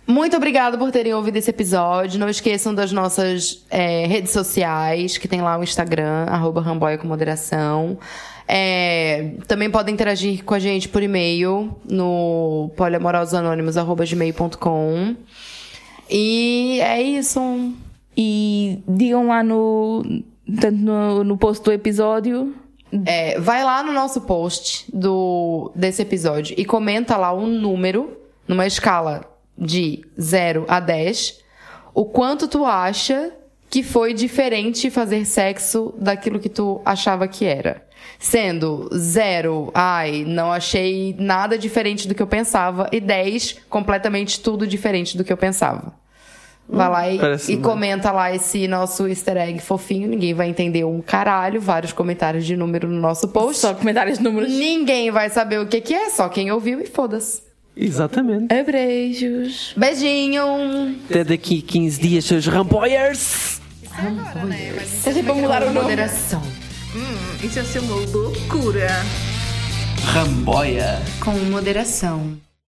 Muito 0.06 0.36
obrigada 0.36 0.78
por 0.78 0.92
terem 0.92 1.12
ouvido 1.12 1.36
esse 1.36 1.50
episódio. 1.50 2.20
Não 2.20 2.28
esqueçam 2.28 2.72
das 2.72 2.92
nossas 2.92 3.66
é, 3.68 4.06
redes 4.06 4.30
sociais, 4.30 5.18
que 5.18 5.26
tem 5.26 5.40
lá 5.40 5.58
o 5.58 5.64
Instagram, 5.64 6.26
arroba 6.28 6.60
Ramboia 6.60 6.96
com 6.96 7.08
moderação. 7.08 7.98
É, 8.48 9.32
também 9.48 9.68
podem 9.70 9.92
interagir 9.92 10.44
com 10.44 10.54
a 10.54 10.58
gente 10.58 10.88
por 10.88 11.02
e-mail 11.02 11.76
no 11.88 12.70
poliamorososanônimos.gmail.com. 12.76 15.16
E 16.08 16.78
é 16.80 17.02
isso. 17.02 17.74
E 18.16 18.78
digam 18.86 19.26
lá 19.26 19.42
no, 19.42 20.04
tanto 20.60 20.76
no, 20.76 21.24
no 21.24 21.36
post 21.36 21.64
do 21.64 21.72
episódio. 21.72 22.54
É, 23.04 23.36
vai 23.40 23.64
lá 23.64 23.82
no 23.82 23.92
nosso 23.92 24.20
post 24.22 24.86
do, 24.94 25.72
desse 25.74 26.02
episódio 26.02 26.54
e 26.56 26.64
comenta 26.64 27.16
lá 27.16 27.34
um 27.34 27.48
número, 27.48 28.16
numa 28.46 28.64
escala 28.64 29.24
de 29.58 30.04
0 30.18 30.64
a 30.68 30.78
10, 30.78 31.40
o 31.92 32.04
quanto 32.04 32.46
tu 32.46 32.64
acha 32.64 33.32
que 33.68 33.82
foi 33.82 34.14
diferente 34.14 34.88
fazer 34.90 35.24
sexo 35.24 35.92
daquilo 35.98 36.38
que 36.38 36.48
tu 36.48 36.80
achava 36.84 37.26
que 37.26 37.44
era. 37.44 37.84
Sendo 38.18 38.88
0, 38.94 39.70
ai, 39.74 40.24
não 40.26 40.52
achei 40.52 41.14
nada 41.18 41.58
diferente 41.58 42.08
do 42.08 42.14
que 42.14 42.22
eu 42.22 42.26
pensava, 42.26 42.88
e 42.90 43.00
10, 43.00 43.56
completamente 43.68 44.40
tudo 44.40 44.66
diferente 44.66 45.16
do 45.16 45.24
que 45.24 45.32
eu 45.32 45.36
pensava. 45.36 45.92
Vai 46.68 46.88
lá 46.88 47.10
e, 47.10 47.18
parece 47.18 47.52
e 47.52 47.56
comenta 47.58 48.10
lá 48.10 48.34
esse 48.34 48.66
nosso 48.66 49.06
easter 49.06 49.36
egg 49.36 49.60
fofinho. 49.60 50.08
Ninguém 50.08 50.34
vai 50.34 50.48
entender 50.48 50.84
um 50.84 51.00
caralho. 51.00 51.60
Vários 51.60 51.92
comentários 51.92 52.44
de 52.44 52.56
número 52.56 52.88
no 52.88 53.00
nosso 53.00 53.28
post. 53.28 53.60
Só 53.60 53.74
comentários 53.74 54.18
de 54.18 54.24
números. 54.24 54.50
Ninguém 54.50 55.10
vai 55.10 55.30
saber 55.30 55.60
o 55.60 55.66
que, 55.66 55.80
que 55.80 55.94
é, 55.94 56.10
só 56.10 56.28
quem 56.28 56.50
ouviu 56.50 56.80
e 56.80 56.86
foda-se. 56.86 57.42
Exatamente. 57.76 58.52
Abreijos. 58.52 59.74
Beijinho! 59.76 60.96
Até 61.08 61.22
daqui 61.22 61.60
15 61.60 62.00
dias, 62.00 62.24
seus 62.24 62.46
ramboyers. 62.46 63.60
Está 63.82 65.12
sempre 65.12 65.30
a 65.30 65.34
mudar 65.34 65.62
o 65.62 65.66
nome. 65.66 65.82
Moderação. 65.82 66.42
Isso 67.42 67.58
ia 67.58 67.64
ser 67.64 67.78
uma 67.80 67.96
loucura. 67.96 68.88
Ramboia. 70.04 71.02
Com 71.20 71.32
moderação. 71.50 72.45